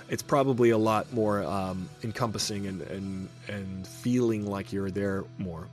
it's 0.09 0.23
probably 0.23 0.71
a 0.71 0.79
lot 0.79 1.13
more 1.13 1.43
um, 1.45 1.89
encompassing 2.03 2.67
and, 2.67 2.83
and 2.83 3.29
and 3.49 3.87
feeling 3.87 4.47
like 4.47 4.73
you're 4.73 4.91
there 4.91 5.25
more. 5.39 5.69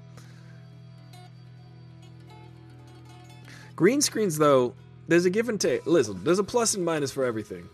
Green 3.76 4.02
screens, 4.02 4.38
though, 4.38 4.74
there's 5.08 5.26
a 5.26 5.30
give 5.30 5.50
and 5.50 5.60
take. 5.60 5.86
Listen, 5.88 6.24
there's 6.24 6.40
a 6.40 6.44
plus 6.44 6.76
and 6.76 6.86
minus 6.86 7.12
for 7.12 7.26
everything. 7.26 7.68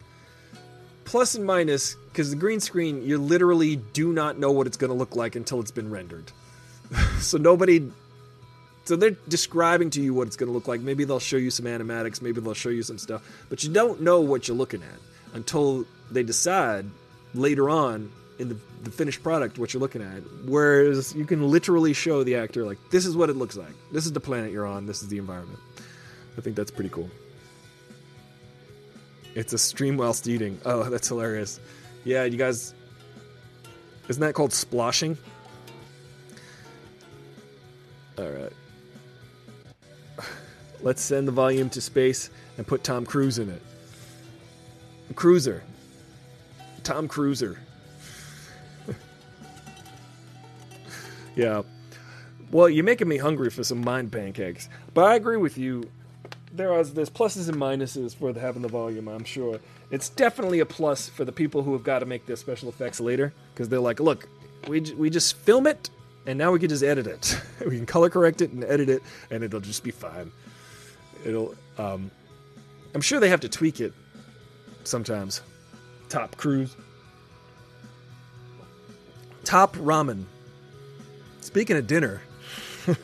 Plus 1.04 1.36
and 1.36 1.46
minus, 1.46 1.96
because 2.08 2.30
the 2.30 2.36
green 2.36 2.60
screen, 2.60 3.04
you 3.04 3.18
literally 3.18 3.76
do 3.76 4.14
not 4.14 4.40
know 4.40 4.52
what 4.52 4.68
it's 4.68 4.78
going 4.78 4.90
to 4.90 4.96
look 4.96 5.16
like 5.16 5.36
until 5.36 5.60
it's 5.60 5.72
been 5.72 5.90
rendered. 5.90 6.32
so 7.20 7.38
nobody. 7.38 7.92
So 8.86 8.96
they're 8.96 9.18
describing 9.28 9.90
to 9.92 10.02
you 10.02 10.14
what 10.14 10.28
it's 10.28 10.38
going 10.38 10.48
to 10.48 10.54
look 10.54 10.70
like. 10.70 10.80
Maybe 10.80 11.04
they'll 11.04 11.20
show 11.20 11.36
you 11.36 11.52
some 11.52 11.66
animatics. 11.66 12.22
Maybe 12.22 12.40
they'll 12.40 12.54
show 12.54 12.70
you 12.70 12.84
some 12.84 12.98
stuff. 12.98 13.22
But 13.50 13.66
you 13.66 13.74
don't 13.74 14.02
know 14.02 14.22
what 14.22 14.48
you're 14.48 14.56
looking 14.56 14.82
at 14.82 15.36
until 15.36 15.86
they 16.12 16.24
decide 16.24 16.86
later 17.34 17.70
on 17.70 18.12
in 18.40 18.50
the, 18.50 18.58
the 18.84 18.92
finished 18.92 19.24
product 19.24 19.58
what 19.58 19.74
you're 19.74 19.82
looking 19.82 20.02
at. 20.02 20.22
Whereas 20.46 21.14
you 21.16 21.26
can 21.26 21.50
literally 21.50 21.94
show 21.94 22.24
the 22.24 22.36
actor, 22.36 22.66
like, 22.66 22.78
this 22.92 23.06
is 23.06 23.16
what 23.16 23.30
it 23.30 23.36
looks 23.36 23.58
like. 23.58 23.74
This 23.92 24.06
is 24.06 24.14
the 24.14 24.20
planet 24.20 24.52
you're 24.52 24.66
on. 24.68 24.86
This 24.86 25.02
is 25.02 25.10
the 25.10 25.18
environment. 25.18 25.60
I 26.38 26.42
think 26.42 26.56
that's 26.56 26.72
pretty 26.72 26.90
cool. 26.90 27.10
It's 29.36 29.54
a 29.54 29.58
stream 29.58 29.98
whilst 29.98 30.28
eating. 30.28 30.60
Oh, 30.66 30.84
that's 30.90 31.08
hilarious. 31.08 31.60
Yeah, 32.04 32.24
you 32.24 32.38
guys. 32.38 32.74
Isn't 34.08 34.22
that 34.22 34.34
called 34.34 34.52
sploshing? 34.52 35.18
Alright. 38.18 38.54
Let's 40.82 41.02
send 41.02 41.28
the 41.28 41.32
volume 41.32 41.70
to 41.72 41.82
space 41.82 42.30
and 42.58 42.66
put 42.66 42.84
Tom 42.84 43.06
Cruise 43.06 43.40
in 43.40 43.50
it. 43.50 43.62
Cruiser. 45.16 45.64
Tom 46.88 47.10
Cruiser. 47.10 47.60
Yeah. 51.36 51.64
Well, 52.50 52.70
you're 52.70 52.86
making 52.86 53.10
me 53.10 53.18
hungry 53.18 53.50
for 53.50 53.62
some 53.66 53.82
mind 53.82 54.14
pancakes. 54.14 54.70
But 54.94 55.04
I 55.04 55.16
agree 55.16 55.36
with 55.36 55.58
you. 55.58 55.84
There 56.54 56.72
are 56.72 56.86
there's 56.86 57.10
pluses 57.10 57.50
and 57.50 57.58
minuses 57.58 58.16
for 58.16 58.32
the, 58.32 58.40
having 58.40 58.62
the 58.62 58.70
volume. 58.70 59.10
I'm 59.10 59.26
sure 59.26 59.60
it's 59.92 60.08
definitely 60.08 60.62
a 60.62 60.66
plus 60.66 61.10
for 61.10 61.26
the 61.26 61.34
people 61.34 61.62
who 61.62 61.74
have 61.74 61.84
got 61.84 62.00
to 62.00 62.06
make 62.06 62.26
their 62.26 62.38
special 62.38 62.70
effects 62.70 63.02
later 63.02 63.34
because 63.54 63.68
they're 63.68 63.82
like, 63.82 64.00
look, 64.00 64.30
we 64.70 64.80
j- 64.80 64.94
we 64.94 65.10
just 65.10 65.36
film 65.36 65.68
it 65.68 65.90
and 66.26 66.40
now 66.40 66.54
we 66.54 66.60
can 66.60 66.70
just 66.70 66.84
edit 66.84 67.06
it. 67.06 67.38
we 67.68 67.76
can 67.76 67.86
color 67.86 68.10
correct 68.10 68.42
it 68.42 68.52
and 68.52 68.64
edit 68.64 68.88
it, 68.88 69.04
and 69.30 69.44
it'll 69.44 69.60
just 69.60 69.84
be 69.84 69.92
fine. 69.92 70.32
It'll. 71.26 71.54
Um, 71.78 72.12
I'm 72.96 73.02
sure 73.02 73.20
they 73.20 73.30
have 73.30 73.42
to 73.42 73.50
tweak 73.50 73.82
it 73.82 73.92
sometimes. 74.86 75.42
Top 76.10 76.36
Cruise. 76.38 76.76
Top 79.44 79.76
Ramen. 79.78 80.26
Speaking 81.42 81.78
of 81.78 81.88
dinner, 81.88 82.22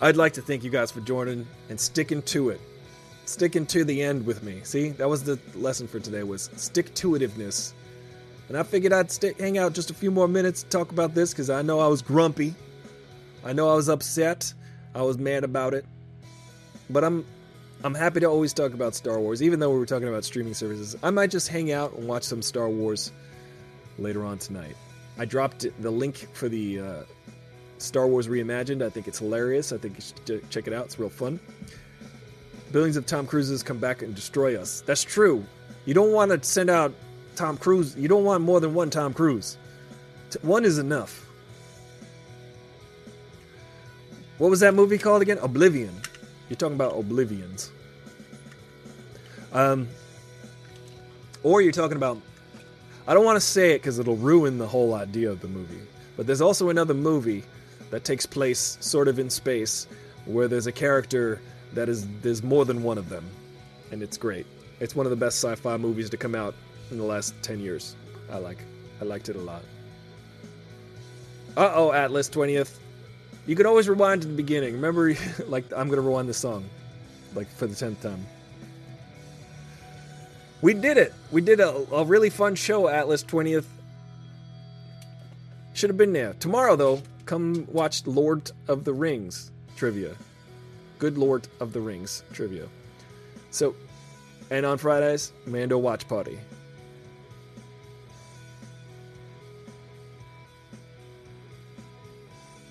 I'd 0.00 0.16
like 0.16 0.32
to 0.34 0.42
thank 0.42 0.64
you 0.64 0.70
guys 0.70 0.90
for 0.90 1.00
joining 1.00 1.46
and 1.68 1.78
sticking 1.78 2.22
to 2.22 2.50
it. 2.50 2.60
Sticking 3.26 3.66
to 3.66 3.84
the 3.84 4.02
end 4.02 4.24
with 4.24 4.42
me. 4.42 4.60
See, 4.62 4.90
that 4.90 5.08
was 5.08 5.24
the 5.24 5.38
lesson 5.54 5.86
for 5.86 6.00
today 6.00 6.22
was 6.22 6.48
stick 6.56 6.94
to 6.94 7.10
itiveness. 7.10 7.72
And 8.48 8.56
I 8.56 8.62
figured 8.62 8.92
I'd 8.92 9.10
stay, 9.10 9.34
hang 9.38 9.58
out 9.58 9.74
just 9.74 9.90
a 9.90 9.94
few 9.94 10.10
more 10.10 10.26
minutes 10.26 10.62
to 10.62 10.68
talk 10.70 10.90
about 10.92 11.14
this 11.14 11.32
because 11.32 11.50
I 11.50 11.60
know 11.60 11.80
I 11.80 11.88
was 11.88 12.00
grumpy. 12.00 12.54
I 13.44 13.52
know 13.52 13.68
I 13.68 13.74
was 13.74 13.90
upset. 13.90 14.54
I 14.94 15.02
was 15.02 15.18
mad 15.18 15.44
about 15.44 15.74
it. 15.74 15.84
But 16.88 17.04
I'm 17.04 17.26
I'm 17.84 17.94
happy 17.94 18.18
to 18.20 18.26
always 18.26 18.52
talk 18.52 18.74
about 18.74 18.96
Star 18.96 19.20
Wars, 19.20 19.40
even 19.40 19.60
though 19.60 19.70
we 19.70 19.78
were 19.78 19.86
talking 19.86 20.08
about 20.08 20.24
streaming 20.24 20.54
services. 20.54 20.96
I 21.02 21.10
might 21.10 21.30
just 21.30 21.46
hang 21.46 21.70
out 21.70 21.92
and 21.92 22.08
watch 22.08 22.24
some 22.24 22.42
Star 22.42 22.68
Wars 22.68 23.12
later 23.98 24.24
on 24.24 24.38
tonight. 24.38 24.76
I 25.16 25.24
dropped 25.24 25.64
the 25.80 25.90
link 25.90 26.28
for 26.32 26.48
the 26.48 26.80
uh, 26.80 27.02
Star 27.78 28.08
Wars 28.08 28.26
Reimagined. 28.26 28.82
I 28.82 28.90
think 28.90 29.06
it's 29.06 29.20
hilarious. 29.20 29.72
I 29.72 29.78
think 29.78 29.96
you 29.96 30.02
should 30.02 30.50
check 30.50 30.66
it 30.66 30.72
out. 30.72 30.86
It's 30.86 30.98
real 30.98 31.08
fun. 31.08 31.38
Billions 32.72 32.96
of 32.96 33.06
Tom 33.06 33.26
Cruises 33.26 33.62
come 33.62 33.78
back 33.78 34.02
and 34.02 34.14
destroy 34.14 34.60
us. 34.60 34.82
That's 34.84 35.04
true. 35.04 35.44
You 35.86 35.94
don't 35.94 36.12
want 36.12 36.32
to 36.32 36.42
send 36.46 36.70
out 36.70 36.92
Tom 37.36 37.56
Cruise. 37.56 37.96
You 37.96 38.08
don't 38.08 38.24
want 38.24 38.42
more 38.42 38.60
than 38.60 38.74
one 38.74 38.90
Tom 38.90 39.14
Cruise. 39.14 39.56
One 40.42 40.64
is 40.64 40.78
enough. 40.78 41.26
What 44.38 44.50
was 44.50 44.60
that 44.60 44.74
movie 44.74 44.98
called 44.98 45.22
again? 45.22 45.38
Oblivion. 45.38 45.94
You're 46.48 46.56
talking 46.56 46.74
about 46.74 46.96
Oblivions. 46.98 47.70
Um, 49.52 49.88
or 51.42 51.62
you're 51.62 51.72
talking 51.72 51.96
about. 51.96 52.20
I 53.06 53.14
don't 53.14 53.24
want 53.24 53.36
to 53.36 53.40
say 53.40 53.72
it 53.72 53.78
because 53.78 53.98
it'll 53.98 54.16
ruin 54.16 54.58
the 54.58 54.66
whole 54.66 54.94
idea 54.94 55.30
of 55.30 55.40
the 55.40 55.48
movie. 55.48 55.80
But 56.16 56.26
there's 56.26 56.40
also 56.40 56.68
another 56.68 56.94
movie 56.94 57.44
that 57.90 58.04
takes 58.04 58.26
place 58.26 58.76
sort 58.80 59.08
of 59.08 59.18
in 59.18 59.30
space 59.30 59.86
where 60.26 60.48
there's 60.48 60.66
a 60.66 60.72
character 60.72 61.40
that 61.74 61.88
is. 61.88 62.06
There's 62.20 62.42
more 62.42 62.64
than 62.64 62.82
one 62.82 62.98
of 62.98 63.08
them. 63.08 63.26
And 63.90 64.02
it's 64.02 64.18
great. 64.18 64.46
It's 64.80 64.94
one 64.94 65.06
of 65.06 65.10
the 65.10 65.16
best 65.16 65.42
sci 65.42 65.54
fi 65.54 65.76
movies 65.76 66.10
to 66.10 66.16
come 66.16 66.34
out 66.34 66.54
in 66.90 66.98
the 66.98 67.04
last 67.04 67.34
10 67.42 67.60
years. 67.60 67.96
I 68.30 68.38
like. 68.38 68.58
I 69.00 69.04
liked 69.04 69.28
it 69.28 69.36
a 69.36 69.40
lot. 69.40 69.62
Uh 71.56 71.72
oh, 71.74 71.92
Atlas 71.92 72.28
20th. 72.28 72.78
You 73.48 73.56
could 73.56 73.64
always 73.64 73.88
rewind 73.88 74.20
to 74.22 74.28
the 74.28 74.34
beginning. 74.34 74.74
Remember, 74.74 75.14
like, 75.48 75.64
I'm 75.74 75.88
going 75.88 75.96
to 75.96 76.02
rewind 76.02 76.28
the 76.28 76.34
song, 76.34 76.68
like, 77.34 77.48
for 77.48 77.66
the 77.66 77.74
10th 77.74 78.02
time. 78.02 78.26
We 80.60 80.74
did 80.74 80.98
it. 80.98 81.14
We 81.32 81.40
did 81.40 81.58
a, 81.58 81.70
a 81.94 82.04
really 82.04 82.28
fun 82.28 82.56
show, 82.56 82.88
Atlas 82.88 83.24
20th. 83.24 83.64
Should 85.72 85.88
have 85.88 85.96
been 85.96 86.12
there. 86.12 86.34
Tomorrow, 86.34 86.76
though, 86.76 87.02
come 87.24 87.66
watch 87.72 88.06
Lord 88.06 88.50
of 88.68 88.84
the 88.84 88.92
Rings 88.92 89.50
trivia. 89.76 90.14
Good 90.98 91.16
Lord 91.16 91.48
of 91.58 91.72
the 91.72 91.80
Rings 91.80 92.24
trivia. 92.34 92.66
So, 93.50 93.74
and 94.50 94.66
on 94.66 94.76
Fridays, 94.76 95.32
Mando 95.46 95.78
Watch 95.78 96.06
Party. 96.06 96.38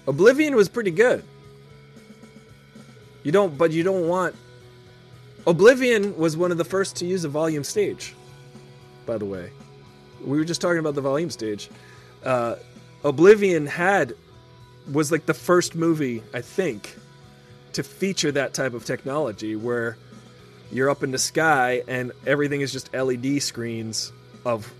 Oblivion 0.07 0.55
was 0.55 0.69
pretty 0.69 0.91
good. 0.91 1.23
You 3.23 3.31
don't, 3.31 3.57
but 3.57 3.71
you 3.71 3.83
don't 3.83 4.07
want. 4.07 4.35
Oblivion 5.45 6.17
was 6.17 6.37
one 6.37 6.51
of 6.51 6.57
the 6.57 6.65
first 6.65 6.95
to 6.97 7.05
use 7.05 7.23
a 7.23 7.29
volume 7.29 7.63
stage. 7.63 8.15
By 9.05 9.17
the 9.17 9.25
way, 9.25 9.51
we 10.23 10.37
were 10.37 10.45
just 10.45 10.61
talking 10.61 10.79
about 10.79 10.95
the 10.95 11.01
volume 11.01 11.29
stage. 11.29 11.69
Uh, 12.23 12.55
Oblivion 13.03 13.65
had 13.65 14.13
was 14.91 15.11
like 15.11 15.25
the 15.25 15.33
first 15.33 15.75
movie, 15.75 16.23
I 16.33 16.41
think, 16.41 16.95
to 17.73 17.83
feature 17.83 18.31
that 18.31 18.53
type 18.53 18.73
of 18.73 18.85
technology 18.85 19.55
where 19.55 19.97
you're 20.71 20.89
up 20.89 21.03
in 21.03 21.11
the 21.11 21.17
sky 21.17 21.83
and 21.87 22.11
everything 22.25 22.61
is 22.61 22.71
just 22.71 22.93
LED 22.93 23.41
screens 23.41 24.11
of 24.45 24.71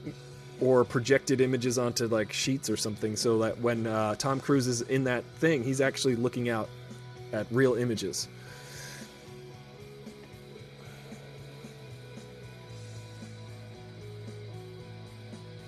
or 0.60 0.84
projected 0.84 1.40
images 1.42 1.78
onto 1.78 2.08
like 2.08 2.34
sheets 2.34 2.70
or 2.70 2.78
something 2.78 3.16
so 3.16 3.40
that 3.40 3.60
when 3.60 3.86
uh, 3.86 4.16
Tom 4.16 4.40
Cruise 4.40 4.68
is 4.68 4.82
in 4.82 5.04
that 5.04 5.24
thing, 5.36 5.64
he's 5.64 5.82
actually 5.82 6.16
looking 6.16 6.50
out 6.50 6.70
at 7.32 7.46
real 7.52 7.76
images. 7.76 8.28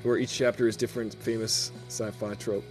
Where 0.03 0.17
each 0.17 0.33
chapter 0.33 0.67
is 0.67 0.75
different 0.75 1.13
famous 1.15 1.71
sci-fi 1.87 2.33
trope. 2.35 2.63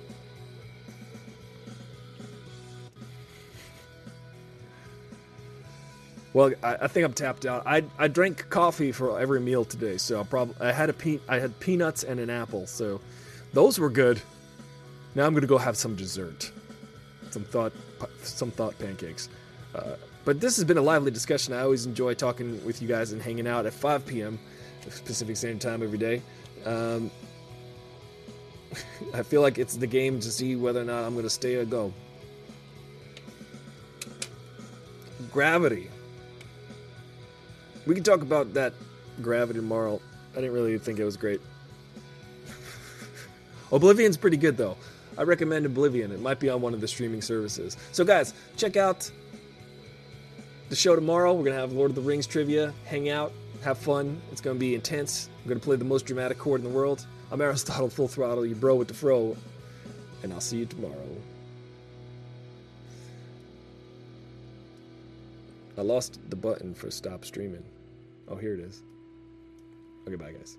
Well, 6.33 6.53
I, 6.63 6.77
I, 6.83 6.87
think 6.89 7.05
I'm 7.07 7.15
tapped 7.15 7.47
out. 7.47 7.67
I, 7.67 7.85
I 7.99 8.09
drank 8.09 8.51
coffee 8.51 8.93
for 8.93 9.19
every 9.19 9.41
meal 9.41 9.65
today, 9.65 9.97
so 9.97 10.21
I 10.21 10.25
probably 10.25 10.55
I 10.61 10.73
had 10.73 10.91
a 10.91 10.93
pe- 10.93 11.21
I 11.29 11.39
had 11.39 11.59
peanuts 11.59 12.05
and 12.05 12.21
an 12.21 12.29
apple, 12.31 12.67
so 12.67 13.01
those 13.53 13.79
were 13.79 13.91
good. 13.91 14.21
Now 15.15 15.27
I'm 15.27 15.35
gonna 15.35 15.47
go 15.47 15.59
have 15.59 15.77
some 15.77 15.97
dessert, 15.97 16.51
some 17.31 17.45
thought 17.45 17.73
some 18.23 18.51
thought 18.51 18.79
pancakes. 18.79 19.29
Uh, 19.75 19.97
but 20.25 20.41
this 20.41 20.57
has 20.57 20.65
been 20.65 20.77
a 20.77 20.83
lively 20.83 21.11
discussion. 21.11 21.55
I 21.55 21.61
always 21.61 21.87
enjoy 21.87 22.13
talking 22.15 22.63
with 22.65 22.83
you 22.83 22.89
guys 22.89 23.13
and 23.13 23.23
hanging 23.23 23.47
out 23.47 23.65
at 23.65 23.73
5 23.73 24.05
p.m. 24.05 24.39
Pacific 25.05 25.37
Standard 25.37 25.61
Time 25.61 25.83
every 25.83 25.99
day. 25.99 26.23
Um, 26.67 27.11
I 29.15 29.23
feel 29.23 29.41
like 29.41 29.59
it's 29.59 29.77
the 29.77 29.87
game 29.87 30.21
to 30.21 30.31
see 30.31 30.57
whether 30.57 30.81
or 30.83 30.85
not 30.85 31.05
I'm 31.05 31.15
gonna 31.15 31.31
stay 31.31 31.55
or 31.55 31.65
go. 31.65 31.95
Gravity. 35.33 35.89
We 37.89 37.95
can 37.95 38.05
talk 38.05 38.21
about 38.21 38.53
that 38.53 38.75
Gravity 39.23 39.61
tomorrow. 39.61 39.99
I 40.33 40.37
didn't 40.37 40.53
really 40.53 40.77
think 40.77 40.99
it 40.99 41.05
was 41.05 41.17
great. 41.17 41.41
Oblivion's 43.73 44.19
pretty 44.19 44.37
good 44.37 44.59
though. 44.59 44.77
I 45.17 45.23
recommend 45.23 45.65
Oblivion. 45.65 46.13
It 46.13 46.21
might 46.21 46.39
be 46.39 46.51
on 46.51 46.61
one 46.61 46.75
of 46.75 46.83
the 46.83 46.87
streaming 46.87 47.23
services. 47.23 47.79
So 47.93 48.05
guys, 48.05 48.35
check 48.59 48.77
out 48.77 49.11
the 50.69 50.77
show 50.77 50.95
tomorrow. 50.95 51.33
We're 51.33 51.45
gonna 51.45 51.57
have 51.57 51.73
Lord 51.73 51.91
of 51.91 51.95
the 51.95 52.03
Rings 52.03 52.27
trivia, 52.27 52.75
hang 52.85 53.09
out, 53.09 53.33
have 53.65 53.79
fun. 53.79 54.21
It's 54.33 54.43
gonna 54.43 54.59
be 54.59 54.75
intense. 54.75 55.31
I'm 55.43 55.49
gonna 55.49 55.59
play 55.59 55.77
the 55.77 55.85
most 55.87 56.05
dramatic 56.05 56.37
chord 56.37 56.61
in 56.61 56.69
the 56.71 56.77
world. 56.77 57.07
I'm 57.33 57.41
Aristotle 57.41 57.89
Full 57.89 58.07
Throttle, 58.07 58.45
you 58.45 58.55
bro 58.55 58.75
with 58.75 58.89
the 58.89 58.95
fro, 58.95 59.35
and 60.23 60.35
I'll 60.35 60.43
see 60.43 60.59
you 60.59 60.67
tomorrow. 60.67 61.17
I 65.79 65.81
lost 65.81 66.21
the 66.29 66.37
button 66.37 66.75
for 66.75 66.91
stop 66.91 67.25
streaming. 67.25 67.65
Oh, 68.31 68.37
here 68.37 68.55
it 68.55 68.61
is. 68.61 68.83
Okay, 70.07 70.17
bye, 70.17 70.33
guys. 70.33 70.59